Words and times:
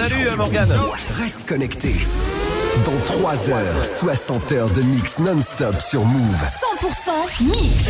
Salut 0.00 0.28
euh, 0.28 0.36
Morgane. 0.36 0.72
Reste 1.18 1.46
connecté. 1.46 1.94
Dans 2.86 3.18
3 3.18 3.50
heures, 3.50 3.84
60 3.84 4.52
heures 4.52 4.70
de 4.70 4.80
mix 4.80 5.18
non-stop 5.18 5.78
sur 5.82 6.06
Move. 6.06 6.42
100% 6.80 7.44
mix. 7.44 7.84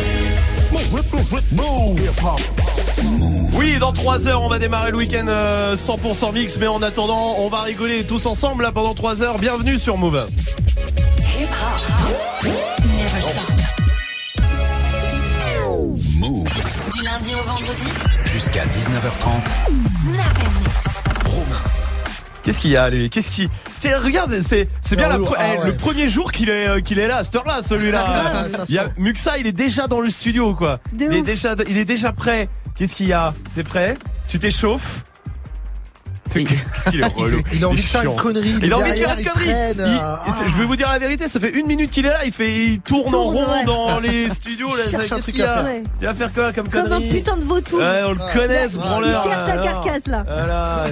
Oui, 3.53 3.77
dans 3.79 3.93
3 3.93 4.27
heures, 4.27 4.43
on 4.43 4.49
va 4.49 4.59
démarrer 4.59 4.91
le 4.91 4.97
week-end 4.97 5.25
euh, 5.29 5.77
100% 5.77 6.33
mix, 6.33 6.57
mais 6.57 6.67
en 6.67 6.81
attendant, 6.81 7.35
on 7.39 7.47
va 7.47 7.61
rigoler 7.61 8.03
tous 8.03 8.25
ensemble 8.25 8.63
là 8.63 8.73
pendant 8.73 8.93
3 8.93 9.23
heures. 9.23 9.39
Bienvenue 9.39 9.79
sur 9.79 9.97
Move. 9.97 10.27
Move. 16.19 16.49
Du 16.93 17.03
lundi 17.03 17.33
au 17.35 17.47
vendredi. 17.47 17.87
Jusqu'à 18.25 18.65
19h30. 18.65 19.45
Snap 19.85 20.39
Mix. 20.59 21.80
Qu'est-ce 22.43 22.59
qu'il 22.59 22.71
y 22.71 22.77
a 22.77 22.89
lui 22.89 23.09
Qu'est-ce 23.09 23.29
qui 23.31 23.49
Regarde, 23.83 24.41
c'est 24.41 24.67
c'est 24.81 24.95
bien 24.95 25.09
la 25.09 25.17
lourd, 25.17 25.31
pre- 25.31 25.35
ah 25.37 25.43
eh, 25.53 25.59
ouais. 25.59 25.65
le 25.67 25.73
premier 25.73 26.09
jour 26.09 26.31
qu'il 26.31 26.49
est 26.49 26.67
euh, 26.67 26.79
qu'il 26.81 26.97
est 26.99 27.07
là, 27.07 27.17
à 27.17 27.23
cette 27.23 27.35
heure-là, 27.35 27.61
celui-là. 27.61 28.03
Ah, 28.07 28.43
il 28.67 28.75
y 28.75 28.77
a. 28.77 28.89
Muxa, 28.97 29.37
il 29.37 29.47
est 29.47 29.51
déjà 29.51 29.87
dans 29.87 30.01
le 30.01 30.09
studio 30.09 30.53
quoi. 30.53 30.77
De 30.93 31.05
il 31.05 31.13
est 31.13 31.21
déjà 31.21 31.53
il 31.67 31.77
est 31.77 31.85
déjà 31.85 32.11
prêt. 32.11 32.47
Qu'est-ce 32.75 32.95
qu'il 32.95 33.07
y 33.07 33.13
a? 33.13 33.33
T'es 33.53 33.63
prêt? 33.63 33.95
Tu 34.27 34.39
t'échauffes? 34.39 35.03
Qu'est-ce 36.33 36.89
qu'il 36.89 37.01
est 37.01 37.05
relou 37.15 37.41
Il 37.53 37.63
a 37.63 37.69
envie 37.69 37.81
de 37.81 37.87
faire 37.87 38.03
une 38.03 38.15
connerie. 38.15 38.55
Il 38.61 38.73
a 38.73 38.77
envie 38.77 38.91
de 38.91 38.95
faire 38.95 39.17
une 39.17 39.25
connerie. 39.25 39.97
ah. 40.01 40.23
Je 40.45 40.53
vais 40.57 40.65
vous 40.65 40.75
dire 40.75 40.89
la 40.89 40.99
vérité, 40.99 41.27
ça 41.27 41.39
fait 41.39 41.51
une 41.51 41.67
minute 41.67 41.91
qu'il 41.91 42.05
est 42.05 42.09
là, 42.09 42.25
il 42.25 42.31
fait, 42.31 42.51
il 42.65 42.79
tourne, 42.81 43.13
en 43.13 43.23
rond 43.23 43.45
dans 43.65 43.99
les 43.99 44.29
studios. 44.29 44.69
Qu'est-ce 44.69 45.31
qu'il 45.31 45.43
a 45.43 45.63
faire. 45.63 45.81
Il 46.01 46.07
va 46.07 46.13
faire 46.13 46.33
quoi 46.33 46.53
comme 46.53 46.67
Comme 46.69 46.81
un 46.81 46.89
connerie 46.89 47.09
putain 47.09 47.37
de 47.37 47.43
vautour. 47.43 47.79
Ouais, 47.79 48.01
on 48.05 48.11
le 48.11 48.33
connaît 48.33 48.67
ce 48.69 48.77
branleur. 48.77 49.09
Il 49.25 49.29
cherche 49.29 49.47
la 49.47 49.57
carcasse 49.57 50.07
là. 50.07 50.23
Voilà, 50.25 50.85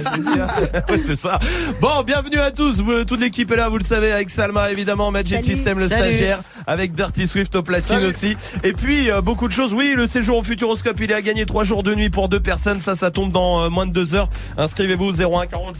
c'est 1.06 1.16
ça. 1.16 1.38
Bon, 1.80 2.02
bienvenue 2.06 2.38
à 2.38 2.50
tous. 2.50 2.82
Toute 3.06 3.20
l'équipe 3.20 3.50
est 3.50 3.56
là, 3.56 3.68
vous 3.68 3.78
le 3.78 3.84
savez, 3.84 4.12
avec 4.12 4.30
Salma 4.30 4.70
évidemment, 4.70 5.10
Magic. 5.10 5.44
System 5.44 5.78
le 5.78 5.86
stagiaire, 5.86 6.40
avec 6.66 6.92
Dirty 6.92 7.26
Swift 7.26 7.54
au 7.56 7.62
platine 7.62 8.04
aussi. 8.04 8.36
Et 8.62 8.72
puis 8.72 9.10
euh, 9.10 9.20
beaucoup 9.20 9.48
de 9.48 9.52
choses. 9.52 9.72
Oui, 9.74 9.94
le 9.96 10.06
séjour 10.06 10.38
au 10.38 10.42
Futuroscope, 10.42 10.98
il 11.00 11.10
est 11.10 11.14
à 11.14 11.22
gagner 11.22 11.46
trois 11.46 11.64
jours 11.64 11.82
de 11.82 11.94
nuit 11.94 12.10
pour 12.10 12.28
deux 12.28 12.40
personnes. 12.40 12.80
Ça, 12.80 12.94
ça 12.94 13.10
tombe 13.10 13.32
dans 13.32 13.62
euh, 13.64 13.68
moins 13.70 13.86
de 13.86 13.92
deux 13.92 14.14
heures. 14.14 14.28
Inscrivez-vous 14.58 15.22
01 15.32 15.46
40 15.46 15.76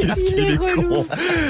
Qu'est-ce 0.00 0.20
Il 0.20 0.24
qu'il 0.24 0.50
est 0.52 0.56
con. 0.56 1.06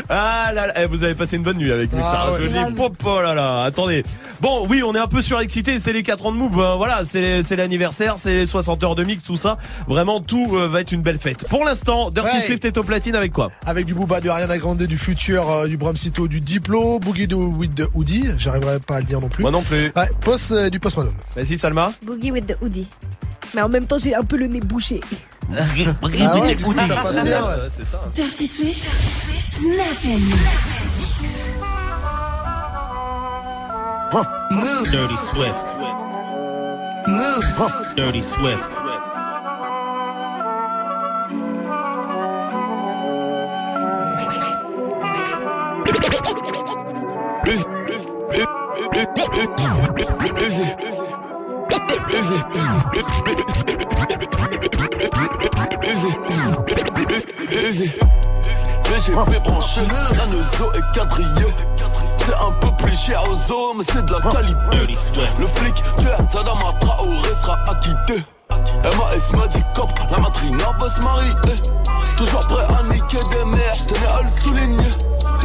Ah 0.08 0.50
là 0.54 0.66
là, 0.68 0.72
eh, 0.82 0.86
vous 0.86 1.04
avez 1.04 1.14
passé 1.14 1.36
une 1.36 1.42
bonne 1.42 1.56
nuit 1.58 1.72
avec 1.72 1.92
nous, 1.92 2.00
Ah 2.04 2.10
Sarah. 2.10 2.32
ouais. 2.32 2.38
Je 2.38 2.42
le 2.44 2.48
dis, 2.50 2.54
Grave. 2.58 2.72
pop, 2.72 2.96
oh 3.04 3.20
là 3.20 3.34
là, 3.34 3.62
attendez. 3.62 4.02
Bon, 4.40 4.66
oui, 4.68 4.82
on 4.82 4.94
est 4.94 4.98
un 4.98 5.06
peu 5.06 5.20
surexcité, 5.20 5.78
c'est 5.80 5.92
les 5.92 6.02
4 6.02 6.26
ans 6.26 6.32
de 6.32 6.36
Move, 6.38 6.58
euh, 6.60 6.74
voilà, 6.76 7.02
c'est 7.04 7.42
c'est 7.42 7.56
l'anniversaire, 7.56 8.14
c'est 8.16 8.32
les 8.32 8.46
60 8.46 8.82
heures 8.84 8.94
de 8.96 9.04
mix, 9.04 9.22
tout 9.22 9.36
ça. 9.36 9.56
Vraiment, 9.86 10.20
tout 10.20 10.56
euh, 10.56 10.66
va 10.68 10.80
être 10.80 10.92
une 10.92 11.02
belle 11.02 11.18
fête. 11.18 11.46
Pour 11.48 11.64
l'instant, 11.64 12.10
Dirty 12.10 12.36
Ouais. 12.36 12.40
Swift 12.42 12.64
est 12.64 12.78
au 12.78 12.82
platine 12.84 13.14
avec 13.16 13.32
quoi? 13.32 13.50
Avec 13.66 13.84
du 13.86 13.92
Booba, 13.94 14.20
du 14.20 14.30
Ariana 14.30 14.56
Grande, 14.58 14.82
du 14.82 14.96
Futur, 14.98 15.50
euh, 15.50 15.66
du 15.68 15.76
Bramcito, 15.76 16.26
du 16.28 16.40
Diplo, 16.40 16.98
Boogie 16.98 17.26
de 17.26 17.34
with 17.34 17.74
the 17.74 17.84
Hoodie. 17.94 18.30
J'arriverai 18.38 18.78
pas 18.80 18.96
à 18.96 19.00
le 19.00 19.04
dire 19.06 19.20
non 19.20 19.28
plus. 19.28 19.42
Moi 19.42 19.50
non 19.50 19.62
plus. 19.62 19.92
Ouais, 19.96 20.08
post, 20.20 20.52
euh, 20.52 20.70
du 20.70 20.78
Post 20.80 20.96
Malone. 20.96 21.12
Vas-y, 21.36 21.58
Salma. 21.58 21.92
Boogie 22.06 22.30
with 22.32 22.46
the 22.46 22.54
hoodie. 22.62 22.86
Mais 23.54 23.62
en 23.62 23.68
même 23.68 23.84
temps, 23.84 23.98
j'ai 23.98 24.14
un 24.14 24.22
peu 24.22 24.36
le 24.36 24.46
nez 24.46 24.60
bouché. 24.60 25.00
Ah 25.52 25.64
ouais, 26.38 26.54
du 26.54 26.62
coup, 26.64 26.72
ça 26.74 26.96
passe 26.96 27.20
bien. 27.22 27.42
ouais. 27.42 27.48
Ouais, 27.62 27.68
c'est 27.68 27.84
ça. 27.84 28.00
Dirty 28.14 28.46
Swift. 28.46 28.84
Snap 29.38 30.04
Mix. 30.04 31.50
Move. 34.50 34.90
Dirty 34.90 35.16
Swift. 35.16 35.76
Move. 37.06 37.70
Dirty 37.96 38.22
Swift. 38.22 38.64
VGP 58.84 59.42
branché, 59.44 59.80
la 59.92 60.26
Neuzo 60.26 60.72
est 60.74 60.94
quadrillé. 60.94 61.46
C'est 62.16 62.34
un 62.34 62.52
peu 62.60 62.70
plus 62.82 62.96
cher 62.96 63.22
aux 63.24 63.74
mais 63.74 63.84
c'est 63.84 64.04
de 64.04 64.12
la 64.12 64.20
qualité. 64.20 64.92
Le 65.38 65.46
flic, 65.46 65.74
tu 65.98 66.06
es 66.06 66.16
Tadama 66.30 66.72
Traoré 66.80 67.34
sera 67.34 67.58
acquitté. 67.68 68.22
MAS 68.50 69.36
m'a 69.36 69.46
dit 69.46 69.62
cop, 69.74 69.90
la 70.10 70.18
matrina 70.18 70.72
va 70.78 70.88
se 70.88 71.00
marier. 71.00 71.32
Toujours 72.16 72.46
prêt 72.46 72.64
à 72.64 72.82
niquer 72.92 73.18
des 73.32 73.44
mères, 73.44 73.74
j'tenais 73.74 74.06
à 74.06 74.22
le 74.22 74.28
souligner. 74.28 74.90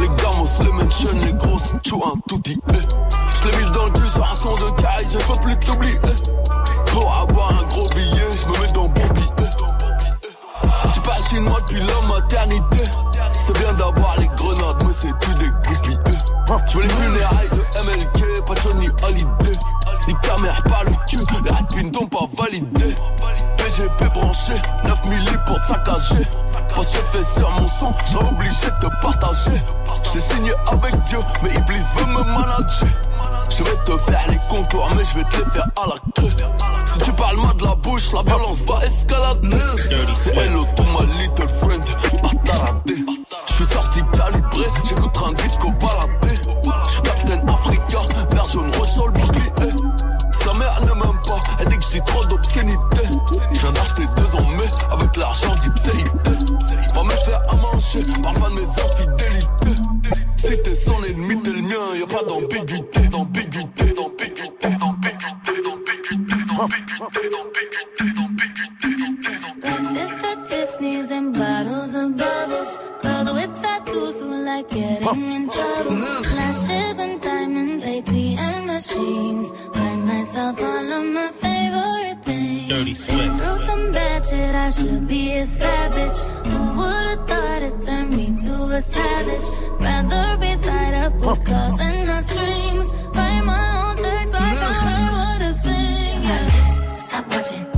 Les 0.00 0.08
gamos, 0.08 0.48
les 0.60 0.72
mentions, 0.72 1.08
les 1.24 1.32
grosses, 1.32 1.72
chou 1.86 2.02
un 2.04 2.18
tout 2.28 2.38
dit. 2.38 2.58
J'l'ai 3.46 3.64
mis 3.64 3.70
dans 3.70 3.84
le 3.84 3.90
cul 3.92 4.08
sur 4.08 4.28
un 4.28 4.34
son 4.34 4.54
de 4.56 4.70
caille, 4.80 5.06
je 5.08 5.18
peux 5.18 5.38
plus 5.38 5.56
t'oublier. 5.60 6.00
Pour 6.86 7.14
avoir 7.14 7.52
un 7.52 7.64
gros 7.66 7.88
billet, 7.90 8.32
j'me 8.32 8.60
mets 8.60 8.72
dans 8.72 8.88
billet. 8.88 9.06
Tu 10.92 11.00
parles 11.00 11.22
chinois 11.28 11.60
depuis 11.60 11.80
la 11.80 12.08
maternité. 12.08 12.84
C'est 13.38 13.56
bien 13.58 13.72
d'avoir 13.74 14.18
les 14.18 14.28
grenades, 14.28 14.82
mais 14.84 14.92
c'est 14.92 15.16
tout 15.20 15.34
des 15.38 15.50
groupies. 15.62 15.98
Je 16.68 16.76
veux 16.76 16.82
les 16.82 16.88
funérailles 16.88 17.48
de 17.50 17.84
MLK, 17.84 18.44
pas 18.44 18.54
Johnny 18.62 18.88
Hallyday. 19.04 19.58
Ni 20.06 20.14
caméra 20.14 20.62
par 20.68 20.84
le 20.84 20.92
cul, 21.08 21.18
les 21.44 21.50
rapines 21.50 21.90
n'ont 21.92 22.06
pas 22.06 22.26
validé. 22.36 22.94
PGP 23.56 24.04
branché, 24.14 24.54
9 24.84 25.08
milli 25.08 25.36
pour 25.46 25.60
te 25.60 25.66
saccager. 25.66 26.26
Parce 26.74 26.88
que 26.88 26.98
fais 27.12 27.22
sur 27.22 27.50
mon 27.50 27.68
son, 27.68 27.90
j'ai 28.06 28.16
obligé 28.16 28.66
de 28.66 28.86
te 28.86 29.00
partager. 29.02 29.60
J'ai 30.12 30.20
signé 30.20 30.50
avec 30.66 30.94
Dieu, 31.04 31.18
mais 31.42 31.50
Iblis 31.50 31.82
veut 31.96 32.06
me 32.06 32.22
manager. 32.24 32.88
Je 33.50 33.62
vais 33.64 33.76
te 33.84 33.98
faire 33.98 34.24
les 34.28 34.38
contours, 34.48 34.88
mais 34.96 35.04
je 35.04 35.18
vais 35.18 35.24
te 35.24 35.38
les 35.38 35.50
faire 35.50 35.66
à 35.76 35.88
la 35.88 35.94
queue. 36.14 36.30
Si 36.84 36.98
tu 37.00 37.12
parles 37.12 37.38
mal 37.38 37.56
de 37.56 37.64
la 37.64 37.74
bouche, 37.74 38.12
la 38.12 38.22
violence 38.22 38.62
va 38.62 38.84
escalader. 38.84 39.56
C'est 40.14 40.36
hello 40.36 40.64
to 40.76 40.82
my 40.84 41.06
little 41.18 41.48
friend, 41.48 41.84
pas. 42.22 42.74
Je 43.46 43.52
suis 43.52 43.64
sorti 43.64 44.00
calibré, 44.12 44.68
j'écoute 44.84 45.16
un 45.24 45.30
vite 45.42 45.58
qu'au 45.58 45.70
baladé. 45.72 46.34
Je 46.44 47.00
Captain 47.00 47.46
Africa, 47.48 47.98
vert 48.30 48.46
jaune 48.46 48.70
sur 48.84 49.06
le 49.06 49.12
bouclier. 49.12 49.75
D'obscénité. 52.56 53.04
Je 53.52 53.60
viens 53.60 53.72
d'acheter 53.72 54.06
deux 54.16 54.34
en 54.36 54.44
mai 54.50 54.64
avec 54.90 55.16
l'argent 55.16 55.54
d'Ipséité. 55.56 56.30
Va 56.94 57.02
me 57.02 57.10
faire 57.10 57.42
à 57.48 57.56
manger, 57.56 58.00
parle 58.22 58.38
pas 58.38 58.48
de 58.50 58.54
mes 58.54 58.62
infidélités. 58.62 59.82
Si 60.36 60.62
t'es 60.62 60.74
son 60.74 61.02
ennemi, 61.04 61.42
t'es 61.42 61.50
le 61.50 61.62
mien, 61.62 61.94
y'a 61.98 62.06
pas 62.06 62.22
d'ambiguïté, 62.24 63.08
d'ambiguïté, 63.08 63.92
d'ambiguïté, 63.92 64.68
d'ambiguïté, 64.78 65.62
d'ambiguïté, 65.62 66.36
d'ambiguïté, 66.48 67.30
d'ambiguïté, 67.30 68.04
d'ambiguïté, 68.14 68.16
d'ambiguïté. 68.16 69.26
Tiffany's 70.46 71.10
and 71.10 71.32
bottles 71.32 71.94
of 71.96 72.16
bubbles. 72.16 72.78
Girl 73.16 73.34
with 73.34 73.62
tattoos 73.62 74.20
who 74.20 74.44
like 74.44 74.68
getting 74.68 75.32
in 75.32 75.48
trouble. 75.48 75.90
Mm. 75.90 76.26
Flashes 76.26 76.98
and 76.98 77.20
diamonds, 77.20 77.82
ATM 77.82 78.66
machines. 78.66 79.50
Buy 79.72 79.96
myself 79.96 80.60
all 80.60 80.92
of 80.98 81.04
my 81.16 81.30
favorite 81.32 82.18
things. 82.24 82.68
Dirty 82.68 82.84
Been 82.84 82.94
Swift. 82.94 83.36
through 83.38 83.58
some 83.68 83.92
bad 83.92 84.24
shit, 84.26 84.54
I 84.54 84.68
should 84.68 85.06
be 85.08 85.32
a 85.32 85.46
savage. 85.46 86.18
Who 86.50 86.60
would've 86.78 87.26
thought 87.26 87.62
it 87.62 87.80
turned 87.86 88.10
me 88.10 88.26
to 88.44 88.54
a 88.78 88.80
savage? 88.82 89.46
Rather 89.80 90.36
be 90.36 90.52
tied 90.62 90.94
up 91.04 91.14
with 91.14 91.44
calls 91.46 91.80
and 91.80 92.06
not 92.06 92.22
strings. 92.22 92.86
Write 93.14 93.40
my 93.40 93.64
own 93.80 93.96
checks 93.96 94.32
like 94.32 94.58
mm. 94.58 94.68
I 94.68 94.84
write 94.86 95.12
what 95.16 95.42
I 95.48 95.52
sing. 95.64 96.22
Yeah. 96.22 96.88
Stop 97.06 97.30
watching 97.30 97.75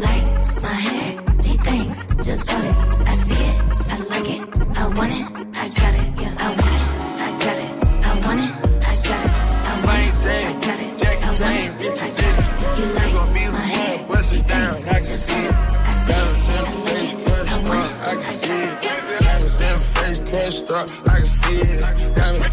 like 0.00 0.26
my 0.62 0.74
hair? 0.86 1.22
Gee, 1.40 1.56
thanks, 1.58 2.06
just 2.26 2.46
bought 2.46 2.64
it. 2.64 2.76
I 3.06 3.16
see 3.26 3.42
it, 3.44 3.56
I 3.90 3.96
like 4.12 4.28
it, 4.28 4.40
I 4.78 4.86
want 4.88 5.12
it, 5.12 5.24
I 5.54 5.68
got 5.68 5.94
it, 5.94 6.06
yeah, 6.20 6.34
I 6.38 6.48
want 6.48 6.74
it, 6.74 6.82
I 7.20 7.30
got 7.44 7.58
it, 7.62 7.70
I 8.04 8.12
want 8.26 8.40
it, 8.40 8.50
I 8.82 8.94
got 9.06 9.22
it, 9.24 9.30
I 9.64 9.76
want 9.84 10.00
it, 10.00 10.10
I 10.24 10.56
got 10.64 10.80
it, 10.80 10.90
I 10.94 11.28
want 11.28 11.56
it, 11.56 12.02
I 12.02 12.08
got 12.08 12.34
it. 12.38 12.44
You 12.78 12.86
like 12.94 13.14
my 13.52 13.66
hair? 13.74 13.94
Gee, 14.22 14.42
thanks, 14.42 15.08
just 15.08 15.28
it. 15.30 15.34
I 15.34 15.92
see 15.94 16.12
it, 16.12 16.34
I 16.48 16.66
like 16.84 17.14
it, 17.14 17.30
I 17.48 17.58
want 17.68 17.84
it, 17.84 17.94
I 18.00 18.14
got 18.14 18.34
it. 18.44 18.68
Diamonds 19.20 19.60
in 19.60 19.76
face 19.78 20.20
crushed 20.30 20.70
up, 20.70 20.86
I 21.08 21.16
can 21.16 21.24
see 21.24 21.58
it. 21.58 22.03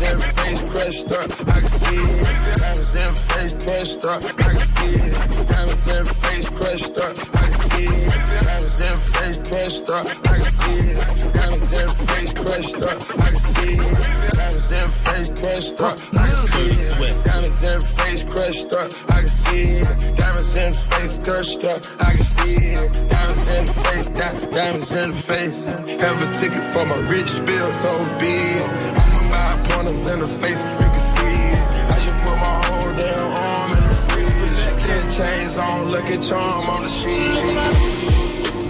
Diamonds 0.02 0.24
in 0.24 0.34
face 0.34 0.64
crushed 0.74 1.12
up, 1.14 1.30
I 1.48 1.60
can 1.60 1.68
see 1.68 1.96
it. 1.96 2.58
Diamonds 2.58 2.96
in 2.96 3.12
face 3.12 3.54
crushed 3.54 4.06
up, 4.06 4.24
I 4.24 4.30
can 4.32 4.58
see 4.58 4.94
it. 4.98 5.48
Diamonds 5.48 5.90
in 5.92 6.06
face 6.06 6.50
crushed 6.50 6.98
up, 6.98 7.18
I 7.22 7.42
can 7.42 7.54
see 7.54 7.86
it. 7.86 8.44
Diamonds 8.44 8.82
in 8.82 8.98
face 8.98 9.40
crushed 9.46 9.90
up, 9.92 10.08
I 10.10 10.38
can 10.38 10.44
see 10.44 10.78
it. 10.90 11.34
Diamonds 11.34 11.74
in 11.74 11.90
face 12.10 12.34
crushed 12.34 12.76
up, 12.82 13.00
I 13.22 13.30
can 13.30 13.38
see 13.38 13.72
it. 13.72 14.34
Diamonds 14.34 14.72
in 14.72 14.88
face 14.88 15.32
crushed 15.40 15.82
up, 15.82 15.98
I 16.18 16.30
can 16.32 16.48
see 16.48 16.82
it. 16.82 17.22
Diamonds 17.22 17.64
in 17.66 17.82
face 17.82 18.24
crushed 18.26 18.74
up, 18.74 18.92
I 19.12 19.20
can 19.22 19.28
see 19.30 19.62
it. 19.62 20.18
Diamonds 20.18 20.58
in 20.58 20.72
the 20.72 20.80
face, 20.80 21.16
skirt 21.16 21.46
strap, 21.46 21.86
I 22.00 22.12
can 22.14 22.26
see 22.26 22.56
it. 22.56 23.10
Diamonds 23.10 23.52
in 23.52 23.66
the 23.66 23.74
face, 23.74 24.08
diamonds 24.48 24.92
in 24.94 25.12
the 25.12 25.18
face. 25.18 25.66
Have 25.66 26.22
a 26.22 26.34
ticket 26.34 26.66
for 26.74 26.86
my 26.86 26.98
rich 27.08 27.46
bill, 27.46 27.72
so 27.74 27.98
be 28.20 28.28
it. 28.28 29.21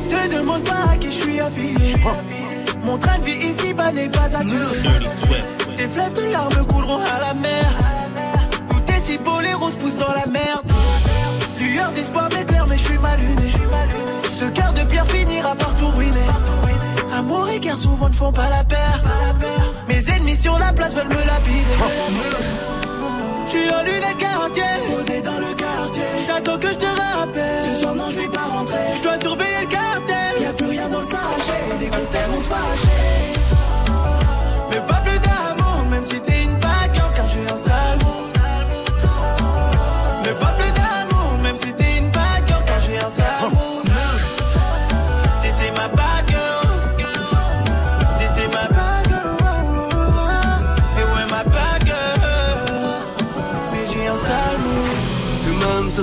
Te 0.10 0.36
demande 0.36 0.63
pas 0.63 0.92
à 0.94 0.98
qui 0.98 1.08
je 1.08 1.18
suis 1.18 1.40
affilié. 1.40 1.96
Mon 2.84 2.98
train 2.98 3.19
de 3.19 3.25
vie 3.25 3.48
ici-bas 3.48 3.92
n'est 3.92 4.10
pas 4.10 4.30
assuré. 4.36 4.78
Des 5.78 5.88
fleuves 5.88 6.13
de 6.13 6.31
larmes 6.31 6.66
couleront 6.68 7.00
à 7.00 7.19
la 7.19 7.34
mer. 7.34 7.66
Tout 8.69 8.81
est 8.94 9.02
si 9.02 9.18
beau, 9.18 9.40
les 9.42 9.54
roses 9.54 9.75
poussent 9.75 9.98
dans 9.98 10.13
la 10.13 10.25
merde. 10.25 10.66
Lueur 11.60 11.92
d'espoir 11.92 12.30
m'éclaire, 12.36 12.66
mais 12.69 12.78
je 12.78 12.84
suis 12.84 12.98
mal 13.00 13.19
luné. 13.19 13.52
Ce 14.30 14.46
cœur 14.46 14.74
de 14.74 14.84
pierre 14.84 15.08
finira 15.08 15.56
par 15.56 15.75
tout 15.75 15.90
ruiner. 15.90 16.30
Amour 17.13 17.50
et 17.50 17.60
guerre 17.60 17.78
souvent 17.78 18.08
ne 18.08 18.13
font 18.13 18.31
pas 18.31 18.50
la 18.50 18.63
paire. 18.63 19.04
Mes 20.01 20.09
ennemis 20.13 20.38
sur 20.38 20.57
la 20.57 20.74
place 20.74 20.95
veulent 20.95 21.09
me 21.09 21.25
lapider. 21.25 21.77
Je 23.45 23.50
suis 23.50 23.69
en 23.71 23.83
lunettes 23.83 24.18
quartier, 24.18 24.63
posé 24.89 25.21
dans 25.21 25.38
le 25.38 25.53
quartier. 25.53 26.03
T'attends 26.27 26.57
que 26.57 26.68
je 26.69 26.77
te 26.77 26.86
rappelle. 26.86 27.75
Ce 27.75 27.81
soir, 27.81 27.95
non, 27.95 28.09
je 28.09 28.18
vais 28.18 28.27
pas 28.27 28.48
rentrer. 28.51 28.80
Je 28.98 29.01
dois 29.03 29.19
surveiller 29.19 29.62
le 29.62 29.68
cartel. 29.68 30.42
Y 30.42 30.45
a 30.45 30.53
plus 30.53 30.65
rien 30.68 30.89
dans 30.89 31.01
le 31.01 31.06
sachet. 31.06 31.77
Les 31.80 31.89
grosses 31.89 32.09
têtes 32.09 32.27
vont 32.30 32.42
se 32.42 32.50
fâcher. 32.50 32.88
Mais 34.71 34.81
pas 34.88 35.01
plus 35.06 35.19
d'amour, 35.19 35.86
même 35.92 36.03
si 36.03 36.19
t'es 36.21 36.44
une 36.45 36.56
bad 36.56 37.00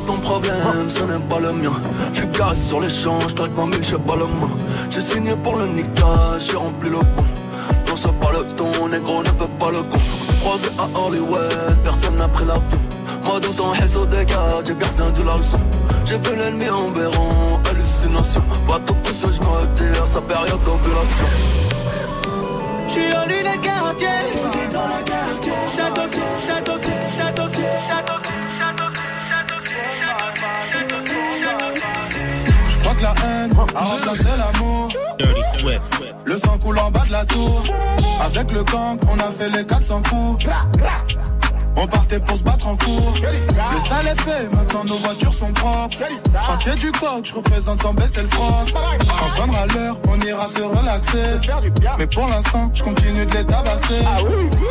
ton 0.09 0.17
problème, 0.17 0.89
ce 0.89 1.03
n'est 1.03 1.25
pas 1.29 1.39
le 1.39 1.53
mien. 1.53 1.77
Je 2.15 2.25
garé 2.25 2.57
sur 2.57 2.81
je 3.29 3.35
traque 3.35 3.53
20 3.53 3.73
000, 3.73 3.83
j'ai 3.83 3.99
pas 3.99 4.17
le 4.17 4.25
main. 4.25 4.55
J'ai 4.89 5.03
signé 5.03 5.37
pour 5.37 5.57
le 5.57 5.67
niquage, 5.67 6.49
j'ai 6.49 6.57
rempli 6.57 6.89
le 6.89 7.01
bon. 7.01 7.25
Non, 7.87 7.95
c'est 7.95 8.19
pas 8.23 8.33
le 8.33 8.43
ton, 8.57 8.89
négro, 8.89 9.21
ne 9.21 9.33
fais 9.41 9.53
pas 9.61 9.71
le 9.71 9.83
con. 9.83 9.99
On 10.21 10.25
s'est 10.25 10.37
croisé 10.41 10.69
à 10.79 10.87
Hollywood, 10.99 11.79
personne 11.85 12.17
n'a 12.17 12.27
pris 12.27 12.47
l'avion. 12.47 12.81
Moi, 13.27 13.39
tout 13.43 13.61
en 13.61 13.75
haisse 13.75 13.97
au 13.97 14.07
dégât, 14.07 14.63
j'ai 14.65 14.73
bien 14.73 14.89
retenu 14.89 15.25
la 15.27 15.37
leçon. 15.37 15.61
J'ai 16.07 16.17
vu 16.17 16.37
l'ennemi 16.39 16.71
en 16.71 16.89
béron, 16.89 17.61
hallucination. 17.69 18.43
Vois 18.65 18.81
tout 18.87 18.97
que 19.05 19.11
je 19.13 19.41
me 19.41 19.51
retire, 19.61 20.07
sa 20.07 20.23
période 20.23 20.65
d'ovulation. 20.65 21.29
J'suis 22.87 23.13
en 23.15 23.27
lunettes 23.27 23.61
quartier, 23.61 24.09
posé 24.33 24.69
dans 24.73 24.89
le 24.89 25.03
quartier. 25.05 25.53
T'as 25.77 26.58
haine 33.79 33.87
a 33.87 33.95
remplacé 33.95 34.29
l'amour. 34.37 34.89
Le 36.25 36.37
sang 36.37 36.59
coule 36.59 36.79
en 36.79 36.91
bas 36.91 37.05
de 37.07 37.13
la 37.13 37.25
tour. 37.25 37.63
Avec 38.25 38.53
le 38.53 38.63
gang, 38.65 38.99
on 39.11 39.19
a 39.19 39.31
fait 39.31 39.49
les 39.51 39.65
400 39.65 40.03
coups. 40.03 40.47
On 41.81 41.87
partait 41.87 42.19
pour 42.19 42.37
se 42.37 42.43
battre 42.43 42.67
en 42.67 42.77
cours. 42.77 43.15
Le 43.15 43.89
sale 43.89 44.07
est 44.09 44.21
fait, 44.21 44.57
maintenant 44.57 44.85
nos 44.85 44.99
voitures 44.99 45.33
sont 45.33 45.53
propres. 45.53 45.97
Chantier 46.45 46.75
du 46.75 46.91
coq, 46.91 47.25
je 47.25 47.35
représente 47.35 47.81
sans 47.83 47.95
baisser 47.95 48.23
le 48.23 48.27
froc. 48.29 48.75
Quand 49.19 49.29
sonnera 49.29 49.67
l'heure, 49.67 49.97
on 50.09 50.21
ira 50.21 50.49
se 50.49 50.61
relaxer. 50.61 51.51
Mais 51.99 52.07
pour 52.09 52.27
l'instant, 52.27 52.71
je 52.75 52.83
continue 52.83 53.25
de 53.27 53.33
les 53.33 53.45
tabasser. 53.45 54.01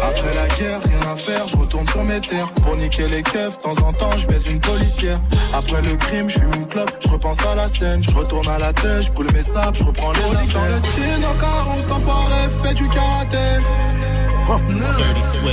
Après 0.04 0.34
la 0.34 0.48
guerre, 0.56 0.82
rien 0.84 1.12
à 1.12 1.16
faire, 1.16 1.48
je 1.48 1.56
retourne 1.56 1.88
sur 1.88 2.04
mes 2.04 2.20
terres. 2.20 2.50
Pour 2.64 2.76
niquer 2.76 3.08
les 3.08 3.24
keufs, 3.24 3.58
de 3.58 3.64
temps 3.64 3.88
en 3.88 3.94
temps, 3.94 4.18
je 4.18 4.28
baise 4.28 4.48
une 4.48 4.60
policière. 4.60 5.20
Après 5.54 5.82
le 5.82 5.96
crime, 5.96 6.30
je 6.30 6.40
fume 6.40 6.54
une 6.56 6.68
clope, 6.68 6.92
je 7.02 7.08
repense 7.08 7.40
à 7.46 7.56
la 7.56 7.70
scène. 7.70 8.04
Je 8.04 8.14
retourne 8.14 8.50
à 8.50 8.60
la 8.60 8.74
tête, 8.74 9.04
je 9.04 9.12
brûle 9.12 9.32
mes 9.34 9.44
sables, 9.44 9.78
je 9.78 9.84
reprends 9.86 10.12
les 10.12 10.36
affaires. 10.36 10.82
Dans 10.82 10.88
le 10.88 10.92
chin, 10.92 11.32
au 11.32 11.38
carreau, 11.38 11.80
cet 11.80 11.92
enfoiré 11.92 12.50
fait 12.64 12.74
du 12.74 12.90
karaté. 12.90 13.64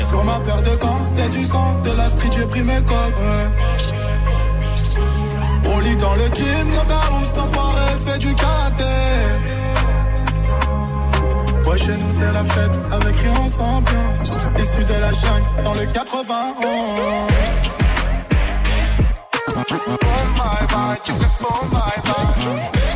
Sur 0.08 0.22
ma 0.24 0.38
paire 0.40 0.62
de 0.62 0.76
gants, 0.76 1.06
y'a 1.16 1.28
du 1.28 1.44
sang, 1.44 1.80
de 1.84 1.90
la 1.92 2.08
street, 2.08 2.30
j'ai 2.32 2.46
pris 2.46 2.62
mes 2.62 2.82
codes. 2.82 3.14
On 5.66 5.78
lit 5.80 5.96
dans 5.96 6.14
le 6.14 6.26
jean, 6.34 6.68
no 6.72 6.84
garou, 6.88 7.24
cet 7.24 7.38
enfoiré 7.38 7.98
fait 8.06 8.18
du 8.18 8.34
karaté. 8.34 8.84
Ouais, 11.66 11.78
chez 11.78 11.96
nous 11.96 12.10
c'est 12.10 12.32
la 12.32 12.44
fête, 12.44 12.72
avec 12.92 13.16
rien 13.16 13.34
on 13.44 13.48
s'ambiance. 13.48 14.22
Issu 14.58 14.84
de 14.84 15.00
la 15.00 15.12
jungle, 15.12 15.64
dans 15.64 15.74
le 15.74 15.86
91. 15.86 17.34
Yeah. 22.44 22.93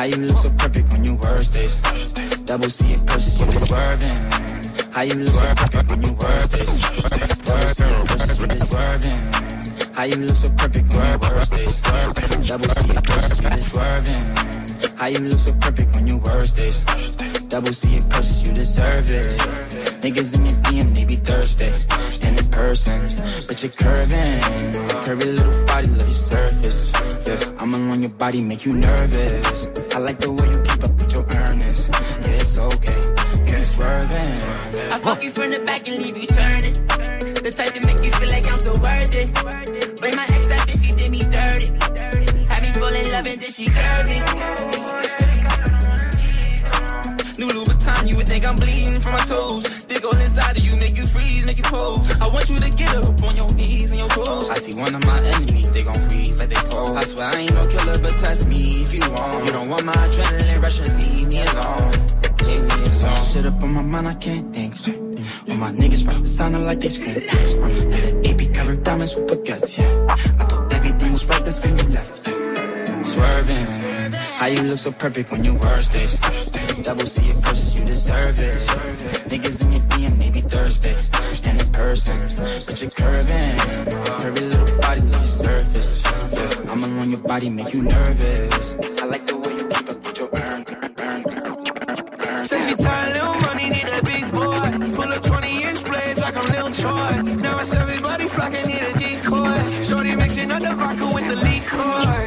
How 0.00 0.04
you 0.04 0.16
look 0.16 0.36
so 0.38 0.50
perfect 0.50 0.94
on 0.94 1.04
your 1.04 1.16
worst 1.16 1.52
days. 1.52 1.74
Double 2.46 2.70
C 2.70 2.92
and 2.92 3.10
you 3.10 3.60
swerving. 3.60 4.16
How 4.94 5.02
you 5.02 5.14
look 5.14 5.34
so 5.34 5.54
perfect 5.54 5.92
on 5.92 6.00
your 6.00 6.14
worst 6.14 6.52
days. 6.52 6.70
Double 7.44 7.68
C 7.68 7.84
and 7.84 8.48
be 8.48 8.56
swerving. 8.56 9.18
How 9.94 10.04
you 10.04 10.16
look 10.16 10.36
so 10.36 10.48
perfect 10.50 10.94
on 10.94 11.04
your 11.04 11.18
worst 11.18 11.52
days. 11.52 11.74
Double 12.46 12.68
C 12.70 12.88
and 12.88 13.50
be 13.50 13.56
swerving. 13.58 14.22
How 14.96 15.06
you 15.06 15.18
look 15.18 15.38
so 15.38 15.52
perfect 15.60 15.96
on 15.96 16.06
your 16.06 16.18
worst 16.18 16.56
days. 16.56 17.39
Double 17.50 17.72
C 17.72 17.96
and 17.96 18.08
purchase, 18.08 18.46
you 18.46 18.54
deserve 18.54 19.10
it. 19.10 19.26
Niggas 20.02 20.36
in 20.36 20.44
your 20.44 20.54
DM, 20.62 20.94
they 20.94 21.04
be 21.04 21.16
thirsty. 21.16 21.66
And 22.24 22.38
in 22.38 22.48
person, 22.48 23.00
but 23.48 23.60
you're 23.60 23.72
curving. 23.72 24.40
Curvy 25.02 25.36
little 25.36 25.66
body, 25.66 25.88
love 25.88 25.98
your 25.98 26.08
surface. 26.10 26.92
Yeah, 27.26 27.56
I'm 27.58 27.74
alone 27.74 28.02
your 28.02 28.10
body, 28.10 28.40
make 28.40 28.64
you 28.64 28.74
nervous. 28.74 29.66
I 29.92 29.98
like 29.98 30.20
the 30.20 30.30
way 30.30 30.46
you 30.46 30.62
keep 30.62 30.84
up 30.84 30.94
with 30.94 31.12
your 31.12 31.26
earnings. 31.42 31.88
Yeah, 32.22 32.38
it's 32.38 32.56
okay. 32.56 33.00
You 33.50 33.64
swerving. 33.64 34.92
I 34.92 35.00
fuck 35.00 35.20
you 35.24 35.30
from 35.30 35.50
the 35.50 35.58
back 35.58 35.88
and 35.88 35.98
leave 35.98 36.16
you 36.16 36.28
turning. 36.28 36.74
The 37.42 37.50
type 37.50 37.74
to 37.74 37.84
make 37.84 38.04
you 38.04 38.12
feel 38.12 38.30
like 38.30 38.46
I'm 38.48 38.58
so 38.58 38.70
worth 38.78 39.10
it. 39.12 40.00
Blame 40.00 40.14
my 40.14 40.22
ex, 40.22 40.46
that 40.46 40.68
bitch, 40.68 40.86
she 40.86 40.94
did 40.94 41.10
me 41.10 41.24
dirty. 41.26 41.66
Had 42.46 42.62
me 42.62 42.70
fall 42.78 42.94
in 42.94 43.10
love 43.10 43.26
and 43.26 43.40
then 43.40 43.50
she 43.50 43.66
curved 43.66 44.08
me. 44.08 45.29
New 47.40 47.48
Louboutin, 47.48 48.06
you 48.06 48.16
would 48.16 48.28
think 48.28 48.44
I'm 48.46 48.54
bleeding 48.54 49.00
from 49.00 49.12
my 49.12 49.24
toes. 49.24 49.64
Dig 49.84 50.04
all 50.04 50.12
inside 50.12 50.58
of 50.58 50.62
you, 50.62 50.76
make 50.76 50.94
you 50.94 51.06
freeze, 51.06 51.46
make 51.46 51.56
you 51.56 51.62
pose. 51.64 52.04
I 52.20 52.28
want 52.28 52.50
you 52.50 52.56
to 52.56 52.70
get 52.76 52.94
up 52.96 53.22
on 53.22 53.34
your 53.34 53.50
knees 53.54 53.92
and 53.92 53.98
your 53.98 54.10
toes. 54.10 54.50
I 54.50 54.56
see 54.56 54.78
one 54.78 54.94
of 54.94 55.02
my 55.06 55.18
enemies, 55.24 55.70
they 55.70 55.82
gon' 55.82 55.94
freeze 56.06 56.38
like 56.38 56.50
they 56.50 56.60
cold. 56.68 56.98
I 56.98 57.04
swear 57.04 57.28
I 57.28 57.38
ain't 57.38 57.54
no 57.54 57.66
killer, 57.66 57.98
but 57.98 58.14
test 58.18 58.46
me 58.46 58.82
if 58.82 58.92
you 58.92 59.00
want. 59.10 59.46
You 59.46 59.52
don't 59.52 59.70
want 59.70 59.86
my 59.86 59.94
adrenaline 59.94 60.60
rush 60.60 60.80
and 60.80 60.92
leave 61.00 61.28
me 61.28 61.40
alone. 61.40 61.92
Leave 62.44 62.60
me 62.60 63.00
alone. 63.00 63.24
Shit 63.24 63.46
up 63.46 63.62
on 63.62 63.72
my 63.72 63.82
mind, 63.84 64.08
I 64.08 64.14
can't 64.16 64.54
think 64.54 64.76
straight. 64.76 65.00
All 65.48 65.56
my 65.56 65.72
niggas 65.72 66.06
right, 66.06 66.26
sounding 66.26 66.66
like 66.66 66.80
they 66.80 66.90
scream. 66.90 67.14
Did 67.14 68.04
an 68.04 68.26
AP 68.26 68.52
covered 68.52 68.82
diamonds 68.82 69.16
with 69.16 69.28
baguettes, 69.28 69.78
yeah. 69.78 70.14
I 70.38 70.44
thought 70.44 70.70
everything 70.74 71.12
was 71.12 71.26
right, 71.26 71.42
that's 71.42 71.64
when 71.64 71.74
you 71.74 71.84
left. 71.84 72.28
Yeah. 72.28 73.02
Swerving, 73.02 73.64
how 74.36 74.46
you 74.46 74.60
look 74.60 74.78
so 74.78 74.92
perfect 74.92 75.32
on 75.32 75.42
your 75.42 75.54
worst 75.54 75.90
days. 75.90 76.49
Double 76.82 77.06
C 77.06 77.26
it, 77.26 77.44
cause 77.44 77.78
you 77.78 77.84
deserve 77.84 78.40
it. 78.40 78.54
Niggas 79.28 79.62
in 79.62 79.72
your 79.72 79.80
DM, 79.90 80.18
maybe 80.18 80.40
Thursday. 80.40 80.94
Stand 80.94 81.60
in 81.60 81.70
person, 81.72 82.18
but 82.66 82.80
you're 82.80 82.90
curving. 82.90 83.58
Curvy 84.20 84.50
little 84.50 84.78
body, 84.78 85.02
like 85.02 85.22
surface. 85.22 86.02
Yeah, 86.32 86.72
I'm 86.72 86.82
alone, 86.82 87.10
your 87.10 87.20
body 87.20 87.50
make 87.50 87.74
you 87.74 87.82
nervous. 87.82 88.74
I 89.00 89.04
like 89.04 89.26
the 89.26 89.36
way 89.36 89.52
you 89.58 89.66
keep 89.68 89.90
up 89.90 89.96
with 90.04 90.18
your 90.18 90.28
burn, 90.28 90.64
burn, 90.64 90.92
burn, 90.94 91.22
burn, 91.22 91.64
burn. 92.18 93.12
Little 93.12 93.34
money, 93.46 93.70
need 93.70 93.88
a 93.88 94.02
big 94.02 94.30
boy. 94.32 94.58
Pull 94.96 95.12
up 95.12 95.22
20 95.22 95.62
inch 95.62 95.84
blades 95.84 96.18
like 96.18 96.36
I'm 96.36 96.46
Lil 96.46 96.72
Troy. 96.72 97.22
Now 97.42 97.60
it's 97.60 97.74
everybody 97.74 98.26
flocking, 98.26 98.66
need 98.66 98.82
a 98.82 98.92
decoy. 98.98 99.84
Shorty 99.84 100.16
mixing 100.16 100.50
up 100.50 100.62
the 100.62 100.74
vodka 100.74 101.14
with 101.14 101.28
the 101.28 101.36
liquor. 101.36 102.19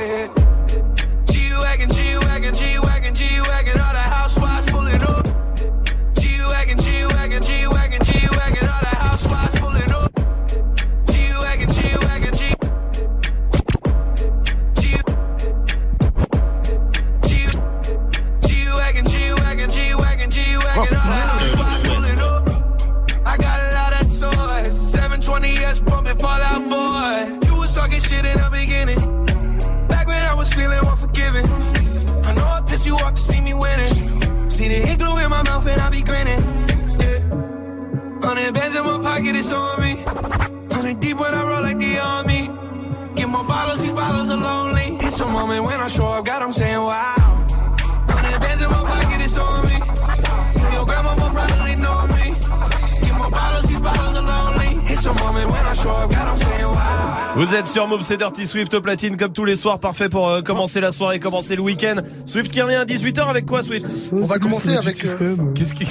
Sur 57.73 57.87
Move, 57.87 58.01
c'est 58.03 58.17
Dirty 58.17 58.45
Swift 58.45 58.71
au 58.75 58.81
platine 58.81 59.17
comme 59.17 59.33
tous 59.33 59.45
les 59.45 59.55
soirs, 59.55 59.79
parfait 59.79 60.07
pour 60.07 60.29
euh, 60.29 60.41
commencer 60.41 60.79
la 60.79 60.91
soirée, 60.91 61.19
commencer 61.19 61.55
le 61.55 61.63
week-end. 61.63 61.95
Swift 62.27 62.51
qui 62.51 62.61
revient 62.61 62.75
à 62.75 62.85
18h 62.85 63.27
avec 63.27 63.47
quoi 63.47 63.63
Swift 63.63 63.87
On 64.11 64.25
va 64.25 64.37
commencer 64.37 64.75
avec. 64.75 65.03
euh, 65.03 65.35
Qu'est-ce 65.55 65.73
qui 65.73 65.87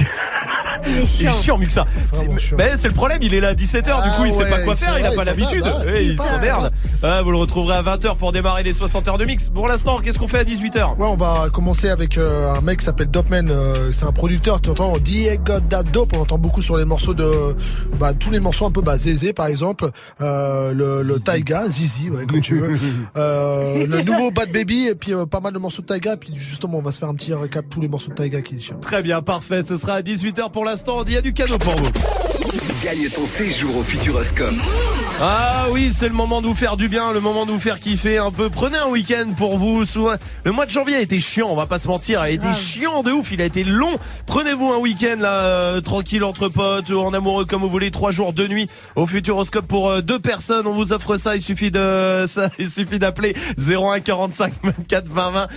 Il 0.87 0.99
est 0.99 1.33
chiant. 1.33 1.59
mieux 1.59 1.67
que 1.67 1.73
ça. 1.73 1.87
C'est- 2.12 2.55
Mais 2.57 2.77
c'est 2.77 2.89
le 2.89 2.95
problème, 2.95 3.19
il 3.23 3.35
est 3.35 3.41
là 3.41 3.49
à 3.49 3.55
17h, 3.55 3.85
du 3.85 3.91
Ah 4.12 4.17
coup 4.17 4.25
il 4.27 4.33
sait 4.33 4.45
ouais, 4.45 4.51
pas 4.51 4.59
quoi 4.61 4.75
c'est 4.75 4.85
faire, 4.87 4.99
il 4.99 5.05
a 5.05 5.09
vrai, 5.09 5.17
pas 5.17 5.25
sait 5.25 5.31
l'habitude. 5.31 5.62
bah, 5.62 5.83
il 6.01 6.11
il 6.12 6.21
sait 6.21 6.29
s'emmerde. 6.29 6.73
Ah, 7.04 7.21
vous 7.23 7.32
le 7.32 7.37
retrouverez 7.37 7.75
à 7.75 7.82
20h 7.82 8.16
pour 8.16 8.30
démarrer 8.30 8.62
les 8.62 8.73
60 8.73 9.09
heures 9.09 9.18
de 9.18 9.25
mix. 9.25 9.49
Pour 9.49 9.66
l'instant, 9.66 9.99
qu'est-ce 10.00 10.21
qu'on 10.21 10.28
fait 10.28 10.38
à 10.38 10.44
18h 10.44 10.97
Ouais, 10.99 11.09
on 11.09 11.16
va 11.16 11.49
commencer 11.52 11.88
avec 11.88 12.16
euh, 12.16 12.54
un 12.54 12.61
mec 12.61 12.78
qui 12.78 12.85
s'appelle 12.85 13.11
Dopman. 13.11 13.49
euh, 13.50 13.90
c'est 13.92 14.04
un 14.04 14.12
producteur. 14.12 14.61
Tu 14.61 14.71
entends 14.71 14.97
Diego 14.99 15.59
Da 15.68 15.82
Dope. 15.82 16.12
On 16.16 16.21
entend 16.21 16.38
beaucoup 16.38 16.62
sur 16.62 16.76
les 16.76 16.85
morceaux 16.85 17.12
de, 17.12 17.56
bah, 17.99 18.14
tous 18.14 18.30
les 18.30 18.38
morceaux 18.38 18.66
un 18.66 18.71
peu, 18.71 18.82
bah, 18.82 18.99
Zézé 18.99 19.32
par 19.32 19.47
exemple, 19.47 19.90
euh, 20.21 20.73
le, 20.73 21.02
le 21.02 21.18
Taiga, 21.18 21.64
Zizi, 21.68 22.09
ouais, 22.09 22.25
comme 22.25 22.40
tu 22.40 22.54
veux, 22.54 22.78
euh, 23.16 23.85
le 23.85 24.02
nouveau 24.02 24.30
Bad 24.30 24.52
Baby 24.52 24.87
et 24.87 24.94
puis 24.94 25.12
euh, 25.12 25.26
pas 25.26 25.40
mal 25.40 25.52
de 25.52 25.59
morceaux 25.59 25.82
de 25.82 25.88
Taiga. 25.88 26.16
Puis 26.16 26.32
justement, 26.37 26.78
on 26.78 26.82
va 26.82 26.92
se 26.92 27.00
faire 27.00 27.09
un 27.09 27.14
petit 27.14 27.35
récap 27.35 27.64
de 27.64 27.71
tous 27.71 27.80
les 27.80 27.88
morceaux 27.88 28.11
de 28.11 28.14
Taiga 28.14 28.40
qui 28.42 28.61
chantent. 28.61 28.80
Très 28.80 29.02
bien, 29.02 29.23
parfait. 29.23 29.64
Ce 29.64 29.76
sera 29.76 29.94
à 29.94 30.02
18h 30.02 30.52
pour 30.52 30.64
l'instant. 30.64 31.02
Il 31.04 31.14
y 31.14 31.16
a 31.16 31.21
du 31.21 31.32
cadeau 31.32 31.59
pour 31.59 31.73
vous. 31.73 32.72
Gagne 32.83 33.09
ton 33.15 33.27
séjour 33.27 33.77
au 33.77 33.85
Futuroscope. 33.85 34.55
Ah 35.21 35.67
oui, 35.71 35.91
c'est 35.93 36.09
le 36.09 36.15
moment 36.15 36.43
de 36.43 36.49
vous 36.49 36.55
faire 36.57 36.77
du 36.77 36.89
bien, 36.89 37.12
le 37.12 37.21
moment 37.21 37.47
de 37.47 37.53
vous 37.53 37.61
faire 37.61 37.79
kiffer 37.79 38.19
un 38.19 38.33
peu. 38.33 38.51
Prenez 38.51 38.77
un 38.79 38.89
week-end 38.89 39.27
pour 39.37 39.57
vous. 39.57 39.85
Le 40.45 40.51
mois 40.51 40.67
de 40.67 40.71
janvier 40.71 40.97
a 40.97 41.01
été 41.01 41.21
chiant, 41.21 41.47
on 41.49 41.55
va 41.55 41.67
pas 41.67 41.79
se 41.79 41.87
mentir. 41.87 42.19
Il 42.21 42.23
a 42.25 42.31
été 42.31 42.53
chiant 42.53 43.05
de 43.05 43.12
ouf, 43.12 43.31
il 43.31 43.41
a 43.41 43.45
été 43.45 43.62
long. 43.62 43.99
Prenez-vous 44.27 44.73
un 44.73 44.79
week-end 44.79 45.17
là, 45.21 45.33
euh, 45.33 45.81
tranquille 45.81 46.25
entre 46.25 46.49
potes 46.49 46.91
ou 46.91 46.99
en 46.99 47.15
amoureux 47.15 47.45
comme 47.45 47.62
vous 47.62 47.71
voulez. 47.71 47.93
Trois 47.93 48.11
jours, 48.11 48.33
deux 48.33 48.49
nuits 48.49 48.69
au 48.97 49.07
Futuroscope 49.07 49.67
pour 49.69 49.89
euh, 49.89 50.01
deux 50.01 50.19
personnes. 50.19 50.67
On 50.67 50.73
vous 50.73 50.93
offre 50.93 51.17
ça. 51.17 51.37
Il 51.37 51.43
suffit 51.43 51.71
de 51.71 52.25
ça, 52.27 52.49
il 52.59 52.69
suffit 52.69 52.99
d'appeler 52.99 53.37
01 53.59 54.01
45 54.01 54.55
24 54.65 55.07
20 55.07 55.31
20. 55.31 55.49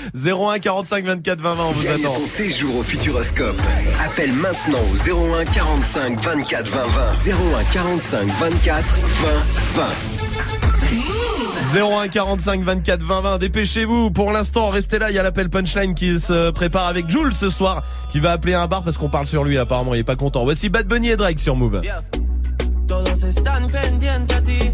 01 0.54 0.60
45 0.60 1.06
24 1.06 1.42
20 1.42 1.54
20. 1.56 1.64
On 1.64 1.72
vous 1.72 1.84
Gagne 1.84 2.06
attend. 2.06 2.14
ton 2.14 2.26
séjour 2.28 2.76
au 2.78 2.84
Futuroscope. 2.84 3.60
Appelle 4.06 4.34
maintenant 4.34 4.80
au 4.92 5.34
01 5.40 5.46
45 5.46 6.22
24 6.24 6.70
20 6.70 6.86
20. 6.88 7.15
01 7.16 7.64
45 7.72 8.28
24 8.28 9.00
20 9.74 9.86
20. 11.74 11.80
01 11.80 12.08
45 12.10 12.62
24 12.62 13.02
20 13.04 13.22
20 13.22 13.38
dépêchez-vous. 13.38 14.12
Pour 14.12 14.34
l'instant 14.34 14.68
restez 14.70 15.00
là 15.00 15.10
il 15.10 15.16
y 15.16 15.20
a 15.20 15.24
l'appel 15.24 15.50
punchline 15.50 15.96
qui 15.96 16.20
se 16.20 16.52
prépare 16.52 16.88
avec 16.88 17.10
Jules 17.10 17.34
ce 17.34 17.50
soir 17.50 17.84
qui 18.10 18.20
va 18.20 18.34
appeler 18.34 18.54
un 18.54 18.68
bar 18.68 18.84
parce 18.84 18.98
qu'on 18.98 19.08
parle 19.10 19.28
sur 19.28 19.46
lui 19.46 19.58
apparemment 19.58 19.96
il 19.96 20.00
est 20.02 20.04
pas 20.04 20.18
content. 20.18 20.44
Voici 20.44 20.68
Bad 20.68 20.88
Bunny 20.88 21.10
et 21.10 21.16
Drake 21.16 21.40
sur 21.40 21.56
Move. 21.56 21.82
Todos 22.86 23.24
están 23.24 23.66
pendientes 23.72 24.36
a 24.36 24.42
ti, 24.42 24.74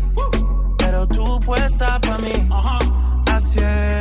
pero 0.78 1.08
tú 1.08 1.40
puesta 1.46 2.00
pa' 2.02 2.18
mí. 2.18 2.50
Haciendo 3.28 3.62
que 3.62 4.01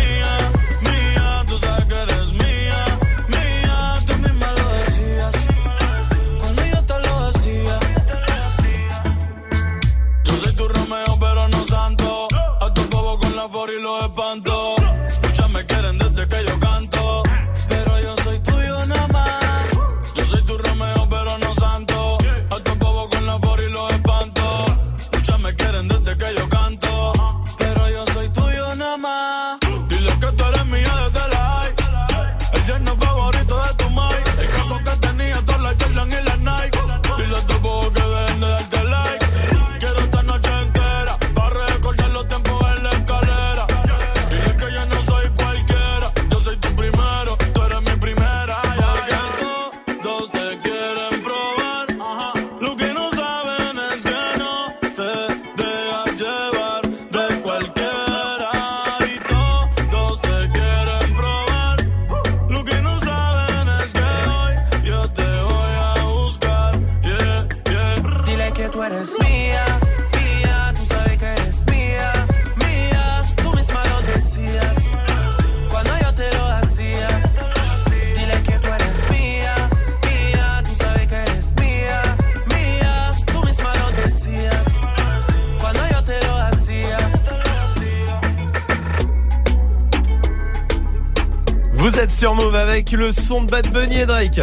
avec 92.93 93.05
le 93.05 93.11
son 93.11 93.43
de 93.43 93.51
Bad 93.51 93.71
Bunny 93.71 93.99
et 93.99 94.05
Drake. 94.05 94.39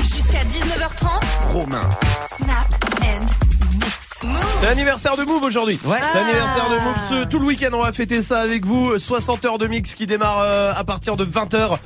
Jusqu'à 0.00 0.40
19h30. 0.40 1.52
Romain. 1.52 1.80
Snap 2.22 2.66
and 3.02 3.76
mix. 3.76 4.20
C'est 4.58 4.66
l'anniversaire 4.66 5.16
de 5.16 5.24
Move 5.24 5.42
aujourd'hui. 5.42 5.78
Ouais. 5.84 5.98
C'est 6.00 6.18
l'anniversaire 6.18 6.68
de 6.70 6.76
Move. 6.76 6.96
Ce, 7.08 7.28
tout 7.28 7.38
le 7.38 7.46
week-end, 7.46 7.70
on 7.72 7.82
va 7.82 7.92
fêter 7.92 8.22
ça 8.22 8.40
avec 8.40 8.64
vous. 8.64 8.98
60 8.98 9.44
heures 9.44 9.58
de 9.58 9.66
mix 9.66 9.94
qui 9.94 10.06
démarre 10.06 10.40
euh, 10.40 10.72
à 10.74 10.84
partir 10.84 11.16
de 11.16 11.24
20h 11.24 11.78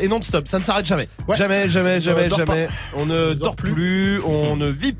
et 0.00 0.08
non-stop. 0.08 0.48
Ça 0.48 0.58
ne 0.58 0.64
s'arrête 0.64 0.86
jamais. 0.86 1.08
Ouais. 1.26 1.36
Jamais, 1.36 1.68
jamais, 1.68 2.00
jamais, 2.00 2.30
jamais. 2.30 2.68
On 2.96 3.06
ne 3.06 3.34
dort 3.34 3.56
plus, 3.56 4.20
on 4.24 4.56
ne 4.56 4.68
vit 4.68 4.92
plus, 4.92 4.97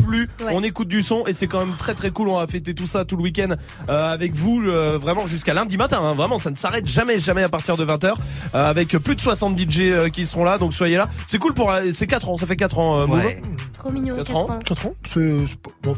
Ouais. 0.48 0.52
on 0.56 0.62
écoute 0.62 0.88
du 0.88 1.02
son 1.02 1.24
et 1.26 1.32
c'est 1.32 1.46
quand 1.46 1.60
même 1.60 1.74
très 1.78 1.94
très 1.94 2.10
cool. 2.10 2.28
On 2.28 2.36
va 2.38 2.46
fêter 2.46 2.74
tout 2.74 2.86
ça 2.86 3.04
tout 3.04 3.16
le 3.16 3.22
week-end 3.22 3.54
euh, 3.88 4.12
avec 4.12 4.32
vous, 4.34 4.62
euh, 4.64 4.98
vraiment 5.00 5.26
jusqu'à 5.26 5.54
lundi 5.54 5.76
matin. 5.76 6.00
hein. 6.02 6.14
Vraiment, 6.14 6.38
ça 6.38 6.50
ne 6.50 6.56
s'arrête 6.56 6.86
jamais, 6.86 7.20
jamais 7.20 7.42
à 7.42 7.48
partir 7.48 7.76
de 7.76 7.84
20h 7.84 8.14
avec 8.54 8.88
plus 8.98 9.14
de 9.14 9.20
60 9.20 9.58
DJ 9.58 9.80
euh, 9.80 10.08
qui 10.08 10.26
seront 10.26 10.44
là. 10.44 10.58
Donc 10.58 10.74
soyez 10.74 10.96
là. 10.96 11.08
C'est 11.26 11.38
cool 11.38 11.54
pour, 11.54 11.70
euh, 11.70 11.82
c'est 11.92 12.06
4 12.06 12.28
ans. 12.30 12.36
Ça 12.36 12.46
fait 12.46 12.56
4 12.56 12.78
ans. 12.78 13.00
euh. 13.00 13.06
Ouais. 13.06 13.40
Trop 13.72 13.90
mignon, 13.90 14.16
4 14.16 14.26
4 14.26 14.36
ans. 14.36 14.50
ans. 14.50 14.58
4 14.64 14.86
ans 14.86 14.94
C'est 15.04 15.56
pas, 15.82 15.92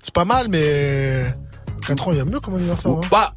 c'est 0.00 0.24
mal, 0.24 0.48
mais 0.48 1.24
4 1.86 2.08
ans, 2.08 2.12
il 2.12 2.18
y 2.18 2.20
a 2.20 2.24
mieux 2.24 2.40
comme 2.40 2.54
anniversaire. 2.56 2.92
hein. 2.92 3.00
Bah, 3.10 3.30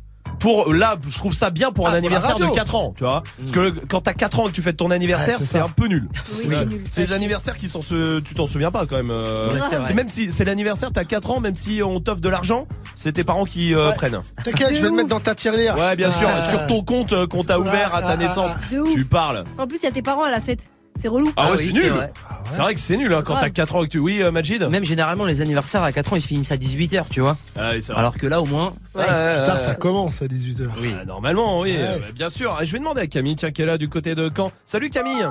pour 0.45 0.71
là, 0.73 0.95
je 1.09 1.17
trouve 1.17 1.33
ça 1.33 1.49
bien 1.49 1.71
pour 1.71 1.87
un 1.87 1.89
Ah, 1.89 1.91
pour 1.93 1.97
anniversaire 1.97 2.37
de 2.37 2.43
radio. 2.43 2.55
4 2.55 2.75
ans, 2.75 2.93
tu 2.95 3.03
vois. 3.03 3.23
Parce 3.39 3.51
que 3.51 3.85
quand 3.87 4.01
t'as 4.01 4.13
4 4.13 4.39
ans 4.39 4.45
et 4.45 4.51
que 4.51 4.55
tu 4.55 4.61
fêtes 4.61 4.77
ton 4.77 4.91
anniversaire, 4.91 5.39
Ouais, 5.39 5.45
c'est 5.45 5.59
un 5.59 5.69
peu 5.69 5.87
nul. 5.87 6.07
Oui, 6.43 6.53
Ouais. 6.55 6.67
c'est 6.91 7.07
des 7.07 7.13
anniversaires 7.13 7.57
qui 7.57 7.67
sont 7.67 7.81
se, 7.81 8.19
tu 8.19 8.35
t'en 8.35 8.45
souviens 8.45 8.69
pas 8.69 8.85
quand 8.85 8.95
même. 8.95 9.09
euh, 9.09 9.49
Ouais, 9.53 9.93
même 9.95 10.07
si 10.09 10.31
c'est 10.31 10.45
l'anniversaire, 10.45 10.91
t'as 10.93 11.03
4 11.03 11.31
ans, 11.31 11.39
même 11.39 11.55
si 11.55 11.81
on 11.81 11.99
t'offre 11.99 12.21
de 12.21 12.29
l'argent, 12.29 12.67
c'est 12.95 13.13
tes 13.13 13.23
parents 13.23 13.45
qui 13.45 13.73
euh, 13.73 13.89
Ouais. 13.89 13.95
prennent. 13.95 14.21
T'inquiète, 14.43 14.75
je 14.75 14.81
vais 14.83 14.89
le 14.89 14.95
mettre 14.95 15.09
dans 15.09 15.19
ta 15.19 15.33
tirelire. 15.33 15.75
Ouais, 15.77 15.95
bien 15.95 16.11
sûr, 16.11 16.29
sur 16.47 16.67
ton 16.67 16.83
compte 16.83 17.13
euh, 17.13 17.25
qu'on 17.25 17.43
t'a 17.43 17.59
ouvert 17.59 17.95
à 17.95 18.03
ta 18.03 18.15
naissance, 18.15 18.51
De 18.71 18.81
ouf. 18.81 18.93
tu 18.93 19.03
parles. 19.05 19.43
En 19.57 19.65
plus, 19.65 19.77
il 19.81 19.85
y 19.85 19.87
a 19.87 19.91
tes 19.91 20.03
parents 20.03 20.23
à 20.25 20.29
la 20.29 20.41
fête. 20.41 20.63
C'est 20.97 21.07
relou. 21.09 21.31
Ah, 21.35 21.51
ouais, 21.51 21.57
oui, 21.57 21.71
c'est 21.73 21.79
nul. 21.81 21.91
vrai. 21.91 22.11
C'est 22.49 22.61
vrai 22.61 22.73
que 22.73 22.79
c'est 22.79 22.95
nul 22.97 23.13
hein, 23.13 23.21
quand 23.23 23.35
t'as 23.37 23.49
4 23.49 23.75
ans 23.75 23.83
et 23.83 23.87
que 23.87 23.91
tu 23.91 23.99
oui, 23.99 24.21
euh, 24.21 24.31
Majid. 24.31 24.63
Même 24.69 24.83
généralement, 24.85 25.25
les 25.25 25.41
anniversaires 25.41 25.83
à 25.83 25.91
4 25.91 26.13
ans, 26.13 26.15
ils 26.15 26.21
se 26.21 26.27
finissent 26.27 26.51
à 26.51 26.57
18h, 26.57 27.05
tu 27.11 27.19
vois. 27.21 27.37
Ah, 27.57 27.71
oui, 27.73 27.79
vrai. 27.81 27.95
Alors 27.97 28.17
que 28.17 28.27
là, 28.27 28.41
au 28.41 28.45
moins, 28.45 28.71
Ouais, 28.93 29.01
ouais, 29.01 29.33
Putain, 29.41 29.53
ouais. 29.53 29.59
ça 29.59 29.75
commence 29.75 30.21
à 30.21 30.25
18h. 30.27 30.69
Ah, 31.01 31.05
normalement, 31.05 31.59
oui, 31.59 31.71
Ouais. 31.71 31.77
euh, 31.81 31.99
bien 32.13 32.29
sûr. 32.29 32.57
Je 32.63 32.71
vais 32.71 32.79
demander 32.79 33.01
à 33.01 33.07
Camille, 33.07 33.35
tiens, 33.35 33.51
qui 33.51 33.61
est 33.61 33.65
là 33.65 33.77
du 33.77 33.89
côté 33.89 34.15
de 34.15 34.31
Caen. 34.35 34.51
Salut 34.65 34.89
Camille. 34.89 35.27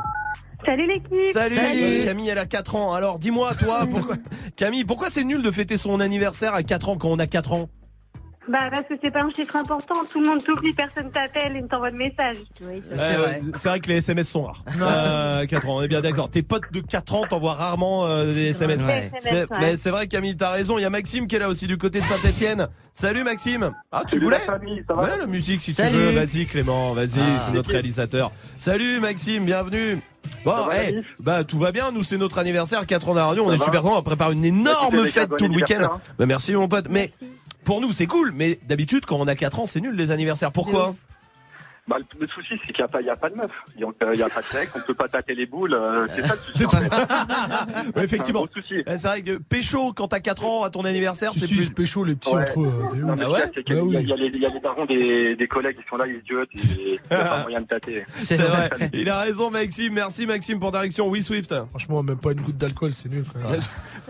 Salut 0.67 0.87
l'équipe 0.87 1.33
Salut, 1.33 1.55
Salut. 1.55 2.01
Camille, 2.05 2.29
elle 2.29 2.39
a 2.39 2.47
4 2.47 2.75
ans. 2.77 2.95
Alors 2.95 3.19
dis-moi 3.19 3.55
toi, 3.55 3.87
pourquoi 3.91 4.17
Camille, 4.57 4.85
pourquoi 4.85 5.09
c'est 5.11 5.25
nul 5.25 5.43
de 5.43 5.51
fêter 5.51 5.77
son 5.77 6.01
anniversaire 6.01 6.55
à 6.55 6.63
4 6.63 6.89
ans 6.91 6.97
quand 6.97 7.09
on 7.09 7.19
a 7.19 7.27
4 7.27 7.53
ans? 7.53 7.69
Bah 8.49 8.69
parce 8.71 8.85
que 8.87 8.95
c'est 9.03 9.11
pas 9.11 9.23
un 9.23 9.31
chiffre 9.31 9.57
important, 9.57 9.95
tout 10.11 10.21
le 10.21 10.29
monde 10.29 10.45
t'oublie, 10.45 10.73
personne 10.75 11.11
t'appelle 11.11 11.57
et 11.57 11.63
ne 11.63 11.67
t'envoie 11.67 11.91
de 11.91 11.97
message. 11.97 12.37
Oui, 12.63 12.81
C'est 12.83 12.93
Euh, 12.93 13.17
vrai. 13.19 13.41
C'est 13.57 13.69
vrai 13.71 13.81
que 13.81 13.89
les 13.89 13.97
SMS 13.97 14.29
sont 14.29 14.43
rares. 14.43 14.63
Euh, 14.81 15.47
4 15.47 15.69
ans, 15.69 15.77
on 15.77 15.83
est 15.83 15.89
bien 15.89 16.03
d'accord. 16.03 16.29
Tes 16.29 16.43
potes 16.43 16.71
de 16.73 16.81
4 16.81 17.15
ans 17.15 17.23
t'envoient 17.29 17.55
rarement 17.55 18.07
euh, 18.07 18.33
des 18.35 18.49
SMS. 18.49 18.83
Ouais. 18.85 19.11
C'est 19.19 19.29
SMS, 19.29 19.49
ouais. 19.51 19.57
mais 19.61 19.77
c'est 19.77 19.91
vrai 19.91 20.09
Camille, 20.09 20.37
t'as 20.37 20.51
raison. 20.51 20.79
Il 20.79 20.83
y 20.83 20.85
a 20.85 20.91
Maxime 20.91 21.27
qui 21.27 21.37
est 21.37 21.39
là 21.39 21.49
aussi 21.49 21.67
du 21.67 21.79
côté 21.79 22.01
de 22.01 22.05
Saint-Etienne. 22.05 22.69
Salut 22.93 23.25
Maxime. 23.25 23.71
Ah 23.91 24.03
tu 24.07 24.19
voulais 24.19 24.37
Ouais, 24.95 25.19
la 25.19 25.27
musique 25.27 25.63
si 25.63 25.73
Salut. 25.73 25.91
tu 25.93 25.97
veux. 25.97 26.11
Vas-y 26.11 26.47
Clément, 26.47 26.93
vas-y, 26.93 27.21
Ah. 27.21 27.41
c'est 27.45 27.53
notre 27.53 27.71
réalisateur. 27.71 28.31
Salut 28.59 29.01
Maxime, 29.01 29.45
bienvenue. 29.47 29.99
Bon, 30.45 30.71
hey, 30.71 31.03
bah 31.21 31.45
tout 31.45 31.59
va 31.59 31.73
bien. 31.73 31.91
Nous 31.93 32.03
c'est 32.03 32.17
notre 32.19 32.39
anniversaire, 32.39 32.87
4 32.87 33.09
ans 33.09 33.15
la 33.15 33.27
radio. 33.27 33.45
On 33.47 33.53
est 33.53 33.59
super 33.63 33.83
contents. 33.83 33.99
On 33.99 34.03
prépare 34.03 34.33
une 34.33 34.45
énorme 34.45 35.07
fête 35.07 35.31
tout 35.39 35.49
le 35.49 35.55
week-end. 35.55 35.99
Bah 36.19 36.27
merci 36.27 36.55
mon 36.55 36.69
pote. 36.69 36.87
Mais. 36.91 37.11
Pour 37.65 37.81
nous 37.81 37.93
c'est 37.93 38.07
cool. 38.07 38.33
Mais 38.33 38.59
d'habitude 38.67 39.05
quand 39.07 39.17
on 39.19 39.27
a 39.27 39.35
4 39.35 39.61
ans 39.61 39.67
c'est 39.67 39.81
nul 39.81 39.95
les 39.95 40.11
anniversaires. 40.11 40.53
Pourquoi. 40.53 40.95
Bah, 41.87 41.97
le, 41.99 42.05
le 42.19 42.27
souci, 42.29 42.55
c'est 42.65 42.73
qu'il 42.73 42.83
n'y 42.83 42.85
a, 42.85 42.89
pas- 42.89 43.03
il 43.03 43.07
y 43.07 43.11
a 43.11 43.17
pas 43.17 43.29
de 43.29 43.35
meuf. 43.37 43.51
Il 43.77 43.81
n'y 43.81 43.85
a, 43.85 44.15
il 44.15 44.19
y 44.19 44.23
a 44.23 44.29
pas 44.31 44.41
de 44.41 44.57
mec, 44.59 44.71
on 44.75 44.81
peut 44.81 44.95
pas 44.95 45.07
tâter 45.07 45.35
les 45.35 45.45
boules. 45.45 45.75
euh, 45.75 46.07
c'est 46.17 46.27
ça 46.27 46.35
le 46.35 46.41
souci. 46.65 46.65
Ouais, 47.95 48.05
effectivement. 48.05 48.47
C'est. 48.67 48.77
Eh, 48.87 48.97
C'est 48.97 49.07
vrai 49.07 49.21
que 49.21 49.37
pécho 49.37 49.93
quand 49.93 50.09
t'as 50.09 50.21
4 50.21 50.47
ans 50.47 50.65
à 50.65 50.71
ton 50.71 50.87
anniversaire, 50.87 51.31
Si, 51.33 51.41
c'est 51.41 51.47
si, 51.47 51.57
plus. 51.57 51.71
pécho, 51.71 52.03
les 52.05 52.17
petits 52.17 52.35
Ouais. 52.35 52.41
entre 52.41 52.63
eux. 52.63 52.73
euh, 52.95 52.97
Non, 52.97 53.17
Ah 53.21 53.31
ouais 53.31 53.51
c'est 53.55 53.63
qu'il 53.65 53.75
y 53.75 53.79
a- 53.79 53.83
Bah 53.83 53.87
oui. 53.87 53.97
il 54.01 54.09
y, 54.09 54.13
a 54.15 54.17
les- 54.17 54.27
il 54.29 54.41
y 54.41 54.47
a 54.47 54.49
les 54.49 54.61
darons 54.61 54.87
des, 54.87 55.37
des 55.37 55.47
collègues 55.47 55.77
qui 55.77 55.87
sont 55.87 55.97
là, 55.99 56.07
ils 56.07 56.17
idiotent, 56.21 56.49
et 56.55 56.59
il 56.65 56.91
n'y 57.11 57.17
a 57.23 57.25
pas 57.29 57.43
moyen 57.43 57.61
de 57.61 57.67
tâter. 57.67 58.07
C'est 58.17 58.39
vrai. 58.41 58.71
Il 58.95 59.11
a 59.11 59.21
raison 59.21 59.51
Maxime. 59.51 59.93
Merci 59.93 60.25
Maxime 60.27 60.59
pour 60.61 60.73
ta 60.73 60.81
réaction. 60.81 61.07
Oui 61.11 61.23
Swift. 61.23 61.55
Franchement, 61.69 62.03
même 62.03 62.17
pas 62.17 62.33
une 62.33 62.41
goutte 62.41 62.57
d'alcool, 62.57 62.95
c'est 62.95 63.11
nul. 63.11 63.25
quand 63.31 63.51
même. 63.51 63.61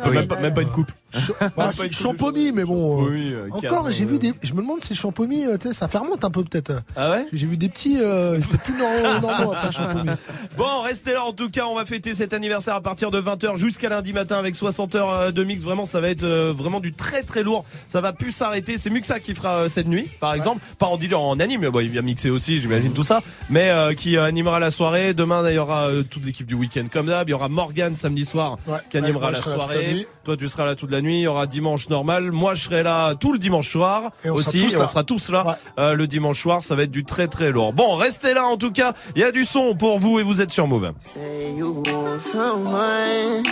Pas- 0.01 0.11
Même, 0.11 0.29
pas, 0.29 0.37
même 0.37 0.55
pas 0.55 0.62
une 0.62 0.71
coupe. 0.71 0.93
Bah, 1.57 1.70
une 1.85 1.92
champomis, 1.92 2.53
mais 2.53 2.64
bon. 2.64 3.07
euh, 3.07 3.11
euh, 3.14 3.48
Encore, 3.50 3.90
j'ai 3.90 4.05
vu 4.05 4.18
des. 4.18 4.33
Je 4.42 4.53
me 4.55 4.61
demande 4.62 4.81
si 4.83 4.94
champomis, 4.94 5.44
euh, 5.46 5.57
tu 5.59 5.68
sais, 5.68 5.74
ça 5.74 5.88
fermente 5.88 6.24
un 6.24 6.31
peu 6.31 6.42
peut-être. 6.44 6.72
Ah 6.96 7.11
ouais? 7.12 7.27
J'ai 7.33 7.46
vu 7.46 7.57
des 7.57 7.68
petits. 7.68 7.98
Euh, 8.00 8.40
C'était 8.40 8.59
plus 8.59 8.74
nor- 8.74 9.20
normaux 9.22 9.53
après 9.53 9.72
champomis. 9.72 10.11
Bon, 10.57 10.81
restez 10.83 11.12
là 11.12 11.24
en 11.24 11.33
tout 11.33 11.50
cas, 11.50 11.64
on 11.66 11.74
va 11.74 11.85
fêter 11.85 12.14
cet 12.14 12.33
anniversaire 12.35 12.74
à 12.74 12.81
partir 12.81 13.11
de 13.11 13.20
20h 13.20 13.57
jusqu'à 13.57 13.88
lundi 13.88 14.12
matin 14.12 14.38
avec 14.38 14.57
60 14.57 14.94
heures 14.94 15.33
de 15.33 15.44
mix. 15.44 15.62
Vraiment, 15.62 15.85
ça 15.85 16.00
va 16.00 16.09
être 16.09 16.24
euh, 16.24 16.53
vraiment 16.57 16.81
du 16.81 16.92
très 16.92 17.22
très 17.22 17.42
lourd. 17.42 17.64
Ça 17.88 18.00
va 18.00 18.12
plus 18.12 18.33
s'arrêter. 18.33 18.79
C'est 18.79 18.90
Muxa 18.90 19.20
qui 19.20 19.35
fera 19.35 19.68
cette 19.68 19.87
nuit, 19.88 20.09
par 20.20 20.35
exemple. 20.35 20.61
Pas 20.79 20.87
en 20.87 20.98
DJ, 20.98 21.12
en 21.14 21.38
anime. 21.40 21.68
Bon, 21.68 21.81
il 21.81 21.88
vient 21.90 22.03
mixer 22.03 22.31
aussi, 22.31 22.61
j'imagine 22.61 22.92
tout 22.92 23.05
ça. 23.05 23.22
Mais 23.50 23.70
qui 23.96 24.16
animera 24.16 24.59
la 24.61 24.70
soirée. 24.70 25.14
Demain, 25.14 25.48
il 25.48 25.55
y 25.55 25.59
aura 25.59 25.88
toute 26.11 26.24
l'équipe 26.24 26.46
du 26.46 26.55
week-end 26.55 26.85
comme 26.92 27.07
d'hab. 27.07 27.29
Il 27.29 27.33
y 27.33 27.35
aura 27.35 27.48
Morgan 27.48 27.94
samedi 27.94 28.24
soir 28.24 28.59
Ouais. 28.66 28.79
qui 28.90 28.96
animera 28.98 29.27
Ouais, 29.29 29.33
la 29.33 29.40
soirée. 29.42 30.07
Toi, 30.24 30.37
tu 30.37 30.48
seras 30.48 30.64
là 30.64 30.74
toute 30.74 30.90
la 30.90 31.00
nuit. 31.03 31.04
Il 31.12 31.21
y 31.21 31.27
aura 31.27 31.47
dimanche 31.47 31.88
normal. 31.88 32.31
Moi, 32.33 32.55
je 32.55 32.64
serai 32.64 32.83
là 32.83 33.14
tout 33.14 33.33
le 33.33 33.38
dimanche 33.38 33.69
soir 33.71 34.11
Et 34.25 34.31
on 34.31 34.37
sera 34.38 34.49
aussi. 34.49 34.59
tous 34.61 34.73
Et 34.75 34.77
on 34.77 34.81
là. 34.81 34.88
sera 34.88 35.05
tous 35.05 35.31
là 35.31 35.45
Ouais. 35.47 35.53
euh, 35.79 35.95
le 35.95 36.07
dimanche 36.07 36.40
soir. 36.40 36.62
Ça 36.62 36.75
va 36.75 36.83
être 36.85 36.90
du 36.90 37.05
très 37.05 37.29
très 37.29 37.51
lourd. 37.51 37.73
Bon, 37.73 37.97
restez 37.97 38.35
là 38.35 38.45
en 38.47 38.57
tout 38.57 38.73
cas. 38.73 38.93
Il 39.17 39.21
y 39.23 39.25
a 39.25 39.33
du 39.33 39.45
son 39.45 39.75
pour 39.75 39.99
vous 39.99 40.19
et 40.19 40.23
vous 40.23 40.40
êtes 40.40 40.51
sur 40.51 40.67
Move. 40.67 40.93
Say 40.99 41.55
you 41.57 41.83
want 41.87 42.19
someone. 42.19 43.43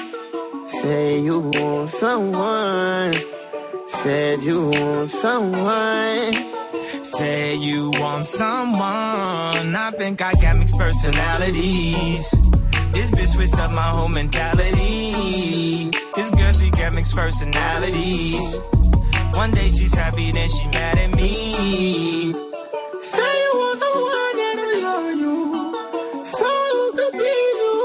Say 0.65 1.21
you 1.21 1.51
want 1.55 1.87
someone. 1.89 3.13
Said 3.85 4.43
you 4.45 4.71
want 4.71 5.07
someone. 5.09 6.33
Say 7.03 7.57
you 7.57 7.91
want 8.01 8.25
someone. 8.25 9.75
I 9.75 9.91
think 9.99 10.21
I 10.23 10.33
got 10.35 10.57
mixed 10.59 10.79
personalities. 10.79 12.31
This 12.93 13.11
bitch 13.11 13.29
switched 13.35 13.59
up 13.59 13.75
my 13.75 13.91
whole 13.93 14.09
mentality. 14.09 15.82
This 16.15 16.31
girl, 16.31 16.53
she 16.53 16.69
got 16.71 16.95
mixed 16.95 17.17
personalities. 17.17 18.61
One 19.35 19.51
day 19.51 19.69
she's 19.69 19.95
happy, 19.95 20.31
then 20.31 20.47
she 20.47 20.67
mad 20.69 20.99
at 20.99 21.17
me. 21.17 22.33
Say 23.01 23.33
you 23.45 23.53
want 23.55 23.79
someone 23.81 24.37
that'll 24.37 24.83
love 24.83 25.17
you. 25.17 26.25
Someone 26.25 26.71
who 26.73 26.93
could 26.93 27.13
please 27.13 27.59
you. 27.65 27.81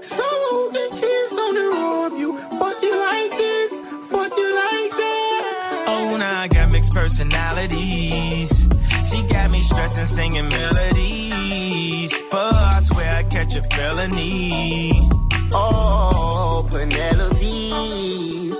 Someone 0.00 0.50
who 0.50 0.70
can 0.70 0.90
kiss 0.90 1.32
on 1.32 1.56
and 1.56 1.74
rob 1.82 2.12
you. 2.16 2.36
Fuck 2.36 2.82
you 2.82 2.96
like 3.00 3.30
this. 3.36 3.72
Fuck 4.08 4.32
you 4.36 4.54
like 4.54 4.92
that. 4.92 5.84
Oh, 5.88 6.16
now 6.18 6.40
I 6.42 6.48
got 6.48 6.70
mixed 6.70 6.92
personalities. 6.94 8.68
She 9.10 9.22
got 9.24 9.50
me 9.50 9.60
stressing, 9.60 10.06
singing 10.06 10.48
melodies. 10.48 12.14
But 12.30 12.54
I 12.54 12.78
swear 12.80 13.12
I 13.12 13.24
catch 13.24 13.56
a 13.56 13.62
felony. 13.64 15.19
Oh, 15.52 16.66
Penelope. 16.70 18.52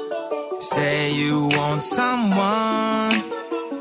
Say 0.61 1.13
you 1.13 1.49
want 1.53 1.83
someone. 1.83 3.13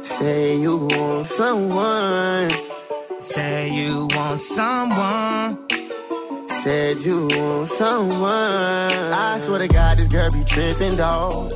Say 0.03 0.57
you 0.59 0.87
want 0.91 1.25
someone. 1.27 2.49
Say 3.19 3.69
you 3.73 4.07
want 4.15 4.39
someone. 4.39 5.67
Said 6.47 6.99
you 7.01 7.27
want 7.31 7.67
someone. 7.69 9.13
I 9.13 9.37
swear 9.39 9.59
to 9.59 9.67
God, 9.67 9.97
this 9.97 10.07
girl 10.09 10.29
be 10.31 10.43
tripping, 10.43 10.97
dog. 10.97 11.53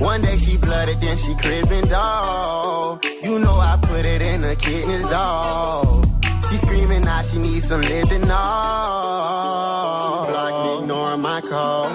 One 0.00 0.22
day 0.22 0.36
she 0.36 0.56
blooded, 0.56 1.00
then 1.00 1.16
she 1.16 1.34
crippin', 1.34 1.88
dog. 1.88 3.04
You 3.22 3.38
know 3.38 3.52
I 3.52 3.78
put 3.82 4.04
it 4.06 4.22
in 4.22 4.40
the 4.40 4.56
kidneys, 4.56 5.06
dog. 5.08 6.01
She 6.92 6.98
screaming 6.98 7.06
now 7.06 7.22
she 7.22 7.38
needs 7.38 7.68
some 7.68 7.80
living, 7.80 8.20
dog. 8.22 9.96
She 10.26 10.32
blocking, 10.32 10.82
ignoring 10.82 11.20
my 11.22 11.40
call. 11.40 11.88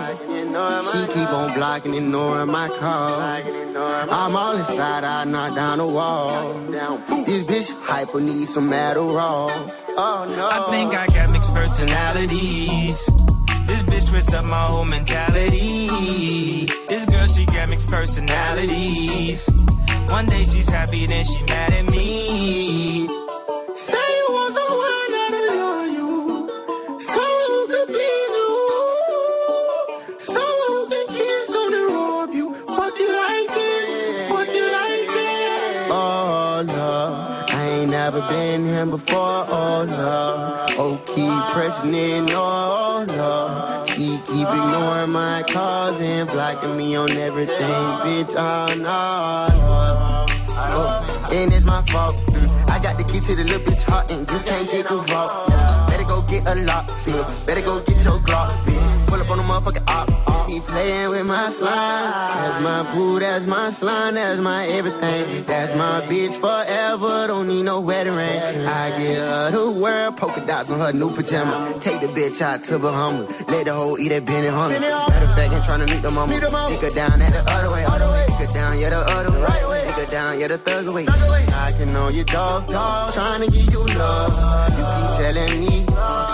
She 0.82 1.08
keep 1.14 1.30
on 1.30 1.54
blocking, 1.54 1.94
ignoring 1.94 2.48
my 2.48 2.68
call. 2.70 3.22
I'm 3.22 4.36
all 4.36 4.58
inside, 4.58 5.04
I 5.04 5.24
knock 5.26 5.56
down 5.56 5.78
the 5.78 5.88
wall. 5.88 6.54
This 7.26 7.44
bitch 7.44 7.80
hyper 7.84 8.20
needs 8.22 8.54
some 8.56 8.72
Adderall. 8.72 9.72
Oh 9.98 10.26
no. 10.36 10.50
I 10.50 10.72
think 10.72 10.96
I 10.96 11.06
got 11.08 11.32
mixed 11.32 11.54
personalities. 11.54 13.06
This 13.68 13.84
bitch 13.84 14.10
switched 14.10 14.34
up 14.34 14.46
my 14.46 14.66
whole 14.66 14.86
mentality. 14.86 16.66
This 16.88 17.06
girl, 17.06 17.28
she 17.28 17.46
got 17.46 17.70
mixed 17.70 17.90
personalities. 17.90 19.48
One 20.10 20.26
day 20.26 20.44
she's 20.44 20.70
happy, 20.70 21.06
then 21.06 21.24
she 21.24 21.44
mad 21.44 21.74
at 21.74 21.92
me. 21.92 23.08
Say 23.76 24.17
never 38.12 38.26
been 38.30 38.65
here 38.65 38.86
before, 38.86 39.43
oh 39.50 39.86
no. 39.86 40.76
Oh, 40.82 40.98
keep 41.08 41.30
pressing 41.54 41.93
in, 41.93 42.26
oh 42.30 43.04
no. 43.06 43.84
She 43.86 44.17
keep 44.20 44.48
ignoring 44.48 45.12
my 45.12 45.43
calls 45.50 46.00
and 46.00 46.30
blocking 46.30 46.78
me 46.78 46.96
on 46.96 47.12
everything, 47.12 47.84
bitch, 48.06 48.34
oh 48.38 48.74
no. 48.80 49.48
Oh, 50.56 51.28
and 51.34 51.52
it's 51.52 51.65
my 51.65 51.82
fault. 51.91 52.15
Mm, 52.28 52.70
I 52.70 52.80
got 52.82 52.98
the 52.98 53.04
key 53.04 53.20
to 53.20 53.36
the 53.36 53.43
little 53.43 53.60
bitch 53.60 53.84
heart 53.84 54.10
and 54.10 54.22
you 54.32 54.39
can't 54.39 54.70
get 54.70 54.88
the 54.88 54.96
vault. 55.02 55.50
Better 55.89 56.06
go 56.06 56.22
get 56.22 56.48
a 56.48 56.56
lock, 56.63 56.89
see 56.91 57.12
Better 57.46 57.62
go 57.62 57.82
get 57.82 58.06
your 58.06 58.20
Glock, 58.22 58.48
bitch. 58.63 59.08
Pull 59.08 59.20
up 59.20 59.32
on 59.32 59.38
the. 59.39 59.48
Keep 59.74 59.87
playing 60.78 61.10
with 61.10 61.28
my 61.28 61.50
slime. 61.50 62.12
That's 62.38 62.63
my 62.63 62.94
boo, 62.94 63.20
that's 63.20 63.48
my 63.48 63.70
slime, 63.70 64.13
that's 64.16 64.40
my 64.40 64.68
everything. 64.68 65.44
That's 65.46 65.74
my 65.76 66.02
bitch 66.10 66.36
forever. 66.38 67.28
Don't 67.28 67.48
need 67.48 67.63
no 67.63 67.82
wedding 67.82 68.16
ring. 68.16 68.40
I 68.82 68.86
give 68.98 69.18
her 69.18 69.52
the 69.52 69.72
world, 69.72 70.18
polka 70.18 70.46
dots 70.46 70.72
on 70.72 70.80
her 70.80 70.94
new 70.94 71.12
pajama. 71.12 71.78
Take 71.80 72.02
the 72.02 72.08
bitch 72.08 72.42
out 72.42 72.62
to 72.63 72.78
Bahamas. 72.80 73.28
Let 73.48 73.66
the 73.66 73.74
hoe 73.74 73.98
eat 73.98 74.10
that 74.10 74.26
Benny 74.26 74.48
Hunter. 74.48 74.80
Matter 74.80 75.26
of 75.26 75.36
fact, 75.36 75.54
I'm 75.54 75.63
trying 75.63 75.86
to 75.86 75.94
meet 75.94 76.04
the 76.04 76.12
mama. 76.12 76.32
Take 76.32 76.82
her 76.82 76.90
down 76.90 77.22
at 77.22 77.34
the 77.34 77.44
other 77.52 77.74
way. 77.74 77.84
Take 78.28 78.50
her 78.50 78.54
down, 78.54 78.80
yeah, 78.80 78.90
the 78.90 78.98
other 78.98 79.32
way. 79.42 79.86
Take 79.88 79.96
her 79.96 80.06
down, 80.06 80.40
yeah, 80.40 80.48
the 80.48 80.58
thug 80.58 80.88
away. 80.88 81.06
I 81.08 81.72
can 81.78 81.88
know 81.92 82.10
your 82.10 82.26
dog, 82.26 82.68
dog. 82.68 83.13
Trying 83.13 83.42
to 83.42 83.48
give 83.50 83.72
you 83.72 83.84
love. 83.98 84.32
You 84.78 84.84
keep 84.94 85.08
telling 85.18 85.60
me 85.60 85.87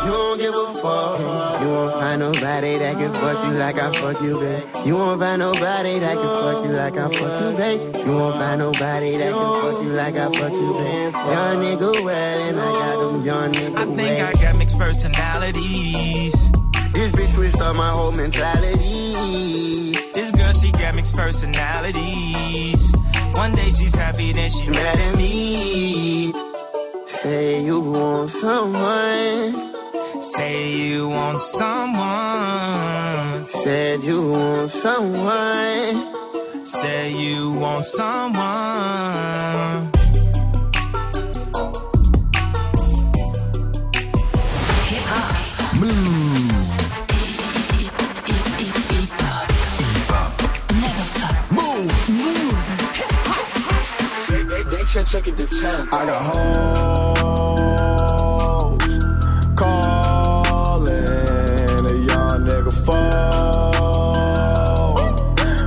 you 0.06 0.12
don't 0.12 0.38
give 0.38 0.54
a 0.54 0.74
fuck. 0.82 1.20
You 1.62 1.68
won't 1.68 1.94
find 1.94 2.20
nobody 2.20 2.78
that 2.78 2.98
can 2.98 3.14
fuck 3.14 3.46
you 3.46 3.54
like 3.54 3.78
I 3.78 3.92
fuck 3.94 4.22
you, 4.22 4.40
babe. 4.40 4.64
You 4.86 4.96
won't 4.96 5.20
find 5.22 5.40
nobody 5.40 6.00
that 6.00 6.16
can 6.16 6.32
fuck 6.44 6.66
you 6.66 6.72
like 6.72 6.98
I 6.98 7.10
fuck 7.10 7.42
you, 7.42 7.58
babe. 7.58 8.06
You 8.06 8.12
won't 8.12 8.36
find 8.36 8.60
nobody 8.60 9.18
that 9.18 9.32
can 9.32 9.62
fuck 9.62 9.84
you 9.84 9.90
like 9.94 10.16
I 10.16 10.32
fuck 10.32 10.52
you, 10.52 10.74
babe. 10.74 11.14
Young 11.14 11.58
nigga 11.64 12.06
well, 12.06 12.42
and 12.48 12.60
I 12.60 12.66
got 12.66 12.96
them 13.02 13.26
young 13.26 13.52
nigga 13.54 13.78
I 13.78 13.86
think 13.86 13.98
well. 13.98 14.28
I 14.28 14.34
got 14.34 14.58
mixed 14.58 14.78
personalities. 14.78 16.52
This 16.94 17.12
bitch 17.12 17.36
switched 17.36 17.62
up 17.62 17.76
my 17.76 17.90
whole 17.90 18.12
mentality. 18.12 19.92
This 20.14 20.32
girl, 20.32 20.54
she 20.54 20.72
got 20.72 20.96
mixed 20.96 21.16
personalities. 21.16 22.94
One 23.34 23.52
day 23.54 23.70
she's 23.70 23.96
happy, 23.96 24.32
then 24.32 24.50
she 24.50 24.70
mad 24.70 25.00
at 25.00 25.18
me. 25.18 26.53
Say 27.22 27.64
you 27.64 27.80
want 27.80 28.32
someone. 28.32 29.72
Say 30.20 30.74
you 30.74 31.10
want 31.10 31.40
someone. 31.40 33.44
Said 33.46 34.04
you 34.04 34.32
want 34.32 34.72
someone. 34.72 36.66
Say 36.66 37.14
you 37.14 37.54
want 37.54 37.86
someone. 37.86 39.93
I 54.96 55.02
got 55.02 55.10
hoes 57.98 59.00
calling 59.56 60.94
a 61.84 61.96
young 62.06 62.46
nigga 62.46 62.72
phone. 62.86 63.74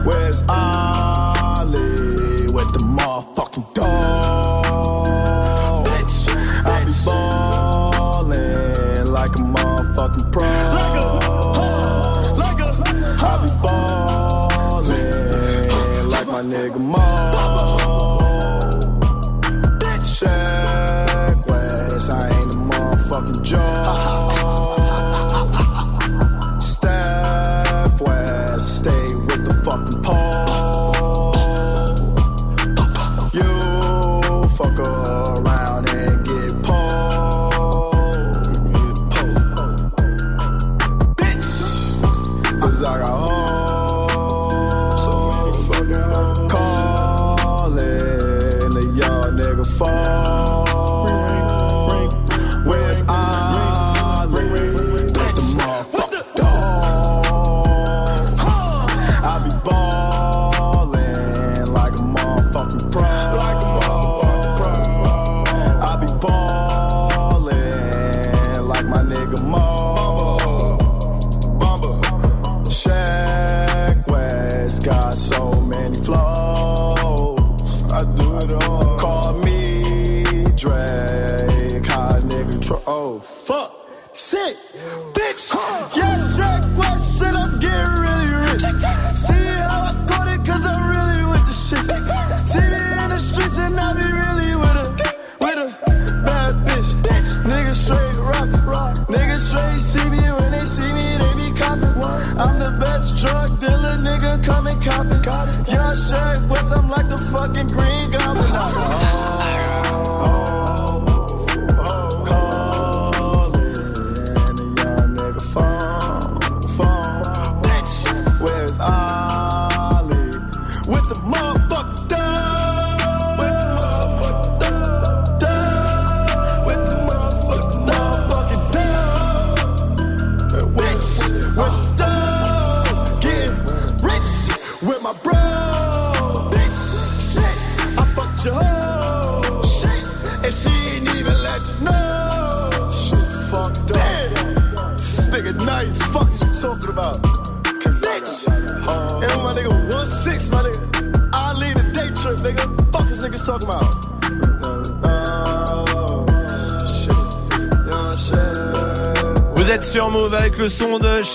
Where's 0.06 0.44
Ollie 0.48 2.46
with 2.54 2.70
the 2.72 2.78
motherfucking 2.86 3.66
dog? 3.74 5.86
Bitch, 5.86 6.28
I 6.64 6.84
be 6.84 6.92
ballin' 7.04 9.06
like 9.12 9.34
a 9.34 9.42
motherfucking 9.42 10.30
pro. 10.30 10.46
I 13.18 13.20
be 13.42 13.48
ballin' 13.60 15.30
like 16.10 16.28
my 16.28 16.42
nigga 16.42 16.78
Mo. 16.78 17.05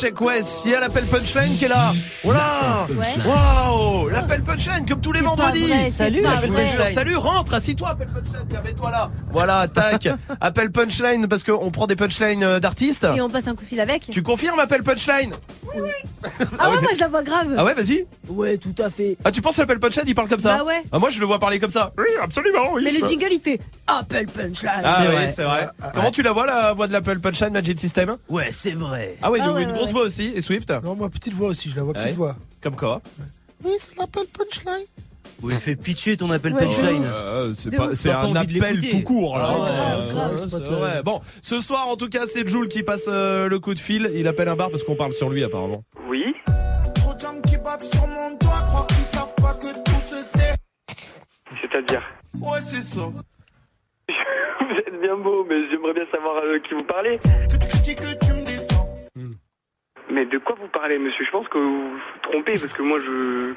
Shake 0.01 0.19
West. 0.21 0.63
Il 0.65 0.71
y 0.71 0.75
a 0.75 0.79
l'appel 0.79 1.03
punchline 1.05 1.55
qui 1.57 1.65
est 1.65 1.67
là. 1.67 1.91
Voilà. 2.23 2.87
Waouh. 3.23 4.09
L'appel 4.09 4.41
punchline 4.41 4.83
comme 4.87 4.99
tous 4.99 5.11
les 5.11 5.21
vendredis. 5.21 5.67
vrai, 5.67 5.91
Salut, 5.91 6.23
pas 6.23 6.37
vrai. 6.37 6.91
Salut, 6.91 7.15
rentre, 7.17 7.53
assis-toi, 7.53 7.89
appel 7.89 8.07
punchline. 8.07 8.47
Tiens, 8.49 8.61
mets-toi 8.65 8.89
là. 8.89 9.11
Voilà, 9.31 9.67
tac. 9.67 10.09
appel 10.41 10.71
punchline 10.71 11.27
parce 11.27 11.43
qu'on 11.43 11.69
prend 11.69 11.85
des 11.85 11.95
punchlines 11.95 12.43
euh, 12.43 12.59
d'artistes. 12.59 13.05
Et 13.15 13.21
on 13.21 13.29
passe 13.29 13.47
un 13.47 13.53
coup 13.53 13.61
de 13.61 13.67
fil 13.67 13.79
avec. 13.79 14.09
Tu 14.09 14.23
confirmes 14.23 14.59
appel 14.59 14.81
punchline? 14.81 15.33
Ah 16.57 16.69
ouais, 16.71 16.81
moi 16.81 16.91
je 16.95 16.99
la 16.99 17.07
vois 17.07 17.21
grave. 17.21 17.53
Ah 17.55 17.63
ouais, 17.63 17.75
vas-y. 17.75 18.07
Ouais, 18.27 18.57
tout 18.57 18.75
à 18.83 18.89
fait. 18.89 19.17
Ah, 19.23 19.31
tu 19.31 19.43
penses 19.43 19.59
à 19.59 19.63
l'appel 19.63 19.79
punchline, 19.79 20.05
il 20.07 20.15
parle 20.15 20.29
comme 20.29 20.39
ça? 20.39 20.57
Bah 20.57 20.63
ouais. 20.63 20.81
Ah, 20.91 20.97
moi, 20.97 21.11
je 21.11 21.19
le 21.19 21.27
vois 21.27 21.37
parler 21.37 21.59
comme 21.59 21.69
ça. 21.69 21.91
Oui, 21.97 22.05
absolument. 22.23 22.73
Oui, 22.73 22.81
Mais 22.83 22.91
le 22.91 23.05
jingle 23.05 23.27
il 23.31 23.39
fait 23.39 23.59
Appel 23.85 24.25
Punchline. 24.25 24.81
Ah 24.83 24.97
C'est 25.01 25.07
oui, 25.07 25.13
vrai. 25.15 25.27
c'est 25.27 25.43
vrai. 25.43 25.67
Comment 25.93 26.11
tu 26.11 26.21
la 26.21 26.31
vois 26.31 26.45
la 26.45 26.73
voix 26.73 26.87
de 26.87 26.93
l'Apple 26.93 27.19
Punchline 27.19 27.51
Magic 27.53 27.79
System 27.79 28.17
Ouais, 28.29 28.49
c'est 28.51 28.71
vrai. 28.75 29.15
Ah 29.21 29.31
ouais, 29.31 29.39
Ah 29.41 29.45
donc 29.47 29.55
ouais, 29.55 29.63
une 29.63 29.69
ouais, 29.69 29.73
grosse 29.75 29.87
ouais. 29.87 29.93
voix 29.93 30.03
aussi. 30.03 30.31
Et 30.35 30.41
Swift 30.41 30.71
Non, 30.83 30.95
moi, 30.95 31.09
petite 31.09 31.33
voix 31.33 31.49
aussi, 31.49 31.69
je 31.69 31.75
la 31.75 31.83
vois 31.83 31.93
petite 31.93 32.07
Ouais. 32.07 32.13
voix. 32.13 32.35
Comme 32.61 32.75
quoi 32.75 33.01
Oui, 33.63 33.71
ça 33.79 33.91
l'appelle 33.99 34.23
punchline. 34.37 34.85
Oui, 35.43 35.53
fais 35.55 35.75
pitcher 35.75 36.17
ton 36.17 36.29
appel 36.29 36.53
Ouais, 36.53 36.59
punchline. 36.65 37.03
Euh, 37.05 37.53
c'est 37.57 37.69
De 37.71 37.77
pas- 37.77 37.87
ouf. 37.87 37.93
c'est 37.95 38.09
T'as 38.09 38.21
pas 38.21 38.27
un 38.27 38.35
envie 38.35 38.47
de 38.59 38.61
appel 38.61 38.75
l'écouter. 38.77 38.89
tout 39.01 39.03
court 39.07 39.37
là. 39.39 39.47
Ah 39.49 39.53
ouais, 39.53 39.59
Euh, 39.69 39.71
grave, 40.13 40.37
c'est 40.37 40.49
pas 40.61 40.93
c'est. 40.97 41.03
Bon, 41.03 41.21
ce 41.41 41.59
soir 41.59 41.87
en 41.87 41.95
tout 41.95 42.09
cas, 42.09 42.25
c'est 42.27 42.47
Jules 42.47 42.67
qui 42.67 42.83
passe 42.83 43.05
euh, 43.07 43.47
le 43.49 43.59
coup 43.59 43.73
de 43.73 43.79
fil. 43.79 44.11
Il 44.15 44.27
appelle 44.27 44.49
un 44.49 44.55
bar 44.55 44.69
parce 44.69 44.83
qu'on 44.83 44.95
parle 44.95 45.13
sur 45.13 45.29
lui 45.31 45.43
apparemment. 45.43 45.83
Oui 46.07 46.25
Trop 46.95 47.13
de 47.15 47.19
gens 47.19 47.41
qui 47.47 47.57
bavent 47.57 47.83
sur 47.91 48.05
mon 48.07 48.29
doigt, 48.39 48.61
croire 48.67 48.85
qu'ils 48.87 48.97
savent 49.05 49.33
pas 49.35 49.53
que 49.55 49.73
tout 49.83 50.01
se 50.09 50.23
sait. 50.23 50.55
C'est-à-dire? 51.59 52.03
Ouais, 52.39 52.59
c'est 52.63 52.81
ça. 52.81 53.01
Vous 54.59 54.75
êtes 54.77 55.01
bien 55.01 55.15
beau, 55.17 55.45
mais 55.47 55.69
j'aimerais 55.69 55.93
bien 55.93 56.05
savoir 56.11 56.37
euh, 56.43 56.59
qui 56.59 56.73
vous 56.73 56.83
parlez. 56.83 57.19
Descends. 58.45 58.87
Mais 60.09 60.25
de 60.25 60.37
quoi 60.37 60.55
vous 60.59 60.67
parlez, 60.67 60.97
monsieur? 60.99 61.25
Je 61.25 61.31
pense 61.31 61.47
que 61.47 61.57
vous 61.57 61.91
vous 61.91 61.99
trompez, 62.23 62.53
parce 62.53 62.73
que 62.73 62.81
moi, 62.81 62.99
je, 62.99 63.53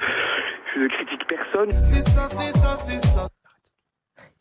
je 0.73 0.79
ne 0.79 0.87
critique 0.87 1.25
personne. 1.27 1.71
C'est 1.71 2.07
ça, 2.09 2.27
c'est 2.29 2.57
ça, 2.59 2.77
c'est 2.77 3.05
ça. 3.07 3.27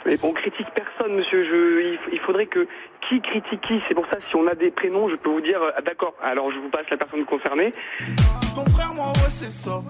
Mais 0.06 0.16
on 0.22 0.32
critique 0.32 0.66
personne, 0.74 1.14
monsieur. 1.16 1.44
Je, 1.44 1.80
il, 1.94 1.98
il 2.12 2.20
faudrait 2.20 2.46
que 2.46 2.66
qui 3.08 3.20
critique 3.20 3.60
qui? 3.62 3.80
C'est 3.88 3.94
pour 3.94 4.06
ça, 4.06 4.20
si 4.20 4.36
on 4.36 4.46
a 4.46 4.54
des 4.54 4.70
prénoms, 4.70 5.08
je 5.08 5.16
peux 5.16 5.30
vous 5.30 5.40
dire. 5.40 5.62
euh, 5.62 5.80
d'accord. 5.82 6.14
Alors, 6.22 6.50
je 6.52 6.58
vous 6.58 6.68
passe 6.70 6.88
la 6.90 6.96
personne 6.96 7.24
concernée. 7.24 7.72
Je 7.98 8.04
suis 8.46 8.54
ton 8.54 8.66
frère, 8.66 8.92
moi, 8.94 9.08
ouais, 9.08 9.30
c'est 9.30 9.50
ça. 9.50 9.82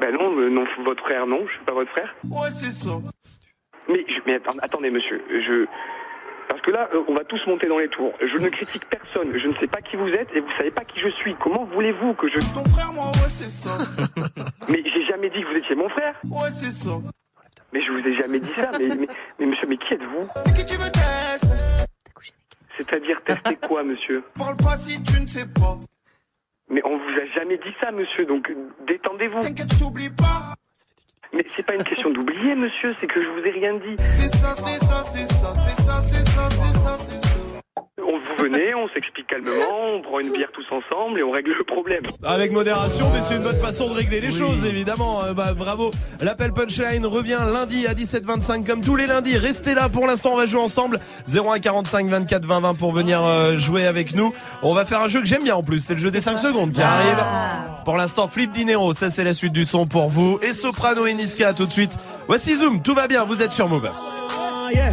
Ben 0.00 0.14
non, 0.14 0.36
euh, 0.38 0.48
non, 0.48 0.64
votre 0.84 1.02
frère, 1.02 1.26
non. 1.26 1.44
Je 1.46 1.52
suis 1.54 1.64
pas 1.64 1.72
votre 1.72 1.90
frère. 1.90 2.14
Ouais, 2.30 2.50
c'est 2.50 2.70
ça. 2.70 2.90
Mais, 3.88 4.04
je- 4.08 4.20
mais 4.26 4.40
attendez, 4.62 4.90
monsieur. 4.90 5.22
Je 5.30 5.66
parce 6.48 6.62
que 6.62 6.70
là, 6.70 6.88
euh, 6.94 7.02
on 7.08 7.14
va 7.14 7.24
tous 7.24 7.46
monter 7.46 7.66
dans 7.68 7.78
les 7.78 7.88
tours. 7.88 8.14
Je 8.22 8.38
ne 8.38 8.48
critique 8.48 8.86
personne. 8.88 9.36
Je 9.36 9.48
ne 9.48 9.54
sais 9.56 9.66
pas 9.66 9.82
qui 9.82 9.96
vous 9.96 10.08
êtes 10.08 10.28
et 10.34 10.40
vous 10.40 10.50
savez 10.56 10.70
pas 10.70 10.82
qui 10.82 10.98
je 10.98 11.08
suis. 11.08 11.34
Comment 11.36 11.64
voulez-vous 11.66 12.14
que 12.14 12.26
je 12.28 12.36
Je 12.36 12.40
suis 12.40 12.54
ton 12.54 12.64
frère, 12.64 12.90
moi, 12.94 13.08
ouais, 13.08 13.28
c'est 13.28 13.50
ça. 13.50 13.76
Mais 14.68 14.82
j'ai 14.84 15.04
jamais 15.04 15.28
dit 15.30 15.42
que 15.42 15.46
vous 15.46 15.56
étiez 15.56 15.74
mon 15.76 15.88
frère. 15.90 16.14
Ouais, 16.24 16.50
c'est 16.50 16.70
ça. 16.70 16.90
Mais 17.72 17.82
je 17.82 17.92
vous 17.92 17.98
ai 17.98 18.14
jamais 18.14 18.40
dit 18.40 18.50
ça. 18.56 18.70
Mais, 18.78 18.88
mais, 18.88 19.06
mais 19.38 19.46
monsieur, 19.46 19.66
mais 19.68 19.76
qui 19.76 19.92
êtes-vous? 19.92 20.26
Qui 20.54 20.64
tu 20.64 20.74
veux 20.76 20.90
tester? 20.90 21.48
C'est-à-dire 22.78 23.22
tester 23.24 23.56
quoi, 23.56 23.82
monsieur? 23.82 24.22
Parle 24.38 24.56
pas 24.56 24.76
si 24.76 25.02
tu 25.02 25.20
ne 25.20 25.26
sais 25.26 25.46
pas. 25.46 25.76
Mais 26.70 26.80
on 26.84 26.96
vous 26.96 27.10
a 27.20 27.26
jamais 27.34 27.58
dit 27.58 27.74
ça, 27.80 27.90
monsieur. 27.92 28.24
Donc 28.24 28.50
détendez-vous. 28.86 29.40
T'inquiète, 29.40 29.72
je 29.74 29.78
t'oublie 29.80 30.10
pas. 30.10 30.54
Mais 31.32 31.44
c'est 31.56 31.64
pas 31.64 31.74
une 31.74 31.84
question 31.84 32.10
d'oublier, 32.10 32.54
monsieur. 32.54 32.92
C'est 33.00 33.06
que 33.06 33.22
je 33.22 33.28
vous 33.28 33.46
ai 33.46 33.50
rien 33.50 33.74
dit. 33.74 33.96
On 38.00 38.18
vous 38.18 38.42
venez, 38.42 38.74
on 38.74 38.88
s'explique 38.90 39.26
calmement, 39.26 39.96
on 39.96 40.02
prend 40.02 40.20
une 40.20 40.32
bière 40.32 40.50
tous 40.52 40.64
ensemble 40.70 41.18
et 41.18 41.22
on 41.24 41.32
règle 41.32 41.52
le 41.58 41.64
problème. 41.64 42.02
Avec 42.22 42.52
modération, 42.52 43.06
mais 43.12 43.20
c'est 43.22 43.34
une 43.34 43.42
bonne 43.42 43.58
façon 43.58 43.88
de 43.88 43.94
régler 43.94 44.20
les 44.20 44.30
choses, 44.30 44.64
évidemment. 44.64 45.24
Euh, 45.24 45.32
bah, 45.32 45.52
bravo. 45.54 45.90
L'appel 46.20 46.52
punchline 46.52 47.04
revient 47.06 47.38
lundi 47.52 47.86
à 47.86 47.94
17h25 47.94 48.64
comme 48.64 48.82
tous 48.82 48.94
les 48.94 49.06
lundis. 49.06 49.36
Restez 49.36 49.74
là 49.74 49.88
pour 49.88 50.06
l'instant, 50.06 50.34
on 50.34 50.36
va 50.36 50.46
jouer 50.46 50.60
ensemble. 50.60 50.98
01 51.32 51.58
45 51.58 52.08
24 52.08 52.46
20 52.46 52.60
20 52.60 52.78
pour 52.78 52.92
venir 52.92 53.24
euh, 53.24 53.56
jouer 53.56 53.86
avec 53.86 54.14
nous. 54.14 54.30
On 54.62 54.74
va 54.74 54.86
faire 54.86 55.02
un 55.02 55.08
jeu 55.08 55.20
que 55.20 55.26
j'aime 55.26 55.42
bien 55.42 55.56
en 55.56 55.62
plus. 55.62 55.80
C'est 55.80 55.94
le 55.94 56.00
jeu 56.00 56.12
des 56.12 56.20
5 56.20 56.38
secondes 56.38 56.72
qui 56.72 56.82
arrive. 56.82 57.18
Pour 57.84 57.96
l'instant, 57.96 58.28
Flip 58.28 58.50
Dinero, 58.50 58.92
ça 58.92 59.10
c'est 59.10 59.24
la 59.24 59.34
suite 59.34 59.52
du 59.52 59.64
son 59.64 59.86
pour 59.86 60.08
vous. 60.08 60.38
Et 60.42 60.52
Soprano 60.52 61.06
et 61.06 61.14
Niska 61.14 61.52
tout 61.52 61.66
de 61.66 61.72
suite. 61.72 61.98
Voici 62.28 62.54
Zoom, 62.54 62.80
tout 62.80 62.94
va 62.94 63.08
bien, 63.08 63.24
vous 63.24 63.42
êtes 63.42 63.52
sur 63.52 63.68
Move. 63.68 63.90
Oh, 63.90 64.68
yeah. 64.72 64.92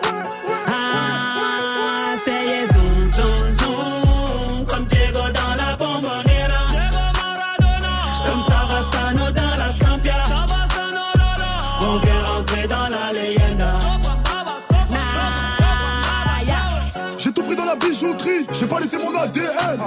Laissé 18.79 18.97
mon 18.97 19.13
ADN. 19.17 19.79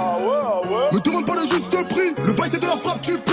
Me 0.93 0.99
demande 0.99 1.25
pas 1.25 1.35
le 1.35 1.41
juste 1.41 1.87
prix, 1.89 2.13
le 2.23 2.33
bail 2.33 2.49
c'est 2.51 2.61
de 2.61 2.67
la 2.67 2.77
frappe, 2.77 3.01
tu 3.01 3.17
paies. 3.17 3.31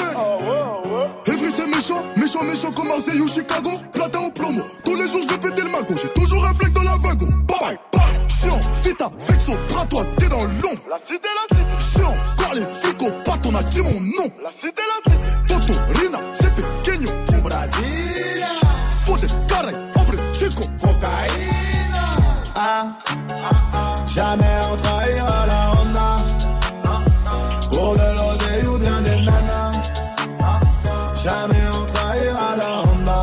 Evry 1.27 1.53
c'est 1.55 1.67
méchant, 1.67 2.03
méchant, 2.17 2.43
méchant 2.43 2.73
comme 2.73 2.89
Marseille 2.89 3.21
ou 3.21 3.29
Chicago. 3.29 3.71
Platin 3.93 4.21
au 4.21 4.31
plomo, 4.31 4.63
tous 4.85 4.97
les 4.97 5.07
jours 5.09 5.21
je 5.23 5.35
vais 5.35 5.39
péter 5.39 5.63
le 5.63 5.71
magot. 5.71 5.95
J'ai 5.97 6.09
toujours 6.09 6.45
un 6.45 6.55
flingue 6.55 6.73
dans 6.73 6.83
la 6.83 6.97
wagon. 6.97 7.29
Bye 7.47 7.59
bye, 7.61 7.79
bye. 7.93 8.29
Chiant, 8.29 8.61
vita, 8.83 9.11
vexo, 9.19 9.53
bras 9.71 9.87
toi, 9.87 10.03
t'es 10.17 10.29
dans 10.29 10.43
l'ombre. 10.43 10.83
La 10.89 10.99
cité, 10.99 11.29
la 11.29 11.57
cité. 11.57 11.99
Chiant, 11.99 12.17
quand 12.39 12.53
les 12.55 12.63
flics 12.63 13.03
au 13.03 13.13
pattes, 13.25 13.47
on 13.47 13.55
a 13.55 13.63
dit 13.63 13.81
mon 13.81 14.01
nom. 14.01 14.31
La 14.43 14.51
cité, 14.51 14.83
la 14.83 15.13
cité. 15.13 15.37
Toto, 15.47 15.75
Rina, 15.95 16.19
c'est 16.33 16.55
pequeño. 16.57 17.09
Au 17.29 17.41
Brasilia. 17.43 18.47
Fodes, 19.05 19.27
hombre, 19.95 20.17
chico. 20.35 20.65
Cocaïna. 20.81 21.63
Ah, 22.55 22.87
jamais 24.07 24.45
on 24.71 24.77
trahira 24.77 25.42
Jamais 31.23 31.65
on 31.79 31.87
trahira 31.87 32.57
la 32.57 32.73
Honda. 32.83 33.21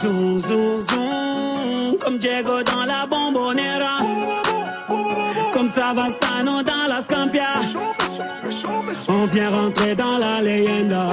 Zoom, 0.00 0.40
zoom, 0.40 0.80
zoom, 0.80 1.98
comme 1.98 2.18
Diego 2.18 2.62
dans 2.64 2.84
la 2.84 3.06
bombonera. 3.06 3.98
Comme 5.52 5.68
Savastano 5.68 6.62
dans 6.64 6.86
la 6.88 7.00
Scampia. 7.00 7.60
On 9.08 9.26
vient 9.26 9.50
rentrer 9.50 9.94
dans 9.94 10.18
la 10.18 10.40
leyenda. 10.40 11.12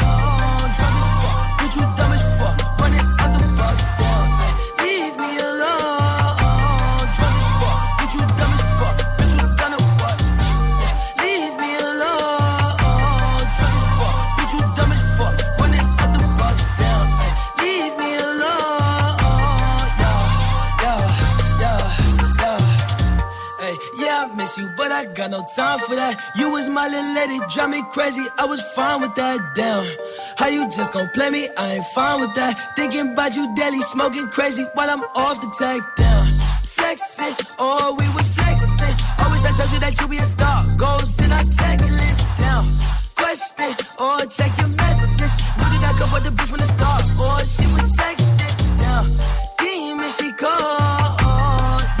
I 24.91 25.05
got 25.05 25.31
no 25.31 25.45
time 25.55 25.79
for 25.79 25.95
that. 25.95 26.19
You 26.35 26.51
was 26.51 26.67
my 26.67 26.87
little 26.87 27.13
lady, 27.15 27.39
drive 27.53 27.69
me 27.69 27.81
crazy. 27.91 28.25
I 28.37 28.45
was 28.45 28.61
fine 28.75 29.01
with 29.01 29.15
that. 29.15 29.39
Damn, 29.55 29.85
how 30.37 30.47
you 30.47 30.69
just 30.69 30.91
gon' 30.91 31.09
play 31.09 31.29
me? 31.29 31.49
I 31.57 31.75
ain't 31.75 31.85
fine 31.95 32.19
with 32.19 32.33
that. 32.35 32.75
Thinking 32.75 33.13
about 33.13 33.35
you 33.35 33.53
daily, 33.55 33.81
smoking 33.81 34.27
crazy 34.27 34.65
while 34.73 34.89
I'm 34.89 35.03
off 35.15 35.39
the 35.39 35.47
tag. 35.57 35.81
Down, 35.95 36.25
flexing, 36.63 37.35
oh 37.59 37.95
we 37.99 38.05
was 38.15 38.35
flexing. 38.35 38.95
Always 39.23 39.45
I 39.45 39.51
told 39.55 39.71
you 39.71 39.79
that 39.79 39.95
you 39.99 40.07
be 40.07 40.17
a 40.17 40.25
star. 40.25 40.65
Goals 40.77 41.19
in 41.21 41.31
our 41.31 41.39
checklist. 41.39 42.21
Down, 42.37 42.65
question 43.15 43.71
or 44.03 44.19
check 44.27 44.51
your 44.59 44.71
message. 44.75 45.33
Knew 45.55 45.79
that 45.79 45.87
I 45.87 45.97
could 45.97 46.09
put 46.11 46.23
the 46.23 46.31
beef 46.31 46.49
from 46.49 46.59
the 46.59 46.67
start, 46.67 47.03
or 47.15 47.39
she 47.47 47.65
was 47.71 47.87
texting. 47.95 48.77
Down, 48.77 49.07
demon 49.57 50.09
she 50.09 50.33
called. 50.33 52.00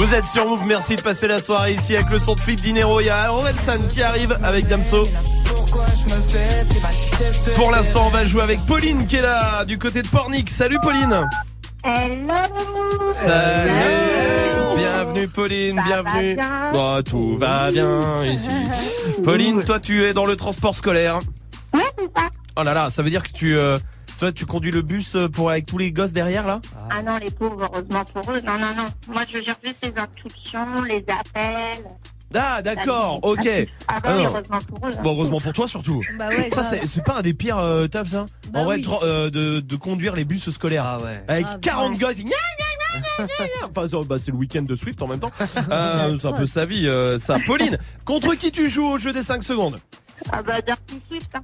Vous 0.00 0.14
êtes 0.14 0.24
sur 0.24 0.48
Move, 0.48 0.64
merci 0.64 0.96
de 0.96 1.02
passer 1.02 1.28
la 1.28 1.42
soirée 1.42 1.74
ici 1.74 1.94
avec 1.94 2.08
le 2.08 2.18
son 2.18 2.34
de 2.34 2.40
Flip 2.40 2.58
Dinero. 2.58 3.00
Il 3.02 3.08
y 3.08 3.10
a 3.10 3.30
Orelsan 3.34 3.82
qui 3.86 4.02
arrive 4.02 4.34
avec 4.42 4.66
Damso. 4.66 5.06
Pour 7.54 7.70
l'instant, 7.70 8.06
on 8.06 8.08
va 8.08 8.24
jouer 8.24 8.40
avec 8.40 8.64
Pauline 8.64 9.06
qui 9.06 9.16
est 9.16 9.20
là 9.20 9.66
du 9.66 9.76
côté 9.78 10.00
de 10.00 10.08
Pornic. 10.08 10.48
Salut 10.48 10.78
Pauline. 10.80 11.28
Hello 11.84 12.32
Salut. 13.12 13.72
Bienvenue 14.78 15.28
Pauline, 15.28 15.76
Ça 15.76 15.82
va 15.82 16.02
bienvenue. 16.02 16.34
bien 16.34 16.72
Oh, 16.72 17.02
tout 17.02 17.36
va 17.36 17.70
bien 17.70 18.24
ici. 18.24 18.48
Pauline, 19.22 19.62
toi 19.62 19.80
tu 19.80 20.02
es 20.02 20.14
dans 20.14 20.24
le 20.24 20.34
transport 20.34 20.74
scolaire. 20.74 21.18
Ouais, 21.74 21.82
c'est 21.98 22.10
ça. 22.16 22.30
Oh 22.56 22.62
là 22.62 22.72
là, 22.72 22.88
ça 22.88 23.02
veut 23.02 23.10
dire 23.10 23.22
que 23.22 23.32
tu 23.32 23.54
euh, 23.54 23.76
toi 24.20 24.32
tu 24.32 24.46
conduis 24.46 24.70
le 24.70 24.82
bus 24.82 25.16
euh, 25.16 25.28
pour 25.28 25.50
avec 25.50 25.66
tous 25.66 25.78
les 25.78 25.90
gosses 25.92 26.12
derrière 26.12 26.46
là? 26.46 26.60
Ah 26.90 27.02
non, 27.02 27.16
les 27.18 27.30
pauvres, 27.30 27.68
heureusement 27.72 28.04
pour 28.04 28.30
eux. 28.32 28.40
Non, 28.46 28.52
non, 28.58 28.74
non. 28.76 28.86
Moi, 29.12 29.22
je 29.32 29.40
gère 29.40 29.56
juste 29.64 29.76
les 29.82 29.92
inscriptions, 29.96 30.82
les 30.82 31.04
appels. 31.08 31.84
Ah 32.34 32.62
d'accord, 32.62 33.18
ok. 33.22 33.48
Ah 33.88 33.98
bah 34.00 34.14
oui, 34.16 34.24
heureusement 34.24 34.58
pour 34.60 34.86
eux. 34.86 34.92
hein. 34.96 35.00
Bon, 35.02 35.14
heureusement 35.14 35.40
pour 35.40 35.52
toi 35.52 35.66
surtout. 35.66 36.00
Bah 36.16 36.28
ouais, 36.28 36.48
ça, 36.50 36.62
c'est 36.62 36.86
c'est 36.86 37.02
pas 37.04 37.16
un 37.18 37.22
des 37.22 37.34
pires 37.34 37.58
euh, 37.58 37.88
tafs, 37.88 38.08
ça 38.10 38.26
Bah 38.52 38.60
En 38.60 38.64
vrai, 38.66 38.76
oui. 38.76 38.82
tro- 38.82 39.02
euh, 39.02 39.30
de, 39.30 39.58
de 39.58 39.76
conduire 39.76 40.14
les 40.14 40.24
bus 40.24 40.48
scolaires. 40.50 40.84
Ah 40.84 40.98
ouais. 41.02 41.24
Avec 41.26 41.46
Ah, 41.48 41.58
40 41.60 41.92
ouais. 41.94 41.98
gosses. 41.98 42.16
gna, 42.18 42.22
gna, 42.24 42.30
gna, 42.30 43.00
gna, 43.00 43.26
gna, 43.26 43.26
gna. 43.26 43.66
Enfin, 43.82 44.00
bah, 44.06 44.16
c'est 44.20 44.30
le 44.30 44.36
week-end 44.36 44.62
de 44.62 44.76
Swift 44.76 45.02
en 45.02 45.08
même 45.08 45.18
temps. 45.18 45.30
Euh, 45.70 46.16
c'est 46.18 46.28
un 46.28 46.32
peu 46.32 46.46
sa 46.46 46.66
vie, 46.66 46.86
euh, 46.86 47.18
ça. 47.18 47.36
Pauline, 47.46 47.78
contre 48.04 48.34
qui 48.34 48.52
tu 48.52 48.68
joues 48.70 48.86
au 48.86 48.98
jeu 48.98 49.12
des 49.12 49.22
5 49.22 49.42
secondes? 49.42 49.78
Ah 50.32 50.42
bah, 50.42 50.60
Dirty 50.60 51.00
Swift. 51.08 51.30
Hein. 51.34 51.40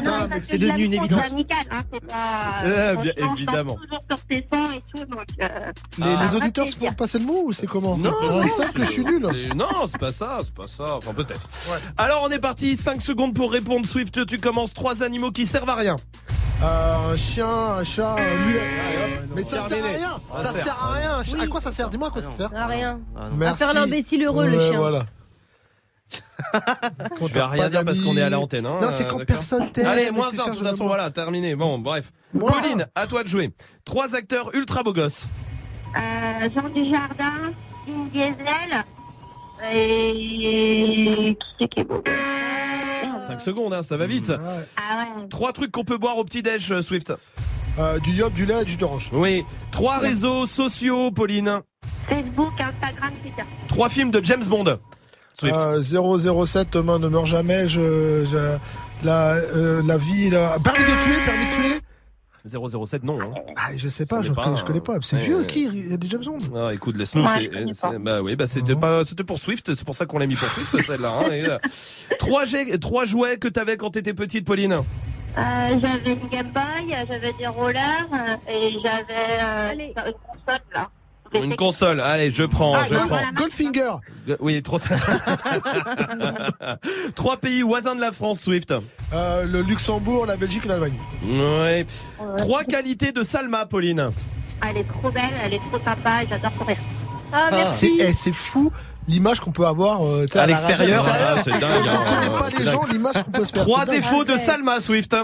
Non, 0.04 0.28
parce 0.28 0.42
c'est 0.42 0.58
devenu 0.58 0.84
l'aime 0.84 0.92
une 0.92 0.94
évidence. 0.94 1.20
C'est 1.26 1.32
amical, 1.32 1.56
hein. 1.70 1.82
C'est 1.92 2.06
pas. 2.06 2.14
Euh, 2.64 2.94
bien 2.96 3.12
évidemment. 3.32 3.74
toujours 3.76 4.02
sur 4.08 4.20
tes 4.26 4.46
sons 4.50 4.72
et 4.72 4.82
tout, 4.94 5.04
donc. 5.04 5.24
euh, 5.42 5.48
Les, 5.98 6.04
Ah. 6.04 6.24
les 6.26 6.34
auditeurs 6.34 6.68
se 6.68 6.76
font 6.76 6.92
passer 6.92 7.18
le 7.18 7.24
mot 7.24 7.42
ou 7.46 7.52
c'est 7.52 7.66
comment 7.66 7.96
Non, 7.96 8.12
Ils 8.42 8.48
savent 8.48 8.72
que 8.72 8.84
je 8.84 8.90
suis 8.90 9.04
nul. 9.04 9.26
c'est- 9.30 9.54
Non, 9.54 9.68
c'est 9.86 9.98
pas 9.98 10.12
ça, 10.12 10.38
c'est 10.44 10.54
pas 10.54 10.66
ça. 10.66 10.96
Enfin, 10.96 11.12
peut-être. 11.12 11.40
Alors, 11.96 12.22
on 12.26 12.30
est 12.30 12.38
parti. 12.38 12.76
5 12.76 13.00
secondes 13.02 13.34
pour 13.34 13.52
répondre. 13.52 13.86
Swift, 13.86 14.26
tu 14.26 14.38
commences. 14.38 14.72
Trois 14.74 15.02
animaux 15.02 15.30
qui 15.30 15.46
servent 15.46 15.70
à 15.70 15.74
rien. 15.74 15.96
Euh, 16.62 17.12
un 17.12 17.16
chien, 17.16 17.46
un 17.46 17.84
chat, 17.84 18.14
un 18.16 18.46
mulet. 18.46 18.60
Mais 19.34 19.42
ça 19.42 19.68
sert 19.68 19.84
à 19.84 19.88
rien. 19.88 20.18
Ça 20.36 20.42
Ça 20.46 20.52
sert. 20.52 20.64
sert 20.64 20.82
à 20.82 20.92
rien. 20.94 21.40
À 21.40 21.46
quoi 21.46 21.60
ça 21.60 21.70
sert? 21.72 21.88
Dis-moi 21.90 22.08
à 22.08 22.10
quoi 22.10 22.20
ça 22.22 22.30
sert. 22.30 22.50
À 22.54 22.66
rien. 22.66 23.00
À 23.42 23.54
faire 23.54 23.74
l'imbécile 23.74 24.24
heureux, 24.24 24.46
le 24.48 24.58
chien. 24.58 24.78
Voilà. 24.78 25.04
Je 27.20 27.32
vais 27.32 27.42
rien 27.42 27.68
dire 27.68 27.84
parce 27.84 28.00
qu'on 28.00 28.16
est 28.16 28.22
à 28.22 28.30
l'antenne. 28.30 28.66
Hein, 28.66 28.78
Non, 28.80 28.88
c'est 28.90 29.04
euh, 29.04 29.08
quand 29.08 29.18
d'accord 29.18 29.26
personne 29.26 29.72
t'aime. 29.72 29.86
Allez, 29.86 30.10
moins 30.10 30.28
1, 30.28 30.30
de 30.50 30.56
toute 30.56 30.66
façon, 30.66 30.86
voilà, 30.86 31.10
terminé. 31.10 31.54
Bon, 31.54 31.78
bref. 31.78 32.12
Moins 32.32 32.52
Pauline, 32.52 32.86
à 32.94 33.06
toi 33.06 33.22
de 33.22 33.28
jouer. 33.28 33.50
Trois 33.84 34.14
acteurs 34.14 34.54
ultra 34.54 34.82
beaux 34.82 34.92
gosses. 34.92 35.26
Euh, 35.96 36.48
Jean 36.54 36.68
Dujardin, 36.68 37.52
Vin 37.86 38.04
Diesel 38.12 38.84
et 39.72 40.14
qui 41.34 41.36
c'est 41.58 41.68
qui 41.68 41.80
est 41.80 41.84
beau? 41.84 42.02
5 43.20 43.40
secondes, 43.40 43.74
hein, 43.74 43.82
ça 43.82 43.96
va 43.96 44.06
vite. 44.06 44.32
Ah 44.76 44.98
ouais. 44.98 45.28
Trois 45.28 45.52
trucs 45.52 45.72
qu'on 45.72 45.84
peut 45.84 45.98
boire 45.98 46.18
au 46.18 46.24
petit-déj, 46.24 46.72
euh, 46.72 46.82
Swift. 46.82 47.12
Euh, 47.78 47.98
du 48.00 48.12
yop, 48.12 48.32
du 48.32 48.46
lait, 48.46 48.64
du 48.64 48.76
d'orange. 48.76 49.10
Oui. 49.12 49.44
Trois 49.70 49.98
réseaux 49.98 50.46
sociaux, 50.46 51.10
Pauline. 51.10 51.60
Facebook, 52.06 52.52
Instagram, 52.60 53.10
Twitter. 53.22 53.42
Trois 53.68 53.88
films 53.88 54.10
de 54.10 54.24
James 54.24 54.44
Bond. 54.46 54.78
Swift. 55.38 55.54
Euh, 55.56 56.44
007, 56.46 56.72
Demain 56.72 56.98
ne 56.98 57.08
meurt 57.08 57.26
jamais. 57.26 57.68
Je, 57.68 58.24
je- 58.26 58.56
la, 59.04 59.34
euh, 59.34 59.82
la 59.86 59.96
vie, 59.96 60.30
la... 60.30 60.58
permis 60.58 60.80
de 60.80 61.02
tuer, 61.04 61.16
permis 61.24 61.44
de 61.44 61.62
tuer. 61.74 61.80
007, 62.86 63.04
non. 63.04 63.20
Hein. 63.20 63.34
Ah, 63.56 63.68
je 63.76 63.88
sais 63.88 64.06
pas, 64.06 64.22
je, 64.22 64.32
pas 64.32 64.42
connais, 64.44 64.56
un- 64.56 64.58
je 64.60 64.64
connais 64.64 64.80
pas. 64.80 64.94
C'est 65.02 65.16
Ouais, 65.16 65.22
vieux, 65.22 65.40
ouais. 65.40 65.46
qui 65.46 65.64
Il 65.64 65.90
y 65.90 65.92
a 65.92 65.96
des 65.96 66.08
James 66.08 66.22
Bond. 66.24 66.38
Ah, 66.56 66.72
écoute, 66.72 66.96
laisse-nous. 66.96 67.22
Ouais, 67.24 67.98
bah 68.00 68.22
oui, 68.22 68.36
bah 68.36 68.46
c'était 68.46 68.74
pas, 68.74 69.04
c'était 69.04 69.24
pour 69.24 69.38
Swift. 69.38 69.74
C'est 69.74 69.84
pour 69.84 69.94
ça 69.94 70.06
qu'on 70.06 70.18
l'a 70.18 70.26
mis 70.26 70.34
pour 70.36 70.48
Swift 70.48 70.82
celle-là. 70.84 71.12
hein, 71.12 71.30
et, 71.30 71.44
euh, 71.48 71.58
trois, 72.18 72.44
trois 72.80 73.04
jouets 73.04 73.36
que 73.36 73.48
t'avais 73.48 73.76
quand 73.76 73.90
t'étais 73.90 74.14
petite, 74.14 74.46
Pauline. 74.46 74.72
Euh, 74.72 74.80
j'avais 75.80 76.12
une 76.14 76.28
Game 76.30 76.48
Boy, 76.52 76.96
j'avais 77.06 77.32
des 77.38 77.46
rollers 77.46 78.06
et 78.48 78.72
j'avais 78.82 79.40
euh, 79.42 79.72
une 79.72 79.94
console 79.94 80.60
là. 80.74 80.90
Une 81.34 81.56
console, 81.56 82.00
allez, 82.00 82.30
je 82.30 82.44
prends, 82.44 82.72
Ah, 82.74 82.84
je 82.88 82.94
Gold- 82.94 83.08
prends. 83.08 83.20
Goldfinger. 83.34 83.90
Oui, 84.40 84.62
trop. 84.62 84.78
Trois 87.14 87.36
pays 87.36 87.62
voisins 87.62 87.94
de 87.94 88.00
la 88.00 88.12
France, 88.12 88.40
Swift. 88.40 88.74
Euh, 89.12 89.44
le 89.44 89.62
Luxembourg, 89.62 90.26
la 90.26 90.36
Belgique 90.36 90.64
et 90.64 90.68
l'Allemagne. 90.68 90.94
Ouais. 91.24 91.86
Trois 92.38 92.64
qualités 92.64 93.12
de 93.12 93.22
Salma, 93.22 93.66
Pauline. 93.66 94.10
Elle 94.68 94.78
est 94.78 94.84
trop 94.84 95.10
belle, 95.10 95.22
elle 95.44 95.54
est 95.54 95.58
trop 95.58 95.78
sympa 95.84 96.22
et 96.24 96.28
j'adore 96.28 96.52
courir. 96.52 96.76
Ah, 97.32 97.50
C'est 97.64 97.90
eh, 97.98 98.12
c'est 98.12 98.32
fou 98.32 98.72
l'image 99.06 99.40
qu'on 99.40 99.52
peut 99.52 99.66
avoir 99.66 100.02
euh, 100.04 100.26
À 100.34 100.46
l'extérieur, 100.46 101.04
à 101.04 101.08
l'extérieur. 101.08 101.34
ah, 101.36 101.40
c'est 101.42 101.50
dingue, 101.52 101.60
Quand 101.60 101.68
on 101.68 102.00
hein, 102.00 102.04
connaît 102.28 102.38
pas 102.38 102.48
les 102.58 102.64
dingue. 102.64 102.74
gens, 102.74 102.84
l'image 102.90 103.22
qu'on 103.22 103.30
peut 103.30 103.44
se 103.44 103.52
faire. 103.52 103.64
Trois 103.64 103.84
défauts 103.86 104.24
de 104.24 104.36
Salma, 104.36 104.80
Swift. 104.80 105.14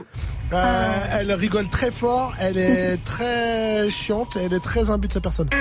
Euh, 0.52 0.92
elle 1.12 1.32
rigole 1.32 1.68
très 1.68 1.90
fort, 1.90 2.32
elle 2.40 2.58
est 2.58 2.96
très 3.04 3.90
chiante, 3.90 4.36
elle 4.36 4.52
est 4.52 4.62
très 4.62 4.90
imbue 4.90 5.08
de 5.08 5.12
sa 5.12 5.20
personne. 5.20 5.48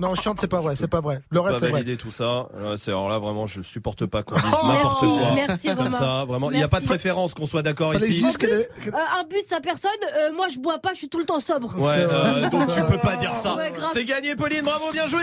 Non, 0.00 0.14
chiante, 0.16 0.38
c'est 0.40 0.48
pas 0.48 0.58
vrai, 0.58 0.74
c'est 0.74 0.88
pas 0.88 1.00
vrai. 1.00 1.20
Le 1.30 1.38
reste, 1.38 1.60
c'est 1.60 1.68
vrai. 1.68 1.84
tout 1.96 2.10
ça. 2.10 2.48
C'est 2.76 2.90
alors 2.90 3.08
là 3.08 3.18
vraiment, 3.18 3.46
je 3.46 3.62
supporte 3.62 4.06
pas 4.06 4.24
qu'on 4.24 4.34
dise 4.34 4.44
Oh, 4.52 4.66
n'importe 4.66 5.02
merci, 5.02 5.18
quoi 5.18 5.34
merci, 5.34 5.66
comme 5.68 5.76
Romain. 5.76 5.90
ça. 5.90 6.24
Vraiment, 6.24 6.50
il 6.50 6.56
n'y 6.56 6.64
a 6.64 6.68
pas 6.68 6.80
de 6.80 6.84
préférence 6.86 7.32
qu'on 7.32 7.46
soit 7.46 7.62
d'accord 7.62 7.94
ici. 7.94 8.18
juste 8.18 8.38
plus, 8.38 8.48
euh, 8.50 8.92
un 8.92 9.22
but 9.22 9.42
de 9.42 9.46
sa 9.46 9.60
personne, 9.60 9.90
euh, 10.16 10.32
moi 10.34 10.48
je 10.48 10.58
bois 10.58 10.78
pas, 10.80 10.90
je 10.94 10.98
suis 10.98 11.08
tout 11.08 11.18
le 11.18 11.24
temps 11.24 11.38
sobre. 11.38 11.78
Ouais, 11.78 12.06
euh, 12.10 12.48
donc 12.50 12.74
tu 12.74 12.82
peux 12.82 12.98
pas 12.98 13.16
dire 13.16 13.34
ça. 13.34 13.54
Ouais. 13.54 13.72
C'est 13.92 14.04
gagné, 14.04 14.34
Pauline. 14.34 14.62
Bravo, 14.62 14.90
bien 14.92 15.06
joué. 15.06 15.22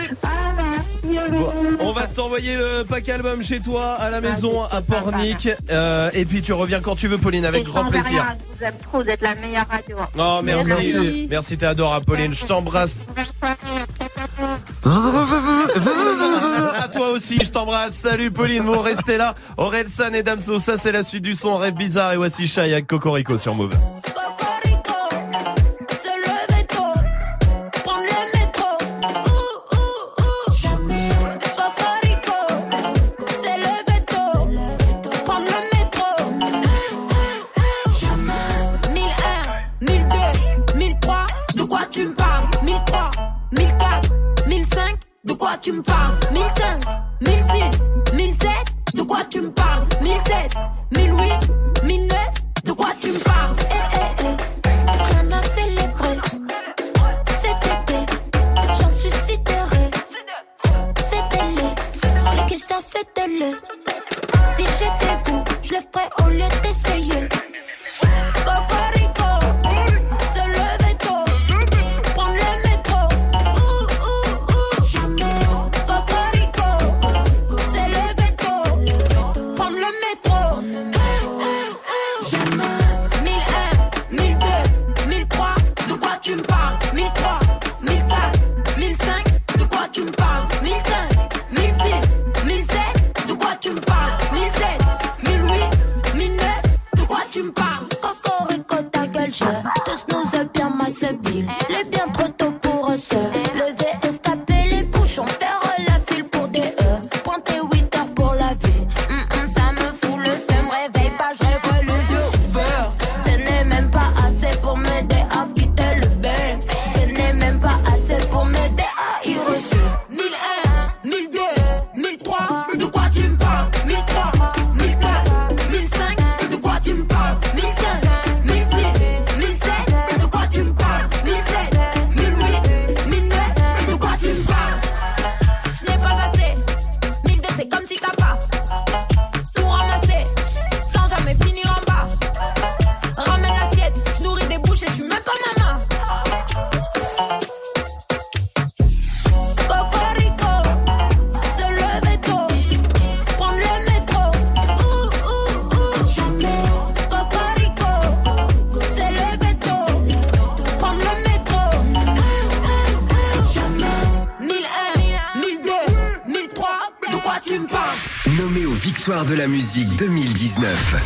Bon, 1.04 1.52
on 1.80 1.92
va 1.92 2.06
t'envoyer 2.06 2.56
le 2.56 2.84
pack 2.84 3.08
album 3.08 3.42
chez 3.42 3.60
toi 3.60 3.92
à 3.92 4.08
la 4.08 4.20
maison 4.20 4.62
à 4.64 4.80
Pornic. 4.80 5.48
Euh, 5.70 6.10
et 6.14 6.24
puis 6.24 6.42
tu 6.42 6.52
reviens 6.52 6.80
quand 6.80 6.94
tu 6.94 7.08
veux, 7.08 7.18
Pauline, 7.18 7.44
avec 7.44 7.64
grand 7.64 7.84
sans 7.84 7.90
Je 8.38 8.56
vous 8.56 8.64
aime 8.64 8.78
trop, 8.82 9.02
vous 9.02 9.08
êtes 9.08 9.20
la 9.20 9.34
meilleure 9.34 9.66
radio. 9.68 9.96
Oh, 10.18 10.40
merci. 10.42 10.68
Merci. 10.68 11.26
Merci, 11.30 11.58
t'es 11.58 11.66
adorable, 11.66 12.06
Pauline. 12.06 12.34
Je 12.34 12.44
t'embrasse. 12.44 13.06
À 16.82 16.88
toi 16.88 17.10
aussi, 17.10 17.38
je 17.42 17.50
t'embrasse. 17.50 17.94
Salut, 17.94 18.30
Pauline. 18.30 18.62
Vous 18.62 18.80
restez 18.80 19.16
là. 19.16 19.34
Orelsan 19.56 20.12
et 20.12 20.22
Damso, 20.22 20.58
ça 20.58 20.76
c'est 20.76 20.92
la 20.92 21.02
suite 21.02 21.22
du 21.22 21.34
son. 21.34 21.56
Rêve 21.56 21.74
bizarre 21.74 22.12
et 22.12 22.16
voici 22.16 22.46
Shai 22.46 22.72
avec 22.72 22.86
Cocorico 22.86 23.38
sur 23.38 23.54
Move. 23.54 23.72
Quoi 45.42 45.58
tu 45.60 45.72
me 45.72 45.82
parles? 45.82 46.16
1005, 46.30 46.84
1006, 47.20 48.14
1007, 48.14 48.48
de 48.94 49.02
quoi 49.02 49.24
tu 49.28 49.40
me 49.40 49.50
parles? 49.50 49.88
1007, 50.00 50.54
1008, 50.96 51.82
1009, 51.82 52.16
de 52.64 52.72
quoi 52.72 52.90
tu 53.00 53.10
me 53.10 53.18
parles? 53.18 53.56
Eh, 53.58 53.74
eh, 53.74 54.24
eh. 54.24 54.74
Rien 54.86 55.32
à 55.32 55.42
célébrer. 55.42 56.20
Cet 57.42 57.60
été, 57.74 57.98
j'en 58.78 58.88
suis 58.88 59.10
sidérée. 59.10 59.90
C'était 61.10 61.48
le, 61.56 62.36
le 62.36 62.48
quiche 62.48 62.60
c'était 62.60 63.26
le. 63.26 63.58
Si 64.56 64.64
j'étais 64.78 65.16
vous, 65.26 65.42
je 65.64 65.72
le 65.74 65.80
ferais 65.90 66.08
au 66.24 66.30
lieu 66.30 66.48
d'essayer. 66.62 67.28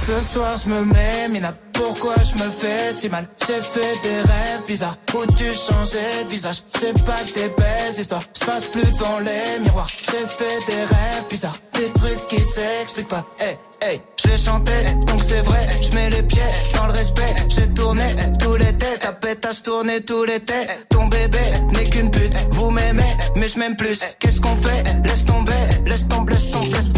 Ce 0.06 0.20
soir 0.20 0.56
je 0.56 0.68
me 0.68 0.84
mets, 0.84 1.26
Mina, 1.28 1.52
pourquoi 1.72 2.14
je 2.22 2.40
me 2.40 2.48
fais 2.48 2.92
si 2.92 3.08
mal? 3.08 3.26
J'ai 3.44 3.60
fait 3.60 4.00
des 4.04 4.20
rêves 4.20 4.62
bizarres 4.64 4.96
où 5.12 5.26
tu 5.32 5.46
changeais 5.46 6.22
de 6.22 6.28
visage? 6.28 6.62
C'est 6.78 7.04
pas 7.04 7.24
des 7.34 7.48
belles 7.58 7.98
histoires, 7.98 8.22
je 8.38 8.46
passe 8.46 8.66
plus 8.66 8.84
devant 8.92 9.18
les 9.18 9.58
miroirs. 9.58 9.88
J'ai 9.88 10.28
fait 10.28 10.64
des 10.68 10.84
rêves 10.84 11.24
bizarres, 11.28 11.56
des 11.72 11.90
trucs 11.98 12.24
qui 12.28 12.40
s'expliquent 12.40 13.08
pas. 13.08 13.24
Hey, 13.40 13.58
hey, 13.82 14.00
j'ai 14.24 14.38
chanté, 14.38 14.84
donc 15.08 15.20
c'est 15.24 15.40
vrai 15.40 15.66
Je 15.82 15.92
mets 15.96 16.08
les 16.10 16.22
pieds 16.22 16.52
dans 16.76 16.86
le 16.86 16.92
respect. 16.92 17.34
J'ai 17.48 17.68
tourné 17.70 18.14
tout 18.38 18.54
l'été, 18.54 18.86
ta 19.00 19.12
pétasse 19.12 19.64
tournée 19.64 20.02
tout 20.02 20.22
l'été 20.22 20.68
Ton 20.88 21.06
bébé 21.08 21.40
n'est 21.72 21.90
qu'une 21.90 22.12
pute, 22.12 22.36
vous 22.50 22.70
m'aimez 22.70 23.16
mais 23.34 23.48
je 23.48 23.58
m'aime 23.58 23.76
plus. 23.76 24.04
Qu'est-ce 24.18 24.40
qu'on 24.40 24.56
fait? 24.56 24.84
Laisse 25.04 25.24
tomber, 25.24 25.52
laisse 25.84 26.08
tomber, 26.08 26.32
laisse 26.32 26.50
tomber, 26.50 26.70
laisse 26.70 26.92
tomber 26.92 26.95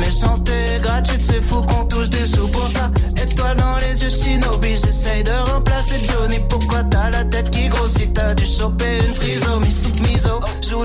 méchanceté 0.00 0.52
gratuite, 0.82 1.22
c'est 1.22 1.42
fou 1.42 1.62
qu'on 1.62 1.84
touche 1.84 2.08
des 2.08 2.26
sous 2.26 2.48
pour 2.48 2.66
ça. 2.66 2.90
Étoile 3.22 3.56
dans 3.56 3.76
les 3.76 4.02
yeux, 4.02 4.10
shinobi, 4.10 4.70
j'essaye 4.70 5.22
de 5.22 5.32
remplacer 5.50 5.96
Johnny. 6.04 6.40
Pourquoi 6.48 6.82
t'as 6.84 7.10
la 7.10 7.24
tête 7.24 7.50
qui 7.50 7.68
grossit? 7.68 8.12
T'as 8.12 8.34
dû 8.34 8.44
choper 8.44 8.98
une 8.98 9.14
trisomie 9.14 9.70
sous 9.70 10.02
miso 10.02 10.40
Joue 10.68 10.84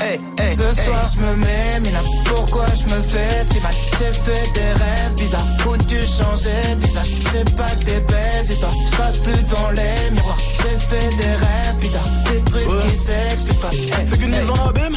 Hey, 0.00 0.20
hey, 0.38 0.50
Ce 0.50 0.72
soir 0.82 1.06
je 1.14 1.20
me 1.20 1.36
mets, 1.36 1.80
mais 1.82 1.90
là 1.92 2.00
pourquoi 2.26 2.66
je 2.66 2.94
me 2.94 3.02
fais 3.02 3.44
si 3.44 3.60
mal? 3.60 3.72
J'ai 3.98 4.12
fait 4.12 4.52
des 4.52 4.72
rêves 4.72 5.14
bizarres. 5.16 5.46
Où 5.66 5.76
tu 5.76 5.96
changer 6.06 6.74
de 6.76 6.80
visage? 6.80 7.08
C'est 7.32 7.56
pas 7.56 7.70
que 7.70 7.84
des 7.84 8.00
belles 8.00 8.44
histoires. 8.44 8.72
Je 8.90 8.96
passe 8.96 9.16
plus 9.18 9.32
devant 9.42 9.70
les 9.70 10.10
miroirs. 10.10 10.38
J'ai 10.38 10.78
fait 10.78 11.16
des 11.16 11.32
rêves 11.32 11.76
bizarres. 11.80 12.08
Des 12.30 12.40
trucs 12.50 12.80
qui 12.82 12.94
s'expliquent 12.94 13.60
pas. 13.60 13.70
Hey, 13.70 14.06
C'est 14.06 14.18
qu'une 14.18 14.30
mise 14.30 14.50
en 14.50 14.68
abîme? 14.68 14.96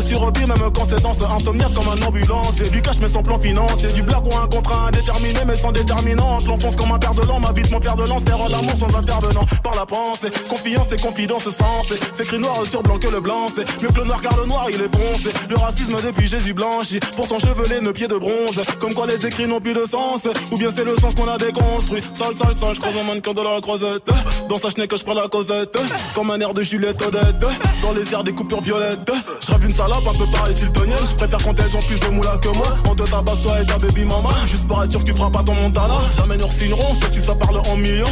sur 0.00 0.30
vie, 0.32 0.46
même 0.46 0.70
quand 0.74 0.86
c'est 0.88 1.02
dans 1.02 1.12
ce 1.12 1.24
insomniaque 1.24 1.72
comme 1.74 1.88
un 1.88 2.06
ambulance. 2.06 2.60
Et 2.60 2.70
du 2.70 2.82
cash 2.82 2.98
mais 3.00 3.08
sans 3.08 3.22
plan 3.22 3.38
financier, 3.38 3.88
du 3.92 4.02
blague 4.02 4.26
ou 4.26 4.36
un 4.36 4.46
contrat 4.46 4.88
indéterminé 4.88 5.40
mais 5.46 5.56
sans 5.56 5.72
déterminante. 5.72 6.46
L'enfonce 6.46 6.76
comme 6.76 6.92
un 6.92 6.98
père 6.98 7.14
de 7.14 7.22
l'an, 7.22 7.40
m'habite 7.40 7.70
mon 7.70 7.80
fer 7.80 7.96
de 7.96 8.04
lance, 8.04 8.22
faire 8.24 8.38
l'amour 8.38 8.74
sans 8.78 8.96
intervenant. 8.96 9.46
Par 9.62 9.74
la 9.74 9.86
pensée, 9.86 10.30
confiance 10.48 10.86
et 10.92 11.00
confidence 11.00 11.44
sens. 11.44 11.92
C'est 12.16 12.24
écrit 12.24 12.38
noir 12.38 12.56
sur 12.68 12.82
blanc 12.82 12.98
que 12.98 13.08
le 13.08 13.20
blanc, 13.20 13.46
c'est 13.54 13.82
mieux 13.82 13.88
que 13.88 14.00
le 14.00 14.04
noir 14.04 14.20
car 14.20 14.36
le 14.36 14.46
noir 14.46 14.66
il 14.70 14.80
est 14.80 14.94
foncé. 14.94 15.30
Le 15.48 15.56
racisme 15.56 15.96
depuis 16.04 16.28
Jésus 16.28 16.54
blanchi, 16.54 17.00
pourtant 17.16 17.38
chevelé, 17.38 17.80
nos 17.80 17.92
pieds 17.92 18.08
de 18.08 18.16
bronze. 18.16 18.60
Comme 18.78 18.94
quoi 18.94 19.06
les 19.06 19.24
écrits 19.26 19.46
n'ont 19.46 19.60
plus 19.60 19.74
de 19.74 19.84
sens, 19.84 20.22
ou 20.50 20.56
bien 20.56 20.70
c'est 20.74 20.84
le 20.84 20.96
sens 20.96 21.14
qu'on 21.14 21.28
a 21.28 21.38
déconstruit. 21.38 22.02
Sale, 22.12 22.34
sale, 22.34 22.56
sale, 22.56 22.74
je 22.74 22.80
croise 22.80 22.96
un 22.96 23.04
mannequin 23.04 23.32
de 23.32 23.42
la 23.42 23.60
croisette. 23.60 24.10
Dans 24.48 24.58
sa 24.58 24.70
chenille 24.70 24.88
que 24.88 24.96
je 24.96 25.04
prends 25.04 25.14
la 25.14 25.28
causette, 25.28 25.78
comme 26.14 26.30
un 26.30 26.40
air 26.40 26.54
de 26.54 26.62
Juliette 26.62 27.00
Odette. 27.02 27.46
Dans 27.82 27.92
les 27.92 28.12
airs 28.12 28.24
des 28.24 28.32
coupures 28.32 28.60
violettes, 28.60 29.10
je 29.40 29.66
une 29.66 29.72
un 29.98 30.18
peu 30.18 30.26
pareille 30.30 30.54
siltonienne. 30.54 31.04
Je 31.04 31.14
préfère 31.14 31.42
quand 31.42 31.58
elles 31.58 31.76
ont 31.76 31.80
plus 31.80 32.00
de 32.00 32.08
moula 32.08 32.38
que 32.38 32.48
moi. 32.56 32.76
On 32.88 32.94
te 32.94 33.02
tabasse 33.02 33.42
toi 33.42 33.60
et 33.60 33.66
ta 33.66 33.78
baby 33.78 34.04
mama. 34.04 34.30
Juste 34.46 34.66
pour 34.66 34.82
être 34.82 34.90
sûr 34.90 35.00
que 35.00 35.06
tu 35.06 35.12
feras 35.12 35.30
pas 35.30 35.42
ton 35.42 35.54
montana. 35.54 35.94
Jamais 36.16 36.36
nous 36.36 36.50
signerons, 36.50 36.94
sauf 36.94 37.10
si 37.10 37.20
ça 37.20 37.34
parle 37.34 37.58
en 37.58 37.76
millions. 37.76 38.06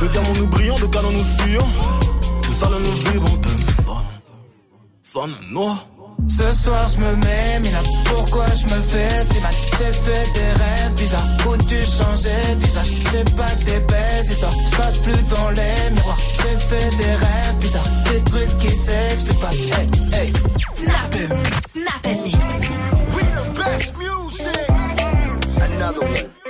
De 0.00 0.06
diamants 0.08 0.32
nous 0.36 0.46
brillons, 0.46 0.78
de 0.78 0.86
canons 0.86 1.12
nous 1.12 1.24
sillons. 1.24 1.68
De 2.48 2.52
salons 2.52 2.80
nous 2.80 3.10
vivons, 3.12 3.36
de 3.36 3.82
son. 3.82 3.96
Sonne 5.02 5.34
noir. 5.50 5.86
Ce 6.28 6.50
soir 6.52 6.88
je 6.88 6.96
me 6.98 7.16
mets, 7.16 7.70
là 7.70 7.78
pourquoi 8.06 8.46
je 8.46 8.74
me 8.74 8.80
fais 8.80 9.24
si 9.24 9.40
mal? 9.40 9.52
J'ai 9.78 9.92
fait 9.92 10.32
des 10.32 10.62
rêves 10.62 10.94
bizarres. 10.96 11.28
Où 11.46 11.56
tu 11.58 11.76
changer 11.84 12.54
de 12.54 12.60
visage? 12.60 12.86
C'est 13.10 13.36
pas 13.36 13.50
que 13.50 13.64
des 13.64 13.80
belles 13.80 14.24
histoires. 14.24 14.52
Je 14.70 14.76
passe 14.76 14.98
plus 14.98 15.12
devant 15.12 15.50
les 15.50 15.90
miroirs. 15.94 16.18
J'ai 16.18 16.58
fait 16.58 16.96
des 16.96 17.14
rêves 17.14 17.58
bizarres. 17.60 17.88
Des 18.10 18.20
trucs 18.30 18.58
qui 18.58 18.74
s'expliquent 18.74 19.40
pas. 19.40 19.50
Hey, 19.50 19.88
hey. 20.12 20.32
Snap 20.76 21.14
it, 21.14 21.30
snap 21.68 22.06
it 22.06 22.22
mix. 22.24 22.44
We 23.14 23.22
the 23.22 23.44
best 23.58 23.96
music. 23.98 24.68
Another 25.60 26.00
one. 26.00 26.43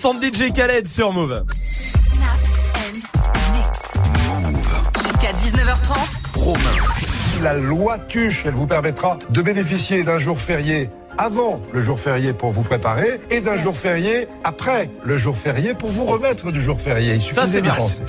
Son 0.00 0.14
de 0.14 0.24
DJ 0.24 0.50
Khaled 0.50 0.88
sur 0.88 1.12
Move. 1.12 1.44
Jusqu'à 4.96 5.30
19h30. 5.32 6.38
Romain. 6.38 6.58
La 7.42 7.52
loi 7.52 7.98
Tuche, 7.98 8.44
elle 8.46 8.54
vous 8.54 8.66
permettra 8.66 9.18
de 9.28 9.42
bénéficier 9.42 10.02
d'un 10.02 10.18
jour 10.18 10.40
férié 10.40 10.88
avant 11.20 11.60
le 11.74 11.82
jour 11.82 12.00
férié 12.00 12.32
pour 12.32 12.50
vous 12.50 12.62
préparer 12.62 13.20
et 13.28 13.42
d'un 13.42 13.58
jour 13.58 13.76
férié 13.76 14.26
après 14.42 14.90
le 15.04 15.18
jour 15.18 15.36
férié 15.36 15.74
pour 15.74 15.90
vous 15.90 16.06
remettre 16.06 16.50
du 16.50 16.62
jour 16.62 16.80
férié. 16.80 17.16
Il 17.16 17.22
Ça 17.22 17.46
c'est 17.46 17.60
bien. 17.60 17.74
penser. 17.74 18.02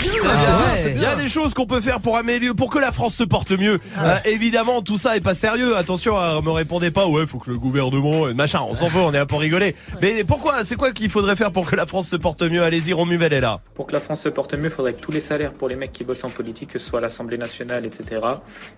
C'est 0.78 0.92
bien. 0.92 0.96
Il 0.96 1.02
y 1.02 1.06
a 1.06 1.18
des 1.18 1.28
choses 1.28 1.54
qu'on 1.54 1.66
peut 1.66 1.82
faire 1.82 2.00
pour 2.00 2.16
améliorer, 2.18 2.56
pour 2.56 2.70
que 2.70 2.80
la 2.80 2.94
France 2.94 3.14
se 3.16 3.26
porte 3.26 3.52
mieux. 3.52 3.80
Euh, 4.00 4.18
évidemment, 4.24 4.82
tout 4.82 4.96
ça 4.98 5.18
est 5.18 5.22
pas 5.22 5.34
sérieux. 5.34 5.76
Attention, 5.76 6.18
euh, 6.18 6.42
me 6.42 6.52
répondez 6.52 6.90
pas. 6.90 7.06
Ouais, 7.06 7.26
faut 7.26 7.38
que 7.38 7.52
le 7.52 7.58
gouvernement, 7.58 8.34
machin. 8.34 8.62
On 8.66 8.76
s'en 8.76 8.88
fout. 8.88 9.02
On 9.04 9.14
est 9.14 9.18
là 9.18 9.26
pour 9.26 9.42
rigoler. 9.42 9.76
Mais 10.02 10.24
pourquoi 10.24 10.64
C'est 10.64 10.78
quoi 10.78 10.94
qu'il 10.94 11.10
faudrait 11.10 11.36
faire 11.36 11.52
pour 11.52 11.70
que 11.70 11.76
la 11.76 11.86
France 11.86 12.08
se 12.08 12.16
porte 12.16 12.42
mieux? 12.44 12.64
Allez-y, 12.64 12.94
Romuvel 12.94 13.34
est 13.34 13.42
là. 13.42 13.60
Pour 13.76 13.88
que 13.88 13.94
la 13.94 14.00
France 14.00 14.22
se 14.22 14.30
porte 14.30 14.54
mieux, 14.54 14.66
il 14.66 14.72
faudrait 14.72 14.94
que 14.94 15.02
tous 15.02 15.12
les 15.12 15.20
salaires 15.20 15.52
pour 15.52 15.68
les 15.68 15.76
mecs 15.76 15.92
qui 15.92 16.06
bossent 16.06 16.24
en 16.24 16.30
politique, 16.30 16.70
que 16.70 16.80
ce 16.80 16.88
soit 16.88 17.00
à 17.00 17.02
l'Assemblée 17.02 17.38
nationale, 17.38 17.86
etc., 17.86 18.22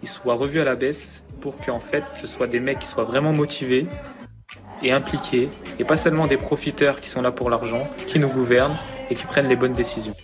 ils 0.01 0.09
soient 0.09 0.33
revus 0.35 0.59
à 0.59 0.63
la 0.63 0.73
baisse 0.73 1.21
pour 1.41 1.57
qu'en 1.57 1.79
fait, 1.79 2.03
ce 2.13 2.25
soit 2.25 2.47
des 2.47 2.59
mecs 2.59 2.79
qui 2.79 2.87
soient 2.87 3.03
vraiment 3.03 3.33
motivés 3.33 3.85
et 4.83 4.91
impliqués, 4.91 5.49
et 5.79 5.83
pas 5.83 5.97
seulement 5.97 6.27
des 6.27 6.37
profiteurs 6.37 7.01
qui 7.01 7.09
sont 7.09 7.21
là 7.21 7.31
pour 7.31 7.49
l'argent, 7.49 7.87
qui 8.07 8.19
nous 8.19 8.29
gouvernent 8.29 8.75
et 9.09 9.15
qui 9.15 9.25
prennent 9.25 9.47
les 9.47 9.55
bonnes 9.55 9.73
décisions. 9.73 10.15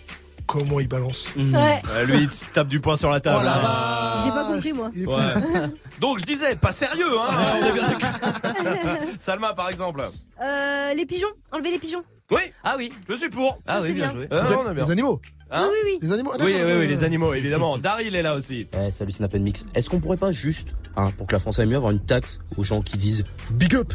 Comment 0.46 0.80
il 0.80 0.88
balance 0.88 1.28
Ouais. 1.36 1.80
Euh, 1.90 2.04
lui, 2.06 2.24
il 2.24 2.32
se 2.32 2.46
tape 2.46 2.66
du 2.66 2.80
poing 2.80 2.96
sur 2.96 3.08
la 3.08 3.20
table. 3.20 3.44
Oh 3.46 3.48
hein. 3.48 4.24
J'ai 4.24 4.30
pas 4.30 4.44
compris, 4.44 4.72
moi. 4.72 4.90
Ouais. 4.96 5.62
Donc 6.00 6.18
je 6.18 6.24
disais, 6.24 6.56
pas 6.56 6.72
sérieux, 6.72 7.06
hein 7.06 7.60
on 7.62 7.66
est 7.66 7.72
bien 7.72 7.82
d'accord. 7.82 8.96
Salma, 9.20 9.52
par 9.54 9.68
exemple. 9.68 10.02
Euh, 10.42 10.92
les 10.92 11.06
pigeons, 11.06 11.28
enlever 11.52 11.70
les 11.70 11.78
pigeons. 11.78 12.00
Oui. 12.32 12.40
Ah 12.64 12.74
oui. 12.76 12.90
Je 13.08 13.14
suis 13.14 13.30
pour. 13.30 13.58
Ah 13.68 13.78
oui, 13.80 13.92
bien 13.92 14.06
bien. 14.06 14.12
joué. 14.12 14.28
Euh, 14.32 14.42
Les, 14.42 14.56
on 14.56 14.70
est 14.70 14.74
bien. 14.74 14.84
les 14.86 14.90
animaux 14.90 15.20
Hein 15.52 15.68
oui, 15.70 15.78
oui, 15.84 15.98
Les 16.02 16.12
animaux 16.12 16.32
ah, 16.34 16.42
Oui, 16.44 16.54
oui, 16.54 16.72
oui, 16.78 16.86
les 16.86 17.04
animaux, 17.04 17.34
évidemment. 17.34 17.78
Daryl 17.78 18.14
est 18.14 18.22
là 18.22 18.34
aussi. 18.34 18.66
Eh, 18.72 18.90
salut 18.90 19.12
Snap 19.12 19.34
Mix. 19.34 19.64
Est-ce 19.74 19.90
qu'on 19.90 20.00
pourrait 20.00 20.16
pas 20.16 20.32
juste, 20.32 20.74
hein, 20.96 21.10
pour 21.16 21.26
que 21.26 21.32
la 21.32 21.40
France 21.40 21.58
aille 21.58 21.66
mieux, 21.66 21.76
avoir 21.76 21.92
une 21.92 22.04
taxe 22.04 22.38
aux 22.56 22.62
gens 22.62 22.82
qui 22.82 22.96
disent 22.96 23.24
big 23.50 23.74
up 23.74 23.92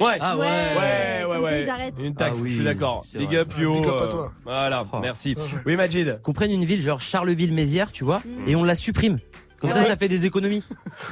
Ouais. 0.00 0.18
Ah 0.20 0.36
ouais. 0.36 0.44
Ouais, 0.44 1.26
ouais, 1.26 1.34
ça, 1.36 1.40
ouais. 1.40 1.62
ils 1.62 1.70
arrêtent. 1.70 1.94
Une 2.00 2.14
taxe, 2.14 2.36
Ah 2.38 2.42
oui, 2.42 2.50
je 2.50 2.54
suis 2.56 2.64
d'accord. 2.64 3.04
c'est 3.10 3.18
Big 3.18 3.28
vrai. 3.28 3.36
up, 3.38 3.52
yo. 3.58 3.74
Big 3.74 3.86
up 3.88 4.02
à 4.02 4.06
toi. 4.08 4.32
Voilà, 4.44 4.84
Oh. 4.92 4.98
merci. 5.00 5.36
Oui, 5.64 5.76
Majid. 5.76 6.20
Qu'on 6.22 6.32
prenne 6.32 6.50
une 6.50 6.64
ville 6.64 6.82
genre 6.82 7.00
Charleville-Mézières, 7.00 7.92
tu 7.92 8.04
vois, 8.04 8.18
Mm. 8.18 8.48
et 8.48 8.56
on 8.56 8.64
la 8.64 8.74
supprime. 8.74 9.18
Comme 9.58 9.70
ça, 9.70 9.78
Ouais. 9.80 9.86
ça 9.86 9.96
fait 9.96 10.08
des 10.08 10.26
économies 10.26 10.62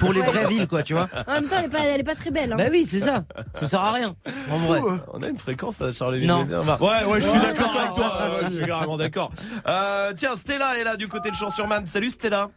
pour 0.01 0.13
les 0.13 0.21
vraies 0.21 0.47
villes, 0.47 0.69
quoi, 0.69 0.83
tu 0.83 0.93
vois. 0.93 1.09
En 1.27 1.33
même 1.33 1.49
temps, 1.49 1.57
elle 1.61 1.65
est 1.65 1.69
pas, 1.71 1.79
elle 1.87 2.01
est 2.03 2.05
pas 2.05 2.15
très 2.15 2.31
belle. 2.31 2.53
Hein. 2.53 2.57
Bah 2.59 2.67
oui, 2.71 2.85
c'est 2.85 3.01
ça. 3.01 3.25
Ça 3.55 3.67
sert 3.67 3.81
à 3.81 3.93
rien. 3.93 4.15
En 4.51 4.57
vrai. 4.59 4.81
On 5.15 5.23
a 5.23 5.29
une 5.29 5.39
fréquence 5.39 5.81
à 5.81 5.95
Charleville. 5.95 6.29
Non. 6.29 6.45
Ouais, 6.81 7.05
ouais, 7.07 7.21
je 7.23 7.27
suis 7.27 7.41
d'accord 7.41 7.75
avec 7.75 7.95
toi. 7.95 8.05
Ouais, 8.43 8.49
je 8.51 8.57
suis 8.57 8.67
carrément 8.67 8.99
d'accord. 8.99 9.33
Euh, 9.67 10.13
tiens, 10.15 10.37
Stella 10.37 10.79
est 10.79 10.85
là 10.85 10.97
du 10.99 11.09
côté 11.09 11.31
de 11.31 11.35
Champs-sur-Marne. 11.35 11.87
Salut 11.87 12.11
Stella. 12.11 12.49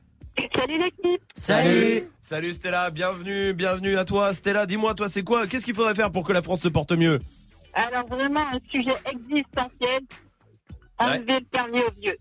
Salut 0.56 0.78
l'équipe. 0.78 1.22
Salut. 1.36 2.04
Salut 2.20 2.54
Stella, 2.54 2.90
bienvenue, 2.92 3.54
bienvenue 3.54 3.98
à 3.98 4.06
toi. 4.06 4.34
Stella, 4.34 4.66
dis-moi, 4.66 4.94
toi, 4.96 5.10
c'est 5.10 5.24
quoi 5.24 5.48
Qu'est-ce 5.48 5.66
qu'il 5.66 5.74
faudrait 5.76 5.96
faire 5.96 6.12
pour 6.12 6.24
que 6.24 6.34
la 6.34 6.42
France 6.42 6.62
se 6.62 6.68
porte 6.68 6.92
mieux? 6.92 7.20
Alors 7.74 8.06
vraiment 8.08 8.42
un 8.42 8.60
sujet 8.72 8.96
existentiel. 9.12 10.02
Enlever 11.00 11.40
le 11.40 11.46
permis 11.46 11.80
aux 11.80 12.02
vieux. 12.02 12.18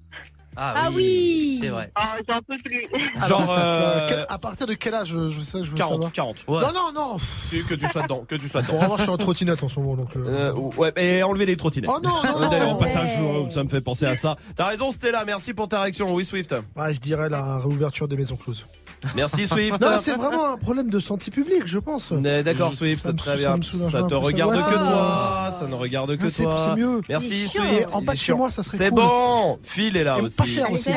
Ah 0.57 0.90
oui. 0.92 1.59
C'est 1.61 1.68
vrai. 1.68 1.90
Oh, 1.98 2.02
j'en 2.28 2.40
peux 2.40 2.57
plus. 2.62 2.86
Genre, 3.28 3.50
Euh, 3.50 3.57
euh, 3.59 4.07
quel- 4.09 4.26
à 4.28 4.38
partir 4.38 4.66
de 4.66 4.74
quel 4.74 4.94
âge 4.94 5.09
je, 5.30 5.40
sais, 5.40 5.62
je 5.62 5.70
veux 5.70 5.76
40, 5.76 5.92
savoir. 5.94 6.12
40. 6.12 6.44
Ouais. 6.48 6.61
Non, 6.61 6.72
non, 6.72 6.92
non. 6.94 7.16
Que, 7.50 7.68
que 7.68 7.74
tu 7.74 7.86
sois 7.88 8.02
dedans, 8.02 8.24
que 8.28 8.34
tu 8.36 8.48
sois 8.48 8.62
Pour 8.62 8.74
dedans. 8.74 8.84
avoir, 8.84 8.98
je 8.98 9.02
suis 9.04 9.12
en 9.12 9.16
trottinette 9.18 9.62
en 9.62 9.68
ce 9.68 9.78
moment, 9.80 9.94
donc. 9.96 10.16
euh, 10.16 10.52
Euh, 10.52 10.52
ouais, 10.76 10.92
et 10.96 11.22
enlever 11.22 11.46
les 11.46 11.57
trottinettes. 11.57 11.90
Oh 11.92 12.00
non, 12.02 12.22
non, 12.24 12.40
non. 12.40 12.50
D'ailleurs, 12.50 12.70
au 12.72 12.76
passage, 12.78 13.18
Ouais. 13.20 13.50
ça 13.50 13.62
me 13.64 13.68
fait 13.68 13.80
penser 13.80 14.07
à 14.07 14.16
ça. 14.16 14.36
T'as 14.54 14.66
raison, 14.66 14.90
Stella, 14.90 15.24
merci 15.24 15.52
pour 15.54 15.68
ta 15.68 15.82
réaction. 15.82 16.12
Oui, 16.14 16.24
Swift. 16.24 16.54
Ouais, 16.76 16.94
je 16.94 17.00
dirais 17.00 17.28
la 17.28 17.59
réouverture 17.59 18.09
des 18.09 18.16
maisons 18.16 18.36
closes. 18.36 18.66
Merci, 19.14 19.46
Swift. 19.46 19.80
Non, 19.80 19.98
c'est 20.02 20.12
vraiment 20.12 20.52
un 20.52 20.57
problème 20.57 20.90
de 20.90 20.98
santé 21.00 21.30
publique, 21.30 21.66
je 21.66 21.78
pense. 21.78 22.12
D'accord, 22.12 22.74
Swift, 22.74 23.04
Ça 23.07 23.12
très 23.12 23.36
bien. 23.36 23.54
ça 23.62 24.02
te 24.02 24.14
regarde 24.14 24.57
que 24.57 24.74
toi. 24.74 25.48
Ça 25.52 25.66
ne 25.66 25.74
regarde 25.74 26.16
que 26.16 26.24
Ah, 26.26 26.30
c'est- 26.30 26.42
toi. 26.42 26.68
c'est 26.74 26.80
mieux. 26.80 27.00
Merci, 27.09 27.48
Swift. 27.48 27.88
en 27.92 28.14
chez 28.14 28.32
moi, 28.34 28.50
ça 28.50 28.62
serait 28.62 28.78
C'est 28.78 28.90
bon. 28.90 29.59
Phil 29.62 29.96
est 29.96 30.04
là 30.04 30.18
aussi. 30.18 30.36
pas 30.36 30.46
cher 30.46 30.70
aussi. 30.72 30.90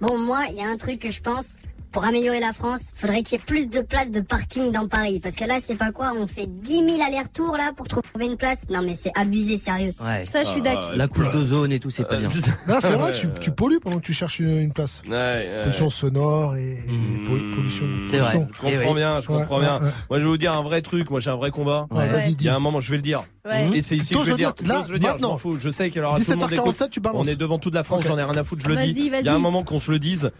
Bon, 0.00 0.18
moi, 0.18 0.40
il 0.50 0.56
y 0.56 0.62
a 0.62 0.68
un 0.68 0.76
truc 0.76 0.98
que 1.00 1.10
je 1.10 1.20
pense. 1.22 1.54
Pour 1.92 2.04
améliorer 2.04 2.40
la 2.40 2.52
France, 2.52 2.80
faudrait 2.94 3.22
qu'il 3.22 3.38
y 3.38 3.40
ait 3.40 3.44
plus 3.44 3.70
de 3.70 3.80
places 3.80 4.10
de 4.10 4.20
parking 4.20 4.70
dans 4.72 4.86
Paris. 4.86 5.20
Parce 5.22 5.34
que 5.36 5.44
là, 5.44 5.58
c'est 5.62 5.76
pas 5.76 5.92
quoi, 5.92 6.12
on 6.16 6.26
fait 6.26 6.46
10 6.46 6.84
000 6.88 7.02
allers-retours 7.06 7.56
là 7.56 7.72
pour 7.76 7.88
trouver 7.88 8.26
une 8.26 8.36
place. 8.36 8.68
Non, 8.68 8.82
mais 8.82 8.94
c'est 9.00 9.12
abusé, 9.14 9.56
sérieux. 9.58 9.92
Ouais. 10.04 10.24
Ça, 10.30 10.44
je 10.44 10.48
suis 10.50 10.62
d'accord. 10.62 10.92
La 10.94 11.08
couche 11.08 11.30
d'ozone 11.30 11.72
et 11.72 11.80
tout, 11.80 11.90
c'est 11.90 12.04
pas 12.04 12.16
bien. 12.16 12.28
Non, 12.68 12.76
c'est 12.80 12.90
vrai, 12.92 13.12
tu, 13.14 13.28
tu 13.40 13.50
pollues 13.50 13.80
pendant 13.80 13.96
que 13.98 14.02
tu 14.04 14.12
cherches 14.12 14.40
une, 14.40 14.58
une 14.58 14.72
place. 14.72 15.00
Ouais, 15.08 15.12
ouais. 15.14 15.60
Pollution 15.62 15.90
sonore 15.90 16.56
et, 16.56 16.72
et 16.72 16.76
Mmh. 16.92 17.24
pollu- 17.28 17.54
pollution. 17.54 17.86
C'est 18.04 18.18
vrai. 18.18 18.32
pollution. 18.32 18.48
Je 18.52 18.60
comprends 18.60 18.68
Eh 18.82 18.88
oui. 18.88 18.94
bien, 18.94 19.20
je 19.20 19.26
comprends 19.26 19.58
ouais, 19.58 19.64
bien. 19.64 19.74
ouais. 19.80 19.90
Moi, 20.10 20.18
je 20.18 20.24
vais 20.24 20.30
vous 20.30 20.36
dire 20.36 20.52
un 20.52 20.62
vrai 20.62 20.82
truc. 20.82 21.10
Moi, 21.10 21.20
j'ai 21.20 21.30
un 21.30 21.36
vrai 21.36 21.50
combat. 21.50 21.86
Ouais, 21.90 21.98
Ouais. 21.98 22.08
Vas-y, 22.08 22.30
Il 22.30 22.36
dis. 22.36 22.44
y 22.46 22.48
a 22.48 22.54
un 22.56 22.58
moment, 22.60 22.80
je 22.80 22.90
vais 22.90 22.96
le 22.96 23.02
dire. 23.02 23.22
Ouais. 23.44 23.70
Et 23.74 23.82
c'est 23.82 23.96
ici 23.96 24.14
que 24.14 24.20
je 24.20 24.24
vais 24.26 24.30
le 24.32 24.36
dire. 24.36 24.52
là, 24.66 24.82
le 24.90 24.98
dire, 24.98 25.16
je 25.18 25.22
m'en 25.22 25.36
fous. 25.36 25.56
Je 25.58 25.70
sais 25.70 25.88
qu'il 25.90 26.02
y 26.02 26.04
aura 26.04 26.18
tout 26.18 26.24
le 26.30 26.36
monde 26.36 26.52
écoute. 26.52 26.74
17h47, 26.74 26.90
tu 26.90 27.00
On 27.14 27.24
est 27.24 27.36
devant 27.36 27.58
toute 27.58 27.74
la 27.74 27.84
France, 27.84 28.04
j'en 28.06 28.18
ai 28.18 28.22
rien 28.24 28.36
à 28.36 28.44
foutre, 28.44 28.62
je 28.64 28.68
le 28.68 28.76
dis. 28.76 29.10
Il 29.20 29.24
y 29.24 29.28
a 29.28 29.34
un 29.34 29.38
moment 29.38 29.62
qu'on 29.62 29.78
se 29.78 29.90
le 29.90 29.98
dise 29.98 30.30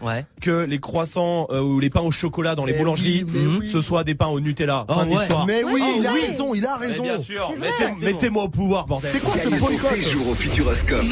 que 0.41 0.65
les 0.65 0.79
croissants 0.79 1.36
euh, 1.51 1.59
ou 1.61 1.79
les 1.79 1.89
pains 1.89 2.01
au 2.01 2.11
chocolat 2.11 2.55
dans 2.55 2.65
les 2.65 2.73
Mais 2.73 2.79
boulangeries, 2.79 3.23
oui, 3.27 3.57
oui. 3.61 3.67
ce 3.67 3.81
soit 3.81 4.03
des 4.03 4.15
pains 4.15 4.27
au 4.27 4.39
Nutella. 4.39 4.85
Oh, 4.87 4.93
fin 4.93 5.05
ouais. 5.07 5.15
d'histoire. 5.15 5.45
Mais 5.45 5.63
oui, 5.63 5.73
Ouais, 5.81 5.93
il 5.99 6.07
a 6.07 6.13
oui. 6.13 6.21
raison, 6.27 6.55
il 6.55 6.65
a 6.65 6.77
Mais 6.79 6.87
raison. 6.87 7.03
bien 7.03 7.21
sûr, 7.21 7.51
mettez-moi 8.01 8.43
au 8.43 8.49
pouvoir, 8.49 8.87
bordel. 8.87 9.09
C'est 9.11 9.19
quoi 9.19 9.33
ce 9.37 9.49
Gagne 9.49 9.59
ton 9.59 9.65
boycott 9.65 9.91
séjour 9.91 10.29
au 10.29 10.35
Futuroscope. 10.35 11.05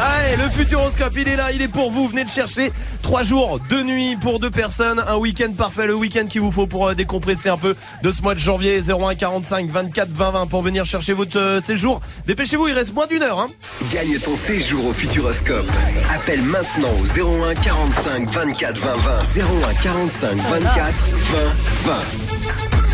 Allez, 0.00 0.36
le 0.42 0.50
Futuroscope, 0.50 1.12
il 1.16 1.28
est 1.28 1.36
là, 1.36 1.52
il 1.52 1.62
est 1.62 1.68
pour 1.68 1.90
vous. 1.90 2.08
Venez 2.08 2.24
le 2.24 2.30
chercher. 2.30 2.72
Trois 3.02 3.22
jours, 3.22 3.58
deux 3.68 3.82
nuits 3.82 4.16
pour 4.16 4.38
deux 4.38 4.50
personnes. 4.50 5.02
Un 5.06 5.16
week-end 5.16 5.52
parfait, 5.56 5.86
le 5.86 5.94
week-end 5.94 6.26
qu'il 6.26 6.40
vous 6.40 6.50
faut 6.52 6.66
pour 6.66 6.88
euh, 6.88 6.94
décompresser 6.94 7.48
un 7.48 7.56
peu 7.58 7.74
de 8.02 8.10
ce 8.10 8.22
mois 8.22 8.34
de 8.34 8.40
janvier. 8.40 8.80
01 8.80 9.14
45 9.14 9.70
24 9.70 10.10
20 10.10 10.30
20 10.30 10.46
pour 10.46 10.62
venir 10.62 10.84
chercher 10.84 11.12
votre 11.12 11.38
euh, 11.38 11.60
séjour. 11.60 12.00
Dépêchez-vous, 12.26 12.68
il 12.68 12.74
reste 12.74 12.94
moins 12.94 13.06
d'une 13.06 13.22
heure. 13.22 13.38
Hein. 13.38 13.48
Gagne 13.92 14.18
ton 14.18 14.36
séjour 14.36 14.86
au 14.86 14.92
Futuroscope. 14.92 15.66
Appelle 16.14 16.42
maintenant 16.42 16.88
au 17.00 17.04
01 17.44 17.54
45 17.54 18.30
24 18.30 18.78
20 18.78 18.96
20. 18.96 19.24
01 19.62 19.74
45 19.74 20.36
24 20.36 21.10
20 21.84 21.92
20. 21.92 21.94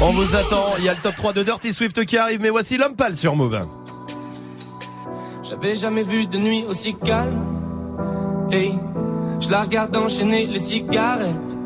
On 0.02 0.12
vous 0.12 0.36
attend. 0.36 0.74
Il 0.78 0.84
y 0.84 0.88
a 0.88 0.94
le 0.94 1.00
top 1.00 1.14
3 1.14 1.32
de 1.32 1.42
Dirty 1.42 1.72
Swift 1.72 2.04
qui 2.04 2.18
arrive, 2.18 2.40
mais 2.40 2.50
voici 2.50 2.76
l'homme 2.76 2.96
pâle 2.96 3.16
sur 3.16 3.34
Move. 3.34 3.60
J'avais 5.48 5.76
jamais 5.76 6.02
vu 6.02 6.26
de 6.26 6.36
nuit 6.36 6.64
aussi 6.68 6.94
calme. 6.94 7.40
Hey, 8.50 8.74
je 9.40 9.48
la 9.50 9.62
regarde 9.62 9.96
enchaîner 9.96 10.46
les 10.46 10.60
cigarettes. 10.60 11.58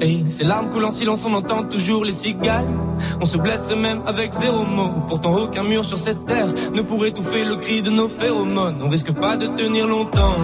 Hey, 0.00 0.24
ces 0.28 0.44
larmes 0.44 0.70
coulent 0.70 0.86
en 0.86 0.90
silence, 0.90 1.24
on 1.24 1.34
entend 1.34 1.62
toujours 1.62 2.04
les 2.04 2.12
cigales. 2.12 2.66
On 3.20 3.26
se 3.26 3.38
blesserait 3.38 3.76
même 3.76 4.02
avec 4.06 4.32
zéro 4.32 4.64
mot. 4.64 4.90
Pourtant, 5.06 5.36
aucun 5.36 5.62
mur 5.62 5.84
sur 5.84 5.98
cette 5.98 6.24
terre 6.26 6.48
ne 6.74 6.82
pourrait 6.82 7.10
étouffer 7.10 7.44
le 7.44 7.56
cri 7.56 7.80
de 7.80 7.90
nos 7.90 8.08
phéromones. 8.08 8.80
On 8.82 8.88
risque 8.88 9.12
pas 9.12 9.36
de 9.36 9.46
tenir 9.46 9.86
longtemps. 9.86 10.36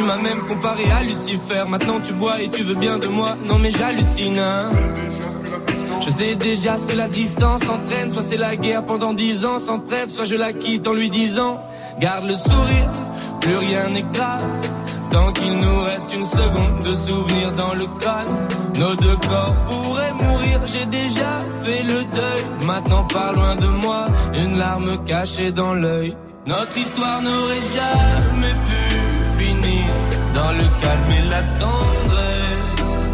Tu 0.00 0.06
m'as 0.06 0.16
même 0.16 0.40
comparé 0.48 0.90
à 0.90 1.02
Lucifer. 1.02 1.64
Maintenant, 1.68 2.00
tu 2.02 2.14
bois 2.14 2.40
et 2.40 2.48
tu 2.48 2.62
veux 2.62 2.74
bien 2.74 2.96
de 2.96 3.06
moi. 3.06 3.36
Non, 3.44 3.58
mais 3.58 3.70
j'hallucine. 3.70 4.38
hein. 4.38 4.70
Je 6.02 6.08
sais 6.08 6.36
déjà 6.36 6.78
ce 6.78 6.86
que 6.86 6.96
la 6.96 7.06
distance 7.06 7.60
entraîne. 7.68 8.10
Soit 8.10 8.22
c'est 8.26 8.38
la 8.38 8.56
guerre 8.56 8.86
pendant 8.86 9.12
dix 9.12 9.44
ans 9.44 9.58
sans 9.58 9.78
trêve, 9.78 10.08
soit 10.08 10.24
je 10.24 10.36
la 10.36 10.54
quitte 10.54 10.88
en 10.88 10.94
lui 10.94 11.10
disant 11.10 11.60
Garde 11.98 12.24
le 12.24 12.36
sourire, 12.36 12.90
plus 13.42 13.56
rien 13.58 13.88
n'est 13.88 14.06
grave. 14.14 14.42
Tant 15.10 15.32
qu'il 15.32 15.54
nous 15.54 15.80
reste 15.82 16.14
une 16.14 16.24
seconde 16.24 16.78
de 16.82 16.94
souvenir 16.94 17.52
dans 17.52 17.74
le 17.74 17.84
crâne, 17.98 18.34
nos 18.78 18.94
deux 18.94 19.16
corps 19.28 19.54
pourraient 19.68 20.14
mourir. 20.14 20.60
J'ai 20.64 20.86
déjà 20.86 21.40
fait 21.62 21.82
le 21.82 22.04
deuil. 22.04 22.66
Maintenant, 22.66 23.04
pas 23.04 23.32
loin 23.32 23.54
de 23.54 23.66
moi, 23.66 24.06
une 24.32 24.56
larme 24.56 25.04
cachée 25.04 25.52
dans 25.52 25.74
l'œil. 25.74 26.16
Notre 26.46 26.78
histoire 26.78 27.20
n'aurait 27.20 27.60
jamais 27.76 28.54
pu 28.64 28.89
dans 30.34 30.52
le 30.52 30.66
calme 30.82 31.10
et 31.18 31.28
la 31.28 31.42
tendresse. 31.60 33.10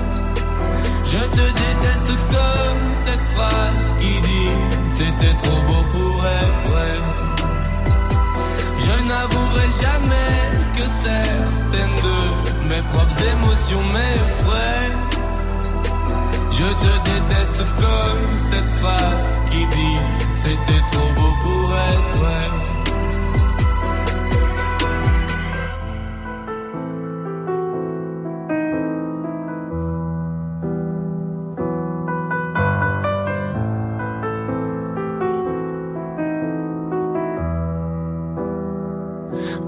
Je 1.04 1.18
te 1.18 1.46
déteste 1.62 2.12
comme 2.34 2.92
cette 3.04 3.22
phrase 3.34 3.94
qui 3.98 4.20
dit 4.20 4.52
C'était 4.88 5.36
trop 5.42 5.60
beau 5.68 5.82
pour 5.92 6.24
être 6.26 6.70
vrai. 6.70 6.94
Je 8.80 8.96
n'avouerai 9.10 9.68
jamais 9.84 10.34
que 10.76 10.86
certaines 11.06 11.98
de 12.08 12.74
mes 12.74 12.82
propres 12.92 13.22
émotions 13.34 13.84
m'effraient. 13.94 14.92
Je 16.52 16.68
te 16.84 16.92
déteste 17.10 17.62
comme 17.76 18.36
cette 18.50 18.70
phrase 18.80 19.28
qui 19.50 19.66
dit 19.66 20.00
C'était 20.34 20.82
trop 20.92 21.12
beau 21.16 21.32
pour 21.42 21.72
être 21.72 22.18
vrai 22.18 22.75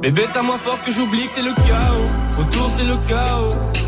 Bébé, 0.01 0.27
ça 0.27 0.43
moins 0.43 0.59
fort 0.59 0.81
que 0.83 0.93
j'oublie 0.93 1.25
que 1.25 1.31
c'est 1.31 1.43
le 1.43 1.53
chaos. 1.53 2.41
Autour, 2.41 2.71
c'est 2.71 2.85
le 2.85 2.97
chaos. 3.09 3.88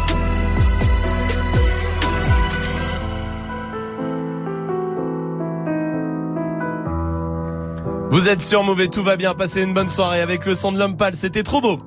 Vous 8.11 8.27
êtes 8.27 8.41
sur 8.41 8.61
Mauvais, 8.65 8.89
tout 8.89 9.03
va 9.03 9.15
bien. 9.15 9.33
Passez 9.33 9.63
une 9.63 9.73
bonne 9.73 9.87
soirée 9.87 10.19
avec 10.19 10.45
le 10.45 10.53
son 10.53 10.73
de 10.73 10.77
l'homme 10.77 10.97
pâle. 10.97 11.15
C'était 11.15 11.43
trop 11.43 11.61
beau. 11.61 11.77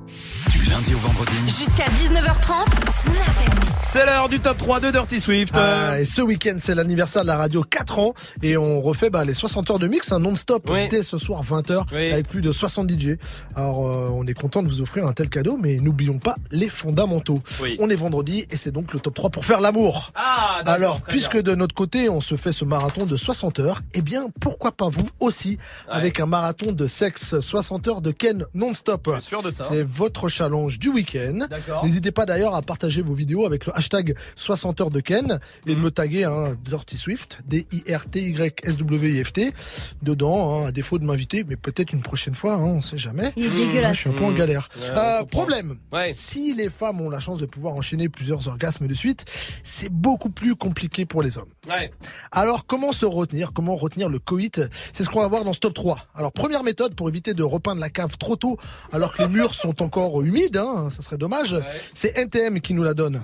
Du 0.51 0.69
lundi 0.71 0.95
au 0.95 0.97
vendredi. 0.97 1.35
Jusqu'à 1.45 1.85
19h30, 1.85 2.65
Snap 2.89 3.74
C'est 3.87 4.05
l'heure 4.05 4.27
du 4.27 4.39
top 4.39 4.57
3 4.57 4.79
de 4.79 4.91
Dirty 4.91 5.21
Swift. 5.21 5.53
Ah, 5.55 5.99
et 6.01 6.05
ce 6.05 6.21
week-end, 6.21 6.55
c'est 6.57 6.75
l'anniversaire 6.75 7.21
de 7.21 7.27
la 7.27 7.37
radio 7.37 7.63
4 7.63 7.99
ans 7.99 8.13
et 8.41 8.57
on 8.57 8.81
refait 8.81 9.09
bah, 9.09 9.23
les 9.23 9.35
60 9.35 9.69
heures 9.69 9.79
de 9.79 9.87
mix, 9.87 10.11
un 10.11 10.19
non-stop 10.19 10.69
dès 10.89 11.03
ce 11.03 11.17
soir 11.17 11.43
20h 11.43 11.93
avec 11.93 12.27
plus 12.27 12.41
de 12.41 12.51
60 12.51 12.89
DJ. 12.89 13.17
Alors 13.55 13.87
euh, 13.87 14.09
on 14.11 14.25
est 14.27 14.33
content 14.33 14.63
de 14.63 14.67
vous 14.67 14.81
offrir 14.81 15.05
un 15.05 15.13
tel 15.13 15.29
cadeau, 15.29 15.57
mais 15.61 15.77
n'oublions 15.77 16.17
pas 16.17 16.35
les 16.51 16.67
fondamentaux. 16.67 17.41
Oui. 17.61 17.77
On 17.79 17.89
est 17.89 17.95
vendredi 17.95 18.45
et 18.49 18.57
c'est 18.57 18.71
donc 18.71 18.91
le 18.91 18.99
top 18.99 19.13
3 19.13 19.29
pour 19.29 19.45
faire 19.45 19.61
l'amour. 19.61 20.11
Ah, 20.15 20.61
Alors 20.65 21.01
puisque 21.01 21.39
de 21.39 21.55
notre 21.55 21.75
côté 21.75 22.09
on 22.09 22.21
se 22.21 22.35
fait 22.35 22.51
ce 22.51 22.65
marathon 22.65 23.05
de 23.05 23.15
60 23.15 23.59
heures, 23.59 23.81
eh 23.93 24.01
bien 24.01 24.25
pourquoi 24.41 24.71
pas 24.73 24.89
vous 24.89 25.07
aussi 25.21 25.57
avec 25.87 26.19
un 26.19 26.25
marathon 26.25 26.71
de 26.73 26.87
sexe 26.87 27.39
60 27.39 27.87
heures 27.87 28.01
de 28.01 28.11
Ken 28.11 28.45
non-stop. 28.55 29.09
sûr 29.21 29.43
de 29.43 29.51
ça. 29.51 29.65
C'est 29.69 29.83
votre 29.83 30.27
challenge 30.27 30.79
du 30.79 30.89
week-end. 30.89 31.47
N'hésitez 31.83 32.11
pas 32.11 32.25
d'ailleurs 32.25 32.55
à 32.55 32.61
partager 32.61 33.01
vos 33.03 33.13
vidéos 33.13 33.45
avec 33.45 33.67
le 33.67 33.74
hashtag 33.75 34.15
60 34.35 34.81
heures 34.81 34.91
de 34.91 34.99
Ken 34.99 35.39
et 35.67 35.71
Mhm. 35.71 35.75
de 35.75 35.79
me 35.85 35.91
taguer 35.91 36.23
hein, 36.23 36.55
Dirty 36.63 36.97
Swift, 36.97 37.39
D-I-R-T-Y-S-W-I-F-T, 37.45 39.53
dedans, 40.01 40.61
hein, 40.63 40.67
à 40.67 40.71
défaut 40.71 40.99
de 40.99 41.05
m'inviter, 41.05 41.43
mais 41.47 41.55
peut-être 41.55 41.93
une 41.93 42.01
prochaine 42.01 42.33
fois, 42.35 42.55
hein, 42.55 42.63
on 42.65 42.81
sait 42.81 42.97
jamais. 42.97 43.33
Il 43.35 43.45
est 43.45 43.49
dégueulasse. 43.67 43.95
Je 43.97 44.01
suis 44.01 44.09
un 44.09 44.13
peu 44.13 44.23
en 44.23 44.31
Mhm. 44.31 44.37
galère. 44.37 44.69
Ouais, 44.77 44.91
Euh, 44.95 45.23
problème, 45.25 45.77
si 46.13 46.53
les 46.55 46.69
femmes 46.69 47.01
ont 47.01 47.09
la 47.09 47.19
chance 47.19 47.39
de 47.39 47.45
pouvoir 47.45 47.75
enchaîner 47.75 48.09
plusieurs 48.09 48.47
orgasmes 48.47 48.87
de 48.87 48.93
suite, 48.93 49.25
c'est 49.63 49.89
beaucoup 49.89 50.29
plus 50.29 50.55
compliqué 50.55 51.05
pour 51.05 51.21
les 51.21 51.37
hommes. 51.37 51.49
Ouais. 51.67 51.91
Alors, 52.31 52.65
comment 52.65 52.91
se 52.91 53.05
retenir 53.05 53.51
Comment 53.53 53.75
retenir 53.75 54.09
le 54.09 54.19
coït? 54.19 54.61
C'est 54.93 55.03
ce 55.03 55.09
qu'on 55.09 55.21
va 55.21 55.27
voir 55.27 55.43
dans 55.43 55.53
ce 55.53 55.59
top 55.59 55.73
3. 55.73 55.99
Alors, 56.15 56.31
première 56.31 56.63
méthode 56.63 56.95
pour 56.95 57.09
éviter 57.09 57.33
de 57.33 57.43
repeindre 57.43 57.81
la 57.81 57.89
cave 57.89 58.17
trop 58.17 58.35
tôt 58.35 58.57
alors 58.91 59.13
que 59.13 59.23
les 59.23 59.27
murs 59.27 59.53
sont 59.53 59.81
encore 59.81 60.21
humides, 60.21 60.57
hein, 60.57 60.89
ça 60.89 61.01
serait 61.01 61.17
dommage, 61.17 61.55
c'est 61.93 62.17
NTM 62.17 62.59
qui 62.61 62.73
nous 62.73 62.83
la 62.83 62.93
donne. 62.93 63.21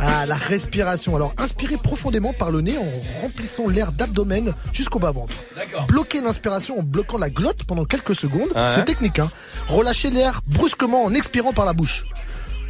Ah, 0.00 0.26
la 0.26 0.34
respiration. 0.34 1.16
Alors, 1.16 1.34
inspirez 1.38 1.76
profondément 1.76 2.32
par 2.32 2.50
le 2.50 2.60
nez 2.60 2.76
en 2.78 3.20
remplissant 3.22 3.68
l'air 3.68 3.92
d'abdomen 3.92 4.54
jusqu'au 4.72 4.98
bas-ventre. 4.98 5.34
Bloquez 5.88 6.20
l'inspiration 6.20 6.78
en 6.78 6.82
bloquant 6.82 7.18
la 7.18 7.30
glotte 7.30 7.64
pendant 7.64 7.84
quelques 7.84 8.14
secondes. 8.14 8.50
Ouais. 8.54 8.74
C'est 8.76 8.84
technique, 8.84 9.18
hein. 9.18 9.30
Relâchez 9.68 10.10
l'air 10.10 10.40
brusquement 10.46 11.04
en 11.04 11.14
expirant 11.14 11.52
par 11.52 11.64
la 11.64 11.72
bouche. 11.72 12.04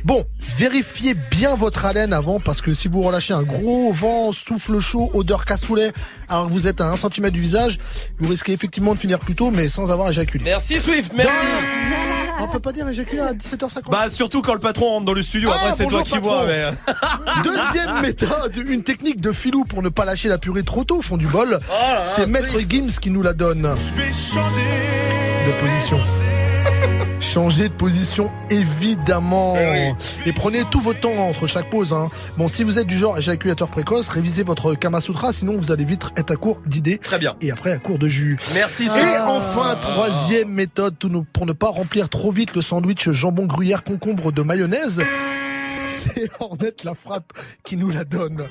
Bon, 0.05 0.27
vérifiez 0.59 1.15
bien 1.15 1.55
votre 1.55 1.87
haleine 1.87 2.13
avant 2.13 2.39
parce 2.39 2.61
que 2.61 2.75
si 2.75 2.89
vous 2.89 3.01
relâchez 3.01 3.33
un 3.33 3.43
gros 3.43 3.91
vent, 3.91 4.33
souffle 4.33 4.79
chaud, 4.79 5.11
odeur 5.15 5.47
cassoulet, 5.47 5.95
alors 6.29 6.49
que 6.49 6.53
vous 6.53 6.67
êtes 6.67 6.83
à 6.83 6.91
1 6.91 6.97
cm 6.97 7.31
du 7.31 7.41
visage, 7.41 7.79
vous 8.19 8.29
risquez 8.29 8.53
effectivement 8.53 8.93
de 8.93 8.99
finir 8.99 9.19
plus 9.19 9.35
tôt 9.35 9.51
mais 9.51 9.71
sans 9.71 9.91
avoir 9.91 10.11
éjaculé. 10.11 10.45
Merci 10.45 10.79
Swift, 10.79 11.13
merci. 11.17 11.33
On 12.45 12.53
peut 12.53 12.61
pas 12.61 12.73
dire 12.73 12.89
éjaculer 12.89 13.21
à 13.23 13.33
17h50 13.33 13.91
Bah 13.91 14.11
surtout 14.11 14.43
quand 14.43 14.55
le 14.55 14.61
patron 14.61 14.87
rentre 14.91 15.07
dans 15.07 15.13
le 15.13 15.23
studio. 15.23 15.51
Ah, 15.53 15.57
Après 15.57 15.73
c'est 15.77 15.87
toi 15.87 16.03
qui 16.03 16.13
patron. 16.13 16.29
vois. 16.29 16.47
Mais... 16.47 16.65
Deuxième 17.43 18.01
méthode, 18.03 18.57
une 18.67 18.83
technique 18.83 19.21
de 19.21 19.33
filou 19.33 19.65
pour 19.65 19.83
ne 19.83 19.89
pas 19.89 20.05
lâcher 20.05 20.29
la 20.29 20.39
purée 20.39 20.63
trop 20.63 20.85
tôt 20.85 20.99
au 20.99 21.03
fond 21.03 21.17
du 21.17 21.27
bol. 21.27 21.51
là, 21.51 22.05
C'est 22.05 22.27
Maître 22.27 22.59
Gims 22.69 22.99
qui 23.01 23.11
nous 23.11 23.23
la 23.23 23.33
donne. 23.33 23.63
De 23.63 25.61
position. 25.61 25.99
Changer 27.33 27.69
de 27.69 27.75
position, 27.75 28.31
évidemment. 28.51 29.57
Et 30.27 30.33
prenez 30.33 30.63
tout 30.71 30.81
votre 30.81 31.01
temps 31.01 31.17
entre 31.29 31.47
chaque 31.49 31.69
pause. 31.69 31.93
hein. 31.93 32.09
Bon, 32.37 32.47
si 32.47 32.63
vous 32.63 32.79
êtes 32.79 32.87
du 32.87 32.97
genre 32.97 33.19
éjaculateur 33.19 33.69
précoce, 33.69 34.07
révisez 34.09 34.45
votre 34.45 34.75
Kama 34.75 35.01
Sutra, 35.01 35.33
sinon 35.33 35.57
vous 35.57 35.73
allez 35.73 35.85
vite 35.85 36.11
être 36.17 36.31
à 36.31 36.37
court 36.37 36.61
d'idées. 36.67 36.99
Très 36.99 37.19
bien. 37.19 37.35
Et 37.41 37.51
après 37.51 37.73
à 37.73 37.79
court 37.79 37.99
de 37.99 38.07
jus. 38.09 38.39
Merci 38.55 38.85
Et 38.85 39.19
enfin, 39.25 39.75
troisième 39.81 40.51
méthode 40.51 40.97
pour 41.33 41.47
ne 41.47 41.53
pas 41.53 41.71
remplir 41.71 42.09
trop 42.09 42.31
vite 42.31 42.55
le 42.55 42.63
sandwich 42.63 43.11
jambon 43.11 43.47
gruyère 43.47 43.83
concombre 43.83 44.31
de 44.31 44.43
mayonnaise. 44.43 45.03
C'est 45.89 46.29
Ornette 46.39 46.85
la 46.85 46.95
frappe 46.95 47.33
qui 47.65 47.77
nous 47.77 47.91
la 47.91 48.05
donne. 48.05 48.47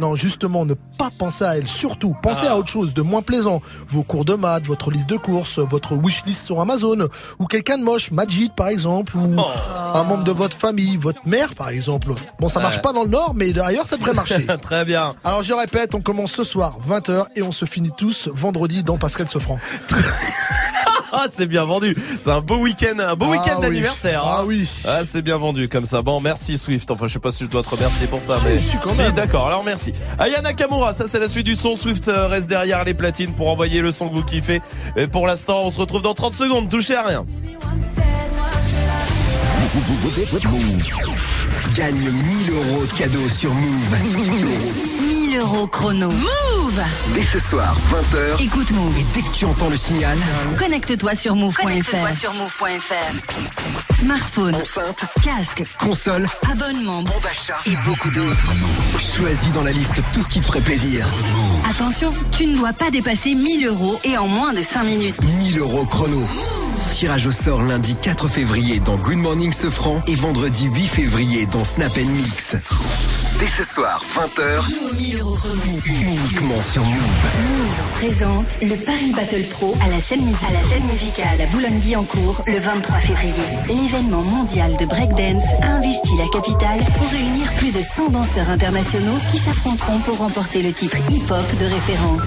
Non, 0.00 0.14
justement, 0.14 0.64
ne 0.64 0.74
pas 0.74 1.10
penser 1.16 1.44
à 1.44 1.56
elle. 1.56 1.68
Surtout, 1.68 2.14
pensez 2.22 2.46
à 2.46 2.56
autre 2.56 2.70
chose 2.70 2.94
de 2.94 3.02
moins 3.02 3.22
plaisant. 3.22 3.60
Vos 3.88 4.02
cours 4.02 4.24
de 4.24 4.34
maths, 4.34 4.66
votre 4.66 4.90
liste 4.90 5.08
de 5.08 5.16
courses, 5.16 5.58
votre 5.58 5.94
wishlist 5.94 6.46
sur 6.46 6.60
Amazon, 6.60 7.08
ou 7.38 7.46
quelqu'un 7.46 7.78
de 7.78 7.84
moche, 7.84 8.10
Majid 8.10 8.52
par 8.54 8.68
exemple, 8.68 9.16
ou 9.16 9.40
un 9.40 10.02
membre 10.04 10.24
de 10.24 10.32
votre 10.32 10.56
famille, 10.56 10.96
votre 10.96 11.26
mère 11.26 11.54
par 11.54 11.68
exemple. 11.68 12.14
Bon, 12.40 12.48
ça 12.48 12.60
marche 12.60 12.80
pas 12.80 12.92
dans 12.92 13.04
le 13.04 13.10
Nord, 13.10 13.32
mais 13.34 13.52
d'ailleurs, 13.52 13.86
ça 13.86 13.96
devrait 13.96 14.14
marcher. 14.14 14.46
Très 14.62 14.84
bien. 14.84 15.14
Alors 15.24 15.42
je 15.42 15.52
répète, 15.52 15.94
on 15.94 16.00
commence 16.00 16.32
ce 16.32 16.44
soir 16.44 16.78
20h 16.88 17.26
et 17.36 17.42
on 17.42 17.52
se 17.52 17.64
finit 17.64 17.92
tous 17.96 18.28
vendredi 18.32 18.82
dans 18.82 18.98
Pascal 18.98 19.28
Sefranc. 19.28 19.58
Ah, 21.16 21.26
c'est 21.32 21.46
bien 21.46 21.64
vendu. 21.64 21.96
C'est 22.20 22.30
un 22.30 22.40
beau 22.40 22.56
week-end, 22.56 22.98
un 22.98 23.14
beau 23.14 23.26
Ah 23.28 23.32
week-end 23.32 23.56
oui. 23.56 23.62
d'anniversaire. 23.62 24.22
Ah 24.24 24.38
hein. 24.40 24.44
oui. 24.46 24.68
Ah, 24.86 25.04
c'est 25.04 25.22
bien 25.22 25.38
vendu 25.38 25.68
comme 25.68 25.84
ça. 25.86 26.02
Bon, 26.02 26.20
merci 26.20 26.58
Swift. 26.58 26.90
Enfin, 26.90 27.06
je 27.06 27.12
sais 27.12 27.18
pas 27.20 27.30
si 27.32 27.44
je 27.44 27.48
dois 27.50 27.62
te 27.62 27.68
remercier 27.68 28.06
pour 28.06 28.20
ça, 28.20 28.38
Si, 28.38 28.44
mais 28.46 28.60
si, 28.60 28.76
quand 28.82 28.96
même. 28.96 29.12
d'accord. 29.12 29.46
Alors 29.46 29.62
merci. 29.64 29.92
Ayana 30.18 30.52
Kamura, 30.54 30.92
ça 30.92 31.06
c'est 31.06 31.18
la 31.20 31.28
suite 31.28 31.46
du 31.46 31.56
son. 31.56 31.76
Swift 31.76 32.08
euh, 32.08 32.26
reste 32.26 32.48
derrière 32.48 32.84
les 32.84 32.94
platines 32.94 33.32
pour 33.34 33.48
envoyer 33.48 33.80
le 33.80 33.92
son 33.92 34.08
que 34.08 34.14
vous 34.14 34.24
kiffez. 34.24 34.60
Et 34.96 35.06
pour 35.06 35.26
l'instant, 35.26 35.60
on 35.64 35.70
se 35.70 35.78
retrouve 35.78 36.02
dans 36.02 36.14
30 36.14 36.32
secondes. 36.34 36.68
Touchez 36.68 36.96
à 36.96 37.02
rien. 37.02 37.24
Gagne 41.74 41.94
1000 41.98 42.50
euros 42.52 42.86
de 42.86 42.92
cadeaux 42.92 43.28
sur 43.28 43.52
Move. 43.52 43.96
1000 44.04 44.44
euros 44.44 45.03
chrono. 45.70 46.10
Move 46.10 46.80
Dès 47.14 47.24
ce 47.24 47.38
soir, 47.38 47.76
20h. 47.90 48.42
Écoute 48.42 48.70
Move. 48.70 48.98
Et 48.98 49.04
dès 49.14 49.22
que 49.22 49.32
tu 49.32 49.44
entends 49.44 49.68
le 49.68 49.76
signal, 49.76 50.16
Connecte-toi 50.58 51.14
sur 51.14 51.34
move.fr. 51.34 52.18
sur 52.18 52.32
move.fr. 52.34 53.94
Smartphone, 54.00 54.54
enceinte, 54.54 55.04
casque, 55.24 55.64
console, 55.78 56.26
abonnement, 56.50 57.02
bon 57.02 57.12
d'achat 57.22 57.56
et 57.66 57.74
beaucoup 57.84 58.10
d'autres. 58.10 58.52
Choisis 59.16 59.50
dans 59.52 59.64
la 59.64 59.72
liste 59.72 60.00
tout 60.12 60.22
ce 60.22 60.28
qui 60.28 60.40
te 60.40 60.46
ferait 60.46 60.60
plaisir. 60.60 61.06
Attention, 61.68 62.12
tu 62.36 62.46
ne 62.46 62.56
dois 62.56 62.72
pas 62.72 62.90
dépasser 62.90 63.34
1000 63.34 63.66
euros 63.66 63.98
et 64.04 64.16
en 64.18 64.26
moins 64.26 64.52
de 64.52 64.62
5 64.62 64.84
minutes. 64.84 65.16
1000 65.38 65.58
euros 65.58 65.84
chrono. 65.86 66.26
Tirage 66.94 67.26
au 67.26 67.32
sort 67.32 67.62
lundi 67.62 67.96
4 67.96 68.28
février 68.28 68.78
dans 68.78 68.96
Good 68.96 69.16
Morning 69.16 69.50
Sefran 69.50 70.00
et 70.06 70.14
vendredi 70.14 70.66
8 70.72 70.86
février 70.86 71.44
dans 71.46 71.64
Snap 71.64 71.96
Mix. 71.96 72.54
Dès 73.40 73.48
ce 73.48 73.64
soir, 73.64 74.00
20h, 74.14 74.96
1000 74.96 75.18
euros 75.20 75.34
chrono. 75.34 75.56
uniquement 75.84 76.62
sur 76.62 76.84
Move. 76.84 76.94
Présente 77.94 78.58
le 78.62 78.76
Paris 78.76 79.12
Battle 79.14 79.42
Pro 79.50 79.74
à 79.84 79.88
la 79.90 80.00
scène, 80.00 80.24
mus- 80.24 80.36
à 80.48 80.52
la 80.52 80.62
scène 80.68 80.84
musicale 80.86 81.40
à 81.42 81.46
Boulogne-Billancourt 81.46 82.42
le 82.46 82.60
23 82.60 83.00
février. 83.00 83.32
L'événement 83.66 84.22
mondial 84.22 84.76
de 84.76 84.86
breakdance 84.86 85.42
a 85.62 85.66
investi 85.72 86.10
la 86.16 86.28
capitale 86.32 86.84
pour 86.96 87.08
réunir 87.10 87.52
plus 87.58 87.72
de 87.72 87.82
100 87.82 88.10
danseurs 88.10 88.48
internationaux 88.50 89.18
qui 89.32 89.38
s'affronteront 89.38 89.98
pour 89.98 90.18
remporter 90.18 90.62
le 90.62 90.72
titre 90.72 90.96
hip-hop 91.10 91.58
de 91.58 91.64
référence. 91.66 92.22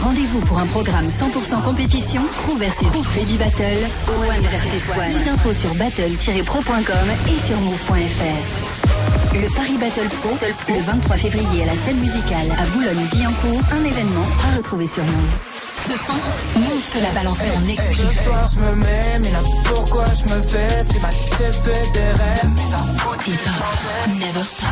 Rendez-vous 0.00 0.40
pour 0.40 0.58
un 0.60 0.66
programme 0.66 1.06
100% 1.06 1.60
compétition, 1.64 2.22
crew 2.38 2.56
versus 2.56 2.88
baby 3.16 3.36
battle, 3.36 3.88
one 4.18 4.40
versus 4.40 4.90
one. 4.90 5.12
Plus 5.12 5.24
d'infos 5.24 5.54
sur 5.54 5.74
battle-pro.com 5.74 7.08
et 7.28 7.46
sur 7.46 7.60
move.fr. 7.60 9.34
Le 9.34 9.48
Paris 9.54 9.78
Battle 9.78 10.08
Pro, 10.20 10.36
le 10.68 10.82
23 10.82 11.16
février 11.16 11.62
à 11.62 11.66
la 11.66 11.76
scène 11.76 11.98
musicale 11.98 12.48
à 12.58 12.66
Boulogne-Billancourt, 12.76 13.62
un 13.72 13.84
événement 13.84 14.26
à 14.46 14.56
retrouver 14.56 14.86
sur 14.86 15.02
Move. 15.02 15.32
Ce 15.76 15.96
son, 15.96 16.12
Move 16.60 16.90
te 16.92 16.98
l'a 17.02 17.10
balancé 17.10 17.50
en 17.56 17.66
exclu. 17.68 18.06
Ce 18.12 18.24
soir 18.24 18.46
je 18.52 18.58
me 18.60 18.74
mets, 18.76 19.18
mais 19.22 19.30
là 19.30 19.40
pourquoi 19.64 20.04
je 20.06 20.34
me 20.34 20.40
fais? 20.42 20.82
Si 20.82 20.98
ma 21.00 21.10
j'ai 21.10 21.52
fait 21.52 21.92
des 21.92 22.00
rêves, 22.00 22.50
mais 22.54 22.62
ça 22.62 22.78
never 24.08 24.44
stop. 24.44 24.68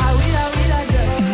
Ah 0.00 0.12
oui, 0.16 0.24
ah 0.36 0.50
oui, 0.54 0.62
la 0.68 0.84
gueule 0.92 1.31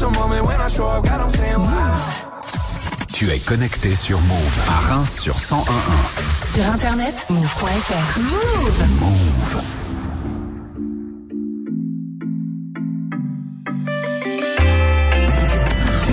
some 0.00 0.14
moment 0.14 0.46
when 0.46 0.58
I 0.58 0.68
show 0.68 0.88
up, 0.88 1.04
God, 1.04 1.20
I'm 1.20 1.28
saying 1.28 1.60
wow. 1.60 2.40
Tu 3.12 3.30
es 3.30 3.38
connecté 3.38 3.94
sur 3.94 4.18
Move 4.18 4.58
à 4.66 4.78
Reims 4.88 5.20
sur 5.20 5.36
1011. 5.36 5.68
Sur 6.54 6.64
internet, 6.72 7.26
move.fr. 7.28 8.18
Move. 8.18 8.80
Move. 9.02 9.62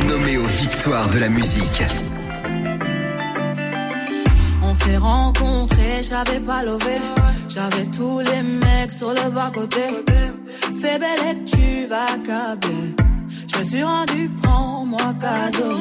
Nommé 0.09 0.37
aux 0.37 0.47
victoires 0.47 1.07
de 1.07 1.19
la 1.19 1.29
musique. 1.29 1.83
On 4.63 4.73
s'est 4.73 4.97
rencontrés, 4.97 6.01
j'avais 6.01 6.41
pas 6.41 6.63
levé. 6.63 6.97
J'avais 7.47 7.85
tous 7.85 8.19
les 8.19 8.43
mecs 8.43 8.91
sur 8.91 9.11
le 9.11 9.29
bas-côté. 9.29 10.03
Fais 10.81 10.99
belle 10.99 11.23
et 11.31 11.43
tu 11.45 11.85
vas 11.85 12.17
câbler. 12.25 13.07
Je 13.47 13.57
me 13.59 13.63
suis 13.63 13.83
rendu, 13.83 14.29
prends-moi 14.41 14.99
cadeau. 15.19 15.77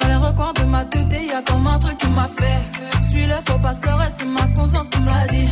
Dans 0.00 0.08
les 0.08 0.16
recoins 0.16 0.52
de 0.54 0.64
ma 0.64 0.84
tête, 0.84 1.06
y 1.12 1.32
a 1.32 1.42
comme 1.42 1.66
un 1.66 1.78
truc 1.78 1.98
qui 1.98 2.10
m'a 2.10 2.28
fait. 2.28 2.60
Suis 3.08 3.26
le 3.26 3.34
faux 3.46 3.58
passe 3.58 3.84
le 3.84 3.94
reste, 3.94 4.16
c'est 4.20 4.26
ma 4.26 4.46
conscience 4.54 4.88
qui 4.88 5.00
me 5.00 5.06
l'a 5.06 5.26
dit. 5.28 5.48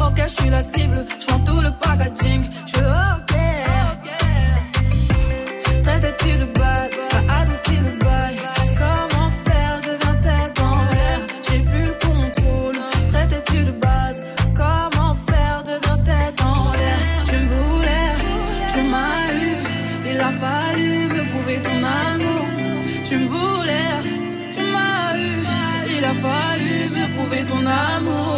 Ok, 0.00 0.20
je 0.22 0.28
suis 0.28 0.50
la 0.50 0.62
cible, 0.62 1.06
je 1.20 1.26
prends 1.26 1.40
tout 1.40 1.60
le 1.60 1.70
packaging. 1.70 2.42
Je 2.66 2.80
ok. 3.16 3.34
Traite-tu 5.82 6.36
de 6.38 6.44
base, 6.58 6.90
t'as 7.10 7.40
adouci 7.40 7.76
le 7.76 7.98
bail. 8.04 8.43
Il 26.04 26.06
a 26.06 26.12
fallu 26.12 26.90
me 26.90 27.14
prouver 27.14 27.44
ton 27.46 27.64
amour. 27.64 28.33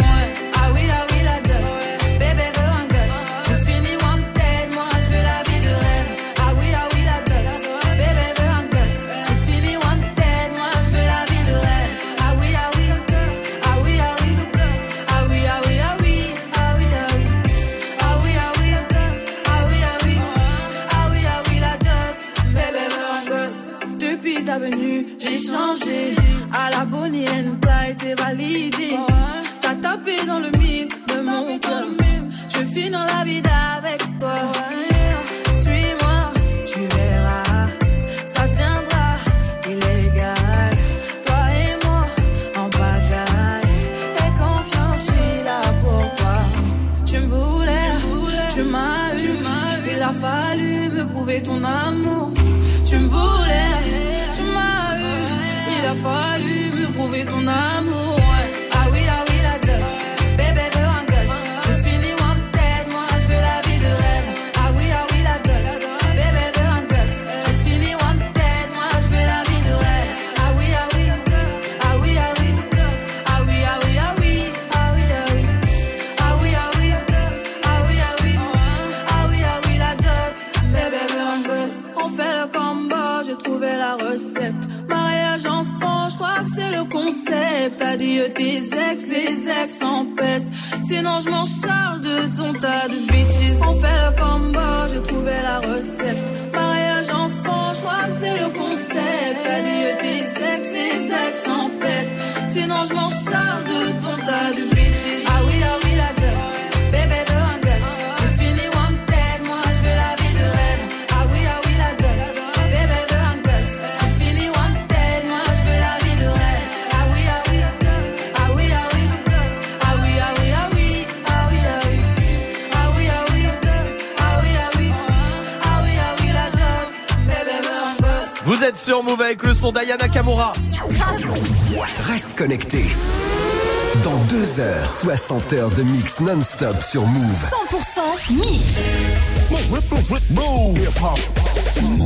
Dans 134.04 134.16
deux 134.28 134.60
heures, 134.60 134.86
60 134.86 135.52
heures 135.54 135.70
de 135.70 135.82
mix 135.82 136.20
non-stop 136.20 136.80
sur 136.82 137.04
Move. 137.06 137.44
100% 137.70 138.34
mix. 138.36 138.74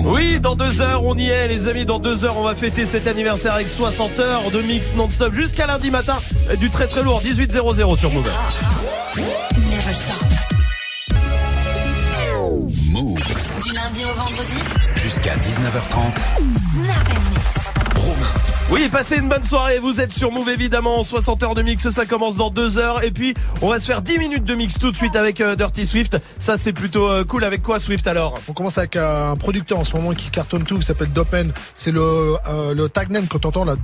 Oui, 0.07 0.41
dans 0.41 0.55
deux 0.55 0.80
heures, 0.80 1.05
on 1.05 1.14
y 1.16 1.28
est, 1.28 1.49
les 1.49 1.68
amis. 1.68 1.84
Dans 1.84 1.99
deux 1.99 2.24
heures, 2.24 2.36
on 2.38 2.45
va 2.45 2.55
fêter 2.55 2.86
cet 2.86 3.07
anniversaire 3.07 3.55
avec 3.55 3.68
60 3.68 4.18
heures 4.20 4.51
de 4.51 4.62
mix 4.62 4.95
non-stop 4.95 5.34
jusqu'à 5.34 5.66
lundi 5.66 5.91
matin. 5.91 6.16
euh, 6.51 6.57
Du 6.57 6.70
très 6.70 6.86
très 6.86 7.03
lourd, 7.03 7.20
18.00 7.22 7.97
sur 7.99 8.12
Move. 8.12 8.30
Passez 19.11 19.22
une 19.22 19.28
bonne 19.28 19.42
soirée. 19.42 19.78
Vous 19.80 20.00
êtes 20.00 20.12
sur 20.12 20.30
Move 20.30 20.48
évidemment. 20.50 21.02
60 21.02 21.42
heures 21.42 21.54
de 21.54 21.62
mix, 21.62 21.88
ça 21.88 22.06
commence 22.06 22.36
dans 22.36 22.50
deux 22.50 22.78
heures. 22.78 23.02
Et 23.02 23.11
puis, 23.11 23.34
on 23.61 23.68
va 23.68 23.80
se 23.80 23.86
faire 23.86 24.02
10 24.02 24.18
minutes 24.18 24.44
de 24.44 24.54
mix 24.54 24.78
tout 24.78 24.92
de 24.92 24.96
suite 24.96 25.16
avec 25.16 25.40
euh, 25.40 25.56
Dirty 25.56 25.84
Swift. 25.84 26.18
Ça, 26.38 26.56
c'est 26.56 26.72
plutôt 26.72 27.08
euh, 27.08 27.24
cool. 27.24 27.42
Avec 27.44 27.62
quoi, 27.62 27.80
Swift 27.80 28.06
alors? 28.06 28.38
On 28.46 28.52
commence 28.52 28.78
avec 28.78 28.94
euh, 28.96 29.32
un 29.32 29.36
producteur 29.36 29.78
en 29.80 29.84
ce 29.84 29.96
moment 29.96 30.12
qui 30.12 30.30
cartonne 30.30 30.62
tout, 30.62 30.78
qui 30.78 30.84
s'appelle 30.84 31.11
Dopen. 31.11 31.50
C'est 31.76 31.90
le, 31.90 32.00
euh, 32.02 32.74
le 32.74 32.88
tag 32.88 33.11
name 33.11 33.26
quand 33.26 33.40
t'entends 33.40 33.64
là. 33.64 33.74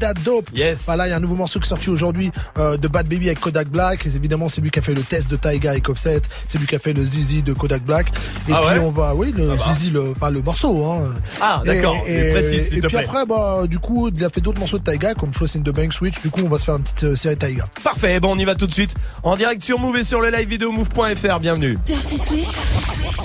Da 0.00 0.14
Dope. 0.14 0.50
Yes. 0.54 0.84
Voilà, 0.86 1.06
il 1.06 1.10
y 1.10 1.12
a 1.12 1.16
un 1.16 1.20
nouveau 1.20 1.36
morceau 1.36 1.60
qui 1.60 1.66
est 1.66 1.68
sorti 1.68 1.90
aujourd'hui 1.90 2.32
euh, 2.58 2.76
de 2.76 2.88
Bad 2.88 3.08
Baby 3.08 3.26
avec 3.26 3.40
Kodak 3.40 3.68
Black. 3.68 4.06
Et 4.06 4.16
évidemment, 4.16 4.48
c'est 4.48 4.60
lui 4.60 4.70
qui 4.70 4.78
a 4.80 4.82
fait 4.82 4.94
le 4.94 5.02
test 5.02 5.30
de 5.30 5.36
Taiga 5.36 5.70
avec 5.70 5.88
Offset. 5.88 6.22
C'est 6.48 6.58
lui 6.58 6.66
qui 6.66 6.74
a 6.74 6.78
fait 6.80 6.92
le 6.92 7.04
Zizi 7.04 7.42
de 7.42 7.52
Kodak 7.52 7.84
Black. 7.84 8.08
Et 8.48 8.52
Ah 8.52 8.62
puis 8.66 8.78
ouais? 8.78 8.84
on 8.84 8.90
va, 8.90 9.14
oui, 9.14 9.32
le 9.36 9.46
Ça 9.46 9.54
va. 9.54 9.74
Zizi, 9.74 9.90
le, 9.90 10.12
pas 10.14 10.30
le 10.30 10.40
morceau. 10.42 10.86
Hein. 10.90 11.04
Ah, 11.40 11.62
d'accord. 11.64 11.96
Et, 12.06 12.30
te 12.32 12.68
puis 12.70 12.80
plaît. 12.80 13.04
après, 13.04 13.26
bah, 13.26 13.62
du 13.68 13.78
coup, 13.78 14.08
il 14.14 14.24
a 14.24 14.28
fait 14.30 14.39
d'autres 14.40 14.58
morceaux 14.58 14.78
de 14.78 14.84
Taiga 14.84 15.14
comme 15.14 15.32
Floss 15.32 15.56
in 15.56 15.60
the 15.60 15.70
Bank 15.70 15.92
Switch. 15.92 16.20
Du 16.20 16.30
coup, 16.30 16.40
on 16.44 16.48
va 16.48 16.58
se 16.58 16.64
faire 16.64 16.76
une 16.76 16.82
petite 16.82 17.04
euh, 17.04 17.16
série 17.16 17.36
Taiga. 17.36 17.64
Parfait. 17.82 18.20
Bon, 18.20 18.32
on 18.32 18.38
y 18.38 18.44
va 18.44 18.54
tout 18.54 18.66
de 18.66 18.72
suite. 18.72 18.94
En 19.22 19.36
direct 19.36 19.62
sur 19.62 19.78
Move 19.78 19.98
et 19.98 20.04
sur 20.04 20.20
le 20.20 20.30
live 20.30 20.48
vidéo 20.48 20.72
move.fr. 20.72 21.40
Bienvenue. 21.40 21.78
Dirty 21.86 22.18
Swift. 22.18 22.54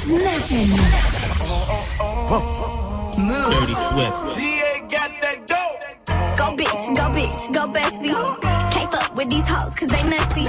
Dirty. 0.08 1.06
Go 6.46 6.52
bitch, 6.56 6.96
go 6.96 7.06
bitch, 7.16 7.54
go 7.54 7.68
bestie. 7.68 8.12
Can't 8.72 8.92
fuck 8.92 9.16
with 9.16 9.30
these 9.30 9.48
hoes 9.48 9.74
cause 9.76 9.90
they 9.90 10.04
messy. 10.10 10.44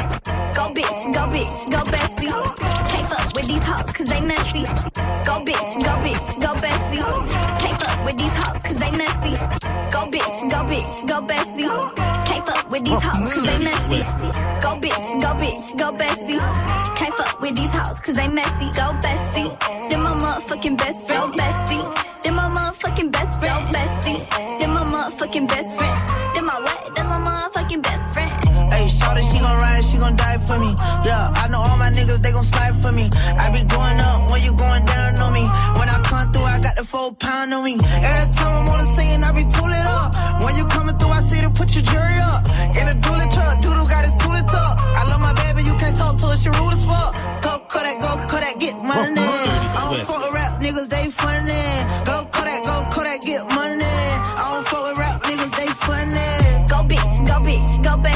Go 0.55 0.69
bitch, 0.75 1.13
go 1.15 1.23
bitch, 1.31 1.71
go 1.71 1.79
bestie. 1.91 2.89
Can't 2.89 3.09
fuck 3.09 3.35
with 3.35 3.47
these 3.47 3.67
hoes 3.67 3.93
cause 3.93 4.09
they 4.09 4.21
messy. 4.21 4.65
Go 5.25 5.45
bitch, 5.45 5.75
go 5.83 5.93
bitch, 6.05 6.41
go 6.41 6.55
bestie. 6.61 7.66
With 8.07 8.19
these 8.19 8.37
hoes 8.37 8.63
cause 8.63 8.77
they 8.77 8.91
messy. 8.93 9.35
Go 9.91 10.07
bitch, 10.07 10.49
go 10.49 10.59
bitch, 10.71 11.09
go 11.09 11.21
bestie. 11.27 11.67
Can't 12.25 12.47
fuck 12.47 12.71
with 12.71 12.85
these 12.85 13.03
hoes 13.03 13.35
cause 13.35 13.47
they 13.47 13.59
messy. 13.59 14.01
Go 14.63 14.71
bitch, 14.79 15.21
go 15.21 15.31
bitch, 15.43 15.77
go 15.77 15.91
bestie. 15.91 16.39
Can't 16.97 17.15
fuck 17.17 17.41
with 17.41 17.57
these 17.57 17.75
hoes 17.75 17.99
cause 17.99 18.15
they 18.15 18.29
messy. 18.29 18.67
Go 18.79 18.95
bestie. 19.03 19.51
Then 19.91 20.03
my 20.03 20.15
motherfucking 20.15 20.79
best 20.79 21.09
friend. 21.09 21.35
Bestie. 21.35 21.83
Then 22.23 22.35
my 22.37 22.49
motherfucking 22.49 23.11
best 23.11 23.41
friend. 23.41 23.75
Bestie. 23.75 24.31
Then 24.61 24.71
my 24.71 24.85
motherfucking 24.85 25.49
best 25.49 25.77
friend. 25.77 26.09
Then 26.37 26.47
my 26.47 26.61
what? 26.61 26.95
Then 26.95 27.07
my 27.09 27.19
motherfucking 27.19 27.83
best 27.83 28.15
friend. 28.15 28.31
Hey, 28.73 28.87
shawty, 28.87 29.23
she 29.33 29.41
gon' 29.41 29.59
ride, 29.59 29.85
she 29.85 29.99
gon' 29.99 30.15
die 30.15 30.39
for 30.47 30.61
me. 30.61 30.77
Yeah, 31.05 31.33
I 31.35 31.49
know 31.49 31.59
all 31.59 31.77
my 31.77 31.91
niggas, 31.91 32.23
they 32.23 32.31
gon' 32.31 32.45
slide 32.45 32.81
for 32.81 32.93
me. 32.93 33.11
I 33.37 33.51
be 33.51 33.65
going 33.65 33.99
up 33.99 34.31
when 34.31 34.43
you 34.45 34.53
going 34.53 34.85
down 34.85 35.17
on 35.17 35.33
me. 35.33 35.45
When 36.07 36.15
I 36.15 36.25
come 36.25 36.33
through, 36.33 36.43
I 36.45 36.61
got 36.61 36.77
the 36.77 36.85
full 36.85 37.13
pound 37.15 37.53
on 37.53 37.65
me. 37.65 37.75
Every 37.75 38.35
time 38.35 38.53
I'm 38.63 38.69
on 38.69 38.79
the 38.79 38.89
scene, 38.95 39.25
I 39.25 39.33
be 39.33 39.43
tooling 39.43 39.87
up. 39.99 40.15
When 40.45 40.55
you 40.57 40.65
coming 40.67 40.97
through, 40.99 41.11
I 41.11 41.21
see 41.23 41.41
to 41.41 41.51
put 41.51 41.75
your 41.75 41.83
jury 41.83 42.19
up. 42.23 42.47
In 42.79 42.87
a 42.87 42.95
dually 43.03 43.27
truck, 43.35 43.61
doodle 43.61 43.87
got 43.87 44.05
his 44.05 44.15
tooling 44.23 44.47
tuck. 44.47 44.79
I 44.81 45.03
love 45.11 45.21
my 45.21 45.35
baby, 45.43 45.67
you 45.67 45.75
can't 45.79 45.97
talk 45.97 46.17
to 46.19 46.27
her, 46.27 46.37
she 46.37 46.49
rude 46.49 46.75
as 46.75 46.87
fuck. 46.87 47.11
Go 47.43 47.59
Kodak, 47.67 47.99
go 48.01 48.11
Kodak, 48.31 48.59
get 48.61 48.77
money. 48.77 49.19
I 49.79 49.81
don't 49.91 50.07
fuck 50.07 50.23
with 50.23 50.35
rap 50.35 50.61
niggas, 50.61 50.89
they 50.89 51.11
funny. 51.11 51.63
Go 52.07 52.17
Kodak, 52.31 52.63
go 52.65 52.75
Kodak, 52.95 53.21
get 53.23 53.43
money. 53.51 53.83
I 53.83 54.45
don't 54.55 54.67
fuck 54.69 54.83
with 54.87 54.99
rap 54.99 55.23
niggas, 55.23 55.53
they 55.59 55.67
funny. 55.87 56.31
Go 56.71 56.79
bitch, 56.87 57.15
go 57.27 57.37
bitch, 57.43 57.83
go 57.83 57.93
bestie. 57.99 58.16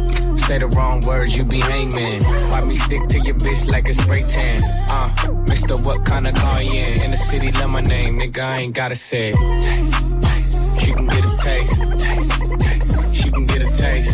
Say 0.51 0.57
the 0.57 0.67
wrong 0.67 0.99
words, 1.07 1.37
you 1.37 1.45
be 1.45 1.61
hangman. 1.61 2.21
Why 2.51 2.59
me 2.59 2.75
stick 2.75 3.07
to 3.07 3.19
your 3.21 3.35
bitch 3.35 3.71
like 3.71 3.87
a 3.87 3.93
spray 3.93 4.23
tan? 4.23 4.61
Uh, 4.89 5.31
Mister, 5.47 5.77
what 5.77 6.03
kind 6.03 6.27
of 6.27 6.35
car 6.35 6.61
you 6.61 6.73
in? 6.73 7.01
In 7.03 7.11
the 7.11 7.15
city, 7.15 7.53
love 7.53 7.69
my 7.69 7.79
name, 7.79 8.19
nigga, 8.19 8.39
I 8.39 8.57
ain't 8.57 8.75
gotta 8.75 8.97
say 8.97 9.29
it. 9.29 9.35
Taste, 9.61 10.21
taste. 10.21 10.81
She 10.81 10.91
can 10.91 11.07
get 11.07 11.23
a 11.23 11.37
taste. 11.37 11.81
taste. 12.01 13.15
She 13.15 13.31
can 13.31 13.45
get 13.45 13.61
a 13.61 13.71
taste. 13.77 14.13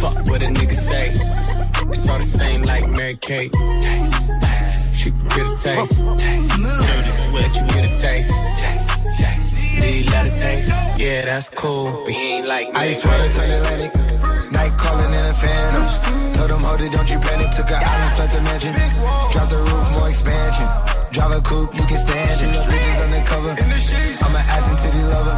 Fuck 0.00 0.26
what 0.30 0.42
a 0.42 0.46
nigga 0.46 0.74
say. 0.74 1.10
It's 1.90 2.08
all 2.08 2.16
the 2.16 2.24
same 2.24 2.62
like 2.62 2.88
Mary 2.88 3.18
Kate. 3.18 3.54
She 4.96 5.10
can 5.10 5.28
get 5.36 5.46
a 5.46 5.56
taste. 5.60 5.98
taste. 6.16 6.48
Dirty 6.88 7.10
sweat, 7.10 7.54
you 7.56 7.66
get 7.74 7.84
a 7.92 8.00
taste. 8.00 8.89
Taste, 9.80 10.06
taste. 10.06 10.06
Do 10.06 10.12
let 10.12 10.26
it 10.26 10.36
taste? 10.36 10.72
Yeah, 10.98 11.24
that's 11.24 11.48
cool, 11.50 12.04
but 12.04 12.12
he 12.12 12.36
ain't 12.36 12.46
like 12.46 12.68
me. 12.68 12.80
Ice 12.80 13.04
water 13.04 13.30
turn 13.30 13.50
Atlantic. 13.50 13.92
Night 14.52 14.76
calling 14.78 15.12
in 15.14 15.24
a 15.24 15.34
phantom. 15.34 15.84
Told 16.34 16.50
them, 16.50 16.62
hold 16.62 16.80
it, 16.80 16.92
don't 16.92 17.10
you 17.10 17.18
panic. 17.18 17.50
Took 17.50 17.70
an 17.70 17.82
island, 17.82 18.18
left 18.18 18.32
the 18.34 18.40
mansion. 18.42 18.72
Drop 19.32 19.48
the 19.48 19.58
roof, 19.58 19.90
more 19.92 20.08
expansion. 20.08 20.68
Drive 21.12 21.32
a 21.32 21.40
coupe, 21.40 21.74
you 21.74 21.86
can 21.86 21.98
stand 21.98 22.40
it. 22.40 22.56
Love 22.56 22.68
bitches 22.68 23.04
undercover. 23.04 23.50
I'm 23.50 24.36
an 24.36 24.44
ass 24.54 24.68
and 24.70 24.78
titty 24.78 25.02
lover. 25.02 25.34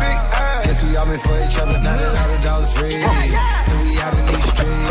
Guess 0.64 0.84
we 0.84 0.96
all 0.96 1.06
meant 1.06 1.22
for 1.22 1.36
each 1.44 1.58
other. 1.58 1.78
Now 1.78 1.96
that 1.96 2.12
all 2.20 2.28
the 2.36 2.38
dogs 2.44 2.70
free. 2.76 2.98
Oh, 2.98 3.08
and 3.08 3.80
we 3.80 3.98
out 4.00 4.14
in 4.14 4.24
these 4.26 4.46
streets. 4.52 4.90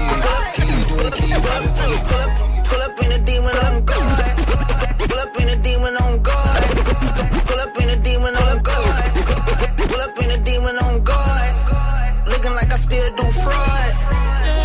Can 0.56 0.68
you 0.74 0.86
do 0.88 0.96
it? 1.06 1.14
Can 1.14 1.30
you 1.30 1.42
pop 1.42 1.64
it 1.64 1.74
for 1.78 1.90
me? 1.90 1.98
Pull 2.10 2.22
up, 2.22 2.32
pull 2.66 2.82
up 2.82 2.96
in 3.04 3.10
the 3.10 3.20
demon 3.20 3.56
on 3.58 3.86
guard. 3.86 4.36
Pull 5.10 5.20
up 5.20 5.40
in 5.40 5.48
the 5.48 5.56
demon 5.58 5.96
on 5.98 6.22
guard. 6.24 6.61
Do 13.22 13.32
fraud. 13.44 13.92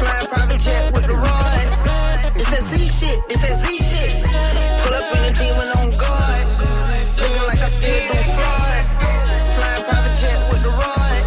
Flying 0.01 0.27
private 0.33 0.61
jet 0.61 0.95
with 0.95 1.07
the 1.07 1.15
rod. 1.15 1.67
It's 2.37 2.51
that 2.51 2.65
Z 2.71 2.73
shit. 2.99 3.19
It's 3.31 3.43
that 3.43 3.57
Z 3.63 3.65
shit. 3.89 4.13
Pull 4.83 4.95
up 4.95 5.09
in 5.17 5.21
the 5.27 5.33
demon 5.39 5.69
on 5.79 5.89
guard. 6.03 6.47
Looking 7.21 7.47
like 7.51 7.61
I 7.61 7.69
still 7.69 8.01
do 8.11 8.19
fraud. 8.37 8.83
Flying 9.57 9.85
private 9.89 10.17
jet 10.21 10.39
with 10.51 10.63
the 10.63 10.73
rod. 10.83 11.23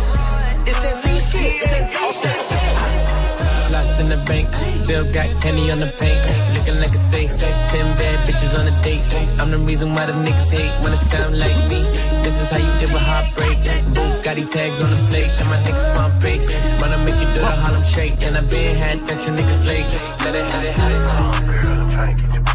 It's 0.67 0.79
that 0.79 0.95
Z 1.03 1.05
shit. 1.29 1.51
It's 1.63 1.73
that 1.73 1.85
Z 1.93 1.95
shit. 2.19 3.71
Lost 3.71 3.99
in 3.99 4.09
the 4.09 4.17
bank, 4.29 4.49
still 4.83 5.05
got 5.11 5.41
penny 5.41 5.69
on 5.71 5.79
the 5.79 5.91
paint. 6.01 6.21
Looking 6.57 6.79
like 6.79 6.93
a 6.93 6.97
safe, 6.97 7.31
ten 7.39 7.95
bad 7.97 8.27
bitches 8.27 8.57
on 8.57 8.67
a 8.67 8.81
date. 8.81 9.03
I'm 9.39 9.51
the 9.51 9.59
reason 9.59 9.93
why 9.93 10.05
the 10.07 10.13
niggas 10.13 10.49
hate 10.49 10.81
when 10.81 10.93
it 10.93 10.97
sound 10.97 11.37
like 11.37 11.57
me. 11.69 11.83
This 12.23 12.41
is 12.41 12.49
how 12.49 12.57
you 12.57 12.79
deal 12.79 12.93
with 12.93 13.03
heartbreak. 13.03 14.08
Bugatti 14.19 14.51
tags 14.51 14.81
on 14.81 14.89
the 14.89 14.97
plate, 15.07 15.29
and 15.39 15.49
my 15.49 15.63
niggas 15.63 15.93
pump 15.93 16.21
bass. 16.21 16.49
I 16.49 17.03
make 17.05 17.15
you 17.15 17.27
do 17.33 17.39
the 17.39 17.45
Harlem 17.45 17.81
shake, 17.83 18.21
and 18.21 18.37
I 18.37 18.41
been 18.41 18.75
had 18.75 18.99
that 19.07 19.25
you 19.25 19.31
niggas 19.31 19.65
late. 19.65 19.85
Let 20.25 20.35
it, 20.35 20.45
let 20.49 20.65
it, 20.65 20.77
let 20.77 22.45
it. 22.45 22.48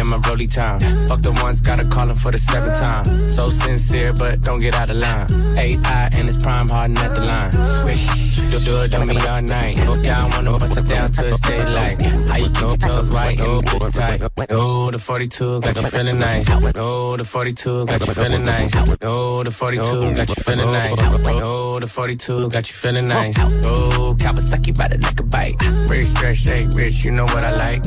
At 0.00 0.06
my 0.06 0.16
rolly 0.28 0.46
time. 0.46 0.80
Fuck 1.08 1.22
the 1.22 1.32
ones, 1.42 1.60
gotta 1.60 1.84
call 1.84 2.08
him 2.08 2.16
for 2.16 2.32
the 2.32 2.38
seventh 2.38 2.78
time. 2.78 3.04
So 3.30 3.50
sincere, 3.50 4.12
but 4.14 4.42
don't 4.42 4.60
get 4.60 4.74
out 4.74 4.90
of 4.90 4.96
line. 4.96 5.26
AI 5.58 6.08
and 6.16 6.28
it's 6.28 6.42
prime 6.42 6.68
harden 6.68 6.96
at 6.98 7.14
the 7.14 7.20
line. 7.20 7.52
Swish, 7.80 8.04
you'll 8.50 8.60
do 8.60 8.82
it 8.82 8.94
on 8.94 9.06
me 9.06 9.16
all 9.16 9.42
night. 9.42 9.78
Hope 9.78 10.04
y'all 10.04 10.28
wanna 10.30 10.58
bust 10.58 10.78
it 10.78 10.86
down 10.86 11.12
to 11.12 11.34
state 11.34 11.68
like. 11.74 12.00
How 12.00 12.36
you 12.36 12.50
your 12.60 12.76
toes 12.76 13.10
white 13.10 13.40
oh, 13.42 13.62
your 13.78 13.90
tight. 13.90 14.22
Oh, 14.50 14.90
the 14.90 14.98
42 14.98 15.60
got 15.60 15.76
you 15.76 15.88
feeling 15.88 16.18
nice. 16.18 16.46
Oh, 16.76 17.16
the 17.16 17.24
42 17.24 17.86
got 17.86 18.06
you 18.06 18.12
feeling 18.14 18.44
nice. 18.44 18.72
Oh, 19.02 19.42
the 19.44 19.50
42 19.50 20.14
got 20.14 20.28
you 20.28 20.42
feeling 20.42 20.72
nice. 20.72 20.98
Oh, 21.42 21.78
the 21.78 21.86
42 21.86 22.50
got 22.50 22.68
you 22.68 22.74
feeling 22.74 23.08
nice. 23.08 23.38
Oh, 23.38 24.16
Kawasaki 24.18 24.78
ride 24.78 24.92
it 24.92 25.02
like 25.02 25.20
a 25.20 25.24
bike. 25.24 25.60
Rich, 25.88 26.08
stretch, 26.08 26.38
shake, 26.38 26.68
rich, 26.74 27.04
you 27.04 27.10
know 27.10 27.24
what 27.24 27.44
I 27.44 27.52
like. 27.54 27.82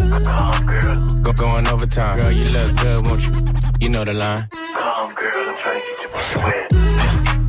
Go 1.24 1.34
going 1.34 1.68
overtime. 1.68 2.03
Girl, 2.04 2.32
you 2.32 2.50
look 2.50 2.76
good, 2.76 3.08
won't 3.08 3.26
you? 3.26 3.32
You 3.80 3.90
know 3.90 4.04
the 4.04 4.14
line. 4.14 4.48
Come, 4.52 5.16
girl, 5.16 5.32
I'm 5.36 5.56
tryna 5.56 5.82
get 5.88 6.02
your 6.02 6.12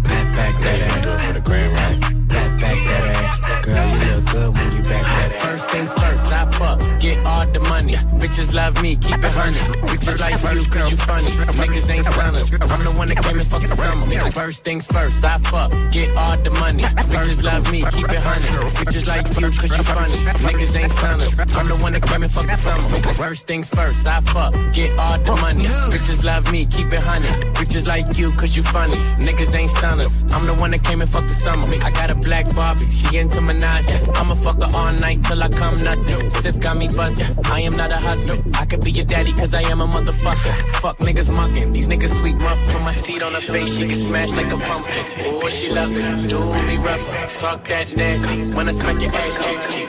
Back, 0.05 0.35
back 0.37 0.61
that 0.63 0.81
ass 0.81 1.23
for 1.27 1.33
the 1.33 1.41
grand 1.41 1.77
right. 1.77 2.01
Back, 2.29 2.61
back 2.61 2.79
that 2.87 3.05
ass. 3.17 3.65
Girl, 3.65 3.87
you 3.91 4.15
look 4.15 4.25
good 4.33 4.57
when 4.57 4.77
you 4.77 4.83
back 4.85 5.03
that 5.03 5.33
ass. 5.35 5.44
Things 5.75 5.93
first, 5.95 6.31
I 6.31 6.45
fuck, 6.53 6.79
get 7.01 7.19
all 7.27 7.45
the 7.49 7.59
money. 7.69 7.95
Bitches 8.23 8.55
love 8.55 8.81
me, 8.81 8.95
keep 8.95 9.19
it 9.19 9.33
honey. 9.33 9.59
Bitches 9.91 10.21
like 10.21 10.39
you, 10.55 10.63
cause 10.71 10.89
you 10.89 10.97
funny. 10.97 11.27
Niggas 11.59 11.93
ain't 11.93 12.07
stunners. 12.07 12.61
I'm 12.71 12.85
the 12.85 12.95
one 12.97 13.09
that 13.09 13.19
came 13.25 13.39
and 13.41 13.49
fucked 13.49 13.67
the 13.67 13.75
summer. 13.75 14.31
First 14.31 14.63
things 14.63 14.87
first, 14.87 15.25
I 15.25 15.37
fuck, 15.39 15.73
get 15.91 16.17
all 16.17 16.37
the 16.39 16.53
money. 16.63 16.85
Bitches 16.85 17.43
love 17.43 17.73
me, 17.73 17.83
keep 17.91 18.09
it 18.09 18.23
honey. 18.23 18.47
Bitches 18.79 19.09
like 19.09 19.27
you, 19.37 19.51
cause 19.51 19.77
you 19.77 19.83
funny. 19.83 20.15
Niggas 20.47 20.79
ain't 20.79 20.93
stunners. 20.93 21.41
I'm 21.59 21.67
the 21.67 21.77
one 21.83 21.93
that 21.95 22.03
came 22.07 22.23
and 22.23 22.33
fucked 22.33 22.51
the 22.51 22.57
summer. 22.57 23.13
First 23.15 23.49
things 23.49 23.69
first, 23.69 24.07
I 24.07 24.21
fuck, 24.21 24.55
get 24.73 24.97
all 24.97 25.19
the 25.19 25.35
money. 25.43 25.65
Bitches 25.65 26.23
love 26.23 26.53
me, 26.53 26.67
keep 26.67 26.93
it 26.93 27.03
honey. 27.03 27.27
Bitches 27.59 27.89
like 27.89 28.17
you, 28.17 28.31
cause 28.31 28.57
you 28.57 28.63
funny. 28.63 28.95
Niggas 29.19 29.53
ain't 29.57 29.71
stunners. 29.71 30.23
I'm 30.33 30.47
the 30.47 30.55
one 30.55 30.71
that 30.71 30.85
came 30.85 31.01
and 31.01 31.11
fucked 31.11 31.27
the 31.27 31.35
summer. 31.35 31.67
I 31.83 31.91
got 31.91 32.11
a 32.11 32.15
black 32.15 32.47
Barbie, 32.55 32.89
she 32.93 33.17
into 33.17 33.41
Minaj. 33.41 33.91
I'ma 34.17 34.37
fuck 34.37 34.63
her 34.63 34.71
all 34.73 34.93
night 34.93 35.25
till 35.25 35.43
I 35.43 35.49
come 35.49 35.64
nothing. 35.73 36.31
Sip 36.31 36.61
got 36.61 36.77
me 36.77 36.89
buzzing. 36.89 37.39
I 37.47 37.61
am 37.61 37.77
not 37.77 37.91
a 37.91 37.97
husband. 37.97 38.57
I 38.57 38.67
could 38.67 38.83
be 38.85 38.91
your 38.91 39.05
daddy 39.05 39.33
cause 39.33 39.55
I 39.55 39.63
am 39.71 39.81
a 39.81 39.87
motherfucker. 39.87 40.55
Fuck 40.77 40.99
niggas 40.99 41.33
mucking. 41.33 41.73
These 41.73 41.89
niggas 41.89 42.19
sweet 42.21 42.37
rough. 42.37 42.61
Put 42.71 42.83
my 42.83 42.91
seat 42.93 43.23
on 43.23 43.33
her 43.33 43.41
face, 43.41 43.77
she 43.77 43.87
get 43.87 43.99
smashed 43.99 44.35
like 44.35 44.53
a 44.53 44.57
pumpkin. 44.57 45.05
Ooh, 45.27 45.49
she 45.49 45.71
love 45.71 45.97
it. 45.97 46.29
Do 46.29 46.41
me 46.67 46.77
rough. 46.77 47.39
Talk 47.39 47.65
that 47.69 47.97
nasty. 47.97 48.53
When 48.53 48.69
I 48.69 48.73
smack 48.73 49.01
your 49.01 49.13
ass. 49.15 49.85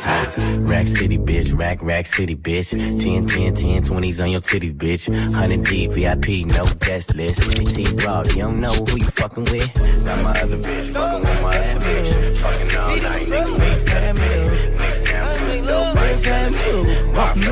Rack 0.59 0.87
City, 0.87 1.17
bitch. 1.17 1.57
Rack, 1.57 1.81
Rack 1.81 2.05
City, 2.05 2.35
bitch. 2.35 2.71
10, 2.71 3.27
10, 3.27 3.55
10, 3.55 3.83
20s 3.83 4.23
on 4.23 4.31
your 4.31 4.41
titties, 4.41 4.73
bitch. 4.73 5.09
100 5.09 5.63
deep, 5.63 5.91
VIP, 5.91 6.27
no 6.51 6.63
guest 6.79 7.15
list. 7.15 7.75
T 7.75 7.85
Raw, 8.05 8.23
you 8.29 8.43
don't 8.43 8.59
know 8.59 8.73
who 8.73 8.93
you 8.99 9.07
fucking 9.07 9.45
with. 9.45 10.05
Got 10.05 10.23
my 10.23 10.31
other 10.41 10.57
bitch, 10.57 10.85
fucking 10.85 11.29
with 11.29 11.43
my 11.43 11.49
other 11.49 11.79
bitch. 11.79 12.37
Fucking 12.37 12.77
all 12.77 12.87
night, 12.87 12.99
nigga, 12.99 13.59
make 13.59 13.79
seven 13.79 14.21
million. 14.21 14.77
Make 14.77 14.91
seven 14.91 15.64
million. 15.65 15.95
Make 15.95 16.17
seven 16.17 16.53
million. 16.53 17.13
Walk 17.13 17.35
me. 17.35 17.43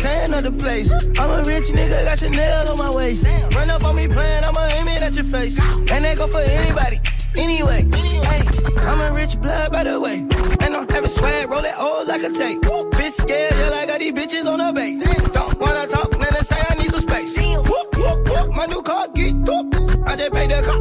Tan 0.00 0.34
of 0.34 0.44
the 0.44 0.52
place. 0.52 0.90
I'm 1.18 1.30
a 1.30 1.42
rich 1.44 1.68
nigga, 1.72 2.04
got 2.04 2.18
Chanel 2.18 2.68
on 2.68 2.78
my 2.78 2.90
waist. 2.96 3.26
Run 3.54 3.70
up 3.70 3.84
on 3.84 3.96
me 3.96 4.08
playing, 4.08 4.44
I'ma 4.44 4.68
aim 4.76 4.88
it 4.88 5.02
at 5.02 5.14
your 5.14 5.24
face. 5.24 5.58
And 5.92 6.04
that 6.04 6.16
go 6.18 6.26
for 6.26 6.40
anybody. 6.40 6.98
Anyway, 7.36 7.82
hey, 7.82 8.42
I'm 8.86 9.00
a 9.00 9.12
rich 9.12 9.40
blood 9.40 9.72
by 9.72 9.82
the 9.82 9.98
way. 9.98 10.20
And 10.60 10.76
I'm 10.76 10.88
having 10.88 11.10
swag, 11.10 11.50
roll 11.50 11.64
it 11.64 11.74
old 11.80 12.06
like 12.06 12.22
a 12.22 12.30
tape. 12.30 12.62
Bitch 12.94 13.10
scared, 13.10 13.52
yeah, 13.58 13.70
like 13.70 13.88
I 13.90 13.98
got 13.98 14.00
these 14.00 14.12
bitches 14.12 14.46
on 14.46 14.58
the 14.58 14.72
base. 14.72 15.02
Don't 15.30 15.58
wanna 15.58 15.86
talk, 15.88 16.10
then 16.12 16.30
they 16.30 16.44
say 16.46 16.56
I 16.70 16.74
need 16.76 16.90
some 16.90 17.00
space. 17.00 17.36
Whoop, 17.58 17.96
whoop, 17.96 18.28
whoop, 18.28 18.54
my 18.54 18.66
new 18.66 18.82
car 18.82 19.08
get 19.14 19.34
whoop. 19.34 19.74
I 20.06 20.14
just 20.16 20.32
paid 20.32 20.50
the 20.50 20.62
cop, 20.62 20.73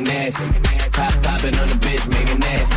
make 0.00 0.08
it 0.08 0.12
nasty. 0.12 0.90
Pop, 0.90 1.22
pop 1.22 1.44
it 1.44 1.58
on 1.58 1.68
the 1.68 1.74
bitch, 1.74 2.08
make 2.08 2.30
it 2.30 2.38
nasty. 2.38 2.76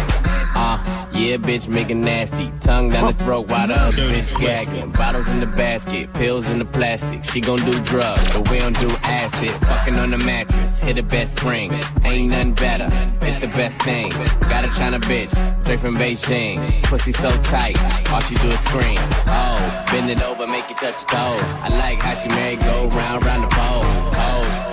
Uh, 0.54 1.08
yeah, 1.14 1.38
bitch, 1.38 1.68
make 1.68 1.90
it 1.90 1.96
nasty. 1.96 2.52
Tongue 2.62 2.90
down 2.90 3.14
the 3.14 3.24
throat 3.24 3.48
while 3.48 3.68
the 3.68 3.76
other 3.76 3.98
bitch 3.98 4.40
gagging. 4.40 4.92
Bottles 4.92 5.28
in 5.28 5.40
the 5.40 5.46
basket, 5.46 6.12
pills 6.14 6.50
in 6.50 6.60
the 6.60 6.66
plastic. 6.66 7.24
She 7.24 7.42
gon' 7.42 7.58
do 7.58 7.74
drugs, 7.84 8.34
but 8.34 8.50
we 8.50 8.60
don't 8.60 8.78
do 8.80 8.90
acid. 9.04 9.52
Fucking 9.68 9.96
on 9.96 10.12
the 10.12 10.18
mattress, 10.18 10.82
hit 10.82 10.96
the 10.96 11.04
best 11.04 11.38
spring. 11.38 11.72
Ain't 12.04 12.30
nothing 12.30 12.54
better, 12.54 12.90
it's 13.22 13.42
the 13.42 13.48
best 13.48 13.82
thing. 13.82 14.10
Got 14.50 14.66
a 14.66 14.70
China 14.70 15.00
bitch, 15.00 15.32
straight 15.64 15.80
from 15.80 15.96
Beijing. 15.96 16.84
Pussy 16.84 17.12
so 17.12 17.30
tight, 17.44 17.78
all 18.12 18.22
she 18.22 18.36
do 18.36 18.48
is 18.48 18.60
scream. 18.62 18.98
Oh, 19.28 19.86
bend 19.92 20.10
it 20.10 20.22
over, 20.24 20.48
make 20.48 20.70
it 20.70 20.78
touch 20.78 21.02
your 21.02 21.10
toe. 21.10 21.38
I 21.62 21.68
like 21.78 22.00
how 22.00 22.14
she 22.16 22.30
married 22.30 22.60
go 22.60 22.88
round, 22.88 23.26
round 23.26 23.44
the 23.44 23.56
pole. 23.56 23.84
Pose, 24.12 24.71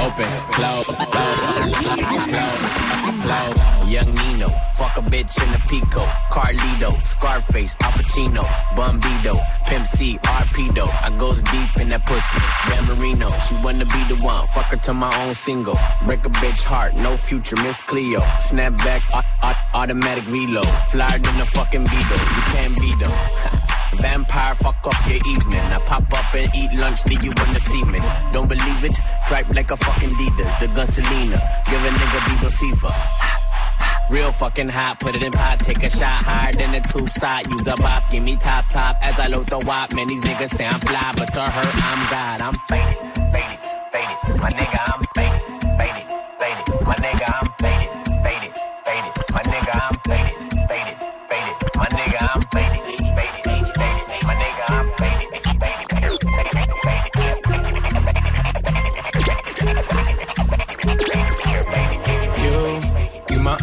open, 0.00 0.24
close, 0.52 0.86
close, 0.86 1.74
close. 3.22 3.90
Young 3.90 4.14
Nino, 4.14 4.48
fuck 4.74 4.96
a 4.96 5.02
bitch 5.02 5.42
in 5.44 5.50
the 5.52 5.58
Pico. 5.68 6.04
Carlito, 6.30 7.04
Scarface, 7.04 7.76
Al 7.82 7.92
Pacino, 7.92 8.42
Bumbido, 8.76 9.34
Pimp 9.66 9.86
C, 9.86 10.16
Arpedo. 10.24 10.86
I 11.02 11.10
goes 11.18 11.42
deep 11.42 11.76
in 11.80 11.88
that 11.90 12.06
pussy. 12.06 12.38
Dan 12.68 12.84
Marino, 12.86 13.28
she 13.28 13.54
wanna 13.64 13.84
be 13.84 14.04
the 14.14 14.16
one. 14.24 14.46
Fuck 14.48 14.66
her 14.66 14.76
to 14.76 14.94
my 14.94 15.12
own 15.24 15.34
single. 15.34 15.76
Break 16.06 16.24
a 16.24 16.30
bitch 16.30 16.64
heart, 16.64 16.94
no 16.94 17.16
future, 17.16 17.56
Miss 17.56 17.80
Cleo. 17.80 18.20
Snap 18.40 18.76
back, 18.78 19.02
au- 19.14 19.22
au- 19.48 19.80
automatic 19.80 20.26
reload. 20.28 20.68
Flyer 20.88 21.18
than 21.18 21.38
the 21.38 21.46
fucking 21.46 21.84
Beetle. 21.84 22.18
You 22.36 22.42
can't 22.52 22.80
beat 22.80 22.98
them. 22.98 23.10
Vampire, 24.00 24.54
fuck 24.54 24.76
up 24.84 25.06
your 25.06 25.20
evening. 25.28 25.60
I 25.60 25.78
pop 25.86 26.12
up 26.12 26.34
and 26.34 26.48
eat 26.54 26.72
lunch, 26.74 27.04
leave 27.06 27.24
you 27.24 27.30
in 27.30 27.52
the 27.52 27.60
cement. 27.60 28.04
Don't 28.32 28.48
believe 28.48 28.84
it? 28.84 28.98
Tripe 29.26 29.48
like 29.50 29.70
a 29.70 29.76
fucking 29.76 30.16
Dita. 30.16 30.56
The 30.60 30.68
gun 30.68 30.86
Selena. 30.86 31.38
Give 31.66 31.84
a 31.84 31.88
nigga 31.88 32.20
Bieber 32.26 32.52
fever. 32.52 32.88
Real 34.10 34.32
fucking 34.32 34.68
hot, 34.68 34.98
put 34.98 35.14
it 35.14 35.22
in 35.22 35.30
pot, 35.30 35.60
take 35.60 35.84
a 35.84 35.88
shot 35.88 36.24
higher 36.26 36.52
than 36.52 36.72
the 36.72 36.80
tube 36.80 37.10
side. 37.10 37.48
Use 37.48 37.68
a 37.68 37.76
bop, 37.76 38.10
give 38.10 38.24
me 38.24 38.34
top 38.34 38.68
top 38.68 38.96
as 39.00 39.20
I 39.20 39.28
load 39.28 39.48
the 39.48 39.58
wop. 39.60 39.92
Man, 39.92 40.08
these 40.08 40.20
niggas 40.22 40.48
say 40.48 40.66
I'm 40.66 40.80
fly, 40.80 41.12
but 41.16 41.30
to 41.34 41.42
her, 41.42 41.70
I'm 41.90 42.10
God. 42.10 42.40
I'm 42.40 42.58
faded, 42.68 42.98
faded, 43.30 43.60
faded. 43.92 44.40
My 44.40 44.50
nigga, 44.50 44.80
I'm 44.92 45.06
faded, 45.14 45.29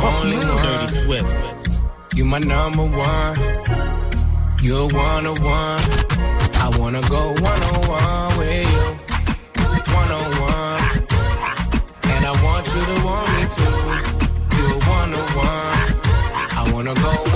only 0.07 0.37
one. 0.37 0.63
Dirty 0.63 0.87
Swift. 1.01 1.29
You 2.15 2.25
my 2.25 2.39
number 2.39 2.83
one. 2.83 3.37
You're 4.61 4.87
one 4.87 5.25
on 5.27 5.39
one. 5.41 5.83
I 6.63 6.67
wanna 6.79 7.01
go 7.15 7.21
one 7.49 7.61
on 7.69 7.79
one 7.87 8.37
with 8.37 8.71
you. 8.73 8.85
One 9.99 10.11
on 10.19 10.29
one. 10.51 10.81
And 12.13 12.25
I 12.25 12.33
want 12.45 12.65
you 12.73 12.81
to 12.89 12.95
want 13.05 13.27
me 13.35 13.43
too. 13.57 13.77
You're 14.57 14.79
one 14.97 15.11
on 15.19 15.27
one. 15.45 15.87
I 16.59 16.71
wanna 16.73 16.95
go 16.95 17.26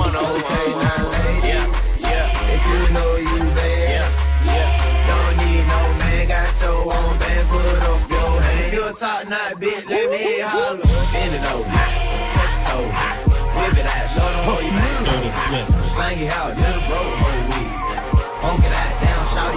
Swift. 16.22 16.32
Slang 16.34 16.54
it 16.54 16.58
out, 16.58 16.58
little 16.58 16.71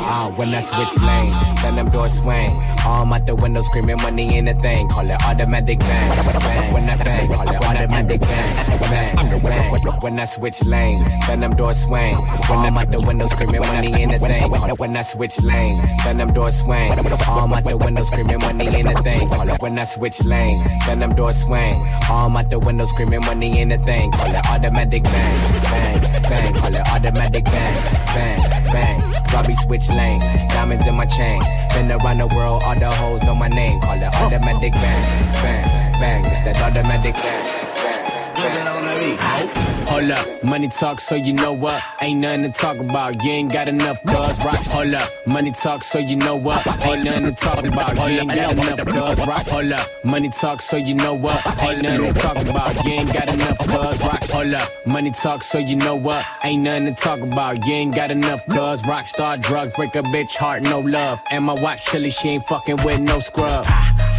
Ah, 0.07 0.31
when 0.37 0.49
I 0.49 0.61
switch 0.61 1.03
lanes, 1.03 1.63
then 1.63 1.77
them 1.77 1.89
doors 1.91 2.13
swing. 2.21 2.51
Arm 2.87 3.13
out 3.13 3.25
the 3.25 3.35
window 3.35 3.63
screaming 3.63 3.97
money 4.03 4.37
ain't 4.37 4.49
a 4.49 4.55
thing. 4.55 4.89
Call 4.89 5.09
it 5.09 5.23
automatic 5.25 5.79
bang. 5.79 6.41
bang. 6.41 6.73
When 6.75 6.91
I 6.91 6.97
bang, 6.97 7.29
call 7.29 7.49
it 7.49 7.65
automatic 7.65 8.21
bang. 8.21 8.81
Bang, 8.91 9.41
bang. 9.41 10.01
When 10.03 10.21
I 10.21 10.25
switch 10.27 10.63
lanes, 10.65 11.11
then 11.27 11.41
them 11.41 11.57
doors 11.57 11.83
swing. 11.83 12.15
I'm 12.15 12.77
out 12.77 12.91
the 12.91 13.01
window 13.01 13.27
screaming 13.27 13.63
money 13.63 13.95
ain't 13.95 14.15
a 14.15 14.19
thing. 14.19 14.51
When 14.77 14.97
I 14.97 15.03
switch 15.03 15.41
lanes, 15.41 15.89
then 16.05 16.19
them 16.19 16.33
doors 16.35 16.61
swing. 16.61 16.91
Arm 17.27 17.53
out 17.55 17.65
the 17.65 17.77
window 17.77 18.03
screaming 18.03 18.39
money 18.39 18.69
ain't 18.69 18.89
a 18.89 19.03
thing. 19.03 19.29
Call 19.31 19.49
it 19.49 19.63
when 19.63 19.79
I 19.79 19.85
switch 19.85 20.23
lanes, 20.23 20.71
then 20.87 20.99
them 20.99 21.15
doors 21.15 21.43
swing. 21.43 21.75
Arm 22.11 22.37
out 22.37 22.51
the 22.51 22.59
window 22.59 22.85
screaming 22.85 23.21
money 23.21 23.59
ain't 23.61 23.73
a 23.73 23.79
thing. 23.79 24.11
Call 24.13 24.35
it 24.35 24.47
automatic 24.51 25.03
bang. 25.05 25.63
Bang, 25.63 26.23
bang. 26.23 26.55
Call 26.55 26.75
it 26.75 26.89
automatic 26.89 27.45
bang. 27.45 28.05
Bang, 28.15 28.41
bang. 28.73 29.15
Robbie 29.33 29.55
switch 29.55 29.89
lanes, 29.95 30.25
diamonds 30.53 30.87
in 30.87 30.95
my 30.95 31.07
chain. 31.07 31.41
Been 31.75 31.91
around 31.91 32.19
the 32.19 32.27
world, 32.27 32.63
all 32.65 32.79
the 32.79 32.91
hoes 32.91 33.23
know 33.23 33.35
my 33.35 33.49
name. 33.49 33.81
Call 33.81 33.97
it 33.97 34.15
automatic 34.15 34.73
bang, 34.73 35.33
bang, 35.43 35.93
bang. 36.01 36.25
It's 36.27 36.41
that 36.41 36.61
automatic 36.61 37.15
bang, 37.15 37.45
bang, 37.75 39.17
bang. 39.19 39.74
Hold 39.87 40.11
up, 40.11 40.43
money 40.43 40.69
talk, 40.69 41.01
so 41.01 41.15
you 41.15 41.33
know 41.33 41.53
what? 41.53 41.83
Ain't 42.01 42.21
nothing 42.21 42.43
to 42.43 42.49
talk 42.49 42.79
about. 42.79 43.23
You 43.23 43.31
ain't 43.31 43.53
got 43.53 43.69
enough 43.69 44.03
cuz 44.05 44.45
rocks. 44.45 44.67
Hold 44.69 44.95
up, 44.95 45.09
money 45.27 45.53
talk, 45.53 45.85
so 45.85 45.99
you 45.99 46.17
know 46.17 46.37
what? 46.37 46.67
Ain't 46.85 47.05
nothing 47.05 47.25
to 47.25 47.33
talk 47.33 47.65
about. 47.65 47.97
You 47.97 48.21
ain't 48.21 48.35
got 48.35 48.53
enough 48.53 48.79
cuz 48.87 49.27
rocks. 49.27 49.49
Hold 49.51 49.73
up, 49.73 50.05
money 50.05 50.31
talk, 50.31 50.63
so 50.63 50.77
you 50.77 50.95
know 50.95 51.15
what? 51.15 51.63
Ain't 51.63 51.83
nothing 51.83 52.13
to 52.13 52.21
talk 52.21 52.37
about. 52.37 52.85
You 52.85 52.93
ain't 52.93 53.13
got 53.13 53.29
enough 53.29 53.59
cuz 53.59 54.01
rocks. 54.01 54.31
Hold 54.31 54.55
up, 54.55 54.87
money 54.87 55.11
talk, 55.11 55.43
so 55.43 55.59
you 55.59 55.77
know 55.77 55.97
what? 55.97 56.25
Ain't 56.43 56.63
nothing 56.63 56.87
to 56.87 57.01
talk 57.01 57.21
about. 57.21 57.65
You 57.67 57.75
ain't 57.75 57.95
got 57.95 58.11
enough 58.11 58.45
cuz 58.47 58.85
rock 58.87 59.07
star 59.07 59.37
drugs 59.37 59.75
break 59.75 59.95
a 59.95 60.03
bitch 60.03 60.37
heart, 60.37 60.63
no 60.63 60.81
love. 60.81 61.21
And 61.31 61.45
my 61.45 61.55
watch 61.55 61.85
chilly, 61.85 62.11
she 62.11 62.31
ain't 62.31 62.47
fucking 62.47 62.79
with 62.85 63.01
no 63.01 63.21
scrub. 63.21 63.67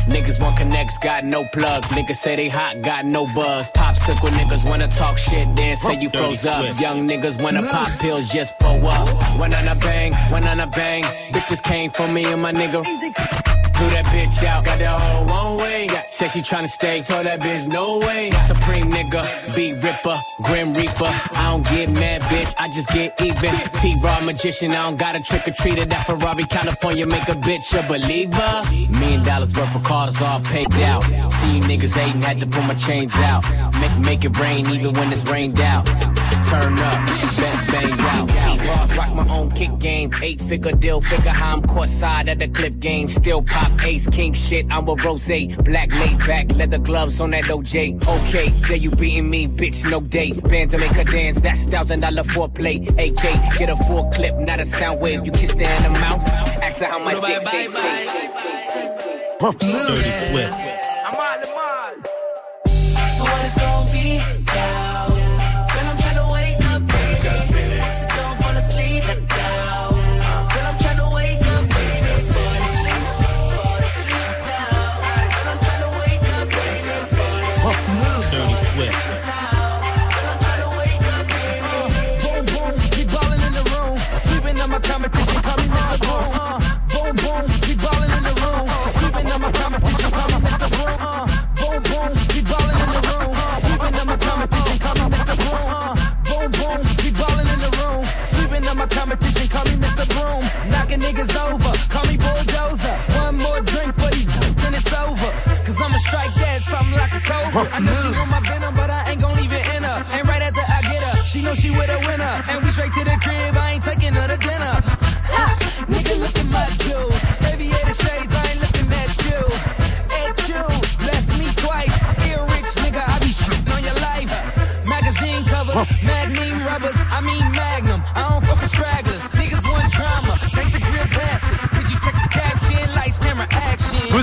Niggas 0.07 0.40
want 0.40 0.57
connects, 0.57 0.98
got 0.98 1.23
no 1.23 1.45
plugs. 1.45 1.90
Niggas 1.90 2.18
say 2.18 2.36
they 2.36 2.48
hot, 2.48 2.82
got 2.82 3.06
no 3.06 3.26
buzz. 3.34 3.72
Popsicle 3.72 4.30
niggas 4.30 4.68
wanna 4.68 4.88
talk 4.88 5.18
shit, 5.18 5.48
then 5.56 5.76
say 5.76 5.99
you 5.99 6.10
froze 6.10 6.45
up. 6.45 6.80
Young 6.80 7.07
niggas 7.07 7.41
wanna 7.41 7.64
pop 7.64 7.90
pills, 7.99 8.30
just 8.30 8.57
pull 8.60 8.86
up. 8.88 9.10
One 9.40 9.53
on 9.53 9.68
a 9.68 9.76
bang, 9.76 10.14
one 10.32 10.48
on 10.48 10.60
a 10.60 10.68
bang. 10.68 11.03
Bitches 11.34 11.61
came 11.61 11.90
for 11.90 12.07
me 12.07 12.26
and 12.26 12.41
my 12.41 12.53
nigga. 12.53 13.44
Threw 13.76 13.89
that 13.89 14.06
bitch 14.06 14.43
out, 14.45 14.64
got 14.64 14.80
that 14.80 14.99
whole 14.99 15.26
one 15.26 15.57
way. 15.57 15.88
Said 16.11 16.30
she 16.30 16.39
tryna 16.39 16.69
stay, 16.69 17.02
told 17.02 17.26
that 17.26 17.41
bitch 17.41 17.68
no 17.68 17.99
way. 17.99 18.31
Supreme 18.47 18.85
nigga, 18.85 19.22
beat 19.53 19.73
ripper, 19.84 20.15
grim 20.43 20.73
reaper. 20.73 21.11
I 21.35 21.49
don't 21.49 21.65
get 21.65 21.91
mad, 21.91 22.22
bitch, 22.22 22.53
I 22.57 22.69
just 22.69 22.88
get 22.89 23.19
even. 23.22 23.52
T-Raw 23.81 24.22
magician, 24.22 24.72
I 24.72 24.84
don't 24.84 24.97
got 24.97 25.18
a 25.18 25.19
trick 25.22 25.45
or 25.47 25.52
treater. 25.52 25.88
That 25.89 26.07
Ferrari, 26.07 26.45
California, 26.45 27.06
make 27.06 27.27
a 27.27 27.35
bitch 27.35 27.68
a 27.77 27.85
believer. 27.85 28.52
Million 28.97 29.23
dollars 29.23 29.53
worth 29.56 29.76
of 29.76 29.84
cars 29.84 30.22
all 30.22 30.39
paid 30.39 30.72
out. 30.80 31.03
See 31.30 31.57
you 31.57 31.61
niggas 31.64 31.97
hating, 31.97 32.22
had 32.22 32.39
to 32.39 32.47
pull 32.47 32.64
my 32.64 32.76
chains 32.76 33.14
out. 33.19 33.43
Make, 33.81 33.97
make 33.99 34.23
it 34.23 34.39
rain 34.39 34.65
even 34.68 34.93
when 34.93 35.11
it's 35.11 35.26
rained 35.30 35.60
out. 35.60 35.85
Turn 36.47 36.80
up, 36.80 36.99
bang, 37.41 37.55
bang 38.65 38.77
bars, 38.77 38.97
rock 38.97 39.13
my 39.15 39.27
own 39.33 39.51
kick 39.51 39.77
game. 39.79 40.11
Eight 40.21 40.41
figure 40.41 40.71
deal, 40.71 41.01
figure 41.01 41.31
how 41.31 41.53
I'm 41.53 41.61
caught 41.63 41.89
side 41.89 42.29
at 42.29 42.39
the 42.39 42.47
clip 42.47 42.79
game. 42.79 43.07
Still 43.07 43.41
pop 43.41 43.71
ace, 43.83 44.07
king 44.09 44.33
shit, 44.33 44.65
I'm 44.69 44.87
a 44.87 44.95
rose. 44.95 45.25
Black 45.25 45.91
laid 45.91 46.19
back, 46.19 46.51
leather 46.51 46.77
gloves 46.77 47.19
on 47.19 47.31
that 47.31 47.45
OJ. 47.45 47.95
Okay, 48.27 48.49
there 48.67 48.77
you 48.77 48.91
beating 48.91 49.29
me, 49.29 49.47
bitch, 49.47 49.89
no 49.89 50.01
date. 50.01 50.43
Band 50.43 50.71
to 50.71 50.77
make 50.77 50.91
her 50.91 51.03
dance, 51.03 51.39
that's 51.39 51.63
thousand 51.65 52.01
dollar 52.01 52.23
foreplay. 52.23 52.87
AK, 52.89 53.57
get 53.57 53.69
a 53.69 53.75
full 53.75 54.09
clip, 54.11 54.35
not 54.35 54.59
a 54.59 54.65
sound 54.65 55.01
wave. 55.01 55.25
You 55.25 55.31
kiss 55.31 55.53
her 55.53 55.59
in 55.59 55.83
the 55.83 55.99
mouth, 55.99 56.27
ask 56.61 56.81
her 56.81 56.87
how 56.87 56.99
my 56.99 57.13
dick 57.13 57.43
tastes. 57.45 57.75
Dirty 59.39 60.11
Swift. 60.11 60.53
I'm 61.05 61.15
all 61.15 61.39
the 61.41 61.47
mall. 61.47 62.15
So 62.65 63.23
what 63.23 63.45
it's 63.45 63.55
gonna 63.55 63.74
I 107.71 107.79
know 107.79 107.93
she 107.93 108.09
want 108.17 108.29
my 108.29 108.39
venom, 108.41 108.75
but 108.75 108.89
I 108.89 109.11
ain't 109.11 109.21
gon' 109.21 109.35
leave 109.35 109.51
it 109.51 109.65
in 109.75 109.83
her. 109.83 109.99
And 110.11 110.27
right 110.27 110.41
after 110.41 110.61
I 110.61 110.81
get 110.81 111.01
her, 111.03 111.25
she 111.25 111.41
know 111.41 111.55
she 111.55 111.71
with 111.71 111.89
a 111.89 111.99
winner. 112.07 112.33
And 112.49 112.63
we 112.63 112.71
straight 112.71 112.93
to 112.93 113.03
the 113.03 113.17
crib, 113.21 113.57
I 113.57 113.73
ain't 113.73 113.83
taking 113.83 114.13
her 114.13 114.27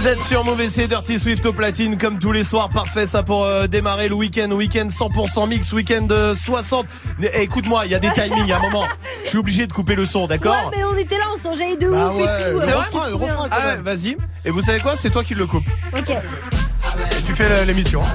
Vous 0.02 0.08
êtes 0.08 0.20
sur 0.20 0.42
Mauvais 0.42 0.68
c'est 0.68 0.88
Dirty 0.88 1.16
Swift 1.16 1.46
au 1.46 1.52
platine 1.52 1.96
comme 1.96 2.18
tous 2.18 2.32
les 2.32 2.42
soirs. 2.42 2.68
Parfait 2.68 3.06
ça 3.06 3.22
pour 3.22 3.44
euh, 3.44 3.68
démarrer 3.68 4.08
le 4.08 4.16
week-end. 4.16 4.50
Week-end 4.50 4.88
100% 4.88 5.48
mix 5.48 5.72
week-end 5.72 6.08
euh, 6.10 6.34
60 6.34 6.86
Eh, 7.22 7.42
écoute-moi 7.42 7.86
il 7.86 7.92
y 7.92 7.94
a 7.94 8.00
des 8.00 8.10
timings 8.10 8.50
à 8.50 8.56
un 8.56 8.62
moment. 8.62 8.82
Je 9.22 9.28
suis 9.28 9.38
obligé 9.38 9.68
de 9.68 9.72
couper 9.72 9.94
le 9.94 10.04
son 10.04 10.26
d'accord? 10.26 10.56
Ouais, 10.72 10.76
mais 10.78 10.82
on 10.82 10.96
était 10.96 11.18
là, 11.18 11.26
on 11.32 11.36
s'enjaillait 11.36 11.76
de 11.76 11.88
Bah 11.88 12.08
ouf 12.08 12.16
ouais, 12.16 12.22
et 12.24 12.52
tout. 12.52 12.60
c'est 12.62 12.72
euh, 12.72 12.82
trop 13.10 13.16
bien. 13.18 13.36
Ah 13.52 13.58
ouais, 13.76 13.76
vas-y. 13.76 14.16
Et 14.44 14.50
vous 14.50 14.60
savez 14.60 14.80
quoi? 14.80 14.96
C'est 14.96 15.10
toi 15.10 15.22
qui 15.22 15.36
le 15.36 15.46
coupe. 15.46 15.68
Ok. 15.96 16.10
Et 16.10 17.22
tu 17.24 17.32
fais 17.36 17.64
l'émission 17.64 18.00
Bah 18.00 18.08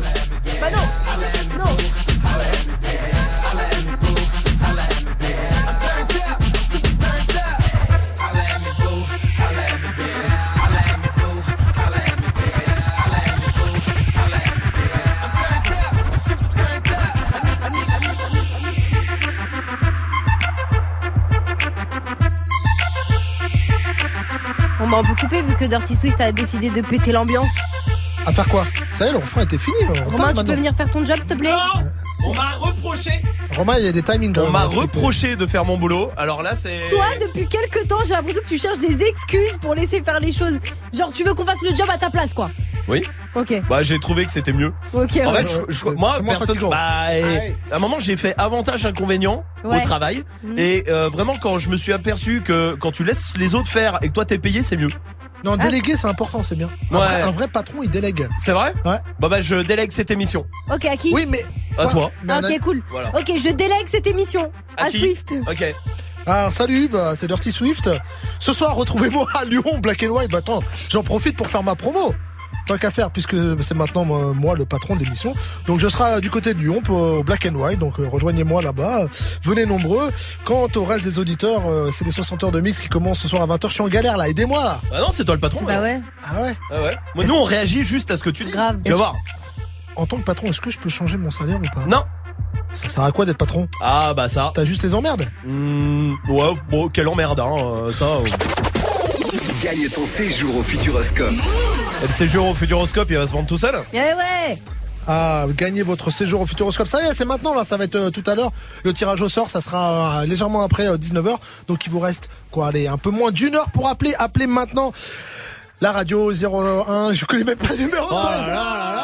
Bon 24.88 24.92
bah 24.92 25.02
on 25.04 25.08
peut 25.16 25.20
couper 25.20 25.42
vu 25.42 25.54
que 25.54 25.66
Dirty 25.66 25.98
Swift 25.98 26.22
a 26.22 26.32
décidé 26.32 26.70
de 26.70 26.80
péter 26.80 27.12
l'ambiance. 27.12 27.54
À 28.26 28.32
faire 28.32 28.48
quoi? 28.48 28.66
Ça 28.90 29.06
y 29.06 29.10
est, 29.10 29.12
le 29.12 29.18
refrain 29.18 29.42
était 29.42 29.58
fini. 29.58 29.76
Romain, 30.06 30.34
tu 30.34 30.46
peux 30.46 30.56
venir 30.56 30.74
faire 30.74 30.90
ton 30.90 31.06
job 31.06 31.18
s'il 31.18 31.28
te 31.28 31.34
plaît? 31.34 31.52
On 32.26 32.34
m'a 32.34 32.52
reproché 32.52 33.12
Romain, 33.58 33.76
il 33.80 33.86
y 33.86 33.88
a 33.90 33.92
des 33.92 34.02
timings. 34.02 34.38
on 34.38 34.50
m'a 34.50 34.64
reproché 34.64 35.36
de 35.36 35.46
faire 35.46 35.66
mon 35.66 35.78
boulot 35.78 36.12
alors 36.16 36.42
là 36.42 36.56
c'est 36.56 36.88
Toi, 36.90 37.06
depuis 37.20 37.48
quelques 37.48 37.86
temps, 37.88 38.00
j'ai 38.06 38.14
l'impression 38.14 38.42
que 38.44 38.48
tu 38.48 38.58
cherches 38.58 38.80
des 38.80 39.04
excuses 39.04 39.58
pour 39.60 39.76
laisser 39.76 40.02
faire 40.02 40.22
les 40.22 40.32
choses. 40.32 40.60
Genre, 40.94 41.12
tu 41.12 41.24
veux 41.26 41.34
qu'on 41.34 41.46
fasse 41.46 41.62
le 41.64 41.76
job 41.76 41.88
à 41.90 41.98
ta 41.98 42.10
place, 42.10 42.34
quoi. 42.34 42.50
oui 42.88 43.04
Ok. 43.36 43.62
bah 43.70 43.84
j'ai 43.84 44.00
trouvé 44.00 44.26
que 44.26 44.32
c'était 44.32 44.54
mieux 44.54 44.74
Ok, 44.94 45.20
en 45.26 45.32
ouais. 45.32 45.42
fait 45.44 45.48
je- 45.70 45.74
je- 45.74 45.84
C'est- 45.84 45.96
moi 45.96 46.18
personne 46.26 46.58
bah, 46.70 47.16
et- 47.16 47.24
ouais. 47.24 47.56
à 47.72 47.76
un 47.76 47.80
moment 47.80 48.00
j'ai 48.00 48.16
fait 48.18 48.34
avantage 48.38 48.86
inconvénient 48.86 49.44
Ouais. 49.64 49.78
au 49.80 49.82
travail 49.84 50.24
Mhm. 50.44 50.58
et 50.58 50.84
euh, 50.90 51.10
vraiment 51.10 51.36
quand 51.36 51.58
je 51.60 51.70
me 51.70 51.78
suis 51.78 51.94
aperçu 51.94 52.42
que 52.42 52.74
quand 52.76 52.92
tu 52.92 53.04
laisses 53.04 53.34
les 53.38 53.54
autres 53.56 53.70
faire 53.70 54.00
et 54.02 54.08
que 54.10 54.14
toi 54.14 54.26
t'es 54.26 54.38
payé 54.40 54.64
c'est 54.64 54.78
mieux 54.78 54.90
Non, 55.44 55.56
Ah. 55.60 55.64
déléguer, 55.64 55.96
c'est 55.98 56.08
important, 56.08 56.42
c'est 56.42 56.56
bien. 56.56 56.68
Un, 56.90 56.96
Ouais. 56.96 57.06
vrai, 57.06 57.22
un 57.22 57.32
vrai 57.32 57.48
patron, 57.48 57.84
il 57.84 57.92
délègue. 57.92 58.28
c'est 58.40 58.54
vrai 58.54 58.74
Ouais. 58.84 58.98
bah 59.20 59.30
bah 59.30 59.40
je 59.40 59.58
délègue 59.58 59.92
cette 59.92 60.10
émission 60.10 60.48
Ok, 60.74 60.86
à 60.86 60.98
qui 60.98 61.14
Oui, 61.14 61.28
mais. 61.30 61.46
à 61.78 61.86
Ouais. 61.86 61.92
toi 61.92 62.12
Ah, 62.28 62.40
Ok, 62.44 62.60
cool. 62.64 62.82
Voilà. 62.90 63.10
Ok, 63.10 63.32
je 63.38 63.50
délègue 63.54 63.86
cette 63.86 64.08
émission 64.08 64.52
À 64.78 64.86
à, 64.86 64.90
qui 64.90 64.98
Swift. 65.00 65.34
ok 65.48 65.76
Ah, 66.26 66.50
salut, 66.52 66.90
bah, 66.92 67.14
c'est 67.16 67.28
Dirty 67.28 67.52
Swift. 67.54 67.88
Ce 68.40 68.52
soir, 68.52 68.76
retrouvez-moi 68.76 69.28
à 69.40 69.46
Lyon, 69.46 69.78
Black 69.82 70.04
and 70.04 70.08
White. 70.10 70.32
Bah, 70.32 70.40
attends, 70.40 70.62
j'en 70.90 71.02
profite 71.04 71.38
pour 71.38 71.48
faire 71.48 71.64
ma 71.64 71.76
promo. 71.76 72.14
Tant 72.68 72.78
qu'à 72.78 72.92
faire, 72.92 73.12
puisque 73.12 73.36
c'est 73.62 73.76
maintenant 73.76 74.04
moi 74.06 74.56
le 74.56 74.66
patron 74.66 74.96
de 74.98 75.04
l'émission. 75.04 75.34
Donc 75.68 75.80
je 75.80 75.88
serai 75.88 76.20
du 76.20 76.30
côté 76.30 76.54
de 76.54 76.60
Lyon 76.60 76.82
pour 76.84 77.02
euh, 77.02 77.24
Black 77.26 77.46
and 77.50 77.56
White. 77.56 77.80
Donc 77.80 77.98
euh, 78.00 78.08
rejoignez-moi 78.10 78.62
là-bas. 78.62 79.06
Venez 79.44 79.66
nombreux. 79.66 80.12
Quant 80.44 80.68
au 80.76 80.84
reste 80.84 81.06
des 81.06 81.18
auditeurs, 81.18 81.62
euh, 81.66 81.92
c'est 81.92 82.04
les 82.04 82.12
60 82.12 82.44
heures 82.44 82.52
de 82.52 82.60
mix 82.60 82.80
qui 82.82 82.90
commencent 82.90 83.20
ce 83.20 83.28
soir 83.30 83.42
à 83.42 83.48
20h. 83.48 83.68
Je 83.70 83.74
suis 83.74 83.82
en 83.84 83.88
galère 83.88 84.18
là. 84.18 84.28
Aidez-moi 84.28 84.62
là. 84.64 84.82
bah 84.92 85.00
non 85.00 85.08
c'est 85.14 85.24
toi 85.24 85.36
le 85.36 85.40
patron 85.42 85.62
Bah 85.66 85.82
ouais, 85.82 86.02
Ah 86.26 86.42
ouais. 86.42 86.54
Ah 86.72 86.82
ouais 86.82 86.96
Moi, 87.16 87.24
nous 87.26 87.36
on 87.36 87.44
réagit 87.44 87.84
juste 87.86 88.12
à 88.12 88.18
ce 88.18 88.24
que 88.24 88.30
tu 88.30 88.44
dis 88.44 88.52
grave. 88.52 88.80
tu 88.84 88.92
vas 88.92 88.98
voir 88.98 89.16
En 89.96 90.06
tant 90.06 90.18
que 90.18 90.24
patron, 90.24 90.48
est-ce 90.48 90.60
que 90.60 90.70
je 90.70 90.78
peux 90.80 90.90
changer 90.90 91.18
mon 91.18 91.32
salaire 91.32 91.58
ou 91.58 91.74
pas? 91.74 91.86
Non 91.88 92.04
Ça 92.74 92.90
sert 92.90 93.04
à 93.04 93.12
quoi 93.14 93.26
d'être 93.26 93.38
patron? 93.38 93.70
Ah 93.82 94.14
bah 94.14 94.28
ça 94.28 94.52
T'as 94.54 94.66
juste 94.66 94.84
les 94.84 94.94
emmerdes? 94.94 95.26
Hmm, 95.46 96.12
ouais 96.28 96.54
bon 96.70 96.90
quelle 96.90 97.08
emmerde 97.08 97.40
hein 97.40 97.56
euh, 97.62 97.94
ça. 97.94 98.08
Gagne 99.64 99.88
ton 99.90 100.06
séjour 100.06 100.58
au 100.58 100.64
Futuroscope. 100.64 101.34
Et 102.04 102.08
le 102.08 102.14
séjour 102.14 102.48
au 102.48 102.54
Futuroscope 102.54 103.08
il 103.10 103.18
va 103.18 103.26
se 103.26 103.32
vendre 103.32 103.48
tout 103.48 103.58
seul 103.58 103.76
Eh 103.94 103.98
ouais 103.98 104.60
Ah, 105.08 105.46
gagnez 105.56 105.82
votre 105.84 106.12
séjour 106.12 106.42
au 106.42 106.46
Futuroscope. 106.46 106.88
Ça 106.88 107.02
y 107.02 107.08
est, 107.08 107.14
c'est 107.14 107.26
maintenant 107.26 107.54
là, 107.56 107.64
ça 107.64 107.78
va 107.78 107.86
être 107.86 107.96
euh, 107.96 108.10
tout 108.12 108.24
à 108.28 108.36
l'heure. 108.36 108.52
Le 108.84 108.94
tirage 108.94 109.22
au 109.22 109.30
sort, 109.30 109.50
ça 109.50 109.62
sera 109.62 110.22
euh, 110.22 110.26
légèrement 110.26 110.64
après 110.64 110.88
19h. 110.88 111.38
Donc 111.68 111.86
il 111.86 111.92
vous 111.92 112.00
reste 112.00 112.30
quoi 112.52 112.68
allez, 112.68 112.88
un 112.88 112.98
peu 112.98 113.10
moins 113.10 113.32
d'une 113.32 113.56
heure 113.56 113.72
pour 113.72 113.88
appeler. 113.88 114.14
Appelez 114.20 114.48
maintenant 114.48 114.92
la 115.82 115.92
radio 115.92 116.32
01, 116.32 117.14
je 117.14 117.26
connais 117.26 117.44
même 117.44 117.58
pas 117.58 117.74
le 117.74 117.78
numéro. 117.86 118.08
oh 118.10 118.14
là 118.16 118.48
là 118.48 118.54
là 118.54 118.94
là 118.94 119.04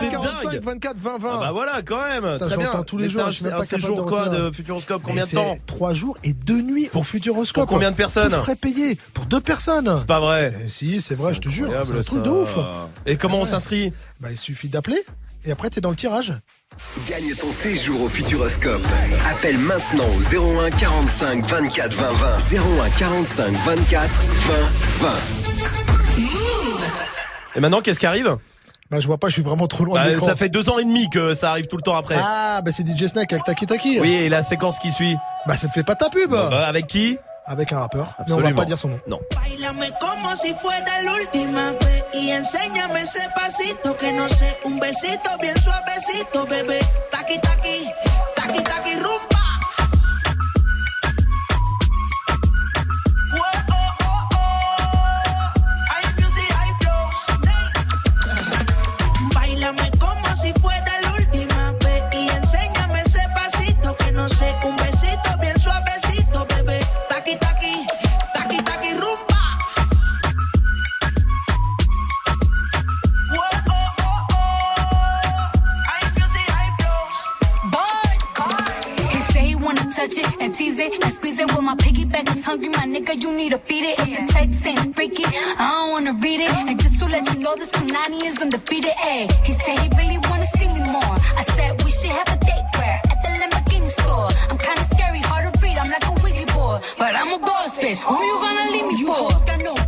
c'est 0.00 0.10
45 0.10 0.50
dingue 0.52 0.62
24 0.62 0.96
20 0.96 1.18
20. 1.18 1.30
ah 1.32 1.38
bah 1.40 1.50
voilà 1.52 1.82
quand 1.82 2.00
même 2.02 2.38
très 2.38 2.50
je 2.50 2.56
bien 2.56 2.70
tous 2.86 2.96
les 2.98 3.04
Mais 3.04 3.08
jours, 3.10 3.20
c'est 3.22 3.26
un- 3.26 3.30
je 3.30 3.36
suis 3.36 3.46
un 3.48 3.62
séjour 3.62 3.96
de 3.96 4.02
quoi 4.08 4.28
de 4.28 4.50
Futuroscope 4.50 5.02
combien 5.04 5.24
de 5.24 5.30
temps 5.30 5.56
Trois 5.66 5.94
jours 5.94 6.16
et 6.24 6.32
deux 6.32 6.60
nuits 6.62 6.88
pour 6.90 7.06
Futuroscope. 7.06 7.64
Pour 7.66 7.74
combien 7.74 7.90
de 7.90 7.96
personnes 7.96 8.32
frais 8.32 8.56
payé 8.56 8.98
pour 9.14 9.26
deux 9.26 9.40
personnes. 9.40 9.94
c'est 9.98 10.06
pas 10.06 10.20
vrai 10.20 10.52
Eh, 10.64 10.68
si, 10.68 11.00
c'est 11.00 11.14
vrai, 11.14 11.34
je 11.34 11.40
te 11.40 11.48
jure, 11.48 11.68
c'est 11.84 11.96
un 11.98 12.02
truc 12.02 12.22
de 12.22 12.30
ouf. 12.30 12.56
et 13.06 13.16
comment 13.16 13.40
on 13.40 13.44
s'inscrit 13.44 13.92
Bah, 14.20 14.28
il 14.30 14.38
suffit 14.38 14.68
d'appeler 14.68 15.04
et 15.44 15.52
après 15.52 15.70
t'es 15.70 15.80
dans 15.80 15.90
le 15.90 15.96
tirage. 15.96 16.34
Gagne 17.08 17.34
ton 17.40 17.50
séjour 17.52 18.02
au 18.02 18.08
Futuroscope. 18.08 18.82
Appelle 19.30 19.58
maintenant 19.58 20.04
au 20.16 20.20
01 20.60 20.70
45 20.70 21.46
24 21.46 21.94
20 21.94 22.12
20. 22.12 22.36
01 22.38 22.90
45 22.98 23.52
24 23.64 24.24
20 25.00 25.08
20. 25.08 25.08
Et 27.54 27.60
maintenant 27.60 27.80
qu'est-ce 27.80 27.98
qui 27.98 28.06
arrive? 28.06 28.36
Bah, 28.90 29.00
je 29.00 29.06
vois 29.06 29.18
pas, 29.18 29.28
je 29.28 29.34
suis 29.34 29.42
vraiment 29.42 29.66
trop 29.66 29.84
loin 29.84 30.00
Bah, 30.00 30.06
de 30.06 30.10
l'écran. 30.14 30.26
ça 30.26 30.34
fait 30.36 30.48
deux 30.48 30.70
ans 30.70 30.78
et 30.78 30.84
demi 30.84 31.10
que 31.10 31.34
ça 31.34 31.50
arrive 31.50 31.66
tout 31.66 31.76
le 31.76 31.82
temps 31.82 31.96
après 31.96 32.16
Ah, 32.18 32.60
bah 32.64 32.70
c'est 32.72 32.86
DJ 32.86 33.06
Snake 33.08 33.30
avec 33.32 33.44
Taki 33.44 33.66
Taki. 33.66 34.00
oui 34.00 34.12
et 34.14 34.28
la 34.30 34.42
séquence 34.42 34.78
qui 34.78 34.90
suit 34.92 35.16
Bah 35.46 35.56
ça 35.56 35.68
te 35.68 35.72
fait 35.72 35.82
pas 35.84 35.94
ta 35.94 36.08
pub. 36.08 36.30
Bah, 36.30 36.66
avec 36.66 36.86
qui? 36.86 37.18
Avec 37.46 37.72
un 37.72 37.78
rappeur. 37.80 38.06
Mais 38.06 38.14
on 38.18 38.22
Absolument. 38.36 38.48
va 38.50 38.54
pas 38.54 38.64
dire 38.66 38.78
son 38.78 38.88
nom. 38.88 39.00
non 39.06 39.20
Bailame 39.34 39.86
como 40.00 40.34
si 40.36 40.54
fuera 40.54 40.80
la 41.04 41.12
última 41.14 41.72
vez 41.72 42.04
y 42.20 42.32
enséñame 42.32 43.00
ese 43.02 43.20
pasito 43.34 43.94
que 43.96 44.12
no 44.12 44.28
sé, 44.28 44.58
un 44.66 44.78
besito 44.78 45.30
bien 45.40 45.54
suavecito, 45.56 46.44
bebé. 46.46 46.78
Taqui 47.10 47.38
taqui, 47.40 47.86
taqui 48.36 48.62
taqui 48.62 48.94
rumba. 48.96 49.37
It 80.92 81.04
and 81.04 81.12
squeeze 81.12 81.38
it. 81.38 81.50
When 81.54 81.64
my 81.64 81.74
piggyback 81.76 82.30
is 82.30 82.44
hungry, 82.44 82.68
my 82.68 82.86
nigga, 82.94 83.20
you 83.20 83.30
need 83.32 83.52
to 83.52 83.58
feed 83.58 83.84
it. 83.84 83.98
If 84.00 84.08
the 84.16 84.32
text 84.32 84.66
ain't 84.66 84.94
freaky, 84.94 85.24
I 85.26 85.64
don't 85.70 85.90
wanna 85.92 86.12
read 86.14 86.40
it. 86.40 86.50
And 86.50 86.80
just 86.80 86.98
to 87.00 87.06
let 87.06 87.32
you 87.32 87.40
know, 87.40 87.54
this 87.56 87.70
Punani 87.70 88.22
is 88.24 88.40
undefeated. 88.40 88.92
Ay, 88.98 89.28
he 89.44 89.52
said 89.52 89.78
he 89.78 89.88
really 89.98 90.18
wanna 90.28 90.46
see 90.56 90.68
me 90.68 90.80
more. 90.90 91.16
I 91.40 91.42
said 91.54 91.82
we 91.84 91.90
should 91.90 92.10
have 92.10 92.28
a 92.28 92.38
date 92.44 92.66
where 92.76 93.00
at 93.12 93.18
the 93.22 93.30
Lamborghini 93.40 93.90
store. 94.00 94.28
I'm 94.50 94.58
kinda 94.58 94.84
scary, 94.94 95.20
hard 95.20 95.52
to 95.52 95.60
read. 95.60 95.76
I'm 95.78 95.90
like 95.90 96.06
a 96.06 96.12
Ouija 96.22 96.46
board, 96.54 96.82
but 96.98 97.14
I'm 97.14 97.32
a 97.32 97.38
boss 97.38 97.78
bitch. 97.78 98.02
Who 98.02 98.14
you 98.28 98.36
gonna 98.44 98.70
leave 98.72 98.86
me 98.86 98.96
for? 99.04 99.87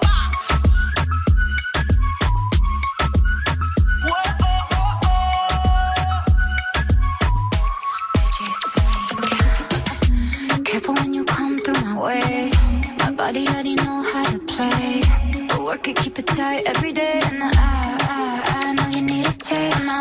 Careful 10.71 10.93
when 10.95 11.13
you 11.13 11.25
come 11.25 11.59
through 11.59 11.83
my 11.83 11.99
way. 11.99 12.49
My 12.99 13.11
body 13.11 13.45
already 13.49 13.75
know 13.75 14.03
how 14.03 14.23
to 14.23 14.39
play. 14.39 15.01
But 15.49 15.61
work 15.65 15.85
it, 15.89 15.97
keep 15.97 16.17
it 16.17 16.27
tight 16.27 16.63
every 16.65 16.93
day. 16.93 17.19
And 17.25 17.43
I, 17.43 17.49
I, 17.57 18.43
I 18.55 18.73
know 18.75 18.97
you 18.97 19.01
need 19.01 19.27
a 19.27 19.33
taste. 19.33 20.00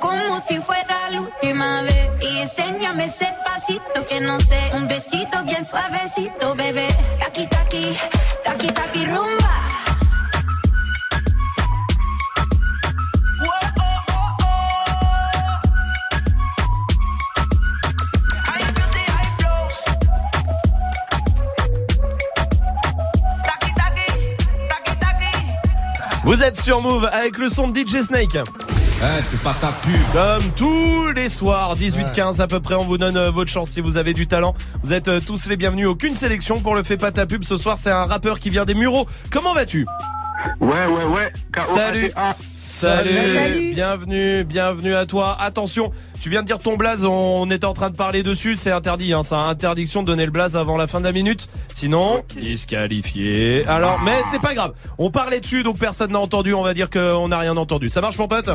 Como 0.00 0.40
si 0.40 0.60
fuera 0.60 1.10
la 1.10 1.20
última 1.20 1.82
vez 1.82 2.10
y 2.20 2.38
enséñame 2.38 3.04
ese 3.06 3.28
pasito 3.44 4.04
que 4.06 4.20
no 4.20 4.38
sé. 4.40 4.70
Un 4.74 4.88
besito 4.88 5.42
bien 5.44 5.64
suavecito, 5.64 6.54
bebé. 6.54 6.88
Taqui, 7.18 7.46
taqui, 7.48 7.96
taqui, 8.44 8.66
taqui, 8.68 9.06
rumba. 9.06 9.48
Vous 26.24 26.42
êtes 26.42 26.60
sur 26.60 26.82
Move 26.82 27.06
avec 27.06 27.38
le 27.38 27.48
son 27.48 27.68
de 27.68 27.80
DJ 27.80 28.02
Snake. 28.02 28.36
Eh, 29.00 29.22
c'est 29.22 29.40
pas 29.42 29.54
ta 29.54 29.70
pub. 29.70 29.92
Comme 30.12 30.50
tous 30.56 31.12
les 31.12 31.28
soirs, 31.28 31.76
18-15 31.76 32.40
à 32.40 32.48
peu 32.48 32.58
près, 32.58 32.74
on 32.74 32.82
vous 32.84 32.98
donne 32.98 33.16
euh, 33.16 33.30
votre 33.30 33.48
chance 33.48 33.70
si 33.70 33.80
vous 33.80 33.96
avez 33.96 34.12
du 34.12 34.26
talent. 34.26 34.56
Vous 34.82 34.92
êtes 34.92 35.06
euh, 35.06 35.20
tous 35.24 35.48
les 35.48 35.56
bienvenus. 35.56 35.86
Aucune 35.86 36.16
sélection 36.16 36.60
pour 36.60 36.74
le 36.74 36.82
fait 36.82 36.96
pas 36.96 37.12
ta 37.12 37.24
pub. 37.24 37.44
Ce 37.44 37.56
soir, 37.56 37.78
c'est 37.78 37.92
un 37.92 38.06
rappeur 38.06 38.40
qui 38.40 38.50
vient 38.50 38.64
des 38.64 38.74
Mureaux. 38.74 39.06
Comment 39.30 39.54
vas-tu? 39.54 39.86
Ouais, 40.60 40.68
ouais, 40.70 41.04
ouais. 41.14 41.32
Salut. 41.60 42.10
Salut. 42.34 43.08
Salut. 43.36 43.72
Bienvenue, 43.74 44.42
bienvenue 44.42 44.94
à 44.96 45.06
toi. 45.06 45.36
Attention, 45.40 45.92
tu 46.20 46.28
viens 46.28 46.42
de 46.42 46.46
dire 46.46 46.58
ton 46.58 46.76
blaze, 46.76 47.04
on 47.04 47.48
était 47.50 47.66
en 47.66 47.74
train 47.74 47.90
de 47.90 47.96
parler 47.96 48.22
dessus, 48.22 48.54
c'est 48.56 48.70
interdit, 48.70 49.12
hein, 49.12 49.22
c'est 49.24 49.34
interdiction 49.34 50.02
de 50.02 50.06
donner 50.08 50.26
le 50.26 50.30
blaze 50.30 50.56
avant 50.56 50.76
la 50.76 50.86
fin 50.86 51.00
de 51.00 51.04
la 51.04 51.12
minute. 51.12 51.48
Sinon, 51.72 52.22
disqualifié. 52.36 53.66
Alors, 53.66 54.00
mais 54.04 54.20
c'est 54.30 54.40
pas 54.40 54.54
grave. 54.54 54.74
On 54.98 55.10
parlait 55.10 55.40
dessus, 55.40 55.62
donc 55.62 55.78
personne 55.78 56.12
n'a 56.12 56.20
entendu, 56.20 56.54
on 56.54 56.62
va 56.62 56.74
dire 56.74 56.90
qu'on 56.90 57.28
n'a 57.28 57.38
rien 57.38 57.56
entendu. 57.56 57.90
Ça 57.90 58.00
marche 58.00 58.18
mon 58.18 58.28
pote? 58.28 58.50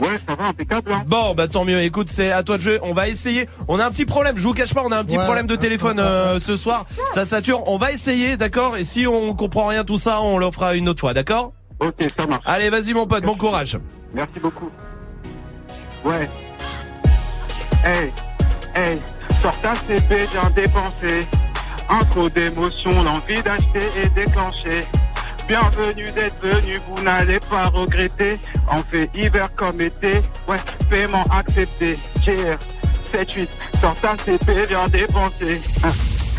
Ouais, 0.00 0.16
ça 0.28 0.34
va, 0.34 0.48
impeccable. 0.48 0.92
Hein. 0.92 1.04
Bon, 1.06 1.34
bah 1.34 1.46
tant 1.48 1.64
mieux. 1.64 1.80
Écoute, 1.82 2.08
c'est 2.10 2.32
à 2.32 2.42
toi 2.42 2.56
de 2.56 2.62
jouer. 2.62 2.78
On 2.82 2.92
va 2.94 3.08
essayer. 3.08 3.48
On 3.68 3.78
a 3.78 3.86
un 3.86 3.90
petit 3.90 4.04
problème. 4.04 4.36
Je 4.36 4.42
vous 4.42 4.52
cache 4.54 4.74
pas, 4.74 4.82
on 4.84 4.90
a 4.90 4.98
un 4.98 5.04
petit 5.04 5.16
Ouais. 5.18 5.24
problème 5.24 5.46
de 5.46 5.54
téléphone 5.56 6.00
euh, 6.00 6.40
ce 6.40 6.56
soir. 6.56 6.84
Ça 7.12 7.24
sature. 7.24 7.68
On 7.68 7.78
va 7.78 7.92
essayer, 7.92 8.36
d'accord? 8.36 8.76
Et 8.76 8.82
si 8.84 9.06
on 9.06 9.34
comprend 9.34 9.66
rien 9.68 9.84
tout 9.84 9.96
ça, 9.96 10.20
on 10.20 10.36
le 10.38 10.50
fera 10.50 10.74
une 10.74 10.88
autre 10.88 11.00
fois, 11.00 11.14
d'accord? 11.14 11.52
Ok, 11.80 11.94
ça 12.18 12.26
marche. 12.26 12.42
Allez, 12.46 12.70
vas-y 12.70 12.92
mon 12.92 13.06
pote, 13.06 13.24
bon 13.24 13.36
courage. 13.36 13.78
Merci 14.12 14.40
beaucoup. 14.40 14.70
Ouais. 16.04 16.28
Hey, 17.84 18.10
hey, 18.74 18.98
sors 19.42 19.56
ta 19.60 19.74
CP 19.74 20.26
bien 20.32 20.50
dépensé. 20.54 21.26
Un 21.88 22.02
trop 22.06 22.28
d'émotions, 22.30 23.02
l'envie 23.02 23.42
d'acheter 23.42 23.86
et 24.02 24.08
déclencher. 24.08 24.84
Bienvenue 25.46 26.10
d'être 26.14 26.40
venu, 26.40 26.80
vous 26.88 27.02
n'allez 27.02 27.38
pas 27.38 27.66
regretter. 27.68 28.38
On 28.70 28.78
fait 28.78 29.10
hiver 29.14 29.50
comme 29.54 29.78
été, 29.78 30.22
ouais, 30.48 30.56
paiement 30.88 31.24
accepté. 31.30 31.98
GR 32.24 32.56
7-8, 33.12 33.48
sors 33.80 33.94
ta 34.00 34.16
CP 34.16 34.66
bien 34.66 34.88
dépensé. 34.88 35.60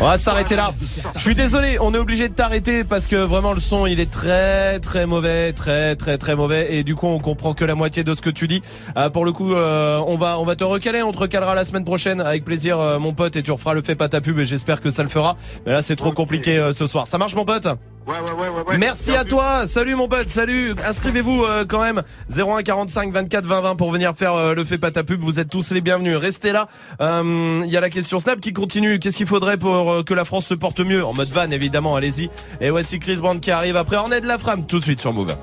On 0.00 0.06
va 0.06 0.18
s'arrêter 0.18 0.56
là. 0.56 0.70
Je 1.14 1.20
suis 1.20 1.34
désolé, 1.34 1.78
on 1.80 1.94
est 1.94 1.98
obligé 1.98 2.28
de 2.28 2.34
t'arrêter 2.34 2.82
parce 2.82 3.06
que 3.06 3.16
vraiment 3.16 3.52
le 3.52 3.60
son 3.60 3.86
il 3.86 4.00
est 4.00 4.10
très 4.10 4.80
très 4.80 5.06
mauvais, 5.06 5.52
très 5.52 5.94
très 5.94 6.18
très 6.18 6.34
mauvais 6.34 6.74
et 6.74 6.82
du 6.84 6.94
coup 6.96 7.06
on 7.06 7.18
comprend 7.18 7.54
que 7.54 7.64
la 7.64 7.76
moitié 7.76 8.02
de 8.02 8.14
ce 8.14 8.20
que 8.20 8.28
tu 8.28 8.48
dis. 8.48 8.60
Euh, 8.96 9.08
pour 9.08 9.24
le 9.24 9.32
coup, 9.32 9.54
euh, 9.54 10.02
on 10.06 10.16
va 10.16 10.38
on 10.38 10.44
va 10.44 10.56
te 10.56 10.64
recaler, 10.64 11.02
on 11.02 11.12
te 11.12 11.18
recalera 11.18 11.54
la 11.54 11.64
semaine 11.64 11.84
prochaine 11.84 12.20
avec 12.20 12.44
plaisir 12.44 12.78
euh, 12.78 12.98
mon 12.98 13.14
pote 13.14 13.36
et 13.36 13.42
tu 13.42 13.52
referas 13.52 13.72
le 13.72 13.82
fait 13.82 13.94
pas 13.94 14.08
ta 14.08 14.20
pub 14.20 14.38
et 14.40 14.44
j'espère 14.46 14.80
que 14.80 14.90
ça 14.90 15.04
le 15.04 15.08
fera. 15.08 15.36
Mais 15.64 15.72
là 15.72 15.80
c'est 15.80 15.96
trop 15.96 16.12
compliqué 16.12 16.70
ce 16.74 16.86
soir. 16.86 17.06
Ça 17.06 17.18
marche 17.18 17.36
mon 17.36 17.44
pote? 17.44 17.68
Ouais, 18.06 18.14
ouais, 18.14 18.34
ouais, 18.40 18.48
ouais, 18.48 18.62
ouais. 18.68 18.78
Merci 18.78 19.10
Bien 19.10 19.20
à 19.20 19.22
vu. 19.24 19.30
toi, 19.30 19.66
salut 19.66 19.96
mon 19.96 20.06
pote, 20.06 20.28
salut. 20.28 20.74
Inscrivez-vous 20.86 21.42
euh, 21.42 21.64
quand 21.66 21.82
même 21.82 22.02
01 22.30 22.62
45 22.62 23.12
24 23.12 23.44
20 23.46 23.60
20 23.62 23.76
pour 23.76 23.90
venir 23.90 24.14
faire 24.14 24.34
euh, 24.34 24.54
le 24.54 24.62
fait 24.62 24.78
pas 24.78 24.92
ta 24.92 25.02
pub. 25.02 25.20
Vous 25.22 25.40
êtes 25.40 25.48
tous 25.50 25.72
les 25.72 25.80
bienvenus. 25.80 26.16
Restez 26.16 26.52
là. 26.52 26.68
Euh, 27.00 27.62
Il 27.64 27.70
y 27.70 27.76
a 27.76 27.80
la 27.80 27.90
question 27.90 28.20
Snap 28.20 28.38
qui 28.38 28.52
continue. 28.52 29.00
Qu'est-ce 29.00 29.16
qu'il 29.16 29.26
faudrait 29.26 29.56
pour 29.56 29.90
euh, 29.90 30.02
que 30.04 30.14
la 30.14 30.24
France 30.24 30.46
se 30.46 30.54
porte 30.54 30.78
mieux? 30.78 31.04
En 31.04 31.14
mode 31.14 31.28
van 31.30 31.50
évidemment, 31.50 31.96
allez-y. 31.96 32.30
Et 32.60 32.70
voici 32.70 33.00
Chris 33.00 33.16
Brand 33.16 33.40
qui 33.40 33.50
arrive 33.50 33.76
après 33.76 33.96
Ornette 33.96 34.22
de 34.22 34.28
la 34.28 34.38
Frame 34.38 34.66
tout 34.66 34.78
de 34.78 34.84
suite 34.84 35.00
sur 35.00 35.12
Move. 35.12 35.34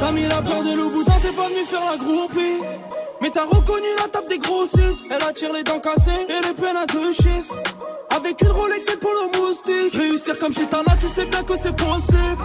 T'as 0.00 0.12
mis 0.12 0.22
la 0.22 0.40
peur 0.42 0.62
de 0.62 0.76
loup 0.76 0.90
boudin, 0.90 1.12
t'es 1.20 1.32
pas 1.32 1.48
venu 1.48 1.64
faire 1.66 1.80
la 1.90 1.96
groupie. 1.98 2.62
Mais 3.20 3.30
t'as 3.30 3.44
reconnu 3.44 3.86
la 4.02 4.08
table 4.08 4.28
des 4.28 4.38
grossistes. 4.38 5.04
Elle 5.10 5.22
attire 5.28 5.52
les 5.52 5.62
dents 5.62 5.80
cassées 5.80 6.10
et 6.28 6.46
les 6.46 6.54
peines 6.54 6.76
à 6.76 6.86
deux 6.86 7.12
chiffres. 7.12 7.54
Avec 8.16 8.40
une 8.42 8.50
Rolex 8.50 8.86
et 8.92 8.96
pour 8.96 9.10
le 9.10 9.38
moustique. 9.38 9.94
Réussir 9.94 10.38
comme 10.38 10.52
chez 10.52 10.66
Tana, 10.66 10.96
tu 10.98 11.06
sais 11.06 11.26
bien 11.26 11.42
que 11.42 11.56
c'est 11.56 11.74
possible. 11.74 12.44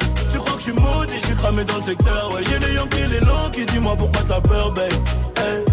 Que 0.61 0.67
je 0.67 0.73
suis 0.73 0.79
maudit, 0.79 1.13
je 1.13 1.25
suis 1.25 1.35
cramé 1.35 1.63
dans 1.63 1.77
le 1.77 1.81
secteur, 1.81 2.29
ouais. 2.35 2.43
J'ai 2.47 2.59
les 2.59 2.73
Yankees, 2.75 3.07
les 3.09 3.19
Loki, 3.21 3.65
dis-moi 3.65 3.95
pourquoi 3.97 4.21
t'as 4.27 4.41
peur, 4.41 4.71
babe. 4.73 4.91
Hey, 5.37 5.65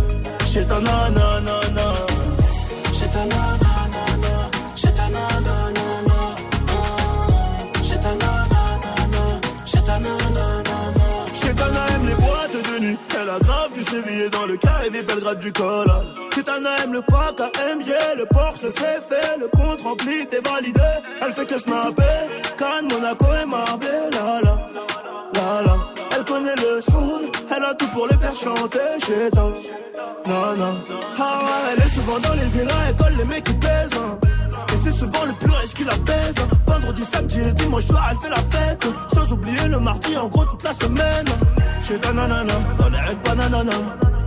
j'ai 0.46 0.64
ta 0.64 0.80
nanana, 0.80 1.60
j'ai 2.94 3.08
ta 3.08 3.18
nanana, 3.18 4.50
j'ai 4.76 4.92
ta 4.94 5.08
nanana, 5.10 6.18
j'ai 7.82 7.98
ta 7.98 8.14
nanana, 8.14 9.40
j'ai 9.68 9.82
ta 9.82 9.98
nanana. 9.98 10.68
Chetana 11.34 11.86
aime 11.94 12.06
les 12.06 12.14
boîtes 12.14 12.56
de 12.72 12.78
nuit, 12.80 12.98
elle 13.20 13.28
a 13.28 13.38
grave 13.40 13.72
du 13.74 13.82
sévillé 13.82 14.30
dans 14.30 14.46
le 14.46 14.56
carré 14.56 14.90
des 14.90 15.02
Belgrade 15.02 15.40
du 15.40 15.52
col. 15.52 15.86
Chetana 16.34 16.70
aime 16.82 16.94
le 16.94 17.02
pack 17.02 17.40
AMG, 17.40 17.90
le 18.16 18.24
Porsche, 18.26 18.62
le 18.62 18.70
fait 18.70 19.00
fait, 19.06 19.36
le 19.38 19.48
compte 19.48 19.82
rempli, 19.82 20.26
t'es 20.26 20.40
validé. 20.40 20.80
Elle 21.20 21.32
fait 21.32 21.46
que 21.46 21.58
snapper, 21.58 22.02
Cannes, 22.56 22.88
Monaco 22.90 23.26
et 23.42 23.46
Marbella, 23.46 24.17
Elle 26.80 27.64
a 27.64 27.74
tout 27.74 27.88
pour 27.88 28.06
les 28.06 28.16
faire 28.16 28.34
chanter 28.36 28.78
chez 29.04 29.30
toi. 29.32 29.52
Non, 30.26 30.56
non. 30.56 30.74
Ah 31.18 31.40
ouais, 31.42 31.72
elle 31.72 31.82
est 31.82 31.88
souvent 31.94 32.18
dans 32.20 32.34
les 32.34 32.44
villas, 32.44 32.72
elle 32.88 32.96
colle 32.96 33.14
les 33.18 33.24
mecs 33.24 33.44
qui 33.44 33.54
pèsent. 33.54 33.90
hein. 33.96 34.18
Et 34.72 34.76
c'est 34.76 34.92
souvent 34.92 35.24
le 35.24 35.32
plus 35.34 35.50
riche 35.50 35.74
qui 35.74 35.84
la 35.84 35.96
baise. 35.96 36.34
hein. 36.38 36.56
Vendredi, 36.66 37.04
samedi 37.04 37.40
et 37.40 37.52
dimanche 37.52 37.84
soir, 37.86 38.06
elle 38.10 38.18
fait 38.18 38.30
la 38.30 38.36
fête. 38.36 38.86
Sans 39.12 39.32
oublier 39.32 39.66
le 39.68 39.78
mardi, 39.80 40.16
en 40.16 40.28
gros, 40.28 40.44
toute 40.44 40.62
la 40.62 40.72
semaine. 40.72 41.26
Chez 41.82 41.98
ta 41.98 42.12
nanana, 42.12 42.54
dans 42.78 42.88
les 42.88 42.98
règles 43.00 43.22
pas 43.22 43.34
nanana. 43.34 43.72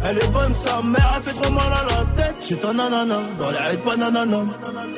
Elle 0.04 0.18
est 0.18 0.28
bonne, 0.30 0.54
sa 0.56 0.82
mère, 0.82 1.14
elle 1.16 1.22
fait 1.24 1.34
trop 1.42 1.52
mal 1.54 1.64
à 1.72 1.86
la 1.86 2.24
tête. 2.24 2.36
Chez 2.44 2.58
ta 2.58 2.74
nanana, 2.74 3.16
dans 3.40 3.50
les 3.50 3.58
règles 3.58 3.84
pas 3.84 3.96
nanana. 3.96 4.38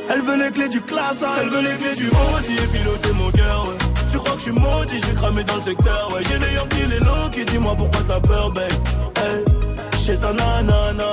Elle 0.10 0.22
veut 0.22 0.44
les 0.44 0.52
clés 0.52 0.70
du 0.70 0.82
classe, 0.82 1.24
elle 1.42 1.50
veut 1.50 1.62
les 1.62 1.78
clés 1.78 1.96
du 1.96 2.08
Audi 2.08 2.56
et 2.64 2.68
piloter 2.68 3.12
mon 3.14 3.30
cœur. 3.32 3.68
Que 4.34 4.40
je 4.40 4.44
suis 4.46 4.52
maudit, 4.52 5.00
suis 5.00 5.14
cramé 5.14 5.44
dans 5.44 5.56
le 5.58 5.62
secteur, 5.62 6.08
ouais. 6.12 6.22
J'ai 6.28 6.40
les 6.40 6.54
Yankees, 6.56 6.88
les 6.90 7.00
low 7.00 7.30
qui 7.32 7.46
dis-moi 7.46 7.76
pourquoi 7.78 8.02
t'as 8.08 8.20
peur, 8.20 8.52
babe. 8.52 8.72
Hey, 9.18 9.46
chez 10.00 10.18
ta 10.18 10.34
nanana, 10.34 11.04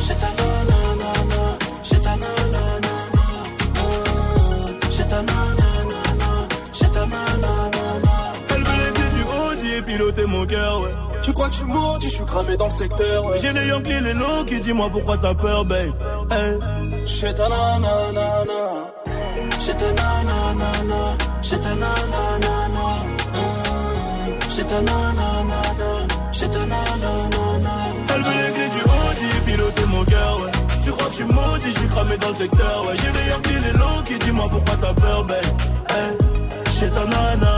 chez 0.00 0.14
ta 0.14 0.28
nanana, 0.38 1.58
chez 1.82 1.98
ta 1.98 2.10
nanana, 2.10 3.24
chez 4.90 5.04
ta 5.06 5.22
nanana, 5.22 6.48
chez 6.74 6.90
ta 6.90 7.06
nanana. 7.06 8.32
Elle 8.50 8.62
veut 8.62 8.92
clés 8.92 9.10
du 9.14 9.22
Audi 9.22 9.74
et 9.78 9.82
piloter 9.82 10.26
mon 10.26 10.44
cœur, 10.44 10.80
ouais. 10.82 10.94
Tu 11.22 11.32
crois 11.32 11.48
que 11.48 11.54
je 11.54 11.58
suis 11.60 11.68
maudit, 11.68 12.08
je 12.08 12.14
suis 12.16 12.26
cramé 12.26 12.56
dans 12.58 12.66
le 12.66 12.70
secteur. 12.70 13.24
J'ai 13.40 13.52
les 13.54 13.66
Yankees, 13.66 14.00
les 14.02 14.12
low 14.12 14.44
qui 14.46 14.60
dis-moi 14.60 14.90
pourquoi 14.92 15.16
t'as 15.16 15.34
peur, 15.34 15.64
babe. 15.64 15.94
Hey, 16.30 16.58
chez 17.06 17.32
ta 17.32 17.48
nanana. 17.48 18.92
Ta 19.78 19.92
nanana, 19.92 21.00
ta 21.62 21.74
nanana, 21.74 22.86
chez 24.50 24.64
ta 24.64 24.80
nanana, 24.82 25.58
ta 26.48 26.66
nanana. 26.66 27.74
Elle 28.12 28.22
veut 28.22 28.36
les 28.42 28.52
clés 28.52 28.70
du 28.76 28.82
Audi 28.82 29.30
piloter 29.46 29.86
mon 29.86 30.04
cœur, 30.04 30.40
ouais. 30.42 30.50
Tu 30.82 30.90
crois 30.90 31.06
que 31.06 31.12
je 31.12 31.16
suis 31.16 31.24
maudit, 31.24 31.72
je 31.72 31.78
suis 31.78 31.88
cramé 31.88 32.16
dans 32.18 32.28
le 32.28 32.34
secteur, 32.34 32.86
ouais. 32.86 32.96
J'ai 32.96 33.12
les 33.12 33.26
Yankees, 33.30 33.60
les 33.66 33.72
low 33.78 34.02
dis-moi 34.24 34.48
pourquoi 34.50 34.76
t'as 34.80 34.94
peur, 34.94 35.24
babe. 35.24 35.44
Hey, 35.90 36.90
ta 36.90 37.04
nanana, 37.06 37.57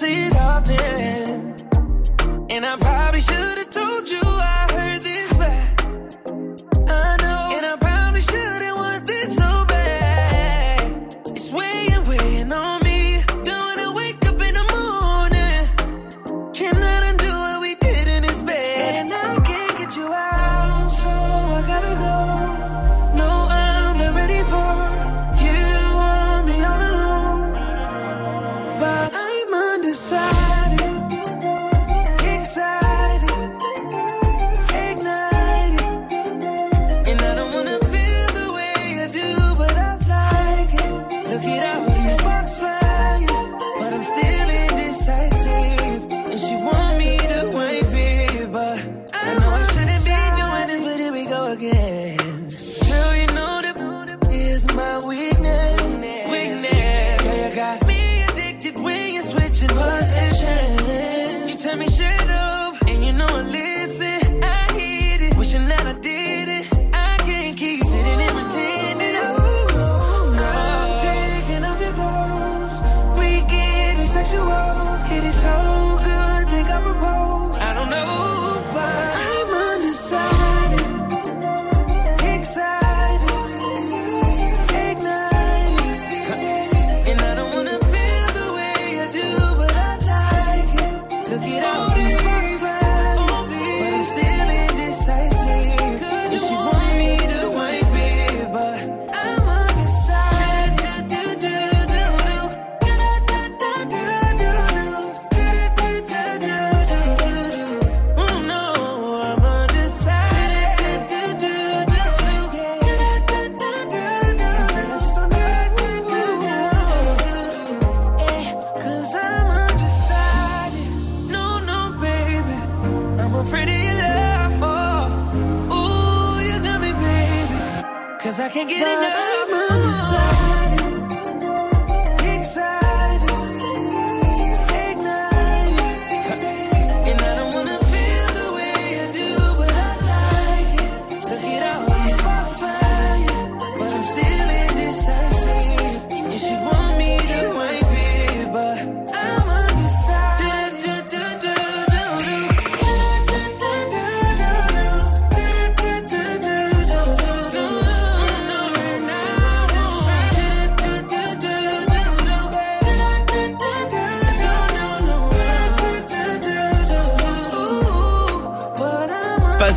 see 0.00 0.24
it 0.24 0.34
often. 0.36 1.54
And 2.48 2.64
I 2.64 2.76
probably 2.78 3.20
should 3.20 3.49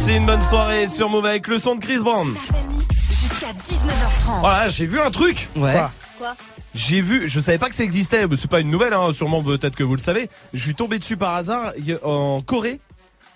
Passez 0.04 0.18
une 0.18 0.26
bonne 0.26 0.42
soirée 0.42 0.90
sur 0.90 1.08
Move 1.08 1.26
avec 1.26 1.48
le 1.48 1.58
son 1.58 1.76
de 1.76 1.80
Chris 1.80 2.00
Brown. 2.00 2.36
Jusqu'à 3.10 3.54
19h30. 3.54 4.42
Voilà, 4.42 4.68
j'ai 4.68 4.86
vu 4.86 5.00
un 5.00 5.10
truc. 5.10 5.48
Ouais. 5.56 5.82
Quoi 6.18 6.36
J'ai 6.76 7.00
vu, 7.00 7.30
je 7.30 7.40
savais 7.40 7.58
pas 7.58 7.70
que 7.70 7.76
ça 7.76 7.86
existait, 7.86 8.28
mais 8.28 8.36
c'est 8.36 8.50
pas 8.50 8.60
une 8.60 8.70
nouvelle, 8.70 8.92
hein, 8.92 9.14
sûrement 9.14 9.42
peut-être 9.42 9.78
que 9.78 9.84
vous 9.86 9.96
le 9.96 10.02
savez. 10.02 10.30
Je 10.54 10.62
suis 10.62 10.76
tombé 10.76 11.00
dessus 11.00 11.16
par 11.16 11.36
hasard. 11.36 11.72
En 12.04 12.42
Corée, 12.42 12.82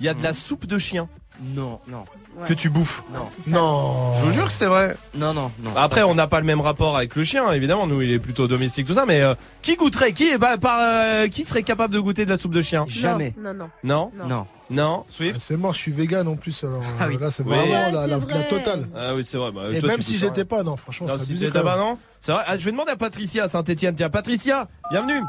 il 0.02 0.08
y 0.08 0.10
a 0.10 0.14
de 0.14 0.22
la 0.22 0.34
soupe 0.34 0.66
de 0.66 0.78
chien. 0.78 1.08
Non, 1.56 1.80
non. 1.88 2.04
que 2.48 2.54
tu 2.54 2.70
bouffes. 2.70 3.04
Non. 3.14 3.20
Non. 3.48 4.16
Je 4.18 4.26
vous 4.26 4.32
jure 4.32 4.46
que 4.48 4.52
c'est 4.52 4.66
vrai. 4.66 4.96
Non, 5.16 5.34
non, 5.34 5.52
non. 5.64 5.72
Après, 5.76 6.02
Pas 6.02 6.08
on 6.08 6.16
n'a 6.16 6.28
pas 6.28 6.40
le 6.40 6.46
même 6.46 6.62
rapport 6.62 6.98
avec 6.98 7.16
le 7.16 7.24
chien, 7.24 7.52
évidemment. 7.52 7.88
Nous, 7.88 8.02
il 8.02 8.12
est 8.12 8.20
plutôt 8.20 8.48
domestique, 8.48 8.88
tout 8.88 8.94
ça. 8.94 9.06
Mais 9.06 9.22
euh, 9.22 9.36
qui 9.62 9.76
goûterait 9.76 10.14
Qui 10.14 10.30
est 10.30 10.38
bah, 10.38 10.58
par, 10.58 10.80
euh, 10.82 11.28
qui 11.28 11.44
serait 11.46 11.64
capable 11.64 11.94
de 11.94 12.00
goûter 12.00 12.26
de 12.26 12.30
la 12.32 12.38
soupe 12.38 12.54
de 12.54 12.62
chien? 12.62 12.86
Jamais. 12.88 13.34
Non, 13.38 13.54
non. 13.54 13.70
Non. 13.84 14.12
Non? 14.18 14.28
Non. 14.28 14.48
Non. 14.70 15.06
Swift? 15.08 15.36
Ah, 15.38 15.40
C'est 15.40 15.58
mort, 15.58 15.74
je 15.74 15.80
suis 15.80 15.92
vegan 15.92 16.28
en 16.28 16.36
plus. 16.36 16.64
Alors 16.64 16.82
euh, 16.82 16.86
Ah 17.00 17.06
oui. 17.08 17.18
là, 17.20 17.32
c'est 17.32 17.44
vraiment 17.44 17.64
Ouais, 17.64 17.92
la, 17.92 18.44
totale. 18.50 18.88
Ah 18.96 19.16
oui, 19.16 19.24
c'est 19.26 19.38
vrai. 19.38 19.52
Bah, 19.52 19.62
Et 19.72 19.80
toi, 19.80 19.90
même 19.90 20.02
si 20.02 20.18
j'étais 20.18 20.46
pas. 20.46 20.64
non, 20.64 20.76
franchement, 20.76 21.08
c'est 21.10 21.24
si 21.24 21.32
abusé 21.32 21.52
pas, 21.52 21.78
non 21.78 21.98
C'est 22.20 22.32
vrai. 22.32 22.44
Ah, 22.48 22.58
je 22.58 22.66
vais 22.66 22.72
demander 22.72 22.92
à 22.92 22.98
Patricia 22.98 23.44
à 23.44 23.48
Saint-Etienne. 23.48 23.96
Tiens, 23.96 24.10
Patricia, 24.10 24.68
bienvenue. 24.92 25.22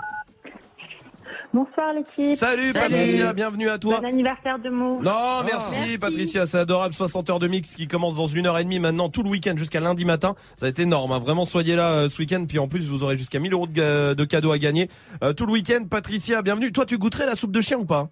Bonsoir 1.55 1.95
l'équipe. 1.95 2.37
Salut, 2.37 2.73
Salut. 2.73 2.73
Patricia, 2.73 3.33
bienvenue 3.33 3.69
à 3.71 3.79
toi. 3.79 4.01
Bon 4.01 4.07
anniversaire 4.07 4.59
de 4.59 4.69
Mo. 4.69 5.01
Non, 5.03 5.43
merci, 5.51 5.75
Merci. 5.79 5.99
Patricia, 5.99 6.47
c'est 6.47 6.59
adorable. 6.59 6.93
60 6.93 7.31
heures 7.31 7.39
de 7.39 7.49
mix 7.49 7.75
qui 7.75 7.89
commence 7.89 8.17
dans 8.17 8.27
une 8.27 8.47
heure 8.47 8.59
et 8.59 8.65
demie 8.65 8.81
maintenant, 8.81 9.09
tout 9.09 9.23
le 9.23 9.31
week-end 9.31 9.55
jusqu'à 9.57 9.81
lundi 9.81 10.05
matin. 10.05 10.35
Ça 10.57 10.67
va 10.67 10.71
être 10.71 10.79
énorme, 10.79 11.13
hein. 11.13 11.19
vraiment 11.19 11.47
soyez 11.47 11.75
là 11.75 11.93
euh, 11.93 12.09
ce 12.11 12.19
week-end. 12.21 12.45
Puis 12.47 12.59
en 12.59 12.69
plus, 12.69 12.89
vous 12.89 13.03
aurez 13.03 13.17
jusqu'à 13.17 13.39
1000 13.39 13.53
euros 13.55 13.67
de, 13.67 14.25
cadeaux 14.25 14.53
à 14.53 14.59
gagner 14.59 14.89
Euh, 15.23 15.33
tout 15.33 15.47
le 15.47 15.53
week-end. 15.53 15.85
Patricia, 15.89 16.43
bienvenue. 16.43 16.71
Toi, 16.71 16.85
tu 16.85 16.99
goûterais 16.99 17.27
la 17.27 17.35
soupe 17.35 17.53
de 17.53 17.61
chien 17.61 17.79
ou 17.79 17.87
pas? 17.87 18.09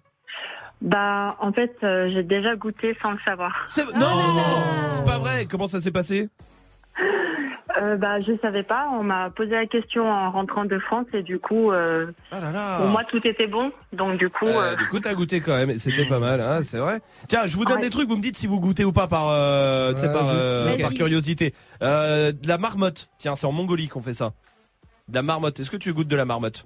Bah 0.79 1.35
en 1.39 1.51
fait 1.51 1.75
euh, 1.83 2.07
j'ai 2.13 2.21
déjà 2.21 2.55
goûté 2.55 2.95
sans 3.01 3.09
le 3.09 3.17
savoir. 3.25 3.51
C'est 3.65 3.81
non, 3.95 4.21
c'est 4.89 5.03
pas 5.03 5.17
vrai. 5.17 5.45
Comment 5.49 5.65
ça 5.65 5.79
s'est 5.79 5.91
passé? 5.91 6.29
Euh, 7.81 7.95
bah 7.95 8.19
je 8.21 8.31
savais 8.41 8.63
pas. 8.63 8.87
On 8.93 9.03
m'a 9.03 9.29
posé 9.29 9.51
la 9.51 9.65
question 9.65 10.09
en 10.09 10.31
rentrant 10.31 10.65
de 10.65 10.79
France 10.79 11.05
et 11.13 11.21
du 11.21 11.37
coup 11.39 11.71
euh, 11.71 12.07
Ah 12.31 12.39
là 12.39 12.51
là. 12.51 12.77
pour 12.77 12.87
moi 12.87 13.03
tout 13.03 13.25
était 13.27 13.45
bon. 13.47 13.71
Donc 13.93 14.17
du 14.17 14.29
coup 14.29 14.47
Euh, 14.47 14.71
euh, 14.73 14.75
du 14.75 14.85
coup, 14.87 14.99
t'as 14.99 15.13
goûté 15.13 15.41
quand 15.41 15.55
même. 15.55 15.69
et 15.69 15.77
C'était 15.77 16.05
pas 16.05 16.19
mal, 16.19 16.41
hein, 16.41 16.59
c'est 16.63 16.79
vrai. 16.79 16.99
Tiens, 17.27 17.45
je 17.45 17.55
vous 17.55 17.65
donne 17.65 17.77
Ouais. 17.77 17.83
des 17.83 17.89
trucs. 17.89 18.07
Vous 18.09 18.17
me 18.17 18.21
dites 18.21 18.37
si 18.37 18.47
vous 18.47 18.59
goûtez 18.59 18.83
ou 18.85 18.91
pas 18.93 19.07
par, 19.07 19.29
euh, 19.29 19.93
euh, 19.95 20.89
curiosité. 20.95 21.53
Euh, 21.83 22.31
de 22.31 22.47
la 22.47 22.57
marmotte. 22.57 23.09
Tiens, 23.17 23.35
c'est 23.35 23.45
en 23.47 23.51
Mongolie 23.51 23.87
qu'on 23.87 24.01
fait 24.01 24.13
ça. 24.15 24.31
De 25.09 25.15
la 25.15 25.21
marmotte. 25.21 25.59
Est-ce 25.59 25.69
que 25.71 25.77
tu 25.77 25.93
goûtes 25.93 26.07
de 26.07 26.15
la 26.15 26.25
marmotte? 26.25 26.65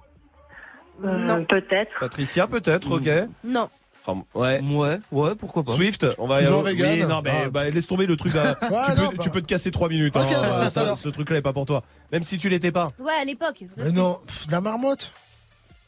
euh, 1.03 1.17
Non. 1.17 1.43
peut-être. 1.45 1.91
Patricia, 1.99 2.47
peut-être. 2.47 2.89
Ok. 2.91 3.09
Non. 3.43 3.69
Enfin, 4.06 4.23
ouais. 4.34 4.61
Ouais, 4.61 4.99
ouais, 5.11 5.36
pourquoi 5.36 5.64
pas. 5.64 5.73
Swift, 5.73 6.06
on 6.18 6.28
va 6.28 6.40
Toujours 6.41 6.64
oui, 6.64 6.73
vegan. 6.76 7.07
non 7.07 7.22
mais 7.23 7.44
Ah. 7.45 7.49
bah, 7.49 7.69
laisse 7.69 7.86
tomber 7.88 8.07
le 8.07 8.15
truc. 8.18 8.34
bah, 8.34 8.57
Ouais, 8.72 8.78
tu, 8.86 8.91
peux, 8.95 9.02
bah. 9.02 9.11
tu 9.23 9.30
peux 9.30 9.41
te 9.41 9.48
casser 9.48 9.69
trois 9.72 9.90
minutes. 9.90 10.15
Ok, 10.15 10.23
hein, 10.36 10.41
bah, 10.41 10.69
ça, 10.69 10.82
alors. 10.82 10.98
ce 10.98 11.10
truc-là 11.10 11.38
est 11.38 11.41
pas 11.41 11.53
pour 11.53 11.65
toi. 11.68 11.84
Même 12.11 12.23
si 12.23 12.38
tu 12.38 12.49
l'étais 12.49 12.72
pas. 12.72 12.88
Ouais, 12.99 13.14
à 13.22 13.26
l'époque. 13.26 13.64
Mais 13.78 13.91
non, 13.91 14.19
pff, 14.26 14.48
la 14.49 14.60
marmotte 14.61 15.11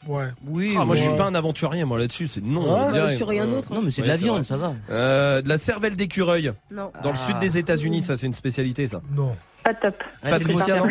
Ouais. 0.06 0.26
Oui, 0.46 0.76
Ah, 0.78 0.84
moi, 0.84 0.94
je 0.96 1.00
suis 1.00 1.16
pas 1.16 1.24
un 1.24 1.34
aventurier, 1.34 1.82
moi 1.86 1.98
là-dessus. 1.98 2.28
C'est 2.28 2.42
non. 2.44 2.70
Ouais. 2.70 2.88
je 2.88 2.92
dirais. 2.92 3.16
Sur 3.16 3.26
rien 3.28 3.46
d'autre. 3.46 3.72
Non, 3.72 3.80
mais 3.82 3.90
c'est 3.90 4.02
de 4.02 4.06
la 4.08 4.16
viande, 4.16 4.36
vrai. 4.36 4.44
ça 4.44 4.58
va. 4.58 4.74
Euh, 4.90 5.40
de 5.40 5.48
la 5.48 5.56
cervelle 5.56 5.96
d'écureuil 5.96 6.52
Non. 6.70 6.92
dans 7.02 7.10
le 7.10 7.16
Ah. 7.18 7.26
sud 7.26 7.38
des 7.38 7.56
États-Unis, 7.56 8.02
ça 8.02 8.16
c'est 8.18 8.26
une 8.26 8.34
spécialité, 8.34 8.86
ça. 8.86 9.00
Non. 9.12 9.34
Pas 9.64 9.72
top. 9.72 9.94
Patricia, 10.22 10.82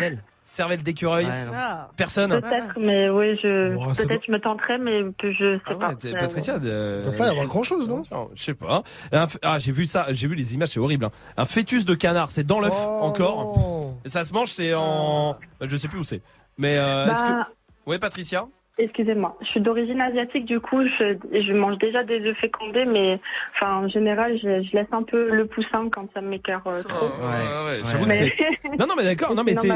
cervelle. 0.44 0.82
D'écureuil. 0.82 1.24
Ouais. 1.24 1.30
Ah. 1.52 1.88
Personne. 1.96 2.40
Peut-être 2.40 2.78
mais 2.78 3.08
oui 3.10 3.36
je 3.42 3.74
peut-être 4.04 4.22
je 4.26 4.30
me 4.32 4.38
tenterai 4.38 4.78
mais 4.78 5.00
que 5.18 5.32
je 5.32 5.56
sais 5.58 5.62
Ah 5.66 5.74
pas. 5.74 5.88
ouais, 5.88 6.06
Euh, 6.14 6.18
Patricia, 6.20 6.58
Doit 6.58 7.12
pas 7.16 7.26
y 7.26 7.30
avoir 7.30 7.46
grand 7.46 7.62
chose, 7.64 7.88
non 7.88 8.02
Je 8.34 8.42
sais 8.42 8.54
pas. 8.54 8.82
F- 9.12 9.38
Ah, 9.42 9.58
j'ai 9.58 9.72
vu 9.72 9.86
ça, 9.86 10.06
j'ai 10.10 10.28
vu 10.28 10.34
les 10.36 10.54
images, 10.54 10.68
c'est 10.68 10.80
horrible. 10.80 11.06
hein. 11.06 11.10
Un 11.36 11.44
fœtus 11.46 11.84
de 11.84 11.94
canard, 11.94 12.30
c'est 12.30 12.44
dans 12.46 12.60
l'œuf 12.60 12.74
Oh, 12.76 13.00
encore. 13.02 13.94
ça 14.06 14.24
se 14.24 14.32
mange, 14.32 14.48
c'est 14.50 14.74
en. 14.74 15.32
bah, 15.58 15.66
Je 15.66 15.76
sais 15.76 15.88
plus 15.88 15.98
où 15.98 16.04
c'est. 16.04 16.20
Mais 16.58 16.76
euh, 16.78 17.10
est-ce 17.10 17.22
que. 17.22 17.28
Bah, 17.28 17.48
Ouais, 17.86 17.98
Patricia 17.98 18.46
Excusez-moi, 18.76 19.36
je 19.40 19.46
suis 19.46 19.60
d'origine 19.60 20.00
asiatique, 20.00 20.46
du 20.46 20.58
coup, 20.58 20.82
je, 20.82 21.16
je 21.40 21.52
mange 21.52 21.78
déjà 21.78 22.02
des 22.02 22.20
œufs 22.22 22.36
fécondés, 22.36 22.84
mais 22.84 23.20
enfin, 23.54 23.76
en 23.76 23.88
général, 23.88 24.36
je, 24.36 24.64
je 24.64 24.72
laisse 24.76 24.88
un 24.90 25.04
peu 25.04 25.30
le 25.32 25.46
poussin 25.46 25.88
quand 25.92 26.08
ça 26.12 26.20
m'écœure 26.20 26.62
euh, 26.66 26.82
trop. 26.82 27.06
Ouais, 27.06 27.76
ouais, 27.76 27.80
que. 27.82 28.76
Non, 28.78 28.86
non, 28.88 28.94
mais 28.96 29.04
d'accord, 29.04 29.32
non, 29.36 29.44
mais 29.44 29.54
c'est 29.54 29.68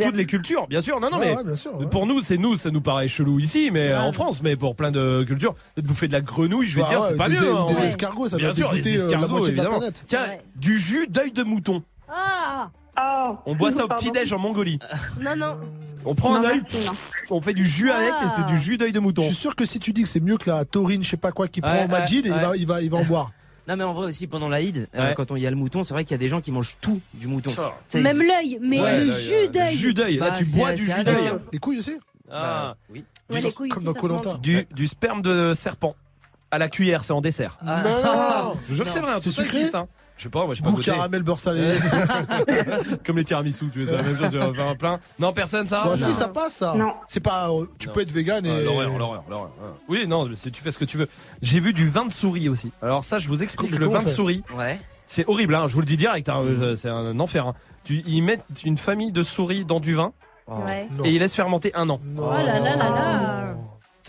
toutes 0.00 0.16
les 0.16 0.26
cultures, 0.26 0.66
bien 0.66 0.80
sûr. 0.80 0.98
Non, 0.98 1.10
non, 1.12 1.18
Ouais, 1.18 1.26
mais 1.30 1.36
ouais, 1.36 1.44
bien 1.44 1.54
sûr. 1.54 1.78
ouais. 1.78 1.86
pour 1.86 2.06
nous, 2.06 2.20
c'est 2.20 2.38
nous, 2.38 2.56
ça 2.56 2.72
nous 2.72 2.80
paraît 2.80 3.06
chelou 3.06 3.38
ici, 3.38 3.70
mais 3.72 3.94
en 3.94 4.10
France, 4.12 4.42
mais 4.42 4.56
pour 4.56 4.74
plein 4.74 4.90
de 4.90 5.22
cultures, 5.22 5.54
de 5.76 5.82
bouffer 5.82 6.08
de 6.08 6.12
la 6.14 6.20
grenouille, 6.20 6.66
je 6.66 6.74
vais 6.74 6.82
Bah 6.82 6.88
dire, 6.88 7.00
ouais, 7.02 7.06
c'est 7.08 7.16
pas 7.16 7.28
des- 7.28 7.36
mieux. 7.36 7.54
hein, 7.54 7.66
Des 7.68 7.84
escargots, 7.86 8.26
ça 8.26 8.36
Bien 8.36 8.52
sûr, 8.52 8.70
des 8.72 8.80
euh, 8.80 8.90
la 8.90 8.96
escargots, 8.96 9.28
moitié 9.28 9.52
de 9.52 9.56
la 9.58 9.62
évidemment. 9.62 9.86
Tiens, 10.08 10.26
du 10.56 10.76
jus 10.76 11.06
d'œil 11.08 11.30
de 11.30 11.44
mouton. 11.44 11.84
Ah 12.12 12.68
Oh, 13.02 13.36
On 13.46 13.54
boit 13.54 13.70
ça 13.70 13.84
au 13.84 13.88
petit-déj 13.88 14.32
en 14.32 14.38
Mongolie. 14.38 14.78
Non, 15.20 15.36
non. 15.36 15.58
On 16.04 16.14
prend 16.14 16.34
un 16.36 16.42
Non, 16.42 16.48
œil, 16.48 16.58
non. 16.84 16.92
on 17.30 17.40
fait 17.40 17.54
du 17.54 17.66
jus 17.66 17.90
avec 17.90 18.12
et 18.12 18.26
c'est 18.36 18.46
du 18.46 18.58
jus 18.60 18.76
d'œil 18.78 18.92
de 18.92 19.00
mouton. 19.00 19.22
Je 19.22 19.28
suis 19.28 19.36
sûr 19.36 19.54
que 19.56 19.64
si 19.66 19.78
tu 19.78 19.92
dis 19.92 20.02
que 20.02 20.08
c'est 20.08 20.20
mieux 20.20 20.36
que 20.36 20.50
la 20.50 20.64
taurine, 20.64 21.02
je 21.04 21.10
sais 21.10 21.16
pas 21.16 21.32
quoi, 21.32 21.48
qui 21.48 21.60
prend 21.60 21.84
au 21.84 21.88
Majid, 21.88 22.26
ouais, 22.26 22.32
il, 22.34 22.40
va, 22.42 22.56
il, 22.56 22.66
va, 22.66 22.82
il 22.82 22.90
va 22.90 22.98
en 22.98 23.04
boire. 23.04 23.30
Non, 23.68 23.76
mais 23.76 23.84
en 23.84 23.92
vrai 23.92 24.06
aussi, 24.06 24.26
pendant 24.26 24.48
l'Aïd, 24.48 24.88
euh, 24.96 25.08
Ouais. 25.10 25.14
quand 25.14 25.30
on 25.30 25.36
y 25.36 25.46
a 25.46 25.50
le 25.50 25.54
mouton, 25.54 25.84
c'est 25.84 25.94
vrai 25.94 26.02
qu'il 26.04 26.12
y 26.12 26.14
a 26.16 26.18
des 26.18 26.26
gens 26.28 26.40
qui 26.40 26.50
mangent 26.50 26.76
tout 26.80 27.00
du 27.14 27.28
mouton. 27.28 27.50
Ça. 27.50 27.72
Même 27.94 28.20
l'œil, 28.20 28.58
mais 28.60 28.80
Ouais, 28.80 29.04
le 29.04 29.10
jus 29.10 29.48
d'œil. 29.52 29.76
Jus 29.76 29.94
d'œil, 29.94 30.16
là 30.16 30.30
Bah, 30.30 30.34
tu 30.36 30.44
bois 30.46 30.72
du 30.72 30.82
jus 30.84 31.04
d'œil. 31.04 31.14
œil. 31.14 31.32
Les 31.52 31.58
couilles 31.58 31.78
aussi 31.78 31.92
Ah. 32.28 32.40
Bah, 32.42 32.76
oui. 32.90 33.04
Ouais, 33.28 33.40
les 33.40 33.52
couilles 33.52 33.68
Comme 33.68 33.86
aussi, 33.86 34.22
dans. 34.24 34.34
Du, 34.38 34.66
du 34.74 34.88
sperme 34.88 35.22
de 35.22 35.52
serpent. 35.54 35.94
À 36.50 36.58
la 36.58 36.68
cuillère, 36.68 37.04
c'est 37.04 37.12
en 37.12 37.20
dessert. 37.20 37.58
Ah. 37.64 37.82
Mais 37.84 37.90
non 38.02 38.54
Je 38.64 38.68
vous 38.70 38.74
jure 38.76 38.84
que 38.86 38.88
Non. 38.90 38.94
c'est 38.94 39.00
vrai, 39.02 39.12
hein, 39.12 39.18
C'est 39.20 39.30
sucré 39.30 39.56
existe. 39.58 39.74
Hein. 39.76 39.86
Je 40.20 40.24
sais 40.24 40.28
pas, 40.28 40.44
moi 40.44 40.52
j'ai 40.54 40.62
pas 40.62 40.68
Goût 40.70 40.82
caramel 40.82 41.22
beurre 41.22 41.40
salé. 41.40 41.78
Comme 43.06 43.16
les 43.16 43.24
tiramisu, 43.24 43.70
tu 43.72 43.78
veux, 43.80 43.86
c'est 43.86 43.96
la 43.96 44.02
même 44.02 44.18
chose, 44.18 44.30
tu 44.30 44.36
vas 44.36 44.52
faire 44.52 44.68
un 44.68 44.74
plein. 44.76 45.00
Non, 45.18 45.32
personne 45.32 45.66
ça 45.66 45.82
Bah, 45.82 45.96
si, 45.96 46.12
ça 46.12 46.28
passe, 46.28 46.56
ça. 46.56 46.74
Non. 46.76 46.92
C'est 47.08 47.20
pas. 47.20 47.48
euh, 47.50 47.64
Tu 47.78 47.86
Non. 47.88 47.94
peux 47.94 48.00
être 48.02 48.10
vegan 48.12 48.44
et. 48.44 48.50
Ah, 48.50 48.60
L'horreur, 48.60 48.98
l'horreur, 48.98 49.24
l'horreur. 49.30 49.50
Ah. 49.62 49.68
Oui, 49.88 50.06
non, 50.06 50.28
c'est- 50.34 50.50
tu 50.50 50.60
fais 50.62 50.70
ce 50.72 50.76
que 50.78 50.84
tu 50.84 50.98
veux. 50.98 51.08
J'ai 51.40 51.58
vu 51.58 51.72
du 51.72 51.88
vin 51.88 52.04
de 52.04 52.12
souris 52.12 52.50
aussi. 52.50 52.70
Alors 52.82 53.02
ça, 53.02 53.18
je 53.18 53.28
vous 53.28 53.42
explique, 53.42 53.70
le 53.78 53.86
vin 53.86 54.02
de 54.02 54.08
souris, 54.10 54.42
Ouais. 54.58 54.78
c'est 55.06 55.26
horrible, 55.26 55.54
hein, 55.54 55.68
je 55.68 55.72
vous 55.72 55.80
le 55.80 55.86
dis 55.86 55.96
direct, 55.96 56.28
hein, 56.28 56.42
euh, 56.44 56.74
c'est 56.74 56.90
un 56.90 57.18
enfer. 57.18 57.46
hein. 57.46 57.54
Tu, 57.84 58.02
ils 58.06 58.20
mettent 58.20 58.44
une 58.66 58.76
famille 58.76 59.12
de 59.12 59.22
souris 59.22 59.64
dans 59.64 59.80
du 59.80 59.94
vin 59.94 60.12
Oh. 60.46 60.54
Ouais. 60.66 60.86
Non. 60.98 61.04
et 61.04 61.12
ils 61.12 61.18
laissent 61.18 61.34
fermenter 61.34 61.70
un 61.74 61.88
an. 61.88 61.98
Non. 62.04 62.24
Oh 62.26 62.32
là 62.32 62.58
là 62.60 62.76
là 62.76 62.90
là. 62.90 63.54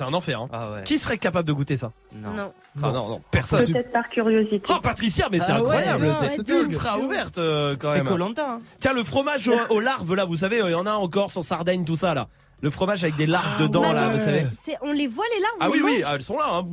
C'est 0.01 0.07
un 0.07 0.13
enfer. 0.15 0.41
Hein. 0.41 0.49
Ah 0.51 0.71
ouais. 0.71 0.83
Qui 0.83 0.97
serait 0.97 1.19
capable 1.19 1.47
de 1.47 1.53
goûter 1.53 1.77
ça? 1.77 1.91
Non. 2.15 2.31
Non. 2.31 2.51
Ah 2.81 2.91
non, 2.91 3.07
non, 3.07 3.21
personne. 3.29 3.71
Peut-être 3.71 3.91
par 3.91 4.09
curiosité. 4.09 4.61
Oh 4.75 4.79
Patricia, 4.81 5.27
mais 5.31 5.37
c'est 5.37 5.51
Ah 5.51 5.57
incroyable, 5.57 6.05
ouais, 6.05 6.11
t'es 6.21 6.29
c'est 6.29 6.49
ultra 6.49 6.97
ouverte 6.97 7.37
euh, 7.37 7.75
quand 7.79 7.91
C'est 7.91 7.99
même. 7.99 8.07
Colanta. 8.07 8.53
Hein. 8.53 8.59
Tiens, 8.79 8.93
le 8.93 9.03
fromage 9.03 9.47
aux, 9.47 9.53
aux 9.69 9.79
larves 9.79 10.15
là, 10.15 10.25
vous 10.25 10.37
savez, 10.37 10.59
il 10.65 10.71
y 10.71 10.73
en 10.73 10.87
a 10.87 10.93
encore 10.93 11.29
sur 11.29 11.43
Sardaigne, 11.43 11.85
tout 11.85 11.95
ça 11.95 12.15
là. 12.15 12.29
Le 12.61 12.69
fromage 12.69 13.03
avec 13.03 13.15
des 13.15 13.25
larves 13.25 13.59
dedans 13.61 13.81
Mais 13.81 13.93
là, 13.93 14.09
vous 14.09 14.19
savez. 14.19 14.45
c'est- 14.59 14.77
On 14.81 14.91
les 14.91 15.07
voit 15.07 15.25
les 15.35 15.41
larves 15.41 15.55
Ah 15.59 15.69
oui, 15.71 15.81
oui, 15.83 16.03
ah, 16.05 16.11
elles 16.15 16.21
sont 16.21 16.37
là. 16.37 16.45
Hein. 16.49 16.65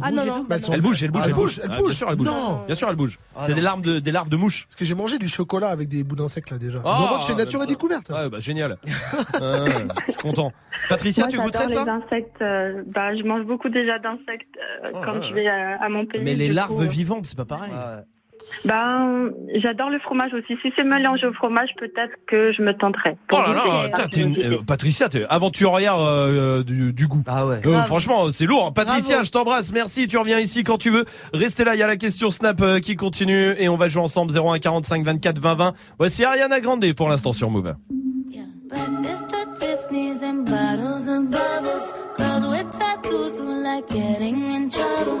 Ah 0.00 0.10
non, 0.12 0.24
non. 0.24 0.44
Bah, 0.48 0.56
elles 0.72 0.80
bougent, 0.80 1.02
elles 1.02 1.10
bougent, 1.10 1.22
Ah, 1.24 1.28
elles 1.28 1.34
bougent. 1.34 1.60
elles 1.64 1.70
Ah, 1.72 1.76
bougent. 1.76 1.86
Bien 1.86 1.92
sûr, 1.96 2.08
elles 2.10 2.16
bougent. 2.16 2.26
Non. 2.26 2.60
Bien 2.66 2.74
sûr, 2.74 2.88
elles 2.88 2.96
bougent. 2.96 3.18
Ah 3.34 3.40
c'est 3.42 3.54
des 3.54 3.60
larves 3.60 3.82
de, 3.82 3.98
des 3.98 4.12
larves 4.12 4.28
de 4.28 4.36
mouches. 4.36 4.66
Parce 4.66 4.76
que 4.76 4.84
j'ai 4.84 4.94
mangé 4.94 5.18
du 5.18 5.28
chocolat 5.28 5.68
avec 5.68 5.88
des 5.88 6.04
bouts 6.04 6.14
d'insectes 6.16 6.50
là 6.50 6.58
déjà. 6.58 6.80
Ah, 6.84 7.00
en 7.02 7.06
vendent 7.06 7.22
chez 7.22 7.34
Nature 7.34 7.62
et 7.62 7.66
Découverte. 7.66 8.08
Ouais, 8.10 8.28
bah 8.30 8.38
génial. 8.40 8.78
Ah, 9.34 9.64
je 10.06 10.12
suis 10.12 10.20
content. 10.22 10.52
Patricia, 10.88 11.22
Moi, 11.24 11.30
tu 11.30 11.36
j'adore 11.36 11.46
goûterais 11.50 11.66
les 11.68 11.74
ça 11.74 11.82
insectes. 11.92 12.42
euh, 12.42 12.82
bah, 12.86 13.14
je 13.16 13.22
mange 13.24 13.44
beaucoup 13.46 13.68
déjà 13.68 13.98
d'insectes 13.98 14.56
euh, 14.84 14.90
Oh, 14.94 14.98
quand 15.04 15.22
je 15.22 15.34
vais 15.34 15.46
à, 15.48 15.82
à 15.82 15.88
mon 15.88 16.06
pays. 16.06 16.20
Mais 16.22 16.34
les 16.34 16.48
larves 16.48 16.84
vivantes, 16.86 17.26
c'est 17.26 17.36
pas 17.36 17.44
pareil. 17.44 17.72
Ben, 18.64 19.30
j'adore 19.56 19.90
le 19.90 19.98
fromage 19.98 20.32
aussi. 20.34 20.56
Si 20.62 20.72
c'est 20.76 20.84
mélangé 20.84 21.26
au 21.26 21.32
fromage, 21.32 21.70
peut-être 21.78 22.12
que 22.26 22.52
je 22.52 22.62
me 22.62 22.72
tenterai. 22.76 23.16
Oh 23.32 23.36
là 23.36 23.88
là, 23.96 24.08
t'es 24.08 24.22
une- 24.22 24.38
euh, 24.38 24.58
Patricia, 24.66 25.08
t'es 25.08 25.24
aventurière 25.28 25.98
euh, 25.98 26.62
du, 26.62 26.92
du 26.92 27.06
goût. 27.06 27.22
Ah 27.26 27.46
ouais. 27.46 27.60
Euh, 27.66 27.82
franchement, 27.82 28.30
c'est 28.30 28.46
lourd. 28.46 28.72
Patricia, 28.72 29.14
Bravo. 29.16 29.24
je 29.26 29.30
t'embrasse. 29.30 29.72
Merci. 29.72 30.06
Tu 30.06 30.16
reviens 30.18 30.38
ici 30.38 30.62
quand 30.64 30.78
tu 30.78 30.90
veux. 30.90 31.04
Restez 31.34 31.64
là. 31.64 31.74
Il 31.74 31.78
y 31.78 31.82
a 31.82 31.86
la 31.86 31.96
question 31.96 32.30
Snap 32.30 32.60
euh, 32.60 32.80
qui 32.80 32.96
continue 32.96 33.54
et 33.58 33.68
on 33.68 33.76
va 33.76 33.88
jouer 33.88 34.02
ensemble 34.02 34.32
01 34.36 34.58
45 34.58 35.04
24 35.04 35.38
20 35.38 35.54
20. 35.54 35.72
Voici 35.98 36.24
Ariana 36.24 36.60
Grande 36.60 36.92
pour 36.94 37.08
l'instant 37.08 37.32
sur 37.32 37.50
Move. 37.50 37.74
Breakfast 38.70 39.28
at 39.34 39.54
Tiffany's 39.54 40.22
and 40.22 40.44
bottles 40.46 41.06
of 41.06 41.30
bubbles. 41.30 41.94
Girls 42.16 42.48
with 42.48 42.70
tattoos 42.70 43.38
who 43.38 43.62
like 43.62 43.86
getting 43.92 44.36
in 44.50 44.70
trouble. 44.70 45.20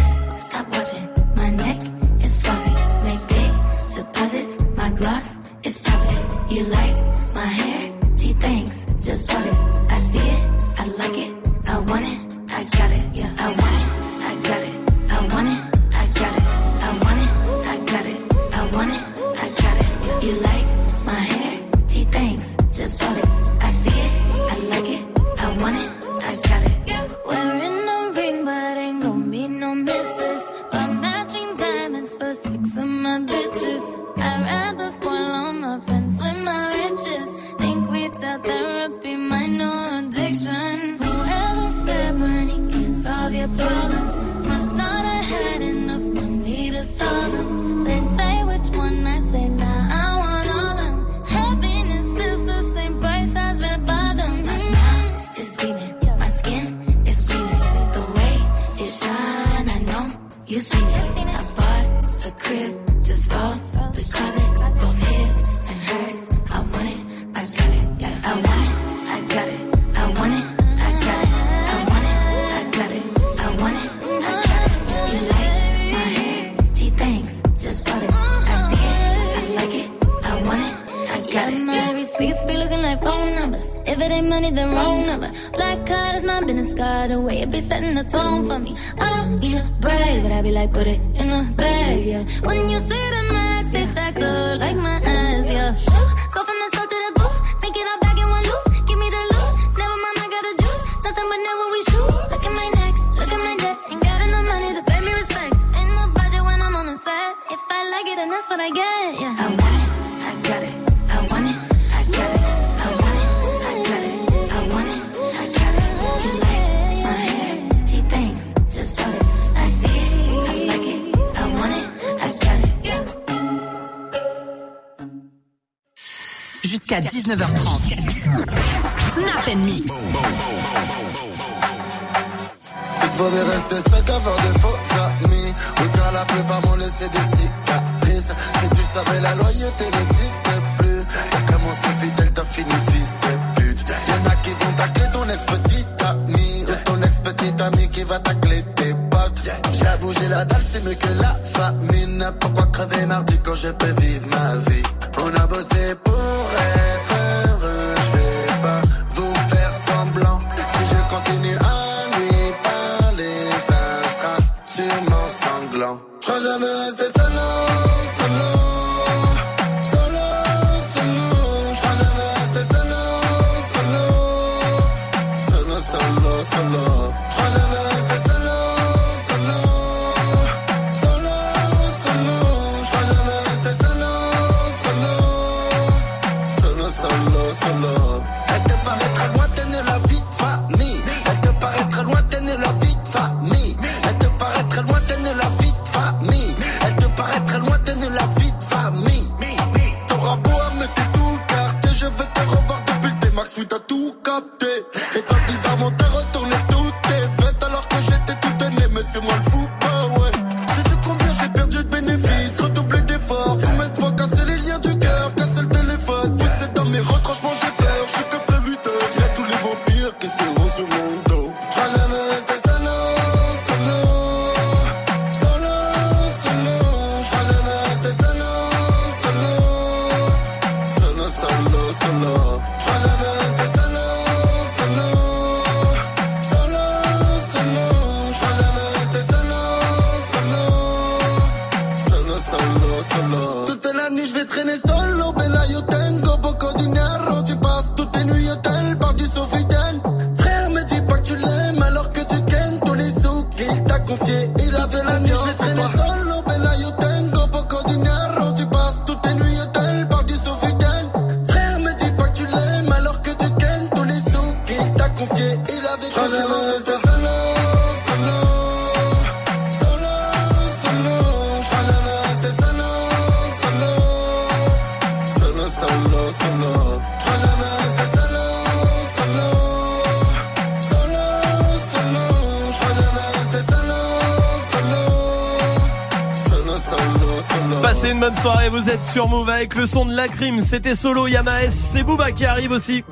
soirée, 288.41 288.69
vous 288.69 288.89
êtes 288.89 289.03
sur 289.03 289.27
Move 289.27 289.49
avec 289.49 289.75
le 289.75 289.85
son 289.85 290.03
de 290.03 290.15
la 290.15 290.27
crime. 290.27 290.61
C'était 290.61 290.95
solo 290.95 291.27
Yamaes, 291.27 291.69
c'est 291.69 292.01
Booba 292.01 292.31
qui 292.31 292.43
arrive 292.45 292.71
aussi. 292.71 293.03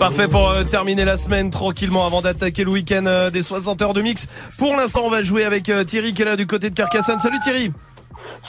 Parfait 0.00 0.26
pour 0.26 0.50
euh, 0.50 0.64
terminer 0.64 1.04
la 1.04 1.16
semaine 1.16 1.52
tranquillement 1.52 2.04
avant 2.04 2.22
d'attaquer 2.22 2.64
le 2.64 2.70
week-end 2.70 3.04
euh, 3.06 3.30
des 3.30 3.42
60 3.42 3.82
heures 3.82 3.94
de 3.94 4.02
mix. 4.02 4.26
Pour 4.58 4.74
l'instant, 4.74 5.02
on 5.04 5.10
va 5.10 5.22
jouer 5.22 5.44
avec 5.44 5.68
euh, 5.68 5.84
Thierry 5.84 6.12
qui 6.12 6.22
est 6.22 6.24
là 6.24 6.34
du 6.34 6.48
côté 6.48 6.68
de 6.70 6.74
Carcassonne. 6.74 7.20
Salut 7.20 7.38
Thierry. 7.38 7.72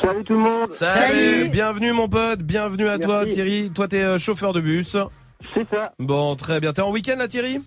Salut 0.01 0.23
tout 0.23 0.33
le 0.33 0.39
monde. 0.39 0.71
Salut. 0.71 1.49
Bienvenue 1.49 1.93
mon 1.93 2.09
pote. 2.09 2.39
Bienvenue 2.39 2.89
à 2.89 2.97
toi 2.97 3.23
Thierry. 3.27 3.69
Toi 3.69 3.87
t'es 3.87 4.17
chauffeur 4.17 4.51
de 4.51 4.61
bus. 4.61 4.97
C'est 5.53 5.69
ça. 5.71 5.93
Bon, 5.99 6.35
très 6.35 6.59
bien. 6.59 6.73
T'es 6.73 6.81
en 6.81 6.89
week-end 6.89 7.17
là 7.17 7.27
Thierry? 7.27 7.61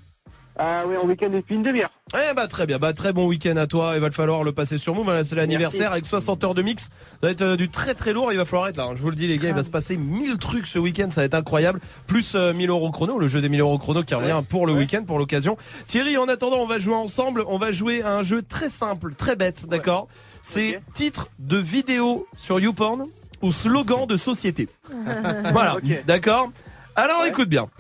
Ah 0.63 0.83
oui, 0.87 0.95
en 0.95 1.07
week-end 1.07 1.31
depuis 1.31 1.55
une 1.55 1.63
demi-heure. 1.63 1.89
Eh 2.13 2.35
bah 2.35 2.47
très 2.47 2.67
bien, 2.67 2.77
bah 2.77 2.93
très 2.93 3.15
bon 3.15 3.27
week-end 3.27 3.57
à 3.57 3.67
toi. 3.67 3.93
Il 3.95 4.01
va 4.03 4.11
falloir 4.11 4.43
le 4.43 4.53
passer 4.53 4.77
sur 4.77 4.95
Move. 4.95 5.09
Hein. 5.09 5.23
C'est 5.25 5.35
l'anniversaire 5.35 5.93
avec 5.93 6.05
60 6.05 6.45
heures 6.45 6.55
de 6.55 6.61
mix. 6.61 6.83
Ça 6.83 7.17
va 7.23 7.31
être 7.31 7.41
euh, 7.41 7.57
du 7.57 7.71
très 7.71 7.95
très 7.95 8.13
lourd. 8.13 8.31
Il 8.31 8.37
va 8.37 8.45
falloir 8.45 8.69
être 8.69 8.77
là. 8.77 8.85
Hein. 8.85 8.93
Je 8.95 9.01
vous 9.01 9.09
le 9.09 9.17
dis 9.17 9.27
les 9.27 9.39
gars, 9.39 9.49
il 9.49 9.55
va 9.55 9.63
se 9.63 9.71
passer 9.71 9.97
1000 9.97 10.37
trucs 10.37 10.67
ce 10.67 10.79
week-end. 10.79 11.09
Ça 11.11 11.23
va 11.23 11.25
être 11.25 11.35
incroyable. 11.35 11.81
Plus 12.07 12.35
euh, 12.35 12.53
1000 12.53 12.69
euros 12.69 12.91
chrono, 12.91 13.19
le 13.19 13.27
jeu 13.27 13.41
des 13.41 13.49
1000 13.49 13.61
euros 13.61 13.79
chrono 13.79 14.03
qui 14.03 14.15
revient 14.15 14.43
pour 14.51 14.67
le 14.67 14.75
week-end, 14.75 15.03
pour 15.07 15.19
l'occasion. 15.19 15.57
Thierry, 15.87 16.19
en 16.19 16.29
attendant, 16.29 16.59
on 16.59 16.67
va 16.67 16.79
jouer 16.79 16.95
ensemble. 16.95 17.43
On 17.47 17.57
va 17.57 17.73
jouer 17.73 18.03
à 18.03 18.11
un 18.11 18.23
jeu 18.23 18.43
très 18.43 18.69
simple, 18.69 19.15
très 19.15 19.37
bête, 19.37 19.65
d'accord? 19.67 20.09
C'est 20.43 20.83
titre 20.93 21.29
de 21.39 21.57
vidéo 21.57 22.27
sur 22.37 22.61
YouPorn 22.61 23.07
ou 23.41 23.51
slogan 23.51 24.05
de 24.07 24.19
société. 24.19 24.69
voilà, 25.53 25.79
d'accord? 26.07 26.51
Alors 26.97 27.25
écoute 27.25 27.49
bien. 27.49 27.71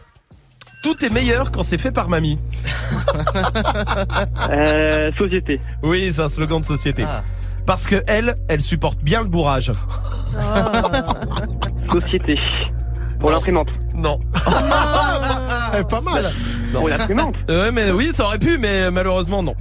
Tout 0.82 1.05
est 1.05 1.11
meilleur 1.11 1.51
quand 1.52 1.62
c'est 1.62 1.78
fait 1.78 1.93
par 1.93 2.09
mamie. 2.09 2.36
Euh, 4.51 5.07
société. 5.19 5.61
Oui, 5.85 6.12
c'est 6.12 6.23
un 6.23 6.28
slogan 6.28 6.61
de 6.61 6.65
société. 6.65 7.05
Ah. 7.09 7.23
Parce 7.66 7.86
que 7.86 8.02
elle, 8.07 8.35
elle 8.48 8.61
supporte 8.61 9.05
bien 9.05 9.23
le 9.23 9.28
bourrage. 9.28 9.73
Société. 11.90 12.39
Pour 13.20 13.31
l'imprimante. 13.31 13.69
Non. 13.94 14.19
Ah, 15.73 15.85
pas 15.85 16.01
mal. 16.01 16.31
Non. 16.73 16.85
Ouais, 17.49 17.73
mais 17.73 17.91
oui, 17.91 18.11
ça 18.13 18.25
aurait 18.25 18.39
pu, 18.39 18.59
mais 18.59 18.91
malheureusement 18.91 19.43
non. 19.43 19.55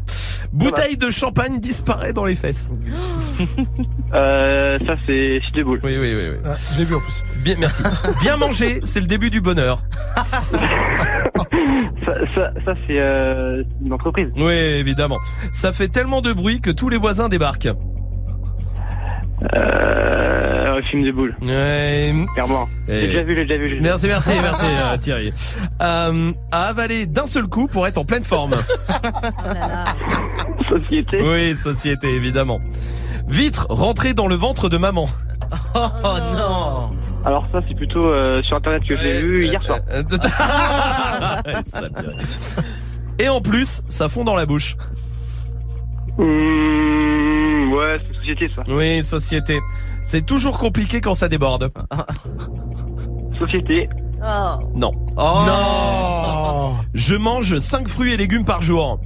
Bouteille 0.54 0.98
de 0.98 1.10
champagne 1.10 1.60
disparaît 1.60 2.14
dans 2.14 2.26
les 2.26 2.36
fesses. 2.36 2.72
Euh, 4.14 4.78
ça 4.86 4.96
c'est 5.06 5.40
de 5.54 5.64
boule. 5.64 5.80
Oui, 5.84 5.96
oui, 6.00 6.14
oui. 6.16 6.28
oui. 6.32 6.38
Ah, 6.46 6.54
je 6.78 6.84
vu 6.84 6.96
en 6.96 7.00
plus. 7.00 7.22
Bien, 7.44 7.56
merci. 7.60 7.84
Bien 8.22 8.38
manger, 8.38 8.80
c'est 8.84 9.00
le 9.00 9.06
début 9.06 9.30
du 9.30 9.40
bonheur. 9.40 9.84
ça, 12.06 12.44
ça, 12.66 12.74
c'est 12.88 13.00
euh, 13.00 13.64
une 13.86 13.94
entreprise. 13.94 14.30
Oui, 14.36 14.54
évidemment. 14.54 15.18
Ça 15.52 15.72
fait 15.72 15.88
tellement 15.88 16.22
de 16.22 16.34
bruit 16.34 16.60
que 16.60 16.72
tous 16.72 16.90
les 16.90 16.98
voisins 16.98 17.30
débarquent. 17.30 17.70
Euh, 19.58 20.78
un 20.78 20.82
film 20.82 21.04
de 21.04 21.12
boule. 21.12 21.32
Ouais. 21.46 22.14
Clairement. 22.34 22.68
Et- 22.90 23.02
J'ai 23.02 23.08
déjà 23.08 23.24
vu, 23.24 23.36
j'ai 23.36 23.46
déjà 23.46 23.58
vu. 23.58 23.66
j'ai 23.70 23.76
déjà 23.76 23.88
Merci, 23.88 24.06
vu. 24.06 24.12
merci, 24.12 24.32
merci 24.42 24.66
euh, 24.66 24.98
Thierry. 24.98 25.32
Euh, 25.82 26.32
à 26.52 26.64
avaler 26.66 27.06
d'un 27.06 27.26
seul 27.26 27.48
coup 27.48 27.68
pour 27.68 27.88
être 27.88 27.98
en 27.98 28.06
pleine 28.06 28.24
forme. 28.24 28.52
Société. 30.70 31.22
Oui, 31.24 31.56
société, 31.56 32.10
évidemment. 32.16 32.60
Vitre 33.30 33.66
rentrée 33.70 34.14
dans 34.14 34.28
le 34.28 34.36
ventre 34.36 34.70
de 34.70 34.78
maman. 34.78 35.08
Oh 35.76 35.88
non 36.36 36.90
Alors 37.26 37.42
ça 37.54 37.60
c'est 37.68 37.76
plutôt 37.76 38.06
euh, 38.08 38.42
sur 38.44 38.58
internet 38.58 38.84
que 38.88 38.96
j'ai 38.96 39.24
vu 39.26 39.46
hier 39.48 39.60
soir. 39.64 39.80
Euh. 39.94 40.04
Et 43.18 43.28
en 43.30 43.42
plus, 43.42 43.82
ça 43.90 44.10
fond 44.10 44.24
dans 44.24 44.36
la 44.36 44.46
bouche. 44.46 44.76
Mmh, 46.18 47.74
ouais, 47.74 47.96
c'est 47.98 48.16
société 48.16 48.46
ça. 48.56 48.62
Oui, 48.68 49.04
société. 49.04 49.60
C'est 50.02 50.26
toujours 50.26 50.58
compliqué 50.58 51.02
quand 51.02 51.14
ça 51.14 51.28
déborde. 51.28 51.72
Société. 53.38 53.80
Oh. 54.22 54.58
Non. 54.78 54.92
Non 55.16 56.76
Je 56.94 57.16
mange 57.16 57.58
5 57.60 57.88
fruits 57.88 58.14
et 58.14 58.18
légumes 58.18 58.44
par 58.44 58.62
jour. 58.62 59.00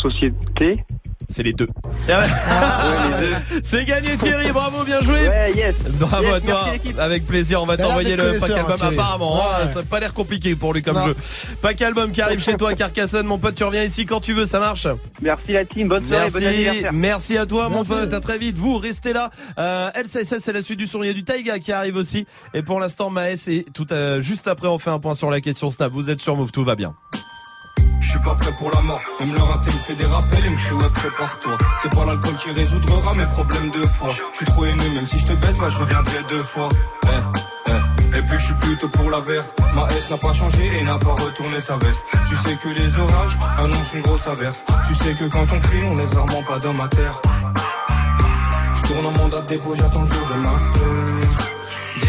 Société. 0.00 0.84
C'est 1.30 1.42
les 1.42 1.52
deux. 1.52 1.66
C'est 3.62 3.84
gagné 3.84 4.16
Thierry, 4.16 4.50
bravo, 4.50 4.82
bien 4.84 5.00
joué. 5.00 5.28
Ouais, 5.28 5.52
yes. 5.54 5.74
Bravo 6.00 6.24
Yes, 6.24 6.34
à 6.36 6.40
toi. 6.40 6.64
merci. 6.72 6.98
Avec 6.98 7.26
plaisir, 7.26 7.62
on 7.62 7.66
va 7.66 7.76
t'envoyer 7.76 8.16
le 8.16 8.38
pack 8.38 8.50
album 8.50 8.76
hein, 8.80 8.88
apparemment. 8.92 9.36
Ouais. 9.36 9.66
ça 9.72 9.80
n'a 9.80 9.82
pas 9.82 10.00
l'air 10.00 10.14
compliqué 10.14 10.54
pour 10.56 10.72
lui 10.72 10.82
comme 10.82 10.96
Non. 10.96 11.06
jeu. 11.06 11.16
Pack 11.60 11.82
album 11.82 12.12
qui 12.12 12.22
arrive 12.22 12.40
chez 12.42 12.54
toi 12.54 12.70
à 12.70 12.74
Carcassonne, 12.74 13.26
mon 13.26 13.38
pote, 13.38 13.54
tu 13.56 13.64
reviens 13.64 13.84
ici 13.84 14.06
quand 14.06 14.20
tu 14.20 14.32
veux, 14.32 14.46
ça 14.46 14.58
marche. 14.58 14.86
Merci 15.20 15.52
la 15.52 15.64
team, 15.66 15.88
bonne 15.88 16.08
soirée, 16.08 16.28
bon 16.30 16.38
Merci, 16.40 16.46
anniversaire. 16.46 16.92
merci 16.94 17.36
à 17.36 17.46
toi 17.46 17.68
mon 17.68 17.76
Merci. 17.84 17.90
pote, 17.90 18.12
à 18.14 18.20
très 18.20 18.38
vite. 18.38 18.56
Vous 18.56 18.78
restez 18.78 19.12
là. 19.12 19.30
Euh, 19.58 19.90
LCSS 19.94 20.38
c'est 20.38 20.52
la 20.52 20.62
suite 20.62 20.78
du 20.78 20.86
son. 20.86 21.02
Il 21.02 21.08
y 21.08 21.10
a 21.10 21.14
du 21.14 21.24
Taiga 21.24 21.58
qui 21.58 21.72
arrive 21.72 21.96
aussi. 21.96 22.26
Et 22.54 22.62
pour 22.62 22.80
l'instant 22.80 23.10
Maës 23.10 23.48
et 23.48 23.66
tout 23.74 23.86
euh, 23.92 24.20
juste 24.22 24.48
après 24.48 24.68
on 24.68 24.78
fait 24.78 24.90
un 24.90 24.98
point 24.98 25.14
sur 25.14 25.30
la 25.30 25.40
question 25.42 25.68
Snap. 25.70 25.92
Vous 25.92 26.08
êtes 26.10 26.20
sur 26.20 26.36
Move, 26.36 26.52
tout 26.52 26.64
va 26.64 26.74
bien. 26.74 26.94
Je 28.08 28.12
suis 28.12 28.20
pas 28.20 28.34
prêt 28.36 28.52
pour 28.52 28.70
la 28.70 28.80
mort, 28.80 29.02
même 29.20 29.34
leur 29.34 29.52
inté 29.52 29.70
me 29.70 29.80
fait 29.80 29.94
des 29.94 30.06
rappels 30.06 30.46
et 30.46 30.48
me 30.48 30.56
crie 30.56 30.72
ouais 30.72 30.90
prépare-toi. 30.94 31.58
C'est 31.82 31.92
pas 31.92 32.06
l'alcool 32.06 32.34
qui 32.36 32.50
résoudra 32.52 33.12
mes 33.12 33.26
problèmes 33.26 33.70
de 33.70 33.82
foi. 33.86 34.14
Je 34.32 34.36
suis 34.38 34.46
trop 34.46 34.64
aimé, 34.64 34.88
même 34.94 35.06
si 35.06 35.18
je 35.18 35.26
te 35.26 35.34
baisse, 35.34 35.58
bah 35.58 35.68
je 35.68 35.76
reviendrai 35.76 36.22
deux 36.26 36.42
fois. 36.42 36.70
Eh, 37.04 37.08
eh. 37.66 38.16
Et 38.16 38.22
puis 38.22 38.38
je 38.38 38.44
suis 38.46 38.54
plutôt 38.54 38.88
pour 38.88 39.10
la 39.10 39.20
verte. 39.20 39.60
Ma 39.74 39.86
S 39.88 40.08
n'a 40.08 40.16
pas 40.16 40.32
changé 40.32 40.70
et 40.80 40.84
n'a 40.84 40.96
pas 40.96 41.12
retourné 41.22 41.60
sa 41.60 41.76
veste. 41.76 42.00
Tu 42.26 42.34
sais 42.36 42.56
que 42.56 42.70
les 42.70 42.98
orages 42.98 43.38
annoncent 43.58 43.92
une 43.92 44.00
grosse 44.00 44.26
averse. 44.26 44.64
Tu 44.86 44.94
sais 44.94 45.12
que 45.12 45.24
quand 45.26 45.44
on 45.52 45.60
crie, 45.60 45.82
on 45.84 45.96
laisse 45.96 46.14
rarement 46.14 46.42
pas 46.44 46.58
d'homme 46.60 46.80
à 46.80 46.88
terre. 46.88 47.20
Je 48.72 48.88
tourne 48.88 49.04
en 49.04 49.12
mandat 49.12 49.42
de 49.42 49.48
dépôt, 49.48 49.74
j'attends 49.76 50.00
le 50.00 50.06
jour 50.06 50.28
de 50.28 51.17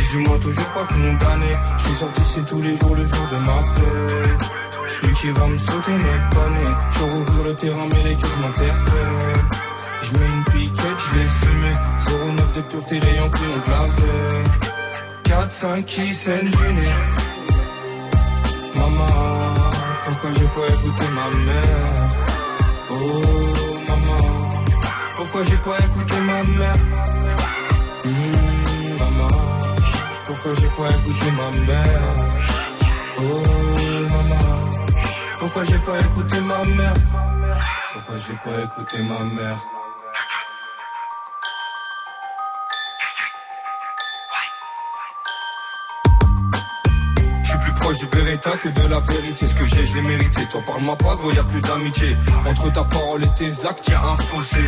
paix 0.09 0.17
18 0.17 0.27
mois 0.27 0.39
toujours 0.39 0.69
pas 0.69 0.85
condamné 0.85 1.53
Je 1.77 1.83
suis 1.83 1.95
sorti 1.95 2.21
c'est 2.23 2.45
tous 2.45 2.61
les 2.61 2.75
jours 2.75 2.95
le 2.95 3.05
jour 3.05 3.27
de 3.31 3.37
ma 3.37 3.57
paix 3.73 4.45
celui 4.89 5.13
qui 5.13 5.29
va 5.29 5.45
me 5.45 5.57
sauter 5.57 5.91
n'est 5.91 6.35
pas 6.35 6.49
né. 6.49 6.75
Je 6.91 7.03
rouvre 7.03 7.43
le 7.43 7.55
terrain, 7.55 7.87
mais 7.91 8.09
les 8.09 8.15
cœurs 8.15 8.37
m'interpellent. 8.41 9.47
Je 10.01 10.17
mets 10.17 10.29
une 10.29 10.43
piquette, 10.45 10.99
je 11.11 11.19
l'ai 11.19 11.27
semé. 11.27 11.73
09 12.37 12.51
de 12.53 12.61
pureté, 12.61 12.95
Yankees 12.95 13.39
ont 13.43 13.59
de 13.65 13.69
la 13.69 13.83
veille. 13.83 14.47
4-5 15.25 15.83
qui 15.83 16.13
saignent 16.13 16.49
du 16.49 16.73
nez. 16.73 16.95
Maman, 18.75 19.05
pourquoi 20.05 20.29
j'ai 20.31 20.47
pas 20.47 20.73
écouté 20.73 21.05
ma 21.13 21.37
mère? 21.37 22.09
Oh, 22.89 22.95
maman, 23.87 24.23
pourquoi 25.15 25.43
j'ai 25.43 25.57
pas 25.57 25.77
écouté 25.85 26.19
ma 26.21 26.43
mère? 26.43 27.08
Pourquoi 30.41 30.61
j'ai 30.61 30.69
pas 30.69 30.89
écouté 30.89 31.31
ma 31.31 31.51
mère? 31.65 32.15
Oh, 33.17 33.43
maman. 34.09 34.35
Pourquoi 35.37 35.63
j'ai 35.65 35.79
pas 35.79 35.99
écouté 35.99 36.41
ma 36.41 36.63
mère 36.63 36.93
Pourquoi 37.93 38.15
j'ai 38.17 38.33
pas 38.35 38.63
écouté 38.63 39.03
ma 39.03 39.19
mère 39.25 39.57
proche 47.89 47.99
du 47.99 48.05
Beretta 48.07 48.51
que 48.57 48.69
de 48.69 48.87
la 48.87 48.99
vérité. 48.99 49.47
Ce 49.47 49.55
que 49.55 49.65
j'ai, 49.65 49.85
je 49.85 49.95
l'ai 49.95 50.01
mérité. 50.01 50.45
Toi, 50.51 50.61
parle-moi 50.65 50.95
pas, 50.97 51.15
gros, 51.15 51.31
y 51.31 51.39
a 51.39 51.43
plus 51.43 51.61
d'amitié. 51.61 52.15
Entre 52.45 52.71
ta 52.71 52.83
parole 52.83 53.23
et 53.23 53.33
tes 53.35 53.65
actes, 53.65 53.87
y 53.87 53.93
a 53.93 54.03
un 54.03 54.17
fossé. 54.17 54.63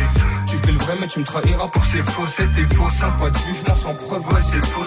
Tu 0.48 0.56
fais 0.56 0.72
le 0.72 0.78
vrai, 0.78 0.94
mais 1.00 1.06
tu 1.06 1.20
me 1.20 1.24
trahiras 1.24 1.68
pour 1.68 1.84
ces 1.84 2.02
faussettes. 2.02 2.52
T'es 2.54 2.74
faux, 2.74 2.90
ça, 2.90 3.10
pas 3.18 3.30
de 3.30 3.38
jugement 3.38 3.76
sans 3.76 3.94
preuve, 3.94 4.26
ouais, 4.28 4.42
c'est 4.42 4.64
faux. 4.64 4.84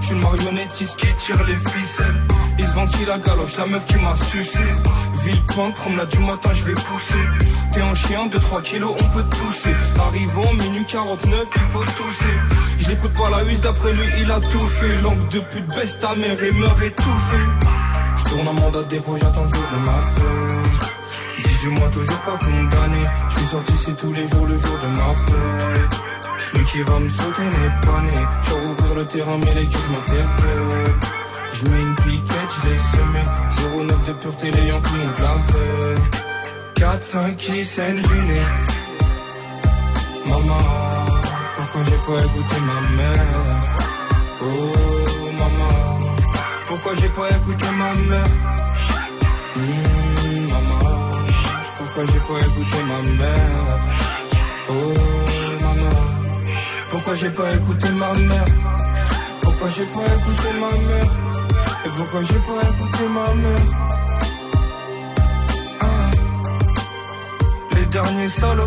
Je 0.00 0.06
suis 0.06 0.14
une 0.14 0.22
marionnettiste 0.22 0.96
qui 0.96 1.14
tire 1.14 1.44
les 1.44 1.56
ficelles. 1.56 2.22
Ils 2.58 2.66
se 2.66 2.74
vendent 2.74 2.90
la 3.06 3.18
galoche, 3.18 3.56
la 3.56 3.66
meuf 3.66 3.86
qui 3.86 3.96
m'a 3.96 4.16
sucé. 4.16 4.58
Villepinte, 5.22 5.74
promenade 5.74 6.08
du 6.08 6.18
matin, 6.18 6.50
je 6.52 6.64
vais 6.64 6.74
pousser. 6.74 7.24
T'es 7.72 7.82
un 7.82 7.94
chien, 7.94 8.26
2-3 8.26 8.62
kilos, 8.62 8.94
on 8.98 9.08
peut 9.10 9.22
te 9.22 9.36
pousser. 9.36 9.74
Arrivant, 9.98 10.52
minuit 10.54 10.84
49, 10.84 11.44
il 11.54 11.62
faut 11.62 11.84
tousser. 11.84 12.36
Je 12.80 13.08
pas 13.08 13.30
la 13.30 13.44
huisse, 13.44 13.60
d'après 13.60 13.92
lui, 13.92 14.06
il 14.20 14.30
a 14.30 14.40
tout 14.40 14.68
fait. 14.68 15.00
Langue 15.02 15.28
de 15.28 15.40
pute, 15.40 15.66
baisse 15.68 15.98
ta 15.98 16.14
mère 16.14 16.42
et 16.42 16.52
meurt 16.52 16.82
étouffé. 16.82 17.36
Je 18.16 18.24
tourne 18.30 18.48
en 18.48 18.54
mandat 18.54 18.82
de 18.82 19.00
j'attends 19.20 19.42
le 19.42 19.48
jour 19.48 19.68
de 19.72 19.78
ma 19.86 19.98
paix. 20.14 21.42
18 21.42 21.68
mois, 21.70 21.90
toujours 21.90 22.20
pas 22.22 22.38
condamné. 22.38 23.02
Je 23.28 23.34
suis 23.34 23.46
sorti, 23.46 23.72
c'est 23.76 23.96
tous 23.96 24.12
les 24.12 24.26
jours 24.28 24.46
le 24.46 24.58
jour 24.58 24.78
de 24.82 24.88
ma 24.88 25.12
paix. 25.26 25.96
Celui 26.38 26.64
qui 26.64 26.82
va 26.82 26.98
me 26.98 27.08
sauter 27.08 27.42
n'est 27.42 27.86
pas 27.86 28.00
né. 28.00 28.26
Je 28.42 28.52
rouvrir 28.54 28.94
le 28.94 29.06
terrain, 29.06 29.38
mais 29.38 29.54
les 29.54 29.66
gueules 29.66 29.90
m'interpellent. 29.90 31.20
Je 31.52 31.66
mets 31.66 31.82
une 31.82 31.94
piquette, 31.96 32.50
je 32.62 32.68
l'ai 32.68 32.78
semé 32.78 33.84
09 33.86 34.02
de 34.04 34.12
pureté, 34.14 34.50
les 34.50 34.66
Yankees 34.68 34.90
ont 34.94 35.22
la 35.22 35.34
veille 35.52 36.00
4-5 36.76 37.36
qui 37.36 37.64
saignent 37.64 38.02
du 38.02 38.22
nez 38.22 38.46
Maman, 40.26 40.89
pourquoi 41.80 41.90
j'ai 41.90 41.98
pas 41.98 42.24
écouté 42.26 42.60
ma 42.60 42.80
mère. 42.96 43.60
Oh 44.42 45.32
maman, 45.38 46.00
pourquoi 46.66 46.92
j'ai 47.00 47.08
pas 47.08 47.28
écouté 47.30 47.66
ma 47.70 47.94
mère? 47.94 48.24
Hmm, 49.56 50.48
Maman, 50.48 51.10
pourquoi 51.76 52.04
j'ai 52.06 52.20
pas 52.20 52.40
écouté 52.46 52.82
ma 52.84 53.02
mère? 53.18 53.78
Oh 54.68 54.94
maman, 55.62 55.96
pourquoi 56.90 57.14
j'ai 57.16 57.30
pas 57.30 57.52
écouté 57.54 57.88
ma 57.92 58.12
mère? 58.12 58.44
Pourquoi 59.40 59.68
j'ai 59.70 59.86
pas 59.86 60.06
écouté 60.18 60.48
ma 60.60 60.70
mère? 60.88 61.12
Et 61.86 61.88
pourquoi 61.96 62.22
j'ai 62.22 62.40
pas 62.40 62.62
écouté 62.70 63.08
ma 63.08 63.34
mère? 63.34 63.66
Ah. 65.80 66.10
Les 67.74 67.86
derniers 67.86 68.28
solos 68.28 68.66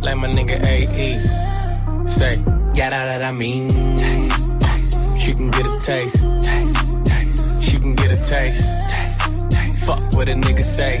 like 0.00 0.16
my 0.16 0.28
nigga 0.28 0.62
AE. 0.62 2.08
Say, 2.08 2.36
got 2.76 2.92
out 2.92 3.06
that 3.06 3.22
I 3.22 3.32
mean. 3.32 3.68
She 5.18 5.34
can 5.34 5.50
get 5.50 5.66
a 5.66 5.78
taste. 5.80 6.18
She 7.62 7.78
can 7.78 7.94
get 7.94 8.10
a 8.12 8.16
taste. 8.24 8.64
Fuck 9.84 10.00
what 10.14 10.28
a 10.28 10.34
nigga 10.34 10.62
say. 10.62 10.98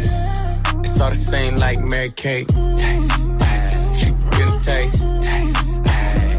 It's 0.80 1.00
all 1.00 1.10
the 1.10 1.16
same 1.16 1.56
like 1.56 1.80
Mary 1.80 2.10
Kate. 2.10 2.50
She 2.50 4.06
can 4.06 4.30
get 4.30 4.48
a 4.48 4.60
taste. 4.62 5.04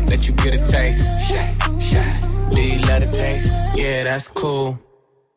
Let 0.09 0.27
you 0.27 0.33
get 0.35 0.53
a 0.55 0.65
taste. 0.67 1.05
Do 2.51 2.61
you 2.61 2.79
love 2.81 3.01
the 3.01 3.11
taste? 3.13 3.53
Yeah, 3.75 4.03
that's 4.03 4.27
cool. 4.27 4.79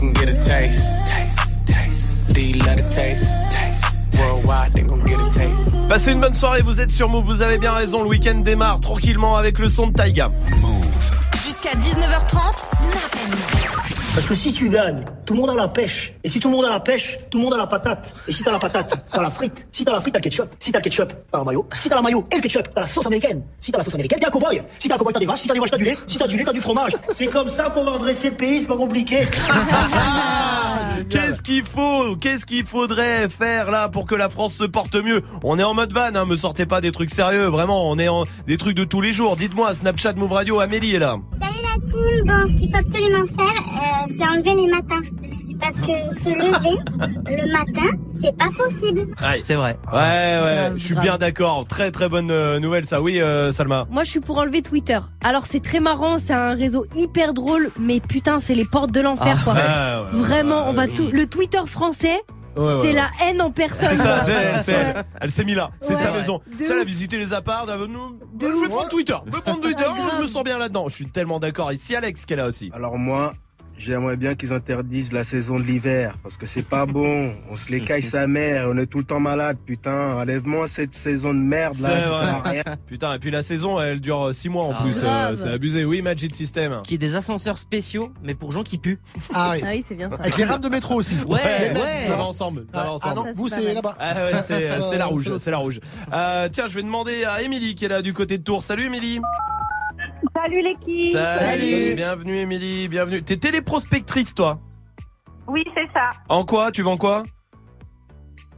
Taste. 0.00 0.06
She 0.06 0.06
can 0.06 0.12
get 0.12 0.28
a 0.28 0.44
taste. 0.44 0.82
taste. 1.06 1.68
taste. 1.68 2.34
Do 2.34 2.40
you 2.40 2.58
love 2.58 2.76
the 2.76 2.88
taste? 2.88 3.28
taste. 3.50 4.18
Worldwide, 4.18 4.72
they 4.72 4.82
gon' 4.82 5.04
get 5.04 5.20
a 5.20 5.30
taste. 5.30 5.88
Passez 5.88 6.12
une 6.12 6.20
bonne 6.20 6.34
soirée, 6.34 6.62
vous 6.62 6.80
êtes 6.80 6.90
sur 6.90 7.08
Move, 7.08 7.24
vous 7.24 7.42
avez 7.42 7.58
bien 7.58 7.72
raison, 7.72 8.02
le 8.02 8.08
week-end 8.08 8.36
démarre 8.36 8.80
tranquillement 8.80 9.36
avec 9.36 9.58
le 9.58 9.68
son 9.68 9.88
de 9.88 9.92
Taiga. 9.92 10.30
Jusqu'à 11.44 11.70
Jusqu'à 11.72 11.78
19h30, 11.78 12.52
Snap 12.62 13.16
Mix. 13.30 13.99
Parce 14.14 14.26
que 14.26 14.34
si 14.34 14.52
tu 14.52 14.68
gagnes, 14.68 15.04
tout 15.24 15.34
le 15.34 15.40
monde 15.40 15.50
a 15.50 15.54
la 15.54 15.68
pêche. 15.68 16.14
Et 16.24 16.28
si 16.28 16.40
tout 16.40 16.48
le 16.48 16.56
monde 16.56 16.64
a 16.64 16.70
la 16.70 16.80
pêche, 16.80 17.16
tout 17.30 17.38
le 17.38 17.44
monde 17.44 17.54
a 17.54 17.56
la 17.56 17.66
patate. 17.68 18.12
Et 18.26 18.32
si 18.32 18.42
t'as 18.42 18.50
la 18.50 18.58
patate, 18.58 19.04
t'as 19.12 19.22
la 19.22 19.30
frite. 19.30 19.68
Si 19.70 19.84
t'as 19.84 19.92
la 19.92 20.00
frite, 20.00 20.12
t'as 20.14 20.18
le 20.18 20.24
ketchup. 20.24 20.48
Si 20.58 20.72
t'as 20.72 20.78
le 20.78 20.82
ketchup, 20.82 21.12
t'as 21.30 21.38
la 21.38 21.44
mayo. 21.44 21.68
Si 21.74 21.88
t'as 21.88 21.94
la 21.94 22.02
mayo 22.02 22.26
et 22.32 22.36
le 22.36 22.42
ketchup, 22.42 22.68
t'as 22.74 22.80
la 22.80 22.86
sauce 22.88 23.06
américaine. 23.06 23.42
Si 23.60 23.70
t'as 23.70 23.78
la 23.78 23.84
sauce 23.84 23.94
américaine, 23.94 24.18
t'es 24.18 24.26
un 24.26 24.30
cow-boy. 24.30 24.62
Si 24.80 24.88
t'as 24.88 24.96
un 24.96 24.98
cow-boy, 24.98 25.12
t'as 25.12 25.20
des 25.20 25.26
vaches. 25.26 25.40
Si 25.40 25.48
t'as 25.48 25.54
des 25.54 25.60
vaches, 25.60 25.70
t'as 25.70 25.76
du 25.78 25.84
lait. 25.84 25.96
Si 26.06 26.18
t'as 26.18 26.26
du 26.26 26.36
lait, 26.36 26.44
t'as 26.44 26.52
du 26.52 26.60
fromage. 26.60 26.92
C'est 27.10 27.26
comme 27.28 27.48
ça 27.48 27.70
qu'on 27.70 27.84
va 27.84 27.92
redresser 27.92 28.30
le 28.30 28.36
pays, 28.36 28.60
c'est 28.60 28.66
pas 28.66 28.76
compliqué. 28.76 29.20
Qu'est-ce 31.08 31.42
qu'il 31.42 31.64
faut 31.64 32.16
Qu'est-ce 32.16 32.44
qu'il 32.46 32.64
faudrait 32.66 33.28
faire 33.28 33.70
là 33.70 33.88
pour 33.88 34.06
que 34.06 34.14
la 34.14 34.28
France 34.28 34.54
se 34.54 34.64
porte 34.64 34.96
mieux? 34.96 35.22
On 35.42 35.58
est 35.58 35.62
en 35.62 35.74
mode 35.74 35.92
van, 35.92 36.14
hein, 36.14 36.24
me 36.26 36.36
sortez 36.36 36.66
pas 36.66 36.80
des 36.80 36.92
trucs 36.92 37.10
sérieux, 37.10 37.46
vraiment, 37.46 37.88
on 37.90 37.98
est 37.98 38.08
en 38.08 38.24
des 38.46 38.56
trucs 38.58 38.76
de 38.76 38.84
tous 38.84 39.00
les 39.00 39.12
jours. 39.12 39.36
Dites-moi, 39.36 39.72
Snapchat, 39.72 40.14
Move 40.14 40.32
Radio, 40.32 40.60
Amélie 40.60 40.94
est 40.94 40.98
là. 40.98 41.16
Salut 41.40 41.62
la 41.62 41.86
team, 41.86 42.26
bon 42.26 42.46
ce 42.46 42.56
qu'il 42.60 42.70
faut 42.70 42.76
absolument 42.76 43.26
faire, 43.26 43.62
euh, 43.66 43.99
c'est 44.08 44.24
enlever 44.24 44.54
les 44.54 44.68
matins. 44.68 45.00
Parce 45.60 45.76
que 45.76 46.18
se 46.22 46.30
lever 46.30 46.78
le 47.36 47.52
matin, 47.52 47.90
c'est 48.22 48.34
pas 48.34 48.48
possible. 48.56 49.02
C'est 49.42 49.54
vrai. 49.56 49.78
Ouais, 49.92 49.98
ouais, 49.98 50.70
je 50.76 50.82
suis 50.82 50.94
bien 50.94 51.18
d'accord. 51.18 51.66
Très 51.68 51.90
très 51.90 52.08
bonne 52.08 52.30
euh, 52.30 52.58
nouvelle 52.60 52.86
ça. 52.86 53.02
Oui, 53.02 53.20
euh, 53.20 53.52
Salma. 53.52 53.86
Moi, 53.90 54.04
je 54.04 54.10
suis 54.10 54.20
pour 54.20 54.38
enlever 54.38 54.62
Twitter. 54.62 54.98
Alors, 55.22 55.44
c'est 55.44 55.60
très 55.60 55.80
marrant, 55.80 56.16
c'est 56.16 56.32
un 56.32 56.54
réseau 56.54 56.86
hyper 56.96 57.34
drôle, 57.34 57.70
mais 57.78 58.00
putain, 58.00 58.40
c'est 58.40 58.54
les 58.54 58.64
portes 58.64 58.90
de 58.90 59.02
l'enfer, 59.02 59.36
Ah, 59.40 59.44
quoi. 59.44 59.52
ouais, 59.52 59.60
ouais, 59.60 60.22
Vraiment, 60.24 60.70
on 60.70 60.72
va 60.72 60.88
tout. 60.88 61.10
Le 61.12 61.26
Twitter 61.26 61.60
français, 61.66 62.22
Ouais, 62.56 62.64
ouais, 62.64 62.72
c'est 62.80 62.88
ouais. 62.88 62.92
la 62.94 63.10
haine 63.22 63.42
en 63.42 63.50
personne. 63.50 63.88
C'est 63.90 63.96
ça, 63.96 64.20
c'est, 64.22 64.32
Ouais. 64.32 64.54
c'est 64.62 64.72
elle. 64.72 65.04
Elle 65.20 65.30
s'est 65.30 65.44
mis 65.44 65.54
là. 65.54 65.70
C'est 65.78 65.94
Ouais. 65.94 66.00
sa 66.00 66.10
maison. 66.10 66.40
Ça, 66.66 66.72
elle 66.74 66.80
a 66.80 66.84
visité 66.84 67.18
les 67.18 67.34
apparts. 67.34 67.66
elle 67.68 67.84
nous- 67.84 68.18
Je 68.40 68.46
vais 68.62 68.68
prendre 68.68 68.88
Twitter. 68.88 69.14
Je 69.26 69.30
vais 69.30 69.40
prendre 69.42 69.60
Twitter. 69.60 69.84
Ah, 69.86 69.94
je 70.16 70.22
me 70.22 70.26
sens 70.26 70.42
bien 70.42 70.58
là-dedans. 70.58 70.86
Je 70.88 70.94
suis 70.94 71.06
tellement 71.10 71.38
d'accord. 71.38 71.70
Ici, 71.70 71.94
Alex, 71.94 72.24
qu'elle 72.24 72.40
a 72.40 72.46
aussi. 72.46 72.70
Alors 72.74 72.96
moi, 72.98 73.32
j'aimerais 73.80 74.16
bien 74.16 74.34
qu'ils 74.34 74.52
interdisent 74.52 75.12
la 75.12 75.24
saison 75.24 75.56
de 75.56 75.62
l'hiver 75.62 76.14
parce 76.22 76.36
que 76.36 76.46
c'est 76.46 76.62
pas 76.66 76.86
bon. 76.86 77.32
On 77.50 77.56
se 77.56 77.70
les 77.72 77.80
caille 77.80 78.02
sa 78.02 78.26
mère, 78.26 78.66
on 78.68 78.76
est 78.78 78.86
tout 78.86 78.98
le 78.98 79.04
temps 79.04 79.20
malade, 79.20 79.56
putain. 79.64 80.14
Enlève-moi 80.16 80.68
cette 80.68 80.94
saison 80.94 81.32
de 81.34 81.38
merde 81.40 81.74
là, 81.80 81.88
ça 81.88 81.94
sert 81.96 82.14
à 82.14 82.38
vrai. 82.40 82.50
rien. 82.50 82.62
Putain, 82.86 83.14
et 83.14 83.18
puis 83.18 83.30
la 83.30 83.42
saison, 83.42 83.80
elle 83.80 84.00
dure 84.00 84.34
6 84.34 84.48
mois 84.48 84.64
en 84.64 84.72
Ah, 84.78 84.82
plus. 84.82 85.00
euh, 85.04 85.36
c'est 85.36 85.48
abusé. 85.48 85.84
Oui, 85.84 86.02
Magic 86.02 86.34
System. 86.34 86.80
Qui 86.84 86.94
est 86.94 86.98
des 86.98 87.14
ascenseurs 87.14 87.58
spéciaux, 87.58 88.12
mais 88.22 88.34
pour 88.34 88.50
gens 88.50 88.62
qui 88.62 88.78
puent. 88.78 88.98
Ah 89.32 89.50
oui. 89.52 89.60
Ah 89.64 89.70
oui, 89.72 89.84
c'est 89.86 89.94
bien 89.94 90.10
ça. 90.10 90.16
Avec 90.16 90.36
les 90.36 90.44
rames 90.44 90.60
de 90.60 90.68
métro 90.68 90.96
aussi. 90.96 91.14
Ouais, 91.26 91.38
ouais. 91.38 92.06
Ça 92.06 92.16
va 92.16 92.24
ensemble. 92.24 92.66
Ça 92.72 92.78
va 92.78 92.84
Ah, 92.88 92.92
ensemble. 92.92 93.12
ah 93.12 93.24
non, 93.28 93.32
vous 93.34 93.48
c'est 93.48 93.74
là-bas. 93.74 93.96
Ah 93.98 94.14
ouais, 94.14 94.40
c'est, 94.42 94.98
la 94.98 95.06
rouge, 95.06 95.28
Euh, 95.28 95.38
c'est 95.38 95.50
la 95.50 95.58
rouge. 95.58 95.80
Euh, 96.12 96.48
tiens, 96.50 96.66
je 96.68 96.74
vais 96.74 96.82
demander 96.82 97.24
à 97.24 97.42
Émilie 97.42 97.74
qui 97.74 97.84
est 97.84 97.88
là 97.88 98.02
du 98.02 98.12
côté 98.12 98.38
de 98.38 98.42
Tours. 98.42 98.62
Salut 98.62 98.84
Émilie. 98.84 99.20
Salut 100.42 100.62
l'équipe. 100.62 101.12
Salut. 101.12 101.94
Bienvenue 101.96 102.36
Émilie, 102.36 102.88
bienvenue. 102.88 103.22
T'es 103.22 103.36
téléprospectrice 103.36 104.34
toi 104.34 104.58
Oui, 105.46 105.62
c'est 105.74 105.88
ça. 105.92 106.08
En 106.28 106.44
quoi? 106.44 106.70
Tu 106.72 106.82
vends 106.82 106.96
quoi? 106.96 107.24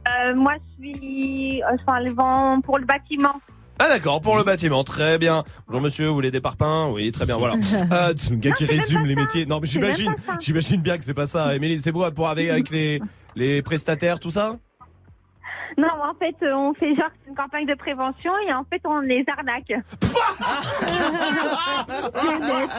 Euh, 0.07 0.35
moi, 0.35 0.53
je 0.55 0.75
suis. 0.97 1.61
euh, 1.63 1.75
Enfin, 1.81 1.99
le 2.01 2.11
vent 2.13 2.61
pour 2.61 2.77
le 2.77 2.85
bâtiment. 2.85 3.33
Ah 3.79 3.87
d'accord, 3.89 4.21
pour 4.21 4.37
le 4.37 4.43
bâtiment, 4.43 4.83
très 4.83 5.17
bien. 5.17 5.43
Bonjour 5.67 5.81
monsieur, 5.81 6.07
vous 6.07 6.13
voulez 6.13 6.29
des 6.31 6.39
parpaings? 6.41 6.89
Oui, 6.91 7.11
très 7.11 7.25
bien, 7.25 7.37
voilà. 7.37 7.55
Ah, 7.91 8.11
c'est 8.15 8.31
un 8.33 8.35
gars 8.37 8.51
qui 8.51 8.65
résume 8.65 9.05
les 9.05 9.15
métiers. 9.15 9.45
Non 9.45 9.59
mais 9.59 9.67
j'imagine, 9.67 10.13
j'imagine 10.39 10.79
bien 10.81 10.97
que 10.97 11.03
c'est 11.03 11.13
pas 11.15 11.25
ça. 11.27 11.55
Émilie, 11.55 11.81
c'est 11.81 11.91
quoi 11.91 12.11
pour 12.11 12.29
avec, 12.29 12.49
avec 12.49 12.69
les, 12.71 13.01
les 13.35 13.61
prestataires, 13.61 14.19
tout 14.19 14.29
ça? 14.29 14.57
Non, 15.77 15.87
en 16.03 16.13
fait, 16.15 16.35
euh, 16.43 16.53
on 16.53 16.73
fait 16.73 16.95
genre 16.95 17.09
une 17.27 17.35
campagne 17.35 17.65
de 17.65 17.73
prévention 17.73 18.31
et 18.47 18.53
en 18.53 18.63
fait, 18.63 18.81
on 18.85 18.99
les 18.99 19.23
arnaque. 19.27 19.73
C'est 22.11 22.21
honnête. 22.21 22.69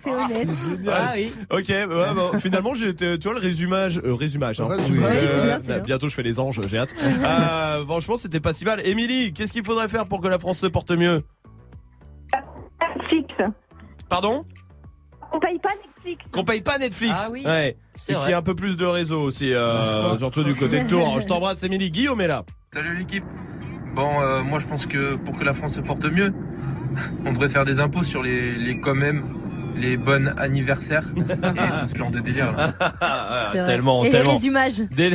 C'est 0.00 0.10
honnête. 0.10 0.48
Ah 0.90 1.12
oui. 1.14 1.32
Ok, 1.50 1.68
ouais, 1.68 1.86
bon, 1.86 2.38
finalement, 2.40 2.74
j'ai, 2.74 2.94
tu 2.94 3.04
vois 3.22 3.34
le 3.34 3.40
résumage, 3.40 4.00
euh, 4.04 4.14
résumage. 4.14 4.60
Hein. 4.60 4.68
Euh, 4.70 4.76
bien, 4.78 5.58
bien. 5.58 5.78
bientôt, 5.78 6.08
je 6.08 6.14
fais 6.14 6.22
les 6.22 6.40
anges, 6.40 6.60
j'ai 6.66 6.78
hâte. 6.78 6.94
Euh, 7.02 7.84
franchement, 7.84 8.16
c'était 8.16 8.40
pas 8.40 8.52
si 8.52 8.64
mal. 8.64 8.84
Émilie, 8.86 9.32
qu'est-ce 9.32 9.52
qu'il 9.52 9.64
faudrait 9.64 9.88
faire 9.88 10.06
pour 10.06 10.20
que 10.20 10.28
la 10.28 10.38
France 10.38 10.58
se 10.58 10.66
porte 10.66 10.90
mieux? 10.90 11.22
Fixe. 13.08 13.34
Pardon? 14.08 14.42
On 15.32 15.40
paye 15.40 15.58
pas 15.58 15.70
Netflix. 15.70 16.30
Qu'on 16.30 16.44
paye 16.44 16.60
pas 16.60 16.78
Netflix. 16.78 17.14
Ah 17.16 17.28
oui, 17.32 17.42
Ouais. 17.46 17.76
c'est 17.94 18.12
Et 18.12 18.16
qu'il 18.16 18.28
y 18.28 18.30
ait 18.30 18.34
un 18.34 18.42
peu 18.42 18.54
plus 18.54 18.76
de 18.76 18.84
réseau 18.84 19.20
aussi, 19.20 19.52
euh, 19.52 20.16
surtout 20.18 20.44
du 20.44 20.54
côté 20.54 20.82
de 20.82 20.88
Tours. 20.88 21.20
Je 21.20 21.26
t'embrasse, 21.26 21.62
Émilie. 21.62 21.90
Guillaume 21.90 22.20
est 22.20 22.26
là. 22.28 22.44
Salut 22.72 22.96
l'équipe. 22.96 23.24
Bon, 23.94 24.20
euh, 24.22 24.42
moi 24.42 24.58
je 24.58 24.66
pense 24.66 24.86
que 24.86 25.16
pour 25.16 25.36
que 25.38 25.44
la 25.44 25.52
France 25.52 25.74
se 25.74 25.80
porte 25.82 26.04
mieux, 26.06 26.32
on 27.26 27.32
devrait 27.32 27.50
faire 27.50 27.64
des 27.66 27.78
impôts 27.80 28.02
sur 28.02 28.22
les, 28.22 28.54
les 28.54 28.80
quand 28.80 28.94
même, 28.94 29.22
les 29.76 29.96
bonnes 29.96 30.34
anniversaires 30.38 31.04
et 31.16 31.20
tout 31.22 31.86
ce 31.92 31.96
genre 31.96 32.10
de 32.10 32.20
délire. 32.20 32.52
Là. 32.52 32.72
Vrai. 33.52 33.64
tellement, 33.64 34.04
Et 34.04 34.10
tellement. 34.10 34.30
les 34.30 34.34
résumages. 34.36 34.82
Dès 34.90 35.10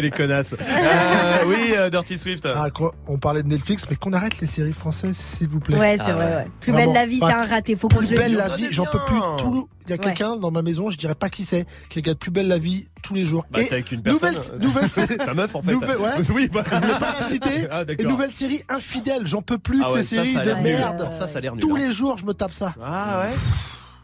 les... 0.00 0.10
connasses. 0.10 0.54
Euh, 0.60 1.38
oui, 1.46 1.74
euh, 1.76 1.90
Dirty 1.90 2.18
Swift. 2.18 2.46
Ah, 2.54 2.70
quoi, 2.70 2.94
on 3.06 3.18
parlait 3.18 3.42
de 3.42 3.48
Netflix, 3.48 3.86
mais 3.90 3.96
qu'on 3.96 4.12
arrête 4.12 4.40
les 4.40 4.46
séries 4.46 4.72
françaises, 4.72 5.16
s'il 5.16 5.48
vous 5.48 5.60
plaît. 5.60 5.76
Ouais, 5.78 5.96
c'est 5.98 6.04
Ah 6.08 6.12
vrai, 6.12 6.24
ouais. 6.26 6.36
ouais. 6.36 6.46
Plus 6.60 6.72
belle 6.72 6.92
la 6.92 7.06
vie, 7.06 7.18
c'est 7.20 7.32
un 7.32 7.44
raté. 7.44 7.76
Faut 7.76 7.88
qu'on 7.88 8.00
se 8.00 8.06
Plus 8.08 8.16
le 8.16 8.20
belle 8.22 8.34
la 8.36 8.48
vie, 8.56 8.68
j'en 8.70 8.86
peux 8.86 9.00
plus. 9.06 9.20
Tout, 9.38 9.68
il 9.86 9.90
y 9.90 9.92
a 9.92 9.96
Ouais. 9.96 10.04
quelqu'un 10.04 10.36
dans 10.36 10.50
ma 10.50 10.62
maison, 10.62 10.90
je 10.90 10.96
dirais 10.98 11.14
pas 11.14 11.28
qui 11.30 11.44
c'est, 11.44 11.66
qui 11.88 11.98
regarde 12.00 12.18
plus 12.18 12.30
belle 12.30 12.48
la 12.48 12.58
vie 12.58 12.86
tous 13.02 13.14
les 13.14 13.24
jours. 13.24 13.44
Bah, 13.50 13.60
Et 13.62 13.66
t'es 13.68 13.74
avec 13.74 13.92
une 13.92 14.02
personne. 14.02 14.34
nouvelle, 14.60 14.88
nouvelle, 14.88 15.18
Ta 15.24 15.34
meuf, 15.34 15.54
en 15.54 15.62
fait. 15.62 15.72
Nouvelle- 15.72 15.98
ouais. 15.98 16.10
Oui, 16.34 16.48
bah. 16.52 16.64
je 16.70 16.76
voulais 16.76 16.98
pas 16.98 17.16
la 17.20 17.28
citer. 17.28 17.66
Ah, 17.70 17.84
Et 17.98 18.04
nouvelle 18.04 18.32
série 18.32 18.62
infidèle, 18.68 19.26
j'en 19.26 19.42
peux 19.42 19.58
plus 19.58 19.82
Ah 19.84 19.88
de 19.88 19.92
ouais, 19.94 20.02
ces 20.02 20.16
ça, 20.16 20.22
séries 20.24 20.34
ça 20.34 20.40
de 20.42 20.52
merde. 20.62 21.08
Ça, 21.12 21.26
ça 21.26 21.38
a 21.38 21.40
l'air 21.40 21.52
nul. 21.54 21.60
Tous 21.60 21.76
hein. 21.76 21.80
les 21.80 21.92
jours, 21.92 22.18
je 22.18 22.24
me 22.24 22.34
tape 22.34 22.52
ça. 22.52 22.74
Ah 22.82 23.20
ouais 23.22 23.34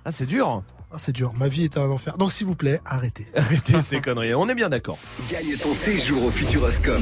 Ah, 0.05 0.13
c'est 0.13 0.27
dur. 0.27 0.63
Ah, 0.95 0.97
c'est 0.99 1.13
dur, 1.13 1.33
ma 1.39 1.49
vie 1.49 1.65
est 1.65 1.79
un 1.79 1.89
enfer. 1.89 2.19
Donc 2.19 2.35
s'il 2.35 2.47
vous 2.47 2.55
plaît, 2.55 2.79
arrêtez. 2.85 3.27
Arrêtez 3.35 3.81
ces 3.81 4.03
conneries. 4.03 4.35
On 4.35 4.47
est 4.51 4.55
bien 4.55 4.69
d'accord. 4.69 4.99
Gagne 5.31 5.57
ton 5.57 5.73
séjour 5.73 6.23
au 6.27 6.31
Futuroscope. 6.31 7.01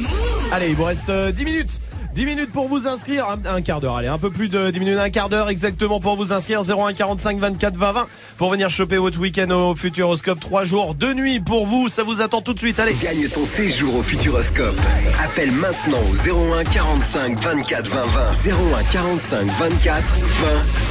Allez, 0.52 0.68
il 0.68 0.76
vous 0.76 0.84
reste 0.84 1.08
euh, 1.08 1.32
10 1.32 1.44
minutes. 1.44 1.80
10 2.14 2.24
minutes 2.26 2.52
pour 2.52 2.68
vous 2.68 2.88
inscrire. 2.88 3.26
Un, 3.28 3.56
un 3.56 3.62
quart 3.62 3.80
d'heure, 3.80 3.96
allez, 3.96 4.08
un 4.08 4.18
peu 4.18 4.30
plus 4.30 4.48
de 4.48 4.70
10 4.70 4.80
minutes, 4.80 4.98
un 4.98 5.10
quart 5.10 5.28
d'heure 5.28 5.48
exactement 5.48 6.00
pour 6.00 6.16
vous 6.16 6.32
inscrire. 6.32 6.62
01 6.62 6.92
45 6.92 7.38
24 7.38 7.76
20 7.76 7.92
20 7.92 8.06
pour 8.36 8.50
venir 8.50 8.70
choper 8.70 8.96
votre 8.98 9.18
week-end 9.20 9.50
au 9.50 9.74
Futuroscope. 9.74 10.40
3 10.40 10.64
jours, 10.64 10.94
2 10.94 11.14
nuits 11.14 11.40
pour 11.40 11.66
vous. 11.66 11.88
Ça 11.88 12.02
vous 12.02 12.20
attend 12.20 12.40
tout 12.42 12.54
de 12.54 12.58
suite. 12.58 12.78
Allez. 12.80 12.94
Gagne 12.94 13.28
ton 13.28 13.44
séjour 13.44 13.96
au 13.96 14.02
Futuroscope. 14.02 14.78
Appelle 15.22 15.52
maintenant 15.52 16.00
au 16.10 16.14
01 16.58 16.64
45 16.64 17.38
24 17.40 17.88
20 17.88 18.06
20. 18.06 18.30
01 18.30 18.82
45 18.92 19.46
24 19.46 20.18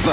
20 0.04 0.12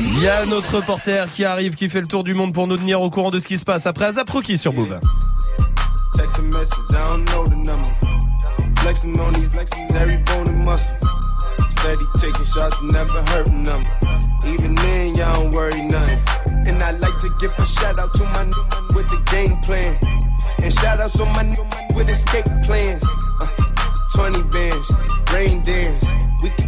Il 0.00 0.22
y 0.22 0.28
a 0.28 0.46
notre 0.46 0.76
reporter 0.76 1.26
qui 1.32 1.44
arrive, 1.44 1.74
qui 1.74 1.88
fait 1.88 2.00
le 2.00 2.06
tour 2.06 2.22
du 2.22 2.34
monde 2.34 2.54
pour 2.54 2.68
nous 2.68 2.76
tenir 2.76 3.00
au 3.02 3.10
courant 3.10 3.30
de 3.30 3.40
ce 3.40 3.48
qui 3.48 3.58
se 3.58 3.64
passe 3.64 3.84
après 3.86 4.04
Azaproki 4.04 4.56
sur 4.56 4.72
Move. 4.72 5.00
Flexing 8.88 9.20
on 9.20 9.34
these 9.34 9.48
flexings, 9.48 9.94
every 9.96 10.16
bone 10.16 10.48
and 10.48 10.64
muscle. 10.64 11.06
Steady 11.68 12.06
taking 12.16 12.44
shots, 12.46 12.80
never 12.80 13.22
hurting 13.32 13.62
them. 13.62 13.82
Even 14.46 14.74
then, 14.76 15.14
y'all 15.14 15.34
don't 15.34 15.52
worry 15.52 15.82
nothing. 15.82 16.18
And 16.66 16.82
I 16.82 16.92
like 16.92 17.18
to 17.18 17.28
give 17.38 17.52
a 17.58 17.66
shout 17.66 17.98
out 17.98 18.14
to 18.14 18.24
my 18.24 18.44
new 18.44 18.96
with 18.96 19.06
the 19.08 19.20
game 19.28 19.60
plan. 19.60 19.92
And 20.62 20.72
shout 20.72 21.00
outs 21.00 21.20
on 21.20 21.28
my 21.32 21.42
new 21.42 21.68
with 21.94 22.08
escape 22.08 22.46
plans. 22.64 23.04
Uh, 23.42 23.48
20 24.14 24.44
bands, 24.44 24.90
rain 25.34 25.60
dance. 25.60 26.10
We 26.42 26.48
can 26.48 26.67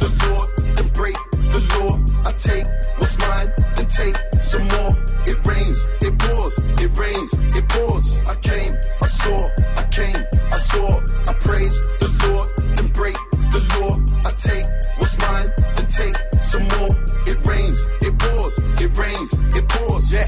take 2.41 2.65
what's 2.97 3.17
mine, 3.19 3.53
then 3.75 3.87
take 3.87 4.17
some 4.41 4.67
more. 4.67 4.91
It 5.29 5.37
rains, 5.45 5.87
it 6.01 6.17
pours, 6.17 6.57
it 6.83 6.97
rains, 6.97 7.33
it 7.55 7.69
pours. 7.69 8.17
I 8.27 8.35
came, 8.41 8.73
I 9.01 9.07
saw, 9.07 9.49
I 9.77 9.83
came, 9.91 10.21
I 10.51 10.57
saw, 10.57 10.87
I 11.29 11.33
praise 11.45 11.77
the 11.99 12.09
Lord, 12.23 12.75
then 12.75 12.87
break 12.89 13.15
the 13.53 13.61
law. 13.77 13.93
I 14.25 14.31
take 14.47 14.65
what's 14.97 15.17
mine, 15.19 15.53
then 15.75 15.87
take 15.87 16.17
some 16.41 16.63
more. 16.75 16.93
It 17.27 17.37
rains, 17.45 17.87
it 18.01 18.17
pours, 18.17 18.57
it 18.83 18.97
rains, 18.97 19.33
it 19.55 19.67
pours. 19.69 20.13
Yeah, 20.13 20.25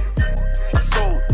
I 0.74 0.80
sold 0.80 1.33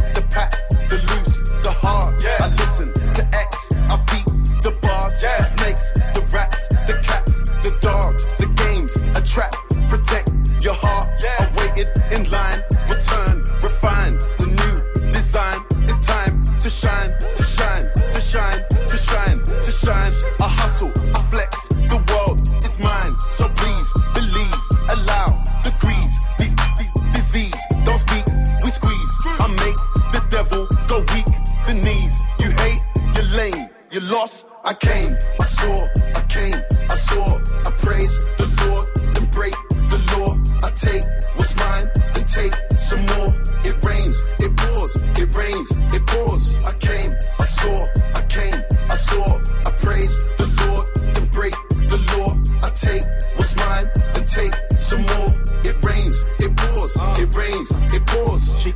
lost, 34.09 34.47
I 34.63 34.73
came, 34.73 35.17
I 35.39 35.43
saw, 35.43 35.87
I 36.15 36.21
came, 36.29 36.55
I 36.89 36.95
saw, 36.95 37.37
I 37.37 37.71
praise 37.81 38.17
the 38.37 38.47
Lord, 38.65 39.13
then 39.13 39.29
break 39.29 39.53
the 39.87 39.99
law. 40.17 40.33
I 40.65 40.69
take 40.73 41.03
what's 41.35 41.55
mine, 41.57 41.89
then 42.13 42.25
take 42.25 42.55
some 42.79 43.05
more. 43.05 43.29
It 43.63 43.75
rains, 43.83 44.25
it 44.39 44.55
pours, 44.57 44.95
it 45.17 45.35
rains, 45.35 45.69
it 45.93 46.05
pours. 46.07 46.55
I 46.65 46.73
came, 46.79 47.15
I 47.39 47.45
saw, 47.45 47.87
I 48.15 48.21
came, 48.23 48.63
I 48.89 48.95
saw, 48.95 49.25
I 49.67 49.71
praise 49.81 50.17
the 50.37 50.47
Lord, 50.61 51.13
then 51.13 51.27
break 51.29 51.53
the 51.87 51.99
law. 52.17 52.33
I 52.65 52.69
take 52.75 53.03
what's 53.37 53.55
mine, 53.57 53.89
then 54.13 54.25
take 54.25 54.55
some 54.79 55.01
more. 55.01 55.29
It 55.63 55.77
rains, 55.83 56.25
it 56.39 56.55
pours, 56.57 56.97
it 57.21 57.35
rains, 57.35 57.71
it 57.93 58.05
pours. 58.07 58.73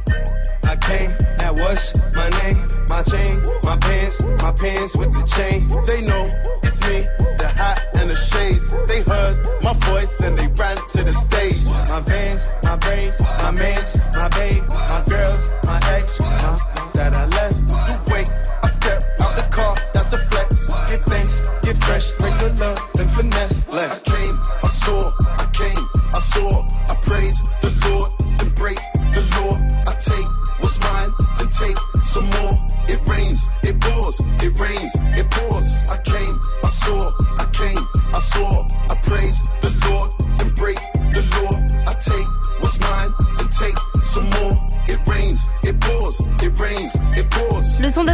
I 0.65 0.76
came, 0.77 1.11
that 1.38 1.53
was 1.57 1.93
my 2.14 2.30
name, 2.41 2.68
my 2.88 3.01
chain 3.03 3.62
pants, 4.59 4.95
with 4.97 5.13
the 5.13 5.23
chain. 5.35 5.67
They 5.88 6.05
know 6.05 6.23
it's 6.63 6.80
me, 6.88 7.01
the 7.38 7.47
hat 7.47 7.84
and 7.99 8.09
the 8.09 8.15
shades. 8.15 8.73
They 8.88 9.01
heard 9.01 9.45
my 9.63 9.73
voice 9.89 10.21
and 10.21 10.38
they 10.38 10.47
ran 10.47 10.77
to 10.93 11.03
the 11.03 11.13
stage. 11.13 11.63
My 11.65 12.01
vans, 12.05 12.51
my 12.63 12.75
braids, 12.77 13.21
my 13.21 13.51
mans, 13.51 13.99
my 14.13 14.30
babe, 14.30 14.63
my 14.69 15.01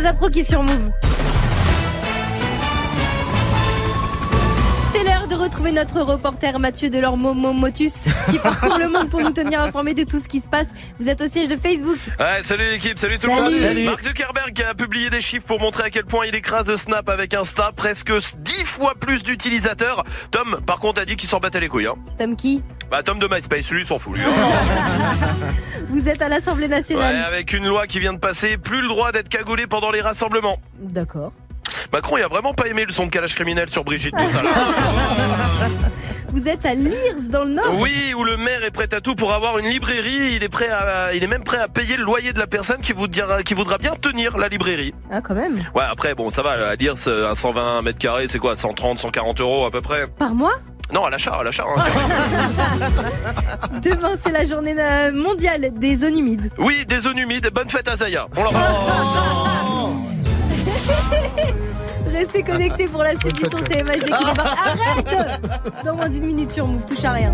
d'Azapro 0.10 0.30
qui 0.30 0.40
est 0.40 0.44
sur 0.44 0.64
Move. 0.64 1.28
Retrouver 5.50 5.72
notre 5.72 6.02
reporter 6.02 6.60
Mathieu 6.60 6.92
Delormeau 6.92 7.34
Motus 7.34 8.06
qui 8.30 8.38
parcourt 8.38 8.78
le 8.78 8.88
monde 8.88 9.10
pour 9.10 9.20
nous 9.20 9.32
tenir 9.32 9.62
informés 9.62 9.96
de 9.96 10.04
tout 10.04 10.20
ce 10.20 10.28
qui 10.28 10.42
se 10.42 10.48
passe. 10.48 10.68
Vous 11.00 11.10
êtes 11.10 11.20
au 11.22 11.28
siège 11.28 11.48
de 11.48 11.56
Facebook. 11.58 11.98
Ouais, 12.20 12.44
salut 12.44 12.70
l'équipe, 12.70 13.00
salut 13.00 13.18
tout 13.18 13.26
le 13.28 13.34
monde. 13.34 13.56
Salut. 13.56 13.84
Mark 13.86 14.04
Zuckerberg 14.04 14.62
a 14.62 14.76
publié 14.76 15.10
des 15.10 15.22
chiffres 15.22 15.48
pour 15.48 15.60
montrer 15.60 15.86
à 15.86 15.90
quel 15.90 16.06
point 16.06 16.28
il 16.28 16.36
écrase 16.36 16.74
Snap 16.76 17.10
avec 17.10 17.34
Insta, 17.34 17.72
presque 17.76 18.12
10 18.14 18.64
fois 18.66 18.94
plus 19.00 19.24
d'utilisateurs. 19.24 20.04
Tom, 20.30 20.60
par 20.68 20.80
contre, 20.80 21.02
a 21.02 21.06
dit 21.06 21.16
qu'il 21.16 21.28
s'en 21.28 21.40
battait 21.40 21.60
les 21.60 21.68
couilles. 21.68 21.88
Hein. 21.88 21.96
Tom 22.20 22.36
qui? 22.36 22.62
Bah, 22.92 23.02
Tom 23.02 23.18
de 23.18 23.28
MySpace, 23.28 23.72
lui, 23.72 23.82
il 23.82 23.88
s'en 23.88 23.98
fout. 23.98 24.16
Lui, 24.16 24.22
hein. 24.24 24.30
Vous 25.90 26.08
êtes 26.08 26.22
à 26.22 26.30
l'Assemblée 26.30 26.66
Ouais, 26.66 26.76
nationale. 26.76 27.24
avec 27.26 27.54
une 27.54 27.66
loi 27.68 27.88
qui 27.88 28.00
vient 28.00 28.14
de 28.14 28.20
passer, 28.20 28.58
plus 28.58 28.82
le 28.84 28.88
droit 28.88 29.12
d'être 29.12 29.30
cagoulé 29.30 29.66
pendant 29.66 29.90
les 29.90 30.02
rassemblements. 30.02 30.60
D'accord. 30.80 31.32
Macron, 31.93 32.18
il 32.18 32.23
a 32.23 32.27
vraiment 32.27 32.53
pas 32.53 32.68
aimé 32.68 32.85
le 32.85 32.93
son 32.93 33.06
de 33.06 33.11
calage 33.11 33.35
criminel 33.35 33.69
sur 33.69 33.84
Brigitte, 33.84 34.15
tout 34.18 34.30
ça 34.30 34.41
là. 34.43 34.49
Vous 36.31 36.47
êtes 36.47 36.64
à 36.64 36.76
Lirs 36.76 36.93
dans 37.30 37.43
le 37.43 37.49
Nord. 37.53 37.73
Oui, 37.80 38.14
où 38.15 38.23
le 38.23 38.38
maire 38.38 38.64
est 38.64 38.69
prêt 38.69 38.88
à 38.93 39.01
tout 39.01 39.15
pour 39.15 39.34
avoir 39.34 39.57
une 39.57 39.65
librairie. 39.68 40.35
Il 40.35 40.43
est 40.43 40.49
prêt 40.49 40.69
à, 40.69 41.11
il 41.15 41.23
est 41.23 41.27
même 41.27 41.43
prêt 41.43 41.57
à 41.57 41.68
payer 41.68 41.97
le 41.97 42.03
loyer 42.03 42.34
de 42.34 42.39
la 42.39 42.45
personne 42.45 42.81
qui 42.81 42.93
voudra, 42.93 43.41
qui 43.41 43.56
voudra 43.56 43.80
bien 43.80 43.93
tenir 43.99 44.38
la 44.38 44.47
librairie. 44.47 44.93
Ah, 45.11 45.22
quand 45.22 45.34
même. 45.34 45.56
Ouais, 45.73 45.84
après, 45.89 46.14
bon, 46.14 46.30
ça 46.30 46.43
va, 46.43 46.51
à 46.69 46.76
lire 46.76 46.93
un 47.07 47.34
120 47.34 47.81
mètres 47.81 47.97
carrés, 47.97 48.27
c'est 48.30 48.38
quoi, 48.38 48.56
130, 48.56 48.99
140 48.99 49.41
euros 49.41 49.65
à 49.65 49.72
peu 49.72 49.81
près 49.81 50.06
Par 50.06 50.35
mois 50.35 50.53
Non, 50.93 51.03
à 51.06 51.10
l'achat, 51.10 51.31
à 51.31 51.43
l'achat. 51.43 51.65
hein. 51.76 51.81
Demain, 53.81 54.11
c'est 54.23 54.31
la 54.31 54.45
journée 54.45 54.76
euh, 54.77 55.11
mondiale 55.11 55.72
des 55.77 55.95
zones 55.95 56.19
humides. 56.19 56.51
oui, 56.60 56.85
des 56.85 56.99
zones 56.99 57.18
humides, 57.18 57.49
bonne 57.51 57.69
fête 57.72 57.88
à 57.88 57.97
Zaya. 57.97 58.27
On 58.38 58.43
l'embrasse. 58.43 58.69
Restez 62.11 62.44
connectés 62.44 62.88
pour 62.88 63.03
la 63.03 63.15
suite 63.15 63.36
du 63.36 63.44
son 63.44 63.57
CMHD 63.57 64.06
qui 64.06 64.26
débarque. 64.26 64.57
Arrête 64.65 65.41
Dans 65.86 65.95
moins 65.95 66.10
d'une 66.10 66.26
minute 66.26 66.52
sur 66.52 66.68
Move, 66.68 66.86
touche 66.86 67.03
à 67.06 67.11
rien. 67.11 67.34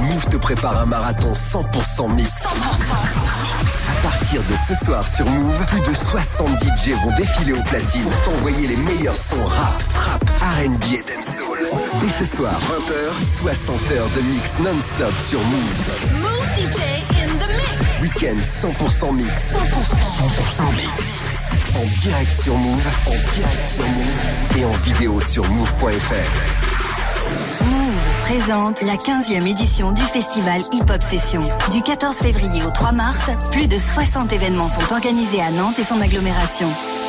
Move 0.00 0.24
te 0.26 0.36
prépare 0.36 0.78
un 0.80 0.86
marathon 0.86 1.32
100% 1.32 2.14
mix. 2.14 2.44
À 2.44 4.02
partir 4.02 4.42
de 4.42 4.54
ce 4.56 4.84
soir 4.84 5.06
sur 5.06 5.26
Move, 5.26 5.66
plus 5.66 5.80
de 5.80 5.94
70 5.94 6.66
DJ 6.66 6.90
vont 7.04 7.16
défiler 7.16 7.52
au 7.52 7.62
platine 7.62 8.02
pour 8.02 8.22
t'envoyer 8.22 8.68
les 8.68 8.76
meilleurs 8.76 9.16
sons 9.16 9.44
rap, 9.44 9.82
trap, 9.94 10.24
R&B 10.40 10.84
et 10.92 11.02
dancehall. 11.02 11.70
Dès 12.00 12.10
ce 12.10 12.24
soir, 12.24 12.54
20h, 12.60 13.24
60 13.24 13.92
heures 13.92 14.08
de 14.14 14.20
mix 14.20 14.58
non-stop 14.58 15.12
sur 15.20 15.40
Move. 15.40 16.20
Move 16.20 16.56
DJ 16.56 16.80
in 17.12 17.38
the 17.38 17.48
mix. 17.48 17.87
Week-end 18.00 18.38
100% 18.38 19.14
mix. 19.16 19.54
100% 19.54 20.76
mix. 20.76 21.26
En 21.74 21.84
direct 22.00 22.32
sur 22.32 22.56
Move, 22.56 22.86
en 23.06 23.32
direct 23.34 23.66
sur 23.66 23.84
Move 23.88 24.20
et 24.56 24.64
en 24.64 24.70
vidéo 24.70 25.20
sur 25.20 25.44
move.fr. 25.50 25.84
Move 27.64 28.20
présente 28.20 28.82
la 28.82 28.94
15e 28.94 29.46
édition 29.48 29.90
du 29.90 30.02
festival 30.02 30.60
Hip 30.72 30.88
Hop 30.92 31.02
Session. 31.02 31.40
Du 31.72 31.82
14 31.82 32.16
février 32.18 32.62
au 32.64 32.70
3 32.70 32.92
mars, 32.92 33.30
plus 33.50 33.66
de 33.66 33.78
60 33.78 34.32
événements 34.32 34.68
sont 34.68 34.92
organisés 34.92 35.40
à 35.40 35.50
Nantes 35.50 35.80
et 35.80 35.84
son 35.84 36.00
agglomération. 36.00 36.68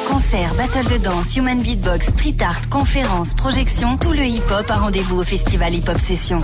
Concerts, 0.10 0.56
battles 0.56 0.88
de 0.90 0.98
danse, 0.98 1.36
human 1.36 1.62
beatbox, 1.62 2.08
street 2.08 2.38
art, 2.42 2.68
conférences, 2.70 3.36
projections, 3.36 3.96
tout 3.98 4.12
le 4.12 4.24
hip-hop 4.24 4.70
a 4.70 4.76
rendez-vous 4.76 5.20
au 5.20 5.24
festival 5.24 5.74
Hip 5.74 5.84
Hop 5.88 6.00
Session. 6.00 6.42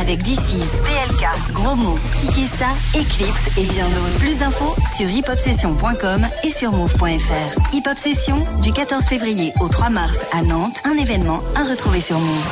Avec 0.00 0.22
DC's, 0.22 0.72
PLK, 0.84 1.52
Gros 1.52 1.76
mots, 1.76 1.98
Kikessa, 2.16 2.66
Eclipse 2.94 3.56
et 3.56 3.62
bien 3.64 3.84
d'autres. 3.88 4.18
Plus 4.18 4.38
d'infos 4.38 4.74
sur 4.96 5.08
hiphopsession.com 5.08 6.26
et 6.42 6.50
sur 6.50 6.72
move.fr. 6.72 7.74
Hip 7.74 7.82
Hop 7.88 7.96
Session 7.98 8.38
du 8.62 8.72
14 8.72 9.04
février 9.04 9.52
au 9.60 9.68
3 9.68 9.90
mars 9.90 10.16
à 10.32 10.42
Nantes, 10.42 10.82
un 10.84 10.96
événement 10.98 11.40
à 11.54 11.62
retrouver 11.62 12.00
sur 12.00 12.18
Move. 12.18 12.46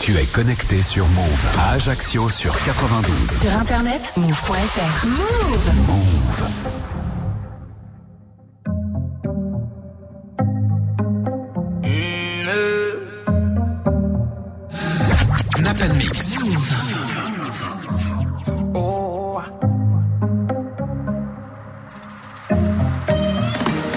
Tu 0.00 0.16
es 0.16 0.26
connecté 0.26 0.82
sur 0.82 1.06
Move 1.08 1.46
à 1.58 1.72
Ajaccio 1.72 2.28
sur 2.28 2.52
92. 2.64 3.40
Sur 3.40 3.56
internet, 3.56 4.12
move.fr. 4.16 5.06
Move. 5.06 5.86
Move. 5.86 6.95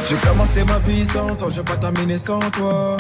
J'ai 0.08 0.16
commencé 0.28 0.64
ma 0.64 0.80
vie 0.80 1.06
sans 1.06 1.28
toi, 1.28 1.48
j'ai 1.52 1.64
pas 1.64 1.78
terminé 1.78 2.18
sans 2.18 2.40
toi. 2.40 2.98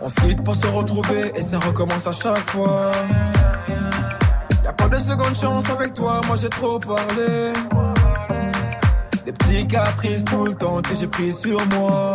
On 0.00 0.08
se 0.08 0.20
quitte 0.20 0.44
pour 0.44 0.54
se 0.54 0.66
retrouver 0.68 1.32
et 1.34 1.42
ça 1.42 1.58
recommence 1.58 2.06
à 2.06 2.12
chaque 2.12 2.50
fois. 2.50 2.92
Y'a 4.64 4.72
pas 4.72 4.88
de 4.88 4.98
seconde 4.98 5.34
chance 5.34 5.70
avec 5.70 5.94
toi, 5.94 6.20
moi 6.28 6.36
j'ai 6.40 6.48
trop 6.48 6.78
parlé. 6.78 7.52
Des 9.26 9.32
petits 9.32 9.66
caprices 9.66 10.24
tout 10.24 10.44
le 10.44 10.54
temps 10.54 10.80
que 10.82 10.94
j'ai 10.94 11.08
pris 11.08 11.32
sur 11.32 11.58
moi. 11.74 12.14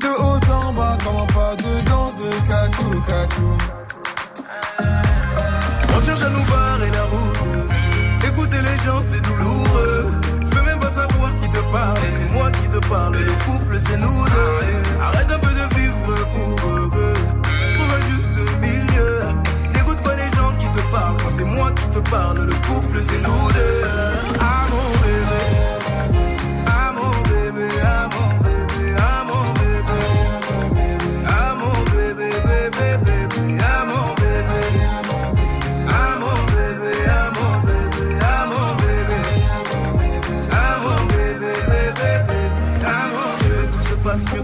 De 0.00 0.08
haut 0.08 0.52
en 0.52 0.72
bas, 0.74 0.96
comment 1.04 1.26
pas 1.26 1.54
de 1.56 1.80
danse 1.88 2.14
de 2.16 2.28
catou, 2.48 3.00
catou. 3.06 3.56
On 5.96 6.00
cherche 6.00 6.22
à 6.22 6.28
nous 6.28 6.44
barrer 6.44 6.90
la 6.90 7.04
route. 7.04 8.26
Écouter 8.26 8.58
les 8.60 8.84
gens, 8.84 9.00
c'est 9.02 9.22
douloureux. 9.22 10.10
Je 10.50 10.56
veux 10.56 10.62
même 10.64 10.78
pas 10.78 10.90
savoir 10.90 11.30
qui 11.40 11.48
te 11.50 11.62
parle. 11.72 11.96
C'est 12.12 12.30
moi 12.32 12.50
qui 12.50 12.68
te 12.68 12.88
parle. 12.88 13.14
Le 13.14 13.32
couple, 13.44 13.78
c'est 13.78 13.96
nous 13.96 14.24
deux. 14.24 15.00
Arrête 15.02 15.32
un 15.32 15.38
peu 15.38 15.50
de 15.50 15.74
vivre 15.74 16.14
pour 16.34 16.68
eux. 16.68 16.90
Trouve 17.74 17.92
un 17.98 18.02
juste 18.12 18.36
milieu. 18.60 19.22
N'écoute 19.74 20.02
pas 20.02 20.16
les 20.16 20.30
gens 20.36 20.52
qui 20.58 20.66
te 20.66 20.82
parlent. 20.90 21.16
C'est 21.36 21.44
moi 21.44 21.70
qui 21.72 21.88
te 21.90 22.10
parle, 22.10 22.38
le 22.40 22.54
couple, 22.68 22.98
c'est 23.00 23.22
nous 23.22 23.48
deux. 23.52 23.84
Ah 24.40 24.65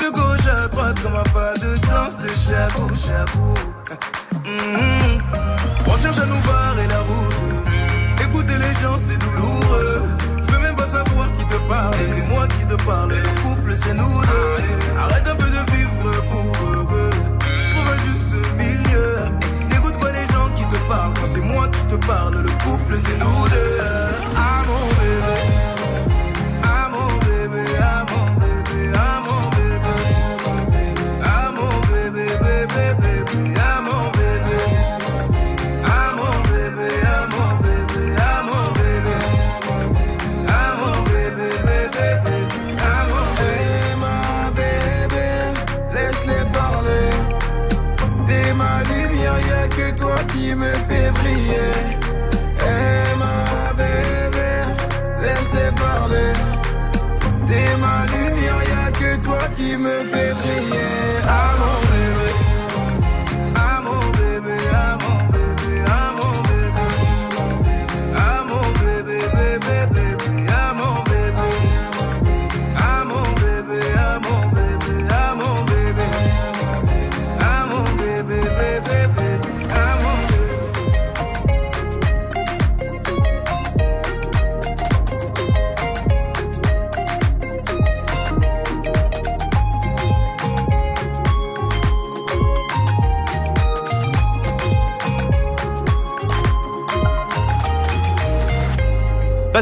De 0.00 0.10
gauche 0.10 0.46
à 0.46 0.68
droite, 0.68 1.00
comme 1.02 1.14
un 1.14 1.22
pas 1.34 1.54
de 1.54 1.76
danse 1.78 2.18
de 2.18 2.28
chabou, 2.28 2.88
chabou. 2.96 3.54
Hum, 4.46 5.18
On 5.86 5.96
cherche 5.96 6.18
à 6.18 6.26
nous 6.26 6.40
barrer 6.46 6.86
la 6.88 7.00
route. 7.00 8.22
Écouter 8.22 8.58
les 8.58 8.74
gens, 8.80 8.96
c'est 8.98 9.18
douloureux. 9.18 10.02
Je 10.46 10.52
veux 10.52 10.58
même 10.60 10.76
pas 10.76 10.86
savoir 10.86 11.26
qui 11.36 11.44
te 11.46 11.56
parle. 11.68 11.94
C'est 12.08 12.26
moi 12.28 12.46
qui 12.48 12.64
te 12.64 12.74
parle. 12.84 13.10
Le 13.10 13.42
couple, 13.42 13.74
c'est 13.76 13.94
nous 13.94 14.20
deux. 14.20 14.98
Arrête 14.98 15.28
un 15.28 15.34
peu 15.36 15.46
de 15.46 15.72
vivre 15.72 15.77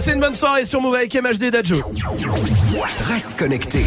Passez 0.06 0.14
une 0.14 0.22
bonne 0.22 0.34
soirée 0.34 0.64
sur 0.64 0.80
Move 0.80 0.94
avec 0.94 1.12
MHD 1.16 1.50
Dadjo. 1.50 1.82
Reste 3.08 3.36
connecté. 3.36 3.84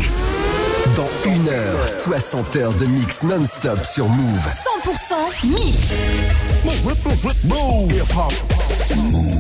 Dans 0.98 1.08
une 1.26 1.48
heure, 1.48 1.88
60 1.88 2.58
heures 2.58 2.74
de 2.74 2.86
mix 2.88 3.24
non-stop 3.24 3.86
sur 3.86 4.10
Move. 4.10 4.46
100% 4.84 5.48
mix. 5.48 5.88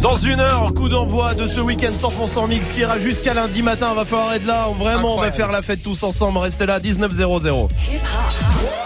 Dans 0.01 0.15
une 0.15 0.39
heure, 0.39 0.73
coup 0.73 0.87
d'envoi 0.87 1.33
de 1.33 1.47
ce 1.47 1.59
week-end 1.59 1.91
100% 1.91 2.47
mix 2.47 2.71
qui 2.71 2.79
ira 2.79 2.97
jusqu'à 2.97 3.33
lundi 3.33 3.61
matin. 3.61 3.93
Va 3.93 4.05
falloir 4.05 4.35
être 4.35 4.45
là. 4.45 4.69
Vraiment, 4.79 5.17
on 5.17 5.19
va 5.19 5.33
faire 5.33 5.51
la 5.51 5.61
fête 5.61 5.83
tous 5.83 6.01
ensemble. 6.03 6.37
Restez 6.37 6.65
là, 6.65 6.79
19.00. 6.79 7.67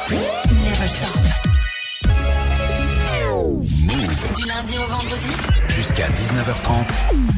Never 0.09 0.87
stop. 0.87 1.09
Du 4.35 4.45
lundi 4.47 4.77
au 4.79 4.91
vendredi. 4.91 5.29
Jusqu'à 5.69 6.07
19h30. 6.07 7.32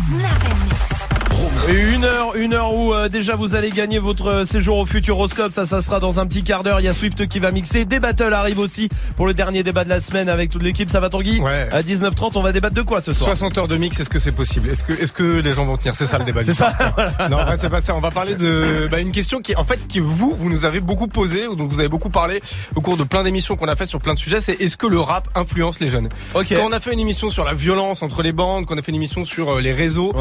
Euh, 3.06 3.10
déjà 3.10 3.36
vous 3.36 3.56
allez 3.56 3.70
gagner 3.70 4.00
votre 4.00 4.28
euh, 4.28 4.46
séjour 4.46 4.78
au 4.78 4.86
Futuroscope. 4.86 5.52
Ça, 5.52 5.66
ça 5.66 5.82
sera 5.82 6.00
dans 6.00 6.20
un 6.20 6.26
petit 6.26 6.44
quart 6.44 6.64
d'heure. 6.64 6.80
Il 6.80 6.86
y 6.86 6.88
a 6.88 6.94
Swift 6.94 7.28
qui 7.28 7.40
va 7.40 7.52
mixer. 7.52 7.86
Des 7.86 8.00
battles 8.00 8.34
arrivent 8.34 8.60
aussi 8.60 8.90
pour 9.16 9.26
le 9.26 9.34
dernier 9.34 9.64
débat 9.64 9.84
de 9.84 9.90
la 9.90 10.00
semaine 10.00 10.30
avec 10.30 10.50
toute 10.52 10.64
l'équipe. 10.64 10.90
Ça 10.90 11.00
va 11.00 11.10
Tanguy 11.10 11.40
Ouais. 11.40 11.68
À 11.72 11.82
19h30, 11.82 12.32
on 12.36 12.42
va 12.42 12.52
débattre 12.52 12.76
de 12.76 12.82
quoi 12.82 13.02
ce 13.02 13.14
soir? 13.14 13.30
60 13.30 13.58
heures 13.58 13.68
de 13.68 13.78
mix, 13.78 14.00
est-ce 14.00 14.10
que 14.10 14.20
c'est 14.20 14.32
possible? 14.32 14.70
Est-ce 14.70 14.84
que, 14.84 14.94
est-ce 14.94 15.14
que 15.14 15.24
les 15.24 15.52
gens 15.52 15.66
vont 15.66 15.78
tenir? 15.78 15.96
C'est 15.96 16.06
ça 16.06 16.18
le 16.18 16.26
débat. 16.26 16.42
C'est 16.46 16.54
ça. 16.54 16.74
Non, 17.30 17.40
c'est 17.56 17.70
pas 17.70 17.82
ça. 17.82 17.96
On 17.96 18.00
va 18.00 18.12
parler 18.12 18.36
de 18.36 18.88
bah, 18.90 19.00
une 19.00 19.12
question 19.12 19.42
qui, 19.42 19.56
en 19.56 19.64
fait, 19.64 19.88
qui 19.88 20.00
vous, 20.00 20.32
vous 20.36 20.50
nous 20.50 20.66
avez 20.66 20.80
beaucoup 20.80 21.08
posé, 21.08 21.48
ou 21.48 21.56
dont 21.56 21.66
vous 21.66 21.80
avez 21.80 21.90
beaucoup 21.90 22.10
parlé 22.10 22.40
au 22.76 22.82
cours 22.82 22.98
de 22.98 23.04
plein 23.04 23.24
d'émissions 23.24 23.56
qu'on 23.56 23.68
a 23.68 23.76
fait 23.76 23.86
sur 23.86 24.00
plein 24.00 24.14
de 24.14 24.20
sujets. 24.20 24.42
C'est 24.42 24.60
est-ce 24.62 24.78
que 24.78 24.88
le 24.88 25.00
rap 25.00 25.28
influence 25.36 25.80
les 25.80 25.88
jeunes? 25.88 26.10
Quand 26.34 26.44
on 26.62 26.72
a 26.72 26.80
fait 26.80 26.94
une 26.94 27.00
émission 27.00 27.30
sur 27.30 27.46
la 27.46 27.54
violence 27.54 28.04
entre 28.04 28.22
les 28.22 28.32
bandes, 28.32 28.66
quand 28.66 28.76
on 28.76 28.78
a 28.78 28.82
fait 28.82 28.92
une 28.92 28.98
émission 28.98 29.26
sur 29.26 29.56
euh, 29.56 29.62
les 29.62 29.74
réseaux, 29.74 30.14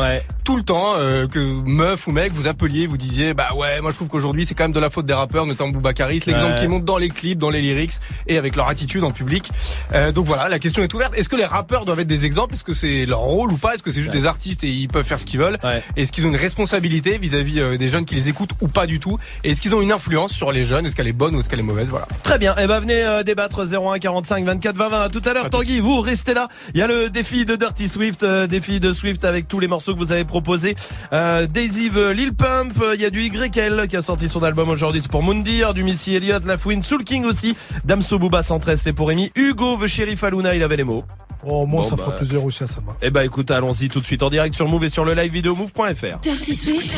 tout 0.45 0.57
le 0.57 0.63
temps 0.63 0.95
euh, 0.97 1.27
que 1.27 1.39
meuf 1.39 2.07
ou 2.07 2.13
mec 2.13 2.33
vous 2.33 2.47
appeliez, 2.47 2.74
vous 2.87 2.97
disiez 2.97 3.35
bah 3.35 3.49
ouais, 3.57 3.81
moi 3.81 3.91
je 3.91 3.97
trouve 3.97 4.09
qu'aujourd'hui 4.09 4.45
c'est 4.47 4.55
quand 4.55 4.65
même 4.65 4.73
de 4.73 4.81
la 4.81 4.91
faute 4.91 5.07
des 5.07 5.15
rappeurs, 5.15 5.47
notamment 5.47 5.71
Boubacaris, 5.71 6.23
l'exemple 6.27 6.55
Ouais. 6.55 6.61
qui 6.61 6.69
monte 6.69 6.85
dans 6.85 6.99
les 6.99 7.09
clips, 7.09 7.39
dans 7.39 7.51
les 7.51 7.61
lyrics 7.63 7.93
et 8.27 8.37
avec 8.39 8.57
leur 8.57 8.69
attitude 8.69 9.03
en 9.05 9.11
public. 9.11 9.49
Euh, 9.93 10.13
donc 10.13 10.27
voilà, 10.27 10.49
la 10.49 10.59
question 10.59 10.83
est 10.83 10.93
ouverte. 10.93 11.15
Est-ce 11.17 11.29
que 11.29 11.37
les 11.37 11.45
rappeurs 11.45 11.85
doivent 11.85 12.01
être 12.01 12.07
des 12.07 12.27
exemples? 12.27 12.55
Est-ce 12.55 12.65
que 12.65 12.75
c'est 12.75 13.07
leur 13.07 13.21
rôle 13.21 13.53
ou 13.53 13.57
pas? 13.57 13.75
Est-ce 13.75 13.83
que 13.83 13.91
c'est 13.91 14.01
juste 14.01 14.13
des 14.13 14.27
artistes 14.27 14.65
et 14.65 14.69
ils 14.69 14.89
peuvent 14.89 15.05
faire 15.07 15.19
ce 15.21 15.27
qu'ils 15.27 15.41
veulent? 15.41 15.59
Est-ce 15.97 16.13
qu'ils 16.13 16.27
ont 16.27 16.31
une 16.31 16.37
responsabilité 16.37 17.17
vis-à-vis 17.19 17.61
euh, 17.61 17.77
des 17.77 17.89
jeunes 17.89 18.05
qui 18.05 18.15
les 18.15 18.29
écoutent 18.29 18.53
ou 18.61 18.69
pas 18.69 18.87
du 18.87 18.99
tout? 18.99 19.19
Et 19.45 19.51
est-ce 19.51 19.63
qu'ils 19.63 19.75
ont 19.75 19.81
une 19.81 19.93
influence 19.93 20.33
sur 20.33 20.53
les 20.53 20.65
jeunes? 20.65 20.87
Est-ce 20.87 20.97
qu'elle 20.97 21.09
est 21.09 21.13
bonne 21.13 21.35
ou 21.37 21.41
est-ce 21.41 21.49
qu'elle 21.49 21.61
est 21.61 21.63
mauvaise? 21.63 21.89
Voilà. 21.89 22.07
Très 22.23 22.39
bien. 22.39 22.55
Eh 22.61 22.67
ben 22.67 22.81
venez 22.81 23.03
euh, 23.03 23.23
débattre 23.23 23.63
01 23.67 23.99
45 23.99 24.45
24 24.45 24.77
20 24.77 24.89
20. 24.89 25.01
À 25.03 25.09
tout 25.09 25.23
à 25.25 25.33
l'heure, 25.33 25.51
Tanguy. 25.51 25.81
Vous 25.81 26.01
restez 26.01 26.35
là. 26.35 26.49
Il 26.75 26.81
y 26.81 26.83
a 26.83 26.87
le 26.87 27.09
défi 27.11 27.45
de 27.45 27.57
Dirty 27.57 27.89
Swift, 27.89 28.23
euh, 28.23 28.47
défi 28.47 28.81
de 28.81 28.93
Swift 28.93 29.25
avec 29.25 29.49
tous 29.49 29.61
les 29.61 29.69
morceaux 29.69 29.95
que 29.95 29.99
vous 29.99 30.13
avez 30.13 30.25
proposés. 30.25 30.75
Euh, 31.13 31.47
Daisy 31.47 31.89
veut 31.89 32.13
Lil 32.13 32.35
Pump. 32.35 32.64
Euh, 32.83 32.95
Il 32.95 33.01
y 33.01 33.05
a 33.05 33.11
du 33.11 33.23
YL 33.23 33.87
qui 33.89 33.97
a 33.97 34.03
sorti 34.03 34.29
son 34.29 34.43
album 34.43 34.69
aujourd'hui. 34.69 35.01
C'est 35.03 35.11
pour 35.11 35.23
Moundir, 35.23 35.75
du 35.75 35.83
Missy 35.85 36.15
Elliott, 36.15 36.45
La 36.45 36.59
Fouine, 36.59 36.83
Soul 36.83 37.05
King 37.05 37.25
aussi. 37.25 37.57
Damso 37.85 38.19
Booba 38.19 38.43
113, 38.43 38.81
c'est 38.81 38.93
pour 38.93 39.09
Rémi. 39.09 39.31
Hugo 39.37 39.77
veut 39.77 39.87
Sheriff 39.87 40.23
Aluna. 40.25 40.55
Il 40.55 40.63
avait 40.63 40.77
les 40.77 40.85
mots. 40.85 41.03
Oh, 41.47 41.67
moi, 41.67 41.83
Bon, 41.83 41.89
ça 41.89 41.97
bah. 41.97 42.05
fera 42.05 42.17
plaisir 42.17 42.43
aussi 42.45 42.65
à 42.65 42.67
sa 42.67 42.81
main. 42.81 42.97
Eh 43.03 43.11
ben 43.11 43.23
écoute, 43.23 43.51
allons-y 43.51 43.89
tout 43.89 44.01
de 44.01 44.07
suite 44.07 44.23
en 44.23 44.31
direct 44.31 44.55
sur 44.55 44.69
Move 44.69 44.85
et 44.85 44.89
sur 44.89 45.05
le 45.05 45.15
live 45.15 45.33
vidéo 45.33 45.55
move.fr. 45.55 46.19
Dirty 46.23 46.55
Swift. 46.55 46.95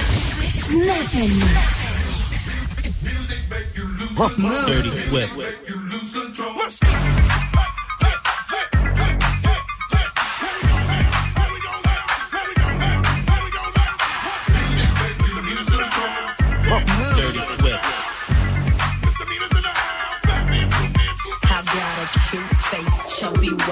Snap. 0.48 0.96
Dirty 4.66 4.90
Swift. 5.08 5.30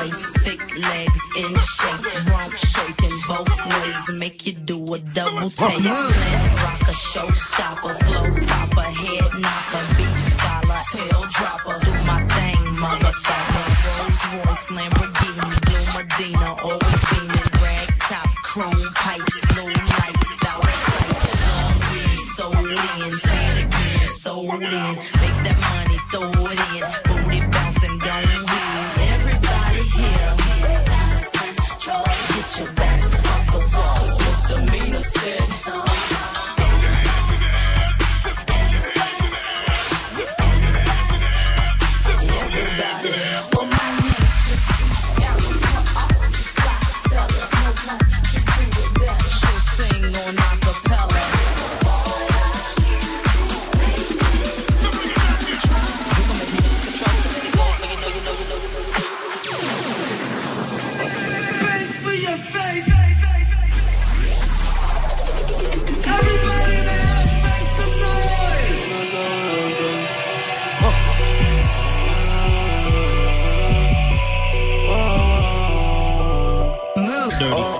Waist, 0.04 0.38
thick 0.38 0.60
legs 0.78 1.22
in 1.36 1.56
shape, 1.58 2.28
rump 2.30 2.54
shaking 2.54 3.16
both 3.28 3.66
ways, 3.66 4.18
make 4.18 4.46
you 4.46 4.52
do 4.52 4.94
a 4.94 4.98
double 4.98 5.50
take. 5.50 5.82
Glam 5.82 6.56
rocker, 6.62 6.96
showstopper, 7.10 7.94
flow 8.04 8.28
proper, 8.46 8.88
head 9.00 9.32
knocker, 9.42 9.84
beat 9.96 10.24
scholar, 10.32 10.80
tail 10.92 11.22
dropper, 11.36 11.76
do 11.84 11.92
my 12.04 12.20
thing, 12.34 12.62
motherfucker. 12.82 13.66
Rolls 13.96 14.24
Royce, 14.34 14.68
Lamborghini, 14.76 15.54
Blue 15.66 15.86
Medina, 15.94 16.48
always 16.62 17.02
beaming, 17.10 17.48
rag 17.62 17.88
top, 18.00 18.30
chrome 18.48 18.86
pipes, 18.94 19.36
blue 19.52 19.72
lights 20.00 20.44
out 20.50 20.64
of 20.64 20.76
sight. 20.84 21.18
Love 21.44 21.78
weed, 21.90 22.20
sold 22.36 22.68
in, 22.68 23.10
say 23.26 23.44
it 23.52 23.58
again, 23.64 24.08
sold 24.24 24.62
in, 24.62 24.94
make 25.22 25.38
that 25.46 25.58
money, 25.70 25.98
throw 26.10 26.46
it 26.52 26.58
in, 26.58 26.63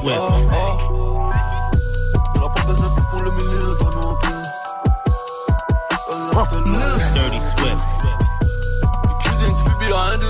pieds. 0.04 0.14
Dirty 7.14 7.38
Swift. 7.38 7.84
Tu 9.20 9.64
publies 9.64 9.92
rien 9.92 10.18
de. 10.18 10.28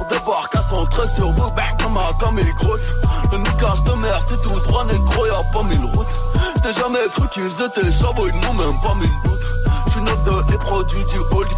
On 0.00 0.04
débarque 0.04 0.56
à 0.56 0.62
son 0.62 0.86
trait 0.86 1.06
sur 1.06 1.30
vous, 1.30 1.48
comme 1.82 1.96
un 1.96 2.12
comme 2.18 2.38
il 2.38 2.54
grotte. 2.54 2.80
Le 3.32 3.38
niquage 3.38 3.82
de 3.84 3.92
mer, 3.92 4.20
c'est 4.26 4.40
tout 4.42 4.60
droit, 4.60 4.84
négro, 4.84 5.26
y'a 5.26 5.42
pas 5.52 5.62
mille 5.62 5.84
routes. 5.84 6.06
J'n'ai 6.62 6.72
jamais 6.72 7.08
cru 7.12 7.28
qu'ils 7.28 7.46
étaient 7.46 7.90
chabots, 7.92 8.28
ils 8.28 8.40
n'ont 8.40 8.54
même 8.54 8.80
pas 8.82 8.94
mille 8.94 9.19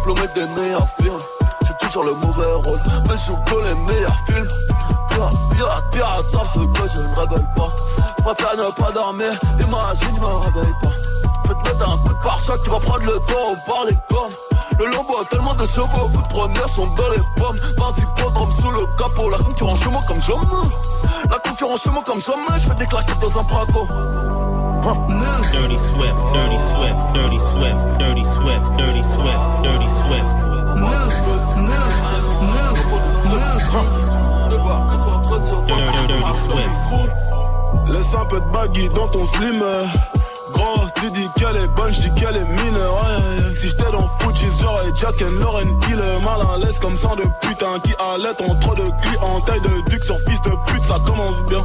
diplômé 0.03 0.29
des 0.35 0.61
meilleurs 0.61 0.87
films. 0.99 1.19
J'suis 1.63 1.73
toujours 1.79 2.03
le 2.03 2.13
mauvais 2.15 2.51
rôle, 2.65 2.79
mais 3.07 3.15
j'joue 3.15 3.37
que 3.45 3.67
les 3.67 3.93
meilleurs 3.93 4.17
films. 4.27 4.47
Pirate, 5.09 5.85
pirate, 5.91 6.25
savent 6.31 6.49
ce 6.53 6.59
que 6.59 6.87
je 6.89 7.01
ne 7.01 7.15
révèle 7.15 7.47
pas. 7.55 7.69
J'préfère 8.19 8.55
ne 8.57 8.71
pas 8.71 8.91
dormir, 8.91 9.31
imagine, 9.59 10.15
je 10.15 10.27
me 10.27 10.33
réveille 10.35 10.73
pas. 10.81 10.89
J'vais 11.45 11.55
te 11.55 11.69
mettre 11.69 11.91
un 11.91 11.97
coup 11.97 12.13
de 12.13 12.23
pare-choc, 12.23 12.63
tu 12.63 12.69
vas 12.69 12.79
prendre 12.79 13.03
le 13.03 13.19
dos 13.19 13.55
par 13.67 13.85
les 13.85 13.97
pommes. 14.09 14.31
Le 14.79 14.85
lambeau 14.85 15.19
a 15.21 15.25
tellement 15.25 15.53
de 15.53 15.65
chevaux, 15.65 16.09
coup 16.13 16.21
de 16.21 16.27
première 16.29 16.69
sont 16.69 16.87
dans 16.87 17.09
les 17.09 17.21
pommes. 17.37 17.57
Vas-y, 17.77 18.21
podrome 18.21 18.51
sous 18.51 18.71
le 18.71 18.79
capot, 18.97 19.29
la 19.29 19.37
concurrence 19.37 19.83
chez 19.83 19.89
moi 19.89 20.01
comme 20.07 20.21
jamais. 20.21 20.41
La 21.29 21.39
concurrence 21.39 21.83
chez 21.83 21.89
moi 21.91 22.03
comme 22.05 22.21
jamais, 22.21 22.59
j'fais 22.59 22.75
des 22.75 22.85
claquettes 22.85 23.19
dans 23.19 23.39
un 23.39 23.43
braco. 23.43 23.87
Dirty 24.83 25.79
Swift, 25.79 26.17
Dirty 26.33 26.59
Swift, 26.59 27.13
Dirty 27.13 27.39
Swift, 27.39 27.77
Dirty 27.99 28.25
Swift, 28.25 28.77
Dirty 28.77 29.03
Swift, 29.03 29.63
Dirty 29.63 29.82
ouest. 30.13 30.43
Le 37.87 38.03
sang 38.03 38.25
peut 38.25 38.39
te 38.39 38.51
baggy 38.51 38.89
dans 38.89 39.07
ton 39.07 39.25
slim. 39.25 39.63
Gros, 40.53 40.85
tu 40.95 41.11
qu'elle 41.43 41.63
est 41.63 41.67
bonne, 41.67 41.93
j'dis 41.93 42.13
qu'elle 42.15 42.37
est 42.37 42.63
mineure. 42.63 42.93
Ouais. 42.93 43.55
Si 43.55 43.67
j'étais 43.67 43.91
dans 43.91 44.07
j'aurais 44.61 44.91
Jack 44.95 45.15
and 45.21 45.39
Lauren 45.41 45.67
Hill. 45.87 46.01
Mal 46.23 46.41
à 46.41 46.57
l'aise 46.57 46.79
comme 46.79 46.97
sang 46.97 47.15
de 47.15 47.23
putain 47.41 47.79
qui 47.83 47.93
allait 47.99 48.29
en 48.49 48.55
trop 48.59 48.73
de 48.73 48.83
clients. 49.01 49.41
Taille 49.45 49.61
de 49.61 49.89
duc 49.89 50.03
sur 50.03 50.17
fils 50.27 50.41
de 50.41 50.51
pute, 50.65 50.83
ça 50.87 50.97
commence 51.05 51.43
bien. 51.49 51.61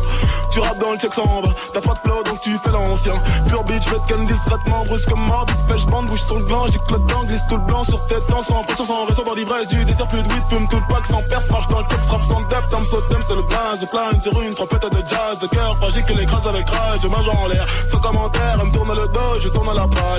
Tu 0.51 0.61
rappes 0.61 0.79
dans 0.79 0.93
le 0.93 0.99
check 0.99 1.13
sans 1.15 1.25
va. 1.25 1.51
T'as 1.73 1.81
pas 1.81 1.95
de 1.95 1.99
flow 2.01 2.23
donc 2.25 2.41
tu 2.41 2.57
fais 2.65 2.71
l'ancien. 2.71 3.15
Pure 3.49 3.65
bitch, 3.65 3.85
fais 3.85 3.97
ken 4.07 4.25
discrètement, 4.25 4.85
brusquement. 4.87 5.45
Vite 5.49 5.69
fait, 5.69 5.79
j'bande, 5.81 6.07
bouge 6.07 6.23
sur 6.23 6.39
le 6.39 6.47
gland. 6.47 6.67
J'éclate 6.67 7.07
dent, 7.07 7.25
glisse 7.25 7.43
tout 7.49 7.57
le 7.57 7.65
blanc 7.65 7.85
sur 7.85 8.07
tes 8.07 8.21
temps. 8.29 8.43
Sans 8.43 8.63
pression, 8.63 8.87
sans 8.87 9.07
raison 9.07 9.23
dans 9.25 9.35
l'ivresse. 9.35 9.69
Du 9.69 9.85
désert, 9.85 10.09
plus 10.09 10.23
de 10.23 10.29
weed, 10.29 10.43
fume 10.49 10.69
tout 10.69 10.81
le 10.81 10.87
pack 10.95 11.07
sans 11.07 11.23
perce. 11.29 11.51
Marche 11.51 11.69
dans 11.69 11.81
le 11.81 11.87
texte, 11.87 12.11
rap 12.11 12.25
sans 12.25 12.41
depth. 12.43 12.69
Tom 12.71 12.85
Sotem, 12.85 13.21
c'est 13.27 13.37
le 13.37 13.43
blaze. 13.43 13.87
Plane 13.91 14.21
sur 14.23 14.41
une 14.43 14.55
trompette 14.55 14.91
de 14.93 15.07
jazz. 15.07 15.39
De 15.41 15.47
cœur 15.47 15.77
fragile 15.77 16.05
que 16.05 16.13
l'écrase 16.15 16.47
avec 16.47 16.69
rage. 16.69 17.01
Je 17.03 17.09
mange 17.09 17.29
en 17.29 17.47
l'air, 17.47 17.67
sans 17.91 17.99
commentaire. 17.99 18.59
Elle 18.61 18.67
me 18.67 18.73
tourne 18.73 18.89
le 18.89 19.09
dos, 19.09 19.41
je 19.41 19.49
tourne 19.49 19.69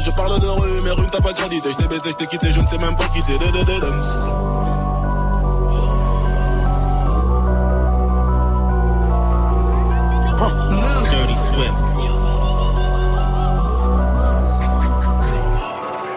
Je 0.02 0.12
parle 0.12 0.40
de 0.40 0.48
rue, 0.48 0.82
mais 0.86 0.92
rue 0.92 1.08
t'as 1.12 1.20
pas 1.20 1.34
crédité. 1.34 1.72
Je 1.72 1.78
t'ai 1.78 1.88
baisé, 1.88 2.12
je 2.12 2.14
t'ai 2.14 2.28
quitté, 2.28 2.52
je 2.52 2.62
ne 2.62 2.68
sais 2.68 2.78
même 2.78 2.96
pas 2.96 3.08
quitter. 3.10 3.38
Dirty 3.38 3.66
Swift. 11.38 11.74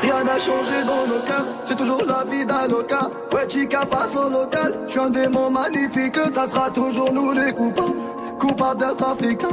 Rien 0.03 0.25
n'a 0.25 0.39
changé 0.39 0.85
dans 0.87 1.07
nos 1.13 1.21
cœurs, 1.27 1.45
c'est 1.65 1.77
toujours 1.77 2.05
la 2.07 2.25
vie 2.31 2.47
d'Aloca. 2.47 3.11
Ouais, 3.33 3.49
chica 3.49 3.81
passe 3.81 4.15
au 4.15 4.29
local, 4.31 4.79
je 4.87 4.93
suis 4.93 5.01
un 5.01 5.11
démon 5.11 5.51
magnifique, 5.51 6.17
ça 6.33 6.47
sera 6.47 6.71
toujours 6.71 7.11
nous 7.13 7.33
les 7.33 7.53
coupables. 7.53 7.97
Coupables 8.39 8.79
d'être 8.81 9.09
africains, 9.09 9.49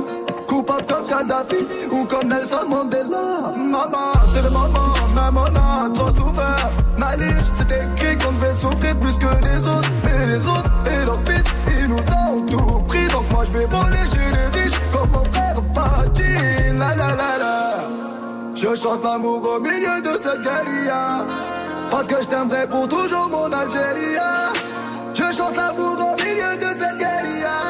coupables 0.50 0.86
comme 0.88 1.06
Kadhafi 1.08 1.64
ou 1.92 2.04
comme 2.06 2.28
Nelson 2.28 2.66
Mandela. 2.68 3.54
Maman, 3.56 4.12
c'est 4.34 4.42
le 4.42 4.50
moment, 4.50 4.94
même 5.16 5.38
on 5.38 5.56
a 5.56 5.90
trop 5.94 6.08
souffert. 6.08 6.72
Malice, 6.98 7.52
c'est 7.54 7.72
écrit 7.72 8.18
qu'on 8.18 8.34
devait 8.34 8.54
souffrir 8.56 8.98
plus 9.00 9.18
que 9.18 9.32
les 9.46 9.68
autres? 9.68 9.90
Mais 10.04 10.26
les 10.26 10.48
autres 10.48 10.72
et 10.92 11.06
leurs 11.06 11.22
fils, 11.24 11.44
ils 11.80 11.88
nous 11.88 11.98
ont 11.98 12.42
tout 12.48 12.80
pris. 12.88 13.08
Donc 13.08 13.32
moi 13.32 13.44
je 13.46 13.58
vais 13.58 13.66
voler 13.66 14.06
chez 14.12 14.32
les 14.36 14.60
riches 14.60 14.80
comme 14.92 15.10
mon 15.12 15.24
frère 15.26 15.62
Patin. 15.74 16.74
La 16.78 16.96
la 16.96 17.10
la 17.22 17.38
la. 17.44 17.60
Je 18.56 18.76
chante 18.76 19.04
l'amour 19.04 19.42
au 19.56 19.60
milieu 19.62 20.02
de 20.02 20.22
cette 20.22 20.42
guérilla 20.42 21.26
Parce 21.90 22.08
que 22.08 22.22
je 22.22 22.28
t'aimerai 22.28 22.68
pour 22.68 22.90
toujours 22.90 23.30
mon 23.30 23.50
Algérie 23.54 24.18
Je 25.14 25.34
chante 25.34 25.56
l'amour 25.56 25.96
au 25.98 26.22
milieu 26.22 26.58
de 26.58 26.78
cette 26.78 26.98
guérilla 26.98 27.69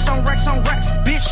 Rex 0.00 0.08
on 0.08 0.24
Rex 0.24 0.46
on 0.46 0.62
Rex, 0.62 0.88
bitch. 1.04 1.28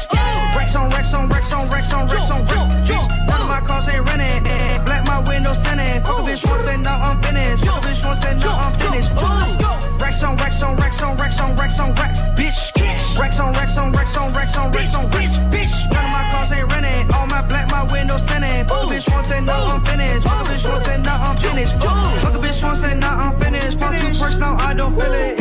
Rex 0.54 0.76
on 0.76 0.90
Rex 0.90 1.14
on 1.14 1.28
Rex 1.30 1.52
on 1.54 1.70
Rex 1.70 1.92
on 1.94 2.06
Rex 2.06 2.30
on 2.30 2.44
Rex, 2.44 2.68
bitch. 2.84 3.08
None 3.26 3.40
of 3.40 3.48
my 3.48 3.60
cars 3.62 3.88
ain't 3.88 4.04
renting. 4.04 4.84
Black 4.84 5.06
my 5.06 5.24
windows 5.24 5.56
tinted. 5.64 6.04
Fuck 6.04 6.20
a 6.20 6.22
bitch 6.28 6.44
once 6.46 6.66
and 6.66 6.82
now 6.84 7.00
I'm 7.00 7.16
finished. 7.22 7.64
Fuck 7.64 7.82
a 7.82 7.86
bitch 7.88 8.04
once 8.04 8.24
and 8.26 8.38
now 8.44 8.58
I'm 8.60 8.74
finished. 8.74 9.10
Let's 9.16 9.56
go. 9.56 9.72
Rex 10.04 10.22
on 10.22 10.36
Rex 10.36 10.62
on 10.62 10.76
Rex 10.76 11.00
on 11.00 11.16
Rex 11.16 11.40
on 11.40 11.56
Rex 11.56 11.80
on 11.80 11.94
Rex, 11.94 12.20
bitch. 12.36 13.18
Rex 13.18 13.40
on 13.40 13.52
Rex 13.54 13.78
on 13.78 13.90
Rex 13.92 14.16
on 14.18 14.32
Rex 14.34 14.56
on 14.58 14.70
Rex 14.70 14.94
on 14.94 15.04
Rex, 15.16 15.38
bitch. 15.48 15.72
None 15.88 16.04
of 16.04 16.12
my 16.12 16.28
cars 16.28 16.52
ain't 16.52 16.70
renting. 16.70 17.10
All 17.14 17.26
my 17.26 17.40
black 17.40 17.70
my 17.70 17.88
windows 17.90 18.20
tinted. 18.28 18.68
Fuck 18.68 18.84
a 18.84 18.86
bitch 18.92 19.10
once 19.10 19.30
and 19.30 19.46
now 19.46 19.64
I'm 19.64 19.82
finished. 19.82 20.28
Fuck 20.28 20.44
a 20.44 20.50
bitch 20.50 20.68
once 20.68 20.88
and 20.88 21.02
now 21.02 21.16
I'm 21.24 21.36
finished. 21.40 21.72
Fuck 21.72 22.36
a 22.36 22.38
bitch 22.44 22.62
once 22.62 22.84
and 22.84 23.00
now 23.00 23.16
I'm 23.16 23.40
finished. 23.40 23.80
Pop 23.80 23.94
two 23.96 24.12
perks 24.20 24.36
now 24.36 24.56
I 24.60 24.74
don't 24.74 24.92
feel 24.92 25.14
it. 25.14 25.38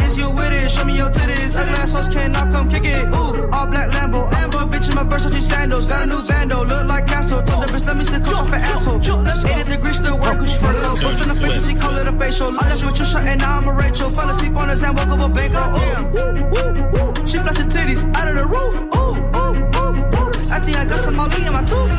You 1.08 1.14
titties. 1.14 1.56
Ugly 1.56 2.14
cannot 2.14 2.52
come 2.52 2.70
kick 2.70 2.84
it. 2.84 3.08
Ooh, 3.08 3.48
all 3.54 3.68
black 3.68 3.92
Lambo. 3.92 4.28
Ambo 4.34 4.68
bitch 4.68 4.90
in 4.90 4.96
my 4.96 5.04
Versace 5.04 5.42
sandals. 5.42 5.90
Got 5.90 6.04
a 6.04 6.08
new 6.08 6.22
bando, 6.24 6.66
look 6.66 6.86
like 6.86 7.08
Castro. 7.08 7.42
Told 7.44 7.64
the 7.64 7.68
bitch 7.72 7.88
let 7.88 7.98
me 7.98 8.34
off 8.34 8.52
an 8.52 8.62
asshole. 8.62 9.00
80 9.00 9.70
degrees 9.70 9.98
still 9.98 10.20
work, 10.20 10.38
Gucci 10.38 10.58
for 10.60 10.74
little. 10.74 10.96
Bust 10.96 11.22
in 11.22 11.30
the 11.30 11.36
face 11.36 11.66
she 11.66 11.76
call 11.76 11.98
it 11.98 12.08
a 12.08 12.12
facial. 12.20 12.52
I 12.60 12.70
left 12.70 12.84
with 12.84 13.16
and 13.16 13.40
now 13.40 13.58
I'm 13.58 13.68
a 13.68 13.74
Rachel. 13.74 14.10
Fell 14.10 14.30
asleep 14.30 14.58
on 14.58 14.68
woke 14.68 15.08
up 15.08 15.20
a 15.20 15.30
bank. 15.30 15.54
Oh, 15.56 15.80
ooh. 15.80 17.26
She 17.26 17.38
flash 17.38 17.58
her 17.58 17.64
titties 17.64 18.04
out 18.18 18.28
of 18.28 18.36
the 18.36 18.46
roof. 18.46 18.76
Ooh, 18.98 19.16
ooh, 19.40 19.56
ooh, 19.80 19.96
ooh. 20.20 20.52
I 20.52 20.60
think 20.60 20.78
I 20.78 20.86
got 20.86 21.00
some 21.00 21.16
Molly 21.16 21.46
in 21.46 21.54
my 21.54 21.64
tooth. 21.64 21.92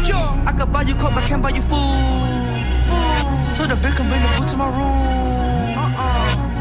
I 0.46 0.52
could 0.52 0.70
buy 0.72 0.82
you 0.82 0.94
coke, 0.94 1.14
but 1.14 1.24
can't 1.24 1.42
buy 1.42 1.50
you 1.50 1.62
food. 1.62 1.78
Told 3.56 3.70
the 3.70 3.76
bitch 3.80 3.96
come 3.96 4.08
bring 4.08 4.22
the 4.22 4.28
food 4.36 4.48
to 4.48 4.56
my 4.56 4.68
room. 4.68 5.37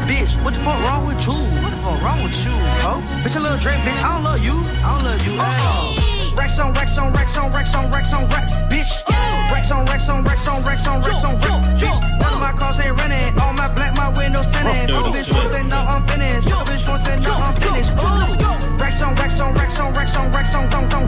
Uh-uh. 0.08 0.24
Bitch, 0.24 0.42
what 0.42 0.54
the 0.54 0.60
fuck 0.60 0.78
wrong 0.80 1.06
with 1.06 1.20
you? 1.26 1.32
What 1.62 1.70
the 1.70 1.76
fuck 1.76 2.00
wrong 2.00 2.22
with 2.24 2.36
you? 2.44 2.52
Oh, 2.80 3.04
bitch, 3.22 3.36
I 3.36 3.40
love 3.40 3.60
Drake, 3.60 3.80
bitch. 3.80 4.00
I 4.00 4.14
don't 4.14 4.24
love 4.24 4.42
you. 4.42 4.56
I 4.80 4.96
don't 4.96 5.04
love 5.04 5.26
you. 5.26 5.34
Uh-uh. 5.36 6.36
Rex 6.36 6.58
on 6.58 6.72
Rex 6.72 6.96
on 6.98 7.12
Rex 7.12 7.36
on 7.36 7.52
Rex 7.52 7.74
on 7.74 7.90
Rex 7.90 8.12
on 8.12 8.24
Rex, 8.28 8.52
bitch. 8.72 8.88
Rex 9.52 9.70
on 9.70 9.84
Rex 9.86 10.08
on 10.08 10.24
Rex 10.24 10.48
on 10.48 10.62
Rex 10.64 10.86
on 10.86 11.02
Rex 11.02 11.24
on 11.24 11.34
Rex, 11.34 11.60
bitch. 11.82 12.00
None 12.20 12.32
of 12.32 12.40
my 12.40 12.52
cars 12.52 12.80
ain't 12.80 12.98
renting. 13.00 13.38
All 13.40 13.52
my 13.52 13.68
black, 13.68 13.96
my 13.96 14.08
windows 14.16 14.46
tinted. 14.46 14.94
Fuck 14.94 15.06
a 15.06 15.10
bitch 15.10 15.32
once 15.34 15.52
and 15.52 15.68
now 15.68 15.84
I'm 15.86 16.06
finished. 16.06 16.48
Fuck 16.48 16.66
a 16.66 16.70
bitch 16.70 16.88
once 16.88 17.08
and 17.08 17.22
now 17.22 17.38
I'm 17.38 17.54
finished. 17.56 17.90
Let's 17.92 18.36
go. 18.36 18.50
Rex 18.80 19.02
on 19.02 19.14
Rex 19.16 19.40
on 19.40 19.52
Rex 19.54 19.78
on 19.78 19.92
Rex 19.92 20.14
on 20.16 20.30
Rex 20.30 20.54
on 20.54 20.64
Rex 20.70 20.90
on 20.94 21.06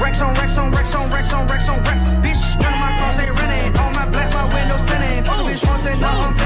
Rex 0.00 0.20
on 0.20 0.34
Rex 0.34 0.58
on 0.58 0.70
Rex 0.72 0.94
on 0.94 1.10
Rex 1.10 1.32
on 1.32 1.46
Rex 1.46 1.68
on 1.68 1.78
Rex, 1.84 2.04
bitch. 2.24 2.60
None 2.60 2.72
of 2.72 2.80
my 2.80 2.92
cars 2.98 3.18
ain't 3.20 3.38
renting. 3.38 3.76
All 3.78 3.92
my 3.92 4.06
black, 4.10 4.32
my 4.32 4.44
windows 4.52 4.82
tinted. 4.90 5.26
Fuck 5.26 5.38
a 5.38 5.42
bitch 5.44 5.66
once 5.68 5.86
and 5.86 6.00
now 6.00 6.26
I'm 6.26 6.37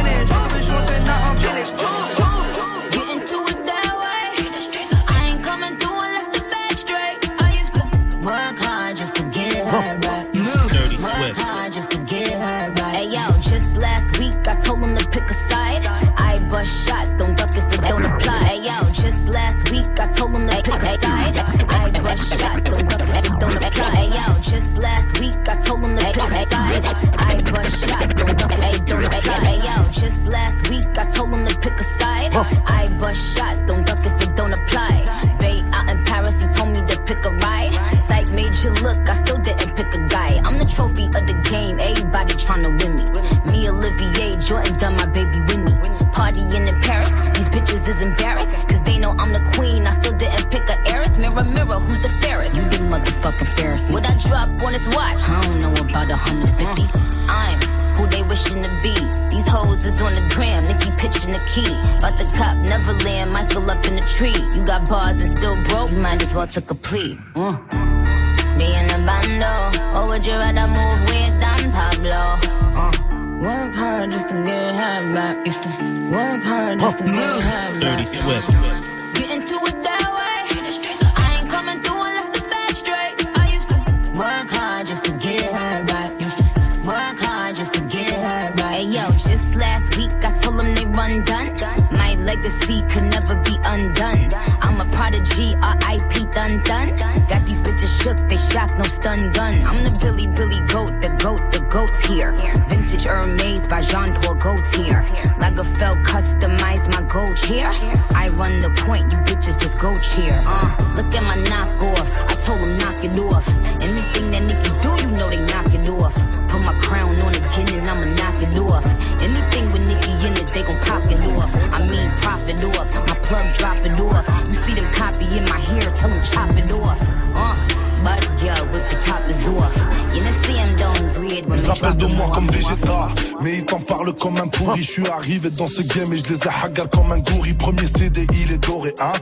pourri 134.73 134.82
Je 134.82 134.90
suis 134.90 135.09
arrivé 135.09 135.51
dans 135.51 135.66
ce 135.66 135.82
game 135.82 136.12
et 136.12 136.16
je 136.16 136.24
les 136.24 136.36
ai 136.36 136.89
comme 136.90 137.12
un 137.12 137.19
gourri 137.19 137.55
Premier 137.55 137.86
CD 137.86 138.27
il 138.35 138.53
est 138.53 138.59
doré 138.59 138.94
hein. 139.01 139.12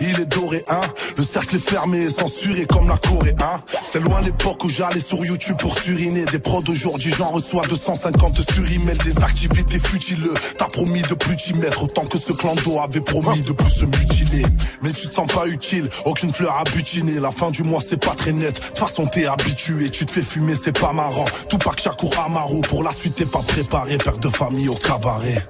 Il 0.00 0.20
est 0.20 0.26
doré 0.26 0.62
hein. 0.68 0.80
Le 1.16 1.22
cercle 1.22 1.56
est 1.56 1.70
fermé 1.70 1.98
et 2.04 2.10
censuré 2.10 2.66
comme 2.66 2.88
la 2.88 2.96
Corée 2.96 3.34
hein 3.40 3.60
C'est 3.94 4.00
loin 4.00 4.20
l'époque 4.22 4.64
où 4.64 4.68
j'allais 4.68 4.98
sur 4.98 5.24
YouTube 5.24 5.56
pour 5.60 5.78
suriner. 5.78 6.24
Des 6.24 6.40
prods 6.40 6.64
aujourd'hui 6.66 7.14
j'en 7.16 7.30
reçois 7.30 7.62
250 7.68 8.40
sur 8.50 8.68
email. 8.72 8.98
Des 8.98 9.16
activités 9.22 9.78
futiles. 9.78 10.30
T'as 10.58 10.64
promis 10.64 11.02
de 11.02 11.14
plus 11.14 11.36
t'y 11.36 11.54
mettre 11.54 11.84
Autant 11.84 12.02
que 12.02 12.18
ce 12.18 12.32
clan 12.32 12.56
d'eau 12.56 12.80
avait 12.80 13.00
promis 13.00 13.42
de 13.42 13.52
plus 13.52 13.70
se 13.70 13.84
mutiler. 13.84 14.42
Mais 14.82 14.90
tu 14.90 15.06
te 15.06 15.14
sens 15.14 15.32
pas 15.32 15.46
utile. 15.46 15.88
Aucune 16.06 16.32
fleur 16.32 16.56
à 16.56 16.64
butiner. 16.64 17.20
La 17.20 17.30
fin 17.30 17.52
du 17.52 17.62
mois 17.62 17.80
c'est 17.80 18.04
pas 18.04 18.16
très 18.16 18.32
net. 18.32 18.56
De 18.56 18.66
toute 18.66 18.78
façon 18.80 19.06
t'es 19.06 19.26
habitué. 19.26 19.88
Tu 19.90 20.04
te 20.06 20.10
fais 20.10 20.22
fumer 20.22 20.56
c'est 20.60 20.76
pas 20.76 20.92
marrant. 20.92 21.26
Tout 21.48 21.58
pas 21.58 21.70
que 21.70 21.80
Shakur 21.80 22.18
Amaro 22.18 22.62
Pour 22.62 22.82
la 22.82 22.90
suite 22.90 23.14
t'es 23.14 23.26
pas 23.26 23.42
préparé. 23.46 23.98
Père 23.98 24.18
de 24.18 24.28
famille 24.28 24.68
au 24.68 24.74
cabaret. 24.74 25.40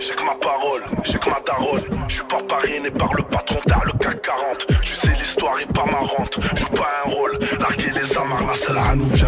J'ai 0.00 0.14
que 0.16 0.24
ma 0.24 0.34
parole, 0.34 0.82
j'ai 1.04 1.16
que 1.16 1.30
ma 1.30 1.38
daronne. 1.46 2.06
Je 2.08 2.14
suis 2.14 2.24
pas 2.24 2.42
parrainé 2.42 2.90
par 2.90 3.14
le 3.14 3.22
patron 3.22 3.41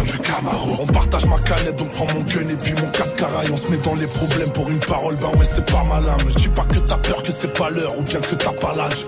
du 0.05 0.17
Camaro. 0.19 0.77
On 0.79 0.85
partage 0.85 1.25
ma 1.25 1.37
canette, 1.39 1.75
donc 1.75 1.89
prends 1.89 2.07
mon 2.13 2.21
gun 2.21 2.49
et 2.49 2.55
puis 2.55 2.73
mon 2.73 2.89
cascarail. 2.91 3.47
On 3.51 3.57
se 3.57 3.67
met 3.69 3.77
dans 3.77 3.95
les 3.95 4.07
problèmes 4.07 4.51
pour 4.51 4.69
une 4.69 4.79
parole. 4.79 5.15
Ben 5.19 5.29
ouais, 5.37 5.45
c'est 5.45 5.65
pas 5.65 5.83
malin. 5.83 6.15
Me 6.25 6.31
dis 6.33 6.49
pas 6.49 6.63
que 6.63 6.79
t'as 6.79 6.97
peur, 6.97 7.23
que 7.23 7.31
c'est 7.31 7.53
pas 7.53 7.69
l'heure 7.69 7.97
ou 7.97 8.03
bien 8.03 8.19
que 8.19 8.35
t'as 8.35 8.53
pas 8.53 8.73
l'âge. 8.75 9.05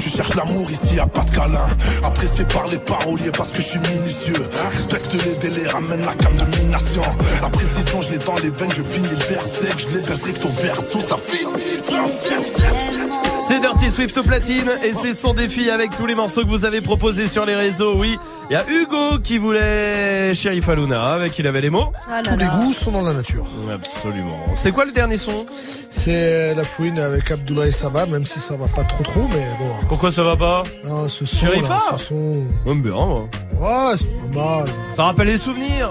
Tu 0.00 0.08
cherches 0.08 0.34
l'amour 0.34 0.70
ici, 0.70 0.98
a 0.98 1.06
pas 1.06 1.22
de 1.22 1.30
câlin. 1.30 1.66
Apprécié 2.02 2.44
par 2.44 2.66
les 2.68 2.78
paroliers 2.78 3.30
parce 3.36 3.50
que 3.50 3.60
je 3.62 3.68
suis 3.68 3.80
minutieux. 3.80 4.48
Respecte 4.72 5.14
les 5.24 5.36
délais, 5.36 5.68
ramène 5.68 6.04
la 6.04 6.14
cam 6.14 6.34
de 6.36 6.58
mination. 6.58 7.02
La 7.42 7.48
précision, 7.48 8.02
je 8.02 8.10
l'ai 8.10 8.18
dans 8.18 8.36
les 8.36 8.50
veines, 8.50 8.72
je 8.72 8.82
finis 8.82 9.08
le 9.08 9.16
verset. 9.16 9.68
Je 9.78 9.88
les 9.96 10.06
baisse 10.06 10.24
recto 10.24 10.48
verso, 10.48 11.00
ça 11.00 11.16
37 11.86 12.79
C'est 13.50 13.58
Dirty 13.58 13.90
Swift 13.90 14.16
au 14.16 14.22
platine 14.22 14.70
et 14.84 14.94
c'est 14.94 15.12
son 15.12 15.34
défi 15.34 15.70
avec 15.70 15.96
tous 15.96 16.06
les 16.06 16.14
morceaux 16.14 16.42
que 16.44 16.48
vous 16.48 16.64
avez 16.64 16.80
proposés 16.80 17.26
sur 17.26 17.44
les 17.44 17.56
réseaux. 17.56 17.94
Oui, 17.96 18.16
il 18.48 18.52
y 18.52 18.56
a 18.56 18.64
Hugo 18.64 19.18
qui 19.20 19.38
voulait 19.38 20.32
Sheriff 20.34 20.68
Aluna 20.68 21.14
avec 21.14 21.36
il 21.36 21.48
avait 21.48 21.60
les 21.60 21.68
mots. 21.70 21.90
Ah 22.08 22.22
là 22.22 22.30
Tous 22.30 22.36
les 22.36 22.46
goûts 22.46 22.72
sont 22.72 22.92
dans 22.92 23.02
la 23.02 23.12
nature. 23.12 23.44
Absolument. 23.74 24.38
C'est 24.54 24.70
quoi 24.70 24.84
le 24.84 24.92
dernier 24.92 25.16
son? 25.16 25.44
C'est 25.90 26.54
la 26.54 26.62
fouine 26.62 27.00
avec 27.00 27.28
Abdoulaye 27.28 27.72
Saba, 27.72 28.06
même 28.06 28.24
si 28.24 28.38
ça 28.38 28.54
va 28.56 28.68
pas 28.68 28.84
trop 28.84 29.02
trop, 29.02 29.26
mais 29.34 29.48
bon. 29.58 29.72
Pourquoi 29.88 30.12
ça 30.12 30.22
va 30.22 30.36
pas? 30.36 30.62
Non, 30.84 31.08
ce 31.08 31.24
son, 31.24 31.36
Sherifa 31.46 31.68
là, 31.74 31.80
ce 31.98 32.04
son. 32.04 32.44
J'aime 32.64 32.82
bien 32.82 32.92
moi. 32.92 33.28
Ouais, 33.60 33.96
c'est 33.98 34.30
pas 34.30 34.58
mal. 34.58 34.64
Ça 34.94 35.02
rappelle 35.02 35.26
les 35.26 35.38
souvenirs. 35.38 35.90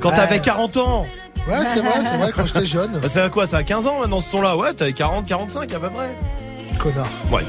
Quand 0.00 0.10
Ouais. 0.10 0.16
t'avais 0.16 0.40
40 0.40 0.76
ans. 0.78 1.06
Ouais, 1.48 1.64
c'est 1.64 1.80
vrai, 1.80 2.04
c'est 2.04 2.16
vrai, 2.16 2.32
quand 2.34 2.46
j'étais 2.46 2.66
jeune. 2.66 2.92
Bah, 2.92 3.08
c'est 3.08 3.20
à 3.20 3.28
quoi 3.30 3.46
Ça 3.46 3.58
a 3.58 3.62
15 3.62 3.86
ans 3.86 4.00
maintenant 4.00 4.20
ce 4.20 4.30
son 4.30 4.42
là 4.42 4.56
Ouais, 4.56 4.72
t'avais 4.74 4.92
40, 4.92 5.26
45 5.26 5.72
à 5.72 5.80
peu 5.80 5.90
près. 5.90 6.10
Connard. 6.78 7.08
Ouais. 7.30 7.44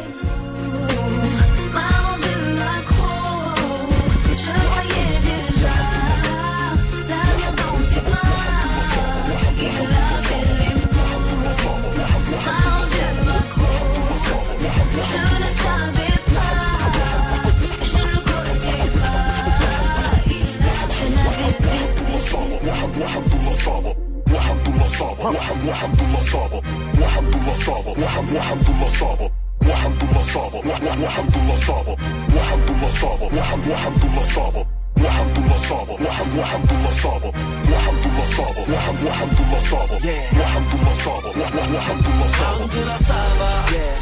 وحمد 25.29 26.01
الله 26.01 26.19
صافا 26.31 26.61
وحمد 27.01 27.35
الله 27.35 27.53
صافا 27.65 27.91
وحمد 27.91 28.69
الله 28.69 28.89
صافا 28.99 29.29
وحمد 29.69 30.03
الله 30.03 30.23
صافا 30.33 30.57
وحمد 30.67 31.37
الله 31.37 31.57
صافا 31.67 31.95
وحمد 32.37 32.69
الله 32.71 32.87
صافا 33.01 33.25
وحمد 33.37 33.67
وحمد 33.67 34.03
الله 34.03 34.23
صافا 34.35 34.65
وحمد 35.03 35.37
الله 35.37 35.57
صافا 35.69 35.93
وحمد 36.05 36.33
وحمد 36.39 36.71
الله 36.71 36.91
صافا 37.03 37.29
وحمد 37.73 38.05
الله 38.05 38.25
صافا 38.37 38.61
وحمد 38.73 39.03
وحمد 39.07 39.39
الله 39.41 39.59
صافا 39.71 39.97
وحمد 40.41 40.73
الله 40.73 40.93
صافا 41.05 41.29
وحمد 41.77 42.05
الله 42.11 42.27
صافا 42.39 42.55
الحمد 42.55 42.75
لله 42.75 42.97
صافا 42.97 43.51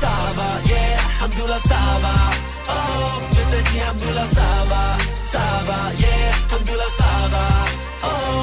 صافا 0.02 0.50
يا 0.72 0.96
الحمد 0.96 1.40
لله 1.40 1.58
صافا 1.58 2.16
اوه 2.70 3.12
جتتي 3.36 3.78
الحمد 3.82 4.04
لله 4.04 4.26
صافا 4.26 4.84
صافا 5.34 5.80
يا 6.04 6.30
الحمد 6.46 6.70
لله 6.70 6.90
صافا 7.00 7.48
اوه 8.04 8.39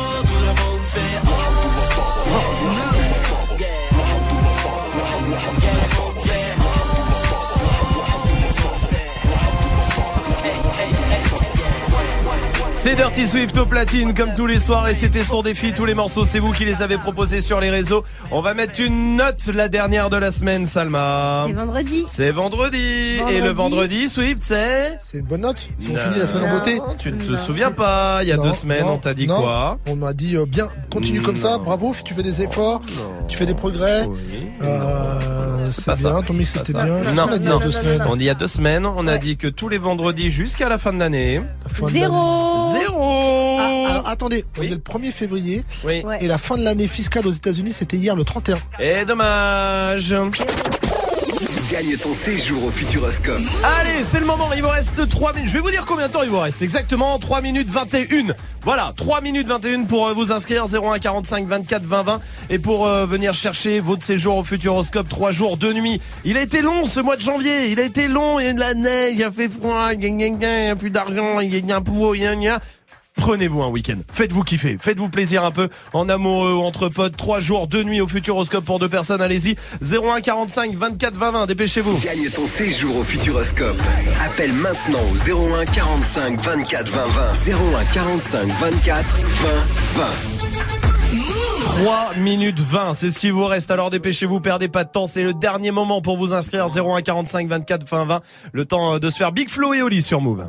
C'est 12.87 12.95
Dirty 12.95 13.27
Swift 13.27 13.59
au 13.59 13.67
platine 13.67 14.15
comme 14.15 14.33
tous 14.33 14.47
les 14.47 14.61
soirs 14.61 14.87
et 14.87 14.95
c'était 14.95 15.25
son 15.25 15.43
défi. 15.43 15.73
Tous 15.73 15.87
les 15.87 15.95
morceaux, 15.95 16.25
c'est 16.25 16.39
vous 16.39 16.53
qui 16.53 16.65
les 16.65 16.83
avez 16.83 16.99
proposés 16.99 17.41
sur 17.41 17.59
les 17.59 17.69
réseaux. 17.69 18.05
On 18.31 18.41
va 18.43 18.55
mettre 18.55 18.81
une 18.81 19.17
note, 19.17 19.45
la 19.53 19.69
dernière 19.69 20.09
de 20.09 20.17
la 20.17 20.31
semaine, 20.31 20.67
Salma. 20.67 21.47
C'est 21.49 21.53
vendredi. 21.55 22.05
C'est 22.07 22.31
vendredi. 22.31 23.19
Et 23.29 23.41
le 23.41 23.49
vendredi, 23.49 24.09
Swift, 24.09 24.39
c'est 24.43 24.99
C'est 25.01 25.19
une 25.19 25.25
bonne 25.25 25.41
note. 25.41 25.69
Si 25.81 25.89
on 25.91 25.97
finit 25.97 26.21
la 26.21 26.29
semaine 26.29 26.45
en 26.45 26.59
beauté. 26.59 26.81
Tu 26.97 27.11
ne 27.11 27.25
te 27.25 27.35
souviens 27.35 27.73
pas 27.73 28.21
Il 28.23 28.29
y 28.29 28.33
a 28.33 28.37
Non, 28.37 28.45
deux 28.45 28.53
semaines, 28.53 28.85
non, 28.85 28.93
on 28.93 28.99
t'a 28.99 29.15
dit 29.15 29.27
non. 29.27 29.41
quoi 29.41 29.79
On 29.89 29.97
m'a 29.97 30.13
dit 30.13 30.37
euh, 30.37 30.47
bien, 30.47 30.69
continue 30.93 31.23
comme 31.23 31.35
ça, 31.35 31.59
bravo, 31.59 31.93
tu 32.05 32.15
fais 32.15 32.23
des 32.23 32.41
efforts, 32.41 32.83
tu 33.27 33.37
fais 33.37 33.47
des 33.47 33.55
progrès. 33.55 34.07
Euh, 34.63 35.67
c'est 35.67 35.87
pas 35.87 35.95
bien, 35.95 36.17
ça. 36.21 36.23
ton 36.25 36.35
mix 36.35 36.53
ça. 36.53 36.85
bien. 36.85 36.87
Non, 37.15 37.27
qu'on 37.27 37.33
a 37.33 37.39
dit 37.39 37.47
il 37.47 37.49
y 37.49 37.49
a 37.49 37.55
non. 37.55 37.59
deux 37.59 37.73
semaines 37.73 38.03
On 38.07 38.15
dit 38.15 38.23
il 38.23 38.27
y 38.29 38.31
a 38.31 38.35
deux 38.35 38.47
semaines, 38.47 38.87
on 38.87 39.09
a 39.09 39.19
dit 39.19 39.37
que 39.37 39.49
tous 39.49 39.69
les 39.69 39.79
vendredis 39.79 40.31
jusqu'à 40.31 40.69
la 40.69 40.79
fin 40.79 40.93
de 40.93 41.01
l'année. 41.01 41.43
Zéro. 41.91 41.91
Zéro. 41.91 42.76
Ah, 43.59 43.91
alors, 43.91 44.09
attendez, 44.09 44.45
on 44.59 44.63
est 44.63 44.69
le 44.69 44.77
1er 44.77 45.13
février 45.13 45.65
Oui. 45.85 46.03
et 46.21 46.27
la 46.27 46.39
fin 46.39 46.57
de 46.57 46.63
l'année 46.65 46.89
fiscale 46.89 47.27
aux 47.27 47.31
États-Unis 47.33 47.73
c'était 47.73 47.97
hier 47.97 48.15
le 48.17 48.25
31. 48.25 48.59
Et 48.79 49.05
dommage. 49.05 50.15
Gagne 51.71 51.97
ton 51.97 52.15
séjour 52.15 52.65
au 52.67 52.71
Futuroscope. 52.71 53.41
Allez, 53.65 54.05
c'est 54.05 54.21
le 54.21 54.27
moment, 54.27 54.49
il 54.55 54.63
vous 54.63 54.69
reste 54.69 55.09
3 55.09 55.33
minutes. 55.33 55.49
Je 55.49 55.55
vais 55.55 55.61
vous 55.61 55.71
dire 55.73 55.85
combien 55.85 56.07
de 56.07 56.13
temps 56.13 56.23
il 56.23 56.29
vous 56.29 56.39
reste. 56.39 56.63
Exactement 56.63 57.19
3 57.19 57.41
minutes 57.41 57.69
21. 57.69 58.35
Voilà, 58.63 58.93
3 58.97 59.21
minutes 59.21 59.49
21 59.49 59.85
pour 59.85 60.07
euh, 60.07 60.13
vous 60.13 60.31
inscrire 60.33 60.67
01 60.67 60.99
45 61.01 61.47
24 61.47 61.83
20 61.85 62.03
20 62.05 62.21
et 62.51 62.59
pour 62.61 62.87
euh, 62.87 63.05
venir 63.07 63.35
chercher 63.35 63.81
votre 63.81 64.05
séjour 64.05 64.37
au 64.37 64.45
Futuroscope 64.45 65.09
3 65.09 65.33
jours 65.33 65.57
2 65.57 65.73
nuits. 65.73 66.01
Il 66.25 66.37
a 66.37 66.43
été 66.43 66.63
long 66.63 66.85
ce 66.85 67.01
mois 67.01 67.17
de 67.17 67.23
janvier, 67.23 67.71
il 67.71 67.81
a 67.81 67.85
été 67.85 68.07
long, 68.07 68.39
il 68.39 68.47
y 68.47 68.49
a 68.49 68.53
de 68.53 68.61
la 68.61 68.75
neige, 68.75 69.15
il 69.17 69.25
a 69.25 69.33
fait 69.33 69.49
froid, 69.49 69.93
il 69.93 70.05
y 70.05 70.45
a- 70.71 70.77
plus 70.77 70.91
d'argent, 70.91 71.41
il 71.41 71.53
y 71.67 71.73
a- 71.73 71.77
un 71.77 71.83
pouvoir, 71.83 72.15
il 72.15 72.23
y 72.23 72.49
a- 72.49 72.61
Prenez-vous 73.17 73.63
un 73.63 73.69
week-end. 73.69 73.99
Faites-vous 74.13 74.43
kiffer. 74.43 74.77
Faites-vous 74.81 75.09
plaisir 75.09 75.45
un 75.45 75.51
peu 75.51 75.69
en 75.93 76.09
amoureux 76.09 76.55
ou 76.55 76.61
entre 76.61 76.89
potes. 76.89 77.17
Trois 77.17 77.41
jours, 77.41 77.67
deux 77.67 77.83
nuits 77.83 78.01
au 78.01 78.07
Futuroscope 78.07 78.65
pour 78.65 78.79
deux 78.79 78.89
personnes. 78.89 79.21
Allez-y. 79.21 79.57
01 79.83 80.21
45 80.21 80.75
24 80.75 81.15
20 81.15 81.33
20. 81.33 81.47
Dépêchez-vous. 81.47 81.99
Gagne 81.99 82.29
ton 82.31 82.47
séjour 82.47 82.97
au 82.97 83.05
Futuroscope. 83.05 83.77
Appelle 84.25 84.53
maintenant 84.53 85.01
au 85.11 85.53
01 85.55 85.65
45 85.65 86.41
24 86.41 86.89
20 86.91 87.07
20. 87.07 87.33
01 87.33 87.85
45 87.93 88.49
24 88.49 89.21
20 89.95 90.03
20. 90.03 90.05
3 91.61 92.15
minutes 92.15 92.61
20, 92.61 92.95
c'est 92.95 93.11
ce 93.11 93.19
qui 93.19 93.31
vous 93.31 93.45
reste. 93.47 93.71
Alors 93.71 93.91
dépêchez-vous, 93.91 94.41
perdez 94.41 94.69
pas 94.69 94.85
de 94.85 94.91
temps. 94.91 95.07
C'est 95.07 95.23
le 95.23 95.35
dernier 95.35 95.73
moment 95.73 96.01
pour 96.01 96.17
vous 96.17 96.33
inscrire. 96.33 96.67
01 96.69 97.03
45 97.03 97.49
24 97.49 97.87
20 97.87 98.05
20. 98.05 98.21
Le 98.53 98.65
temps 98.65 98.95
euh, 98.95 98.99
de 98.99 99.11
se 99.11 99.17
faire 99.17 99.33
Big 99.33 99.51
Flo 99.51 99.75
et 99.75 99.83
Oli 99.83 100.01
sur 100.01 100.21
Move. 100.21 100.49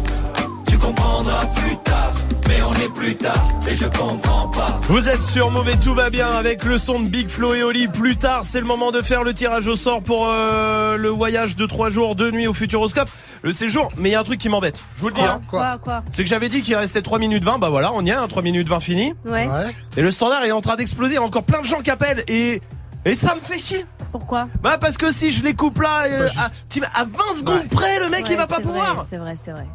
Comprendras 0.81 1.45
plus 1.55 1.77
tard. 1.77 2.11
Mais 2.47 2.61
on 2.63 2.73
est 2.73 2.93
plus 2.93 3.15
tard 3.15 3.33
et 3.69 3.75
je 3.75 3.85
comprends 3.85 4.47
pas. 4.49 4.79
Vous 4.83 5.07
êtes 5.07 5.21
sur 5.21 5.51
Mauvais 5.51 5.75
Tout 5.77 5.93
va 5.93 6.09
bien 6.09 6.29
avec 6.29 6.65
le 6.65 6.77
son 6.77 6.99
de 6.99 7.07
Big 7.07 7.29
Flo 7.29 7.53
et 7.53 7.63
Oli. 7.63 7.87
Plus 7.87 8.17
tard, 8.17 8.41
c'est 8.43 8.59
le 8.59 8.65
moment 8.65 8.91
de 8.91 9.01
faire 9.01 9.23
le 9.23 9.33
tirage 9.33 9.67
au 9.67 9.75
sort 9.77 10.01
pour 10.03 10.27
euh, 10.27 10.97
le 10.97 11.07
voyage 11.09 11.55
de 11.55 11.65
3 11.65 11.89
jours, 11.89 12.15
2 12.15 12.31
nuits 12.31 12.47
au 12.47 12.53
Futuroscope. 12.53 13.09
Le 13.43 13.51
séjour, 13.53 13.89
mais 13.97 14.09
il 14.09 14.11
y 14.11 14.15
a 14.15 14.19
un 14.19 14.23
truc 14.23 14.39
qui 14.39 14.49
m'embête. 14.49 14.79
Je 14.97 15.01
vous 15.01 15.07
le 15.07 15.13
dis. 15.13 15.21
hein. 15.21 15.39
Quoi, 15.49 15.77
quoi 15.77 16.03
C'est 16.11 16.23
que 16.23 16.29
j'avais 16.29 16.49
dit 16.49 16.61
qu'il 16.61 16.75
restait 16.75 17.01
3 17.01 17.19
minutes 17.19 17.43
20. 17.43 17.57
Bah 17.59 17.69
voilà, 17.69 17.91
on 17.93 18.03
y 18.05 18.09
est, 18.09 18.13
hein, 18.13 18.27
3 18.27 18.41
minutes 18.41 18.67
20 18.67 18.79
fini. 18.81 19.13
Ouais. 19.23 19.47
Et 19.95 20.01
le 20.01 20.11
standard 20.11 20.43
est 20.43 20.51
en 20.51 20.61
train 20.61 20.75
d'exploser. 20.75 21.13
Il 21.13 21.15
y 21.15 21.19
a 21.19 21.23
encore 21.23 21.43
plein 21.43 21.61
de 21.61 21.65
gens 21.65 21.79
qui 21.79 21.89
appellent 21.91 22.23
et. 22.27 22.61
Et 23.05 23.15
ça 23.15 23.33
me 23.33 23.39
fait 23.39 23.57
chier. 23.57 23.85
Pourquoi 24.11 24.47
Bah 24.61 24.77
parce 24.79 24.97
que 24.97 25.11
si 25.11 25.31
je 25.31 25.41
les 25.43 25.55
coupe 25.55 25.79
là, 25.81 26.03
euh, 26.05 26.27
à, 26.37 26.99
à 26.99 27.03
20 27.05 27.39
secondes 27.39 27.67
près, 27.69 27.97
le 27.99 28.09
mec 28.09 28.27
il 28.29 28.37
va 28.37 28.45
pas 28.45 28.59
pouvoir. 28.59 29.05
C'est 29.09 29.17
vrai, 29.17 29.33
c'est 29.41 29.51
vrai. 29.51 29.65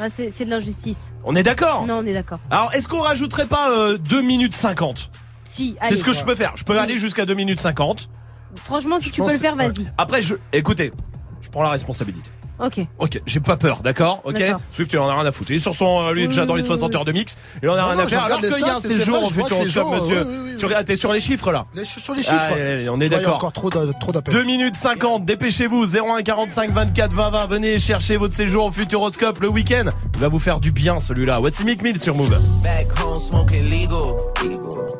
Ah, 0.00 0.08
c'est 0.10 0.30
c'est 0.30 0.44
de 0.44 0.50
l'injustice. 0.50 1.14
On 1.24 1.34
est 1.34 1.42
d'accord 1.42 1.84
Non, 1.86 1.98
on 1.98 2.06
est 2.06 2.12
d'accord. 2.14 2.38
Alors 2.50 2.72
est-ce 2.74 2.86
qu'on 2.88 3.00
rajouterait 3.00 3.46
pas 3.46 3.70
euh, 3.70 3.98
2 3.98 4.22
minutes 4.22 4.54
50 4.54 5.10
Si, 5.44 5.76
C'est 5.80 5.86
allez. 5.88 5.96
ce 5.96 6.04
que 6.04 6.12
je 6.12 6.24
peux 6.24 6.34
faire. 6.34 6.52
Je 6.56 6.64
peux 6.64 6.78
aller 6.78 6.98
jusqu'à 6.98 7.24
2 7.26 7.34
minutes 7.34 7.60
50. 7.60 8.08
Franchement, 8.54 8.98
si 8.98 9.10
tu 9.10 9.20
pense- 9.20 9.28
peux 9.32 9.36
le 9.36 9.40
faire, 9.40 9.56
vas-y. 9.56 9.90
Après, 9.98 10.22
je, 10.22 10.34
écoutez, 10.52 10.92
je 11.40 11.48
prends 11.50 11.62
la 11.62 11.70
responsabilité. 11.70 12.30
Ok. 12.60 12.80
Ok, 12.98 13.20
j'ai 13.26 13.40
pas 13.40 13.56
peur, 13.56 13.80
d'accord 13.82 14.20
Ok. 14.24 14.42
Swift, 14.72 14.92
il 14.92 14.98
en 14.98 15.08
a 15.08 15.14
rien 15.14 15.26
à 15.26 15.32
foutre. 15.32 15.50
Il 15.50 15.56
est 15.56 15.60
sur 15.60 15.74
son, 15.74 16.10
lui, 16.10 16.26
déjà 16.26 16.44
dans 16.46 16.56
les 16.56 16.64
60 16.64 16.94
heures 16.94 17.04
de 17.04 17.12
mix. 17.12 17.36
Il 17.62 17.68
en 17.68 17.74
a 17.74 17.76
Non, 17.80 17.86
rien 17.86 17.94
non, 17.96 18.00
à 18.02 18.08
faire. 18.08 18.24
Alors 18.24 18.40
qu'il 18.40 18.50
y 18.50 18.64
a 18.64 18.76
un 18.76 18.80
séjour 18.80 19.20
les 19.22 19.28
Futuroscope, 19.28 19.68
gens, 19.70 19.90
monsieur. 19.94 20.24
oui, 20.26 20.34
oui, 20.42 20.50
oui, 20.52 20.56
Tu 20.58 20.66
regardes, 20.66 20.86
t'es 20.86 20.96
sur 20.96 21.12
les 21.12 21.20
chiffres, 21.20 21.52
là 21.52 21.64
je 21.74 21.82
suis 21.84 22.00
sur 22.00 22.14
les 22.14 22.22
chiffres. 22.22 22.36
Ah, 22.38 22.52
allez, 22.54 22.88
on 22.88 23.00
est 23.00 23.04
Tu 23.04 23.08
vois, 23.08 23.08
Il 23.08 23.10
y 23.10 23.14
a 23.14 23.18
d'accord. 23.18 23.34
encore 23.36 23.52
trop 23.52 23.70
d'appels. 24.12 24.34
2 24.34 24.44
minutes 24.44 24.74
50, 24.76 25.24
dépêchez-vous, 25.24 25.86
01 25.96 26.22
45 26.22 26.72
24 26.72 27.12
20 27.12 27.30
20, 27.30 27.46
venez 27.46 27.78
chercher 27.78 28.16
votre 28.16 28.34
séjour 28.34 28.64
au 28.66 28.72
Futuroscope 28.72 29.38
le 29.40 29.48
week-end. 29.48 29.84
Il 30.14 30.20
va 30.20 30.28
vous 30.28 30.38
faire 30.40 30.58
du 30.60 30.72
bien 30.72 30.98
celui-là. 30.98 31.40
What's 31.40 31.62
Mick 31.64 31.82
Mill 31.82 32.00
sur 32.00 32.14
Move. 32.16 32.36
Back 32.62 32.88
home 33.00 33.20
smoking 33.20 33.70
legal. 33.70 34.16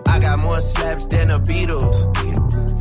I 0.06 0.20
got 0.20 0.38
more 0.38 0.60
slaps 0.60 1.06
than 1.08 1.26
the 1.26 1.40
Beatles. 1.46 2.06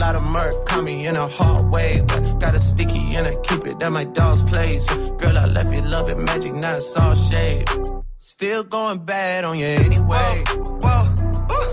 Lot 0.00 0.16
of 0.16 0.22
murk 0.22 0.64
caught 0.64 0.82
me 0.82 1.06
in 1.06 1.14
a 1.14 1.28
hard 1.28 1.70
way. 1.70 2.02
But 2.08 2.40
got 2.40 2.54
a 2.54 2.60
sticky 2.60 3.16
and 3.16 3.26
I 3.26 3.34
keep 3.42 3.66
it 3.66 3.82
at 3.82 3.92
my 3.92 4.04
dog's 4.04 4.40
place. 4.40 4.88
Girl, 5.20 5.36
I 5.36 5.44
left 5.44 5.74
you 5.74 5.82
love 5.82 6.08
it 6.08 6.16
magic, 6.16 6.54
not 6.54 6.78
it's 6.78 6.96
all 6.96 7.14
shade. 7.14 7.68
Still 8.16 8.64
going 8.64 9.00
bad 9.04 9.44
on 9.44 9.58
you 9.58 9.66
anyway. 9.66 10.42
Whoa, 10.80 11.04
whoa, 11.50 11.64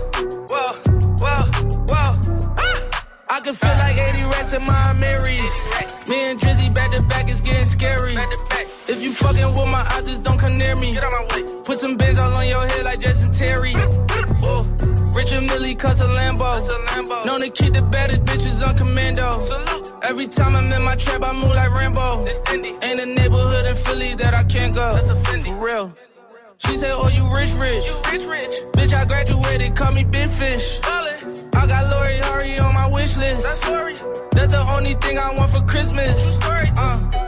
whoa, 0.50 0.72
whoa. 1.22 1.42
whoa. 1.88 2.10
Ah! 2.58 3.06
I 3.30 3.40
can 3.40 3.54
feel 3.54 3.76
like 3.84 3.96
80 3.96 4.22
rats 4.24 4.52
in 4.52 4.62
my 4.62 4.92
Marys. 4.92 5.54
Me 6.06 6.30
and 6.30 6.38
Drizzy 6.38 6.68
back 6.74 6.90
to 6.92 7.00
back 7.04 7.30
is 7.30 7.40
getting 7.40 7.64
scary. 7.64 8.14
If 8.88 9.02
you 9.02 9.10
fucking 9.14 9.54
with 9.54 9.68
my 9.68 9.88
eyes, 9.92 10.04
just 10.04 10.22
don't 10.22 10.38
come 10.38 10.58
near 10.58 10.76
me. 10.76 10.94
Put 11.64 11.78
some 11.78 11.96
bins 11.96 12.18
all 12.18 12.34
on 12.34 12.46
your 12.46 12.66
head 12.66 12.84
like 12.84 13.00
Jason 13.00 13.32
Terry. 13.32 13.72
Ah! 13.74 14.17
Whoa. 15.08 15.18
Richard 15.18 15.42
Millie 15.42 15.74
cuss 15.74 16.00
a 16.00 16.04
Lambo. 16.04 17.24
Known 17.24 17.40
to 17.40 17.50
keep 17.50 17.72
the 17.72 17.82
baddest 17.82 18.20
bitches 18.22 18.66
on 18.66 18.76
commando. 18.76 19.40
Salute. 19.42 19.92
Every 20.02 20.26
time 20.26 20.56
I'm 20.56 20.72
in 20.72 20.82
my 20.82 20.96
trap, 20.96 21.22
I 21.22 21.32
move 21.32 21.54
like 21.54 21.72
Rambo. 21.72 22.26
Ain't 22.82 23.00
a 23.00 23.06
neighborhood 23.06 23.66
in 23.66 23.76
Philly 23.76 24.14
that 24.14 24.34
I 24.34 24.44
can't 24.44 24.74
go. 24.74 24.96
For 24.98 25.64
real. 25.64 25.94
She 26.58 26.74
said, 26.74 26.92
Oh, 26.94 27.08
you 27.08 27.24
rich, 27.34 27.54
rich. 27.54 27.84
Bitch, 28.72 28.92
I 28.92 29.04
graduated, 29.04 29.76
call 29.76 29.92
me 29.92 30.04
Big 30.04 30.28
Fish. 30.28 30.80
I 30.84 31.66
got 31.66 31.90
Lori 31.90 32.18
Hurry 32.18 32.58
on 32.58 32.74
my 32.74 32.90
wish 32.90 33.16
list. 33.16 33.62
That's 34.32 34.52
the 34.52 34.64
only 34.70 34.94
thing 34.94 35.18
I 35.18 35.34
want 35.34 35.50
for 35.52 35.62
Christmas. 35.62 36.38
Uh. 36.42 37.27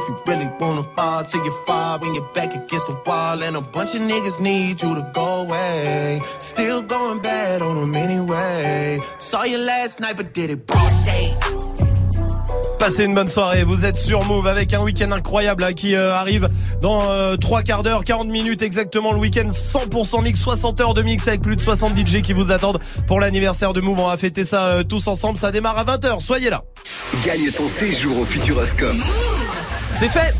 If 0.00 0.08
you 0.08 0.16
really 0.26 0.48
wanna 0.58 0.82
ball 0.96 1.24
till 1.24 1.44
you 1.44 1.52
fall 1.66 1.98
when 1.98 2.14
you're 2.14 2.32
back 2.32 2.54
against 2.54 2.86
the 2.86 2.96
wall. 3.06 3.42
And 3.42 3.54
a 3.54 3.60
bunch 3.60 3.94
of 3.94 4.00
niggas 4.00 4.40
need 4.40 4.80
you 4.80 4.94
to 4.94 5.10
go 5.12 5.42
away. 5.42 6.22
Still 6.38 6.80
going 6.80 7.20
bad 7.20 7.60
on 7.60 7.76
them 7.76 7.94
anyway. 7.94 9.00
Saw 9.18 9.44
you 9.44 9.58
last 9.58 10.00
night, 10.00 10.16
but 10.16 10.32
did 10.32 10.48
it 10.48 10.66
broad 10.66 11.04
day. 11.04 11.34
Passez 12.78 13.04
une 13.04 13.12
bonne 13.12 13.28
soirée, 13.28 13.62
vous 13.62 13.84
êtes 13.84 13.98
sur 13.98 14.24
Move 14.24 14.46
avec 14.46 14.72
un 14.72 14.80
week-end 14.80 15.12
incroyable 15.12 15.60
là, 15.60 15.74
qui 15.74 15.94
euh, 15.94 16.14
arrive 16.14 16.48
dans 16.80 17.10
euh, 17.10 17.36
3 17.36 17.62
quarts 17.62 17.82
d'heure, 17.82 18.04
40 18.04 18.28
minutes 18.28 18.62
exactement 18.62 19.12
le 19.12 19.18
week-end 19.18 19.50
100% 19.50 20.22
mix, 20.22 20.40
60 20.40 20.80
heures 20.80 20.94
de 20.94 21.02
mix 21.02 21.28
avec 21.28 21.42
plus 21.42 21.56
de 21.56 21.60
60 21.60 21.94
DJ 21.94 22.22
qui 22.22 22.32
vous 22.32 22.52
attendent 22.52 22.80
pour 23.06 23.20
l'anniversaire 23.20 23.74
de 23.74 23.82
Move. 23.82 24.00
On 24.00 24.08
va 24.08 24.16
fêter 24.16 24.44
ça 24.44 24.64
euh, 24.64 24.82
tous 24.82 25.08
ensemble, 25.08 25.36
ça 25.36 25.52
démarre 25.52 25.76
à 25.76 25.84
20h, 25.84 26.20
soyez 26.20 26.48
là. 26.48 26.62
Gagne 27.26 27.50
ton 27.50 27.68
séjour 27.68 28.18
au 28.18 28.24
Futuroscope. 28.24 28.96
C'est 29.96 30.08
fait 30.08 30.34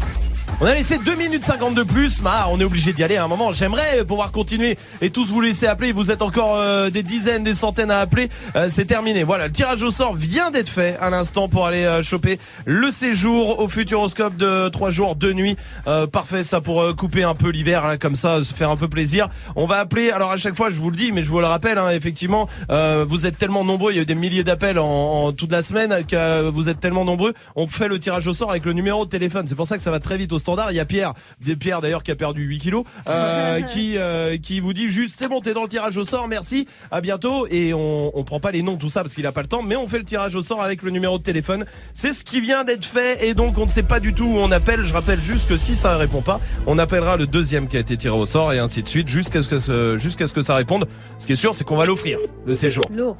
on 0.61 0.67
a 0.67 0.75
laissé 0.75 0.99
2 0.99 1.15
minutes 1.15 1.43
50 1.43 1.75
de 1.75 1.83
plus, 1.83 2.21
bah, 2.21 2.47
on 2.51 2.61
est 2.61 2.65
obligé 2.65 2.93
d'y 2.93 3.03
aller 3.03 3.17
à 3.17 3.25
un 3.25 3.29
moment. 3.29 3.51
J'aimerais 3.51 4.05
pouvoir 4.05 4.31
continuer 4.31 4.77
et 5.01 5.09
tous 5.09 5.31
vous 5.31 5.41
laisser 5.41 5.67
appeler. 5.67 5.93
Vous 5.93 6.11
êtes 6.11 6.21
encore 6.21 6.57
euh, 6.59 6.91
des 6.91 7.03
dizaines, 7.03 7.43
des 7.43 7.55
centaines 7.55 7.91
à 7.91 8.01
appeler. 8.01 8.29
Euh, 8.57 8.67
c'est 8.69 8.85
terminé. 8.85 9.25
Voilà, 9.25 9.47
le 9.47 9.53
tirage 9.53 9.83
au 9.83 9.91
sort 9.91 10.15
vient 10.15 10.51
d'être 10.51 10.69
fait 10.69 10.99
à 11.01 11.09
l'instant 11.09 11.49
pour 11.49 11.65
aller 11.65 11.85
euh, 11.85 12.03
choper 12.03 12.39
le 12.67 12.91
séjour 12.91 13.61
au 13.61 13.69
Futuroscope 13.69 14.37
de 14.37 14.69
3 14.69 14.91
jours, 14.91 15.17
2 15.17 15.33
nuits. 15.33 15.57
Euh, 15.87 16.07
parfait, 16.07 16.45
ça 16.45 16.61
pour 16.61 16.95
couper 16.95 17.23
un 17.23 17.35
peu 17.35 17.49
l'hiver, 17.49 17.87
hein, 17.87 17.97
comme 17.97 18.15
ça, 18.15 18.45
se 18.45 18.53
faire 18.53 18.69
un 18.69 18.77
peu 18.77 18.89
plaisir. 18.89 19.31
On 19.57 19.67
va 19.67 19.79
appeler. 19.79 20.11
Alors 20.11 20.31
à 20.31 20.37
chaque 20.37 20.57
fois, 20.57 20.69
je 20.69 20.77
vous 20.77 20.91
le 20.91 20.97
dis, 20.97 21.11
mais 21.11 21.25
je 21.25 21.31
vous 21.31 21.41
le 21.41 21.47
rappelle, 21.47 21.79
hein, 21.79 21.89
effectivement, 21.89 22.49
vous 22.69 23.27
êtes 23.27 23.39
tellement 23.39 23.65
nombreux. 23.65 23.93
Il 23.93 23.97
y 23.97 23.99
a 23.99 24.03
eu 24.03 24.07
des 24.07 24.15
milliers 24.15 24.45
d'appels 24.45 24.79
en, 24.79 24.87
en 25.25 25.33
toute 25.33 25.53
la 25.53 25.63
semaine 25.63 26.05
que 26.07 26.51
vous 26.51 26.69
êtes 26.69 26.81
tellement 26.81 27.07
nombreux. 27.07 27.33
On 27.57 27.67
fait 27.67 27.89
le 27.89 27.99
tirage 27.99 28.27
au 28.27 28.35
sort 28.35 28.51
avec 28.51 28.67
le 28.67 28.75
numéro 28.75 29.07
de 29.07 29.11
téléphone. 29.11 29.47
C'est 29.47 29.55
pour 29.55 29.67
ça 29.67 29.79
que 29.79 29.83
ça 29.83 29.91
va 29.91 30.01
très 30.01 30.19
vite 30.19 30.35
au 30.35 30.39
standard. 30.51 30.73
Il 30.73 30.77
y 30.77 30.81
a 30.81 30.85
Pierre, 30.85 31.13
des 31.41 31.57
Pierre 31.57 31.81
d'ailleurs 31.81 32.03
qui 32.03 32.11
a 32.11 32.17
perdu 32.17 32.43
8 32.43 32.59
kilos, 32.59 32.85
euh, 33.09 33.61
qui 33.63 33.97
euh, 33.97 34.37
qui 34.39 34.61
vous 34.61 34.73
dit 34.73 34.91
juste 34.91 35.17
c'est 35.19 35.29
bon, 35.29 35.41
t'es 35.41 35.55
dans 35.55 35.63
le 35.63 35.69
tirage 35.69 35.97
au 35.97 36.05
sort, 36.05 36.29
merci, 36.29 36.67
à 36.91 37.01
bientôt. 37.01 37.47
Et 37.51 37.73
on 37.75 38.17
on 38.19 38.25
prend 38.25 38.41
pas 38.41 38.51
les 38.51 38.63
noms 38.63 38.77
tout 38.77 38.89
ça 38.89 39.03
parce 39.03 39.15
qu'il 39.15 39.27
a 39.27 39.33
pas 39.33 39.43
le 39.43 39.49
temps, 39.49 39.63
mais 39.63 39.77
on 39.77 39.87
fait 39.87 39.99
le 39.99 40.05
tirage 40.05 40.35
au 40.35 40.43
sort 40.43 40.63
avec 40.63 40.83
le 40.83 40.91
numéro 40.91 41.19
de 41.19 41.23
téléphone. 41.23 41.65
C'est 41.93 42.13
ce 42.13 42.25
qui 42.25 42.41
vient 42.41 42.65
d'être 42.65 42.85
fait 42.85 43.27
et 43.27 43.35
donc 43.35 43.57
on 43.59 43.67
ne 43.67 43.71
sait 43.71 43.83
pas 43.83 44.01
du 44.01 44.15
tout 44.15 44.25
où 44.27 44.39
on 44.39 44.51
appelle. 44.51 44.85
Je 44.85 44.93
rappelle 44.93 45.21
juste 45.21 45.49
que 45.49 45.57
si 45.57 45.77
ça 45.77 45.97
répond 45.97 46.23
pas, 46.23 46.41
on 46.67 46.79
appellera 46.79 47.17
le 47.17 47.27
deuxième 47.27 47.69
qui 47.69 47.77
a 47.77 47.81
été 47.81 47.97
tiré 47.97 48.15
au 48.17 48.27
sort 48.27 48.53
et 48.53 48.59
ainsi 48.59 48.83
de 48.83 48.89
suite 48.89 49.09
jusqu'à 49.09 49.43
ce 49.43 49.49
que 49.49 49.59
ce- 49.59 49.97
jusqu'à 49.99 50.27
ce 50.27 50.33
que 50.33 50.43
ça 50.43 50.55
réponde. 50.57 50.87
Ce 51.19 51.27
qui 51.27 51.33
est 51.33 51.37
sûr, 51.37 51.55
c'est 51.55 51.65
qu'on 51.65 51.77
va 51.77 51.87
l'offrir 51.87 52.19
le 52.47 52.55
séjour. 52.55 52.85
Lourd. 52.93 53.17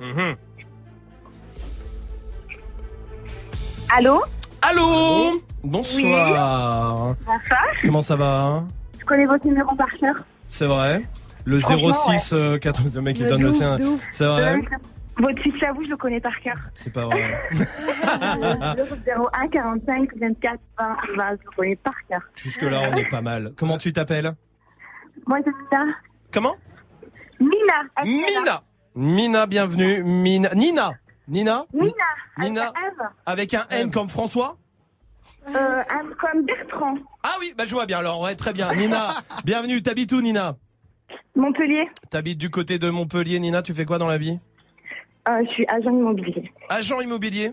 Mhm. 0.00 0.36
Allô 3.92 4.22
Allô 4.62 5.42
Bonsoir. 5.64 7.16
Bonsoir. 7.26 7.64
Comment 7.82 8.02
ça 8.02 8.14
va 8.14 8.62
Je 9.00 9.04
connais 9.04 9.26
votre 9.26 9.44
numéro 9.44 9.74
par 9.74 9.88
cœur. 9.90 10.14
C'est 10.46 10.66
vrai 10.66 11.02
Le 11.44 11.58
Franchement, 11.58 11.90
06 11.90 12.32
euh, 12.34 12.58
4 12.58 12.82
le 12.94 13.00
mec 13.00 13.18
il 13.18 13.26
donne 13.26 13.42
le 13.42 13.50
sien. 13.50 13.74
C'est 14.12 14.26
vrai 14.26 14.60
Votre 15.18 15.42
fiche 15.42 15.62
à 15.64 15.72
vous, 15.72 15.82
je 15.82 15.88
le 15.88 15.96
connais 15.96 16.20
par 16.20 16.38
cœur. 16.40 16.56
C'est 16.72 16.92
pas 16.92 17.06
vrai. 17.06 17.50
01 17.52 19.48
45 19.48 20.16
24 20.16 20.60
20 20.78 20.96
20, 21.16 21.30
je 21.30 21.44
le 21.44 21.56
connais 21.56 21.76
par 21.76 21.94
cœur. 22.08 22.20
Jusque 22.36 22.62
là 22.62 22.82
on 22.92 22.96
est 22.96 23.08
pas 23.08 23.22
mal. 23.22 23.52
Comment 23.56 23.76
tu 23.76 23.92
t'appelles 23.92 24.32
Moi, 25.26 25.38
c'est 25.44 25.50
Mina. 25.50 25.92
Comment 26.32 26.54
Mina. 27.40 28.04
Mina. 28.04 28.62
Mina, 28.94 29.46
bienvenue. 29.46 30.04
Mina. 30.04 30.50
Nina. 30.54 30.92
Nina 31.30 31.64
Mina. 31.72 31.92
Nina. 32.38 32.72
Avec 33.24 33.54
un 33.54 33.64
N 33.70 33.90
comme 33.90 34.08
François 34.08 34.56
Euh, 35.48 35.52
un- 35.88 36.10
comme 36.20 36.44
Bertrand. 36.44 36.94
Ah 37.22 37.36
oui, 37.40 37.54
bah 37.56 37.64
je 37.66 37.70
vois 37.74 37.86
bien 37.86 37.98
alors, 37.98 38.20
ouais, 38.22 38.34
très 38.34 38.52
bien. 38.52 38.74
Nina, 38.74 39.10
bienvenue. 39.44 39.80
T'habites 39.82 40.12
où 40.12 40.20
Nina? 40.20 40.56
Montpellier. 41.36 41.88
T'habites 42.10 42.38
du 42.38 42.50
côté 42.50 42.78
de 42.78 42.90
Montpellier. 42.90 43.38
Nina, 43.38 43.62
tu 43.62 43.72
fais 43.74 43.84
quoi 43.84 43.98
dans 43.98 44.08
la 44.08 44.18
vie? 44.18 44.38
Euh, 45.28 45.42
je 45.46 45.50
suis 45.52 45.66
agent 45.68 45.90
immobilier. 45.90 46.50
Agent 46.68 47.00
immobilier? 47.00 47.52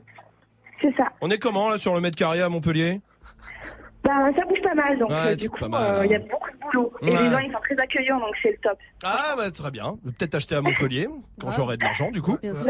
C'est 0.81 0.95
ça. 0.97 1.05
On 1.21 1.29
est 1.29 1.37
comment 1.37 1.69
là 1.69 1.77
sur 1.77 1.93
le 1.93 2.01
mètre 2.01 2.17
carré 2.17 2.41
à 2.41 2.49
Montpellier? 2.49 2.99
Bah, 4.07 4.13
ça 4.37 4.45
bouge 4.45 4.61
pas 4.63 4.73
mal, 4.73 4.97
donc 4.97 5.09
Ouais, 5.09 5.15
euh, 5.15 5.35
du 5.35 5.49
coup, 5.49 5.65
euh, 5.65 6.01
il 6.05 6.11
y 6.11 6.15
a 6.15 6.19
beaucoup 6.19 6.49
de 6.49 6.57
boulot. 6.65 6.93
Et 7.01 7.07
les 7.07 7.11
gens, 7.29 7.39
ils 7.39 7.51
sont 7.51 7.59
très 7.59 7.77
accueillants, 7.77 8.19
donc 8.19 8.33
c'est 8.41 8.51
le 8.51 8.57
top. 8.63 8.77
Ah 9.03 9.35
bah 9.37 9.51
très 9.51 9.69
bien. 9.69 9.97
Peut-être 10.03 10.35
acheter 10.35 10.55
à 10.55 10.61
Montpellier 10.61 11.07
quand 11.39 11.51
j'aurai 11.51 11.77
de 11.77 11.83
l'argent 11.83 12.09
du 12.09 12.21
coup. 12.21 12.37
Bien 12.41 12.55
sûr. 12.55 12.69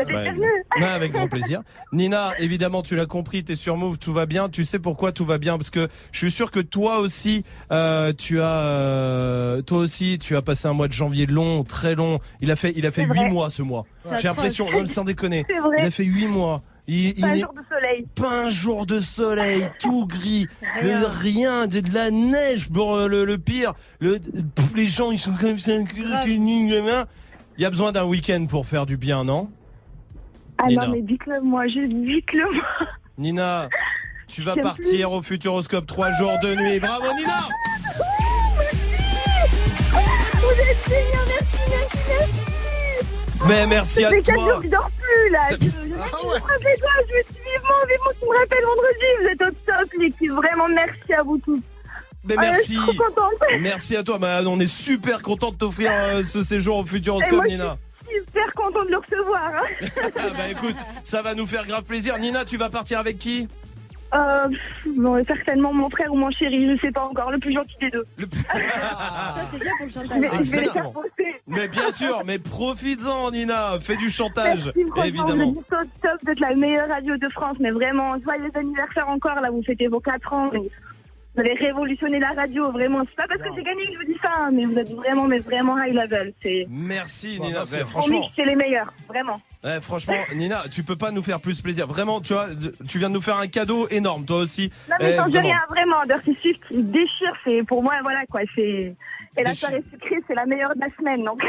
Avec 0.82 1.12
grand 1.12 1.28
plaisir. 1.28 1.62
Nina, 1.94 2.32
évidemment 2.40 2.82
tu 2.82 2.96
l'as 2.96 3.06
compris, 3.06 3.44
t'es 3.44 3.56
sur 3.56 3.78
Move, 3.78 3.98
tout 4.00 4.14
va 4.14 4.26
bien. 4.26 4.50
Tu 4.50 4.64
sais 4.64 4.80
pourquoi 4.80 5.12
tout 5.12 5.26
va 5.26 5.38
bien 5.38 5.58
parce 5.58 5.70
que 5.70 5.88
je 6.12 6.18
suis 6.18 6.32
sûr 6.32 6.52
que 6.52 6.60
toi 6.60 7.00
aussi, 7.00 7.44
euh, 7.72 8.14
tu 8.14 8.42
as, 8.42 8.60
euh, 8.60 9.62
toi 9.62 9.78
aussi, 9.78 10.18
tu 10.20 10.36
as 10.36 10.42
passé 10.42 10.68
un 10.68 10.74
mois 10.74 10.88
de 10.88 10.94
janvier 10.94 11.28
long, 11.28 11.64
très 11.64 11.96
long. 11.96 12.20
Il 12.42 12.52
a 12.52 12.56
fait, 12.56 12.74
il 12.76 12.86
a 12.86 12.92
fait 12.92 13.04
huit 13.04 13.26
mois 13.30 13.50
ce 13.50 13.62
mois. 13.62 13.86
J'ai 14.20 14.28
l'impression, 14.28 14.66
sans 14.86 15.04
déconner, 15.04 15.46
il 15.80 15.86
a 15.86 15.92
fait 15.92 16.04
huit 16.04 16.28
mois. 16.28 16.62
Il, 16.90 17.10
il 17.18 17.22
Pas 17.22 17.28
un 17.28 17.36
jour 17.36 17.54
de 17.54 17.62
soleil. 17.70 18.08
pas 18.16 18.30
un 18.46 18.50
jour 18.50 18.86
de 18.86 19.00
soleil, 19.02 19.70
tout 19.80 20.08
gris, 20.08 20.48
Rien. 20.82 21.00
le- 21.02 21.06
rien, 21.08 21.68
de, 21.68 21.80
de 21.82 21.94
la 21.94 22.12
neige 22.12 22.70
pour 22.70 22.96
euh, 22.96 23.08
le, 23.10 23.26
le 23.26 23.38
pire. 23.38 23.74
Le, 24.00 24.20
pff, 24.20 24.74
les 24.76 24.86
gens 24.88 25.12
ils 25.12 25.20
sont 25.20 25.34
comme 25.34 25.58
ça. 25.58 25.74
Il 25.74 27.06
y 27.58 27.66
a 27.66 27.70
besoin 27.70 27.92
d'un 27.92 28.06
week-end 28.06 28.46
pour 28.50 28.66
faire 28.66 28.86
du 28.86 28.96
bien, 28.98 29.24
non? 29.26 29.50
Ah 30.60 30.68
Nina. 30.68 30.86
non, 30.88 30.94
mais 30.94 31.02
dites-le 31.02 31.42
moi, 31.42 31.68
juste 31.68 31.90
dites-le 31.92 32.54
moi. 32.54 32.64
Nina, 33.18 33.68
tu 34.28 34.44
vas 34.44 34.56
partir 34.56 35.12
au 35.12 35.22
Futuroscope 35.22 35.86
3 35.88 36.12
jours 36.12 36.40
de 36.42 36.56
nuit. 36.56 36.80
Bravo 36.80 37.08
Nina 37.18 37.48
Vous 40.34 40.62
êtes 40.62 40.90
génial. 40.90 41.47
Mais 43.48 43.68
merci 43.68 44.04
à 44.06 44.10
toi. 44.10 44.60
je 44.64 44.68
dors 44.70 44.90
plus, 45.00 45.30
là. 45.32 45.40
Ça- 45.50 45.56
Je, 45.60 45.66
je, 45.66 45.70
me 45.70 45.76
suis 45.76 47.44
vivement, 47.44 47.82
vivement, 47.88 48.12
tu 48.20 48.26
me 48.30 48.38
rappelles 48.38 48.64
vendredi. 48.64 49.06
Vous 49.22 49.28
êtes 49.28 49.42
au 49.42 49.52
top, 49.66 49.92
l'équipe. 50.00 50.32
Vraiment, 50.32 50.68
merci 50.70 51.14
à 51.14 51.24
vous 51.24 51.38
tous. 51.40 51.62
Mais 52.24 52.36
Ah, 52.38 52.42
merci. 52.42 52.76
Je 52.76 52.82
suis 52.82 52.96
trop 52.98 53.06
contente. 53.06 53.34
Merci 53.62 53.96
à 53.96 54.04
toi. 54.04 54.18
Bah, 54.18 54.42
on 54.48 54.60
est 54.60 54.68
super 54.68 55.22
content 55.22 55.52
de 55.52 55.56
t'offrir 55.56 55.92
euh, 55.94 56.24
ce 56.26 56.42
séjour 56.44 56.78
au 56.78 56.86
Futuroscope, 56.86 57.44
je 57.44 57.52
Nina. 57.52 57.78
suis 58.06 58.18
super 58.20 58.54
contente 58.54 58.88
de 58.88 58.92
le 58.92 58.98
recevoir. 58.98 59.52
hein. 59.56 59.88
Ah, 60.20 60.30
bah 60.36 60.50
écoute, 60.52 60.76
ça 61.04 61.22
va 61.22 61.36
nous 61.36 61.48
faire 61.48 61.66
grave 61.66 61.84
plaisir. 61.84 62.18
Nina, 62.18 62.44
tu 62.44 62.58
vas 62.58 62.70
partir 62.70 63.00
avec 63.00 63.18
qui? 63.18 63.48
Euh, 64.14 64.48
bon, 64.96 65.22
certainement 65.26 65.74
mon 65.74 65.90
frère 65.90 66.14
ou 66.14 66.16
mon 66.18 66.32
chéri, 66.32 66.70
je 66.76 66.80
sais 66.82 66.92
pas 66.92 67.04
encore, 67.04 67.30
le 67.32 67.40
plus 67.40 67.54
gentil 67.54 67.76
des 67.82 67.90
deux. 67.90 68.06
Ça, 68.18 69.36
c'est 69.52 69.60
bien 69.60 69.72
pour 69.78 69.86
le 69.88 69.92
Je 69.92 70.00
chantage. 70.00 70.08
je 70.10 70.22
vais 70.22 70.22
les 70.22 70.30
faire 70.30 70.40
Exactement. 70.40 70.92
bosser. 70.92 71.36
Mais 71.48 71.68
bien 71.68 71.92
sûr, 71.92 72.22
mais 72.26 72.40
profites-en, 72.40 73.32
Nina. 73.32 73.80
Fais 73.82 73.98
du 73.98 74.10
chantage, 74.10 74.72
Merci, 74.76 75.08
évidemment. 75.10 75.52
Vous 75.52 75.60
êtes 75.60 75.68
top, 75.70 75.88
top, 76.20 76.30
êtes 76.30 76.40
la 76.40 76.56
meilleure 76.56 76.88
radio 76.88 77.18
de 77.18 77.28
France, 77.30 77.58
mais 77.60 77.72
vraiment, 77.72 78.16
joyeux 78.24 78.50
anniversaire 78.56 79.10
encore, 79.10 79.42
là, 79.42 79.50
vous 79.52 79.64
fêtez 79.64 79.88
vos 79.88 80.00
4 80.00 80.34
ans. 80.34 80.50
mais 80.54 80.62
Vous 81.38 81.42
avez 81.44 81.54
révolutionné 81.54 82.20
la 82.20 82.30
radio, 82.32 82.72
vraiment. 82.72 83.04
C'est 83.08 83.16
pas 83.16 83.28
parce 83.28 83.48
que 83.48 83.56
j'ai 83.56 83.62
gagné 83.64 83.86
que 83.86 83.94
je 83.94 83.98
vous 84.00 84.12
dis 84.12 84.20
ça, 84.24 84.32
hein, 84.36 84.50
mais 84.52 84.66
vous 84.66 84.76
êtes 84.80 84.90
vraiment, 84.90 85.26
mais 85.26 85.38
vraiment 85.38 85.78
high 85.78 85.94
level. 85.94 86.34
C'est, 86.42 86.66
Merci, 86.68 87.40
Nina. 87.40 87.60
merci. 87.60 87.76
Ouais, 87.76 87.84
on 87.84 87.88
franchement, 87.88 88.30
c'est 88.36 88.46
les 88.46 88.56
meilleurs, 88.56 88.92
vraiment. 89.08 89.40
ouais, 89.64 89.80
franchement, 89.80 90.16
Nina, 90.34 90.64
tu 90.72 90.82
peux 90.84 90.96
pas 90.96 91.12
nous 91.12 91.22
faire 91.22 91.40
plus 91.40 91.62
plaisir. 91.62 91.86
Vraiment, 91.86 92.22
tu 92.22 92.34
vois, 92.34 92.48
tu 92.90 92.98
viens 92.98 93.10
de 93.10 93.14
nous 93.14 93.22
faire 93.22 93.38
un 93.38 93.46
cadeau 93.48 93.88
énorme, 93.90 94.26
toi 94.26 94.38
aussi. 94.38 94.72
Non, 94.90 94.96
mais 95.00 95.12
Eh, 95.14 95.18
sans 95.18 95.30
vraiment. 95.30 95.48
rien, 95.48 95.60
vraiment. 95.70 96.06
Dirty 96.06 96.36
Swift, 96.42 96.62
il 96.72 96.90
déchire, 96.92 97.34
c'est, 97.44 97.62
pour 97.68 97.84
moi, 97.84 97.94
voilà, 98.02 98.26
quoi, 98.32 98.42
c'est, 98.56 98.96
et 99.40 99.44
la 99.44 99.54
soirée 99.54 99.84
sucrée, 99.94 100.18
c'est 100.28 100.34
la 100.34 100.48
meilleure 100.48 100.74
de 100.74 100.80
la 100.82 100.88
semaine, 100.98 101.24
donc. 101.24 101.40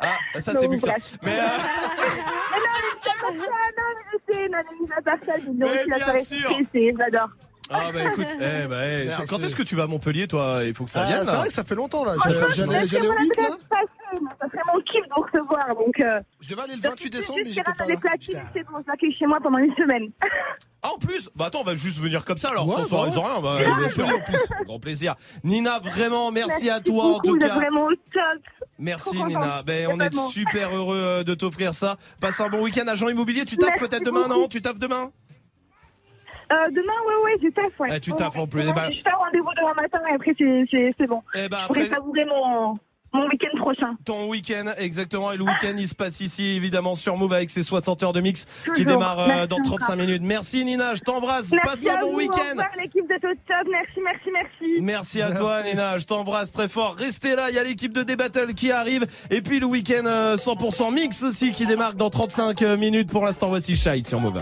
Ah, 0.00 0.08
ça 0.40 0.52
Non, 0.54 0.60
c'est 0.60 0.66
mieux 0.68 0.76
que 0.78 0.82
ça. 0.82 0.94
Mais 1.22 1.30
euh, 1.30 1.34
Mais 1.38 2.58
non, 2.58 2.74
mais 2.82 3.00
c'est 3.04 3.20
pas 3.20 3.28
ça, 3.28 3.60
non, 3.78 3.88
mais 3.94 4.04
je 4.12 4.34
sais, 4.34 4.48
non, 4.48 4.58
mais 4.80 4.88
la 4.96 5.02
personne, 5.02 5.42
ils 5.46 5.50
ont 5.50 5.54
Mais 5.58 5.70
aussi 5.70 5.88
la 5.88 5.96
bien 5.96 6.04
soirée 6.04 6.24
sûr. 6.24 6.36
sucrée, 6.48 6.66
c'est, 6.72 6.94
j'adore. 6.98 7.28
Ah 7.70 7.90
bah 7.92 8.04
écoute, 8.04 8.26
eh, 8.34 8.66
bah, 8.68 8.86
eh, 8.86 9.04
Merci. 9.06 9.22
quand 9.28 9.42
est-ce 9.42 9.56
que 9.56 9.62
tu 9.62 9.74
vas 9.74 9.84
à 9.84 9.86
Montpellier, 9.86 10.28
toi? 10.28 10.58
Il 10.64 10.74
faut 10.74 10.84
que 10.84 10.90
ça 10.90 11.02
Ah, 11.02 11.06
vienne. 11.06 11.20
c'est 11.24 11.32
là. 11.32 11.38
vrai 11.38 11.48
que 11.48 11.54
ça 11.54 11.64
fait 11.64 11.74
longtemps 11.74 12.04
là. 12.04 12.14
Franchement, 12.14 12.46
J'allais- 12.50 12.72
J'allais 12.72 12.86
j'allais 12.86 13.08
au 13.08 13.12
8 13.18 13.36
là. 13.38 13.48
mais 13.50 14.18
Ça 14.40 14.46
serait 14.48 14.60
mon 14.72 14.80
kiff 14.82 15.02
de 15.02 15.10
vous 15.16 15.22
recevoir, 15.22 15.66
donc. 15.74 15.98
Euh, 16.00 16.20
Je 16.40 16.50
devais 16.50 16.62
aller 16.62 16.74
le 16.74 16.80
Dirty 16.80 17.04
28 17.04 17.12
Swift, 17.12 17.12
décembre, 17.14 17.38
mais 17.44 17.50
j'étais 17.50 17.72
pas 17.72 17.86
là. 17.86 17.94
des 17.94 18.00
platines, 18.00 18.42
c'est 18.54 18.62
bon, 18.64 18.78
je 18.80 18.90
l'accueille 18.90 19.14
chez 19.18 19.26
moi 19.26 19.38
pendant 19.42 19.58
une 19.58 19.74
semaine. 19.76 20.10
Ah 20.86 20.90
en 20.94 20.98
plus, 20.98 21.30
bah 21.34 21.46
attends, 21.46 21.62
on 21.62 21.64
va 21.64 21.74
juste 21.74 21.98
venir 21.98 22.24
comme 22.26 22.36
ça 22.36 22.50
alors, 22.50 22.66
Ouais, 22.68 22.74
sans 22.74 22.80
bah 22.82 22.86
soirée, 22.86 23.08
ouais. 23.08 23.14
sans 23.14 23.22
rien. 23.22 23.40
Bah, 23.40 23.50
C'est 23.56 23.64
bien 23.64 23.88
c'est 23.88 24.02
en 24.02 24.20
plus. 24.20 24.48
Grand 24.66 24.78
plaisir. 24.78 25.14
Nina, 25.42 25.78
vraiment, 25.78 26.30
merci, 26.30 26.68
à 26.68 26.80
toi 26.80 26.94
beaucoup, 27.04 27.16
en 27.16 27.20
tout 27.20 27.30
vous 27.30 27.36
êtes 27.36 27.48
cas. 27.48 27.54
vraiment 27.54 27.86
au 27.86 27.90
top. 27.94 28.42
Merci 28.78 29.16
Trop 29.16 29.26
Nina. 29.26 29.40
contente. 29.40 29.64
Ben, 29.66 29.86
on 29.88 29.94
est 29.94 30.10
Totalement. 30.10 30.28
super 30.28 30.76
heureux 30.76 30.96
euh, 31.02 31.24
de 31.24 31.34
t'offrir 31.34 31.74
ça. 31.74 31.96
Passe 32.20 32.38
un 32.40 32.48
bon 32.50 32.62
week-end 32.62 32.86
à 32.86 32.94
Jean 32.94 33.08
Immobilier. 33.08 33.44
Tu 33.46 33.56
taffes 33.56 33.70
Merci 33.80 33.88
peut-être 33.88 34.04
demain, 34.04 34.28
beaucoup. 34.28 34.40
non 34.42 34.48
Tu 34.48 34.60
taffes 34.60 34.78
demain? 34.78 35.10
Euh, 36.52 36.68
demain, 36.70 36.92
ouais, 37.06 37.24
ouais, 37.24 37.38
je 37.42 37.48
taffe, 37.50 37.80
ouais. 37.80 37.88
Eh, 37.96 38.00
tu 38.00 38.12
taffes 38.12 38.34
ouais, 38.36 38.42
en 38.42 38.46
plus, 38.46 38.64
bon, 38.64 38.72
ben- 38.72 38.90
Je 38.92 39.00
fais 39.02 39.10
un 39.10 39.16
rendez-vous 39.16 39.50
demain 39.56 39.74
matin 39.82 40.00
et 40.10 40.14
après, 40.14 40.34
c'est- 40.38 41.06
bon. 41.06 41.22
Eh 41.34 41.48
ben 41.48 41.58
Je 41.60 41.64
après 41.64 41.86
savourer 41.88 42.24
mon, 42.26 42.78
mon 43.12 43.28
week-end 43.28 43.56
prochain. 43.58 43.94
ton 44.04 44.28
week-end, 44.28 44.72
exactement. 44.76 45.32
Et 45.32 45.36
le 45.36 45.44
week-end, 45.44 45.74
il 45.78 45.86
se 45.88 45.94
passe 45.94 46.20
ici, 46.20 46.56
évidemment, 46.56 46.94
sur 46.94 47.16
Move 47.16 47.32
avec 47.32 47.48
ses 47.50 47.62
60 47.62 48.02
heures 48.02 48.12
de 48.12 48.20
mix 48.20 48.46
qui 48.76 48.84
démarrent 48.84 49.20
euh, 49.20 49.46
dans 49.46 49.56
encore. 49.56 49.78
35 49.78 49.96
minutes. 49.96 50.22
Merci 50.22 50.64
Nina, 50.64 50.94
je 50.94 51.00
t'embrasse. 51.00 51.50
Passe 51.50 51.60
Merci 51.82 51.90
un 51.90 51.94
à 51.96 52.00
bon 52.00 52.16
week-end. 52.16 52.56
l'équipe 52.78 53.08
de 53.08 53.14
top. 53.20 53.30
Merci, 53.70 54.00
merci, 54.02 54.30
merci. 54.32 54.80
Merci 54.80 55.22
à 55.22 55.32
toi 55.32 55.62
Nina, 55.62 55.96
je 55.98 56.04
t'embrasse 56.04 56.52
très 56.52 56.68
fort. 56.68 56.96
Restez 56.98 57.34
là, 57.36 57.50
il 57.50 57.54
y 57.56 57.58
a 57.58 57.64
l'équipe 57.64 57.92
de 57.92 58.02
D-Battle 58.02 58.52
qui 58.54 58.70
arrive. 58.70 59.06
Et 59.30 59.40
puis 59.42 59.60
le 59.60 59.66
week-end 59.66 60.04
euh, 60.06 60.36
100% 60.36 60.92
mix 60.92 61.22
aussi 61.22 61.52
qui 61.52 61.66
démarque 61.66 61.94
dans 61.96 62.10
35 62.10 62.60
minutes. 62.78 63.10
Pour 63.10 63.24
l'instant, 63.24 63.46
voici 63.48 63.76
Shai 63.76 64.02
sur 64.02 64.20
Move. 64.20 64.40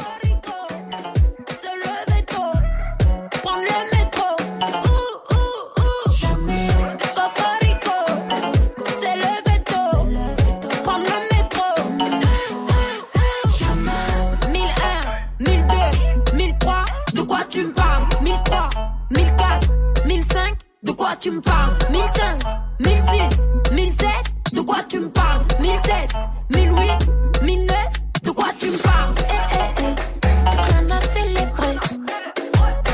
De 20.82 20.92
quoi 20.92 21.14
tu 21.16 21.30
me 21.30 21.40
parles? 21.40 21.76
1005, 21.90 22.40
1006, 22.80 23.72
1007, 23.72 24.08
de 24.52 24.60
quoi 24.60 24.78
tu 24.88 25.00
me 25.00 25.08
parles? 25.08 25.44
1007, 25.60 26.12
1008, 26.54 27.42
1009, 27.42 27.76
de 28.24 28.30
quoi 28.30 28.48
tu 28.58 28.70
me 28.70 28.76
parles? 28.78 29.14
Eh, 29.18 29.32
eh, 29.54 29.84
eh. 29.84 30.82
Rien 30.82 30.90
à 30.90 31.00
célébrer. 31.00 31.76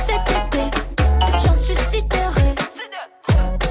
Cet 0.06 0.28
été, 0.28 0.78
j'en 1.44 1.52
suis 1.54 1.76
sidérée. 1.76 2.54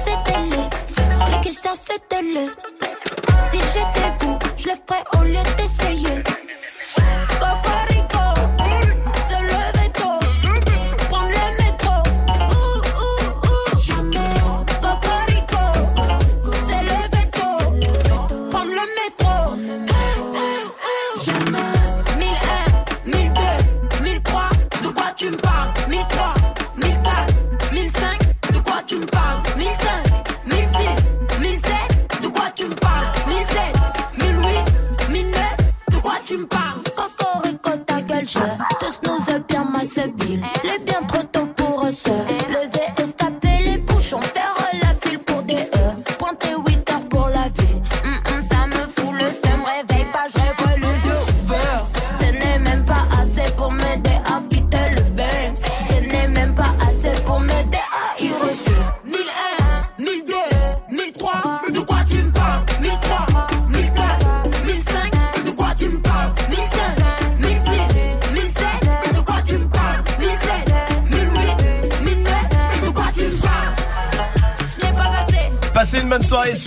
C'était 0.04 0.40
le, 0.50 1.36
le 1.36 1.42
question 1.42 1.70
c'était 1.74 2.22
le. 2.22 2.52
Si 3.52 3.60
j'étais 3.72 4.10
vous, 4.20 4.38
je 4.56 4.68
le 4.68 4.74
ferais 4.86 5.04
au 5.18 5.24
lieu 5.24 5.42
d'essayer. 5.56 6.22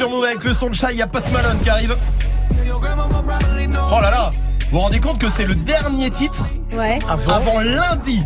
Sur 0.01 0.09
Move 0.09 0.23
avec 0.25 0.43
le 0.43 0.51
son 0.55 0.69
de 0.69 0.73
Shai, 0.73 0.87
il 0.93 0.97
y 0.97 1.01
a 1.03 1.05
Post 1.05 1.31
Malone 1.31 1.59
qui 1.61 1.69
arrive. 1.69 1.95
Oh 2.73 3.99
là 4.01 4.09
là 4.09 4.29
Vous 4.31 4.69
vous 4.71 4.79
rendez 4.79 4.99
compte 4.99 5.19
que 5.19 5.29
c'est 5.29 5.45
le 5.45 5.53
dernier 5.53 6.09
titre 6.09 6.49
Ouais. 6.75 6.97
avant, 7.07 7.59
lundi 7.59 8.23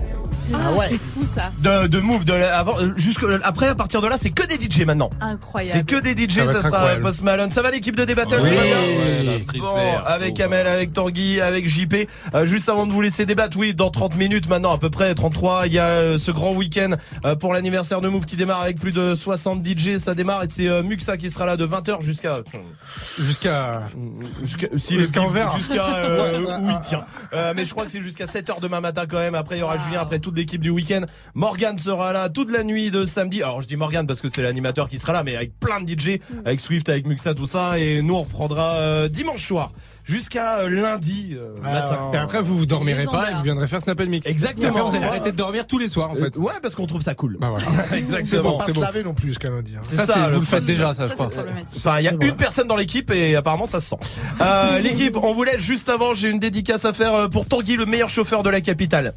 Ah 0.54 0.72
ouais. 0.78 0.98
Ça. 1.26 1.52
de, 1.60 1.88
de 1.88 2.00
Move. 2.00 2.26
De, 2.26 2.34
avant, 2.34 2.80
euh, 2.80 2.94
jusque, 2.98 3.26
après, 3.44 3.68
à 3.68 3.76
partir 3.76 4.02
de 4.02 4.08
là, 4.08 4.18
c'est 4.18 4.30
que 4.30 4.46
des 4.46 4.56
DJ 4.56 4.82
maintenant. 4.86 5.10
Incroyable. 5.22 5.80
C'est 5.80 5.86
que 5.86 6.02
des 6.02 6.16
DJ, 6.28 6.42
Ça 6.46 6.62
sera 6.62 6.68
incroyable. 6.68 7.02
Post 7.02 7.22
Malone. 7.24 7.52
Ça 7.52 7.62
va 7.62 7.72
l'équipe 7.72 7.96
de 7.96 8.06
Débattle 8.06 8.40
Oui. 8.44 8.50
tu 8.50 8.56
vas 8.56 8.64
bien 8.64 8.82
Ouais, 8.82 9.40
Bon, 9.60 9.98
avec 10.06 10.40
Amel, 10.40 10.68
avec 10.68 10.94
Tanguy, 10.94 11.42
avec 11.42 11.68
JP. 11.68 12.08
Euh, 12.34 12.46
juste 12.46 12.70
avant 12.70 12.86
de 12.88 12.92
vous 12.94 13.02
laisser 13.02 13.26
débattre, 13.26 13.58
oui, 13.58 13.74
dans 13.74 13.90
30 13.90 14.16
minutes 14.18 14.48
maintenant, 14.50 14.74
à 14.74 14.78
peu 14.78 14.90
près 14.90 15.14
33, 15.16 15.68
il 15.68 15.74
y 15.74 15.80
a 15.80 15.86
euh, 15.86 16.18
ce 16.18 16.32
grand 16.32 16.54
week-end 16.54 16.92
euh, 17.26 17.36
pour 17.36 17.54
l'anniversaire 17.54 18.02
de 18.02 18.10
Move 18.10 18.26
qui 18.26 18.36
démarre 18.36 18.62
avec 18.62 18.80
plus 18.80 18.92
de 18.92 19.16
60 19.16 19.66
DJ. 19.66 19.98
Ça 19.98 20.14
démarre 20.16 20.44
et 20.44 20.48
c'est 20.50 20.68
euh, 20.68 20.84
Muxa 20.84 21.18
qui 21.18 21.30
sera 21.32 21.46
là 21.46 21.58
de 21.58 21.66
20h 21.66 22.02
jusqu'à 22.02 22.40
Jusqu'à. 23.20 23.82
Jusqu'à 24.44 24.68
si 24.78 24.96
Jusqu'à. 25.00 25.22
Jusqu'à 25.56 25.96
euh, 25.96 26.58
oui 26.62 26.74
tiens. 26.86 27.06
Euh, 27.34 27.54
mais 27.56 27.66
je 27.66 27.72
crois 27.72 27.86
que 27.86 27.92
c'est 27.92 28.02
jusqu'à 28.02 28.26
7h 28.26 28.60
demain 28.62 28.82
matin 28.82 29.06
quand 29.10 29.18
même. 29.18 29.36
Après 29.36 29.56
il 29.58 29.60
y 29.60 29.64
aura 29.64 29.78
Julien, 29.78 30.02
après 30.02 30.20
toute 30.20 30.36
l'équipe 30.38 30.62
du 30.62 30.70
week-end. 30.70 31.02
Morgan 31.34 31.78
sera 31.78 32.14
là 32.14 32.30
toute 32.30 32.52
la 32.52 32.64
nuit 32.64 32.92
de 32.92 33.06
samedi. 33.06 33.44
Alors 33.44 33.62
je 33.62 33.68
dis 33.68 33.76
Morgan 33.78 34.06
parce 34.08 34.22
que 34.22 34.30
c'est 34.30 34.42
l'animateur 34.42 34.88
qui 34.88 35.00
sera 35.00 35.14
là, 35.14 35.24
mais 35.24 35.36
avec 35.36 35.60
plein 35.60 35.82
de 35.82 35.90
DJ, 35.90 36.20
avec 36.46 36.60
Swift, 36.60 36.90
avec 36.90 37.06
Muxa, 37.06 37.34
tout 37.34 37.46
ça. 37.46 37.78
Et 37.80 38.02
nous 38.02 38.16
on 38.16 38.22
reprendra 38.22 38.74
euh, 38.76 39.08
dimanche 39.08 39.46
soir. 39.46 39.72
jusqu'à 40.04 40.60
euh, 40.60 40.70
lundi 40.70 41.36
euh, 41.36 41.60
matin. 41.62 42.12
Et 42.14 42.18
après, 42.18 42.40
vous 42.42 42.56
vous 42.56 42.66
dormirez 42.68 43.06
pas 43.06 43.32
et 43.32 43.34
vous 43.34 43.42
viendrez 43.42 43.66
faire 43.68 43.82
Snap 43.82 44.00
Mix. 44.02 44.28
Exactement. 44.28 44.70
Après, 44.78 44.82
vous 44.92 44.96
allez 44.96 45.06
arrêter 45.06 45.32
de 45.32 45.38
dormir 45.38 45.66
tous 45.66 45.80
les 45.80 45.88
soirs, 45.88 46.12
en 46.12 46.16
fait. 46.16 46.38
Euh, 46.38 46.42
ouais, 46.42 46.54
parce 46.62 46.76
qu'on 46.76 46.86
trouve 46.86 47.02
ça 47.02 47.16
cool. 47.16 47.38
Bah 47.40 47.50
voilà. 47.50 47.66
C'est 47.90 47.98
Exactement. 47.98 48.52
bon, 48.52 48.58
pas 48.60 48.66
se 48.66 48.80
laver 48.80 49.02
non 49.04 49.14
plus, 49.16 49.34
ce 49.34 49.40
qu'elle 49.40 49.54
a 49.54 49.62
dit. 49.64 49.74
hein. 49.76 49.80
C'est 49.82 49.96
Ça, 49.96 50.06
ça, 50.06 50.14
c'est- 50.14 50.28
le 50.28 50.34
vous 50.36 50.40
le 50.42 50.46
faites 50.46 50.66
déjà, 50.66 50.94
ça, 50.94 51.08
je 51.08 51.14
crois. 51.14 51.30
Enfin, 51.78 52.00
il 52.00 52.04
y 52.06 52.08
a 52.08 52.12
une 52.12 52.36
personne 52.38 52.68
dans 52.68 52.76
l'équipe 52.76 53.10
et 53.12 53.36
apparemment 53.36 53.66
ça 53.66 53.80
se 53.80 53.90
sent. 53.90 53.98
Euh, 54.42 54.78
l'équipe, 54.80 55.18
on 55.18 55.34
vous 55.34 55.44
laisse 55.44 55.60
juste 55.62 55.90
avant. 55.90 56.14
J'ai 56.14 56.30
une 56.30 56.40
dédicace 56.40 56.86
à 56.86 56.94
faire 56.94 57.28
pour 57.32 57.48
Tanguy, 57.48 57.76
le 57.76 57.86
meilleur 57.88 58.10
chauffeur 58.10 58.44
de 58.44 58.50
la 58.52 58.62
capitale. 58.62 59.14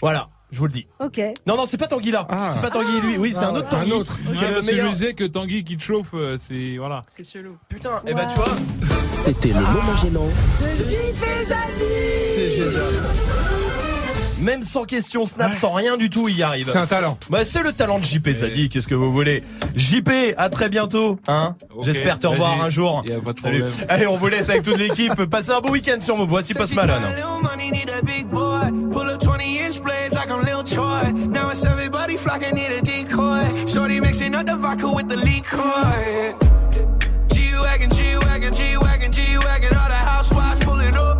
Voilà, 0.00 0.28
je 0.52 0.58
vous 0.58 0.66
le 0.66 0.72
dis. 0.72 0.86
Ok. 0.98 1.20
Non, 1.46 1.56
non, 1.56 1.66
c'est 1.66 1.76
pas 1.76 1.86
Tanguy 1.86 2.10
là. 2.10 2.26
C'est 2.52 2.60
pas 2.60 2.70
Tanguy 2.70 3.00
lui. 3.00 3.16
Oui, 3.18 3.32
c'est 3.34 3.44
un 3.44 3.54
autre 3.54 3.68
Tanguy. 3.68 3.90
qui 3.90 3.94
est 3.96 3.98
Ouais, 3.98 4.04
le 4.04 4.34
parce 4.54 4.54
que 4.54 4.60
je 4.62 4.66
meilleur. 4.70 4.86
me 4.86 4.92
disais 4.92 5.14
que 5.14 5.24
Tanguy 5.24 5.64
qui 5.64 5.76
te 5.76 5.82
chauffe, 5.82 6.10
euh, 6.14 6.36
c'est 6.40 6.76
voilà. 6.78 7.02
C'est 7.08 7.24
chelou. 7.28 7.56
Putain, 7.68 8.00
et 8.06 8.14
bah 8.14 8.26
tu 8.26 8.36
vois. 8.36 8.46
C'était 9.12 9.48
le 9.48 9.54
moment 9.54 9.96
gênant. 10.02 10.28
C'est 12.34 12.50
génial. 12.50 12.80
Même 14.40 14.62
sans 14.62 14.84
question 14.84 15.24
snap, 15.24 15.54
sans 15.54 15.70
rien 15.70 15.96
du 15.96 16.08
tout, 16.10 16.28
il 16.28 16.36
y 16.38 16.42
arrive. 16.42 16.68
C'est 16.70 16.78
un 16.78 16.86
talent. 16.86 17.18
Bah, 17.28 17.44
c'est 17.44 17.62
le 17.62 17.72
talent 17.72 17.98
de 17.98 18.04
JP, 18.04 18.32
ça 18.34 18.48
dit. 18.48 18.68
Qu'est-ce 18.68 18.88
que 18.88 18.94
vous 18.94 19.12
voulez 19.12 19.42
JP, 19.76 20.10
à 20.36 20.48
très 20.48 20.68
bientôt. 20.68 21.18
Hein 21.28 21.56
J'espère 21.82 22.18
te 22.18 22.26
revoir 22.26 22.62
un 22.62 22.70
jour. 22.70 23.02
Y 23.06 23.12
a 23.12 23.20
pas 23.20 23.32
de 23.32 23.40
Salut. 23.40 23.62
problème. 23.64 23.86
Allez, 23.88 24.06
on 24.06 24.16
vous 24.16 24.28
laisse 24.28 24.48
avec 24.48 24.62
toute 24.62 24.78
l'équipe. 24.78 25.14
Passez 25.30 25.50
un 25.50 25.60
beau 25.60 25.70
week-end 25.72 26.00
sur 26.00 26.16
Move. 26.16 26.28
Voici 26.28 26.54
Post 26.54 26.74
Malone. 26.74 27.02
Little 27.14 27.42
money 27.42 27.70
need 27.70 27.90
a 27.90 28.02
big 28.02 28.28
boy. 28.28 28.70
Pull 28.92 29.10
up 29.10 29.20
20 29.20 29.58
inch 29.58 29.80
blades 29.82 30.14
like 30.14 30.30
I'm 30.30 30.42
Lil 30.44 30.64
Troy. 30.64 31.12
Now 31.12 31.50
it's 31.50 31.64
everybody 31.64 32.16
flocking, 32.16 32.54
need 32.54 32.72
a 32.72 32.80
decoy. 32.80 33.66
Shorty 33.66 34.00
mixing 34.00 34.34
up 34.34 34.46
the 34.46 34.56
vodka 34.56 34.88
with 34.90 35.08
the 35.08 35.16
liquor. 35.16 36.34
G-Wagon, 37.32 37.90
G-Wagon, 37.90 38.52
G-Wagon, 38.52 39.12
G-Wagon. 39.12 39.76
All 39.76 39.88
the 39.88 39.94
housewives 40.06 40.60
pulling 40.64 40.96
up. 40.96 41.19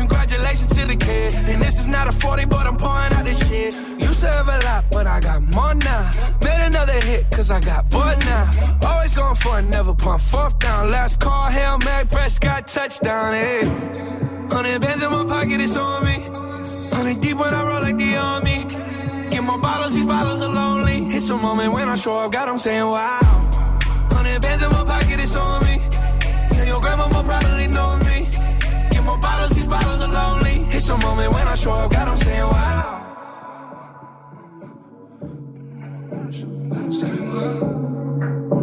congratulations 0.00 0.74
to 0.76 0.86
the 0.86 0.96
kid. 0.96 1.34
And 1.50 1.60
this 1.62 1.78
is 1.78 1.86
not 1.86 2.08
a 2.08 2.12
40, 2.12 2.46
but 2.46 2.66
I'm 2.66 2.76
pouring 2.76 3.12
out 3.12 3.24
this 3.26 3.40
shit. 3.46 3.74
Used 4.08 4.20
to 4.20 4.28
have 4.36 4.48
a 4.48 4.58
lot, 4.66 4.84
but 4.90 5.06
I 5.06 5.20
got 5.20 5.40
more 5.54 5.74
now. 5.74 6.10
Made 6.42 6.62
another 6.66 6.98
hit, 7.08 7.30
cause 7.30 7.50
I 7.50 7.60
got 7.60 7.90
bored 7.90 8.18
now. 8.24 8.50
Always 8.86 9.14
going 9.14 9.34
for 9.34 9.58
it, 9.58 9.62
never 9.62 9.94
pump 9.94 10.20
fourth 10.20 10.58
down. 10.58 10.90
Last 10.90 11.20
call, 11.20 11.50
Hail 11.50 11.78
Mary, 11.84 12.06
Prescott, 12.06 12.66
touchdown, 12.66 13.32
hey. 13.34 13.60
Hundred 14.50 14.80
bands 14.80 15.02
in 15.02 15.10
my 15.10 15.24
pocket, 15.24 15.60
it's 15.60 15.76
on 15.76 16.04
me. 16.04 16.16
Hundred 16.96 17.20
deep 17.20 17.36
when 17.36 17.54
I 17.54 17.62
roll 17.68 17.82
like 17.82 17.98
the 17.98 18.16
army. 18.16 18.58
Get 19.30 19.42
more 19.44 19.58
bottles, 19.58 19.94
these 19.94 20.06
bottles 20.06 20.40
are 20.40 20.52
lonely. 20.52 21.14
It's 21.14 21.28
a 21.28 21.36
moment 21.36 21.72
when 21.72 21.88
I 21.88 21.94
show 21.94 22.18
up, 22.18 22.32
God, 22.32 22.48
I'm 22.48 22.58
saying 22.58 22.84
wow. 22.84 23.20
Hundred 24.12 24.40
bands 24.42 24.62
in 24.64 24.70
my 24.70 24.84
pocket, 24.84 25.20
it's 25.20 25.36
on 25.36 25.64
me. 25.64 25.76
Yeah, 26.52 26.64
your 26.64 26.80
grandma 26.80 27.06
will 27.06 27.22
probably 27.22 27.68
know 27.68 27.89
bottles, 29.70 30.00
are 30.00 30.12
lonely. 30.12 30.66
It's 30.76 30.88
a 30.88 30.96
moment 30.98 31.32
when 31.32 31.46
I 31.46 31.54
show 31.54 31.72
up, 31.72 31.92
God, 31.92 32.08
I'm 32.08 32.16
saying 32.16 32.40
wow. 32.40 32.96
Un, 36.72 38.59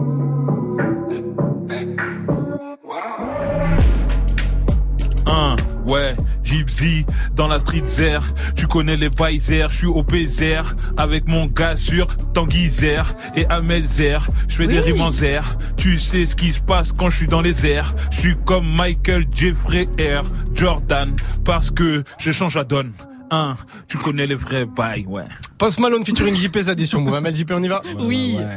dans 7.35 7.47
la 7.47 7.59
street 7.59 7.83
zer. 7.87 8.21
Tu 8.55 8.67
connais 8.67 8.95
les 8.97 9.09
Weiser, 9.09 9.65
je 9.69 9.77
suis 9.77 9.87
au 9.87 10.03
Bézer 10.03 10.63
avec 10.95 11.27
mon 11.27 11.45
gars 11.45 11.77
sur 11.77 12.07
Tanguy 12.33 12.69
Zer 12.69 13.05
et 13.35 13.45
Amel 13.47 13.87
Zer. 13.87 14.25
Je 14.47 14.55
fais 14.55 14.67
des 14.67 14.79
rimes 14.79 15.01
en 15.01 15.11
zer. 15.11 15.57
Tu 15.75 15.99
sais 15.99 16.25
ce 16.25 16.35
qui 16.35 16.53
se 16.53 16.59
passe 16.59 16.91
quand 16.91 17.09
je 17.09 17.17
suis 17.17 17.27
dans 17.27 17.41
les 17.41 17.65
airs. 17.65 17.93
Je 18.11 18.19
suis 18.19 18.35
comme 18.45 18.69
Michael 18.69 19.25
Jeffrey 19.31 19.87
Air 19.97 20.23
Jordan 20.53 21.15
parce 21.43 21.71
que 21.71 22.03
je 22.17 22.31
change 22.31 22.55
la 22.55 22.63
donne. 22.63 22.93
Un, 23.29 23.57
tu 23.89 23.97
connais 23.97 24.25
les 24.25 24.35
vrais 24.35 24.65
bails, 24.65 25.05
ouais. 25.05 25.25
Post 25.57 25.79
Malone 25.79 26.05
featuring 26.05 26.35
JP 26.35 26.57
Zadi 26.59 26.87
sur 26.87 27.01
Move. 27.01 27.19
JP, 27.33 27.51
on 27.51 27.63
y 27.63 27.67
va 27.67 27.81
Oui. 27.99 28.37
Ouais. 28.37 28.47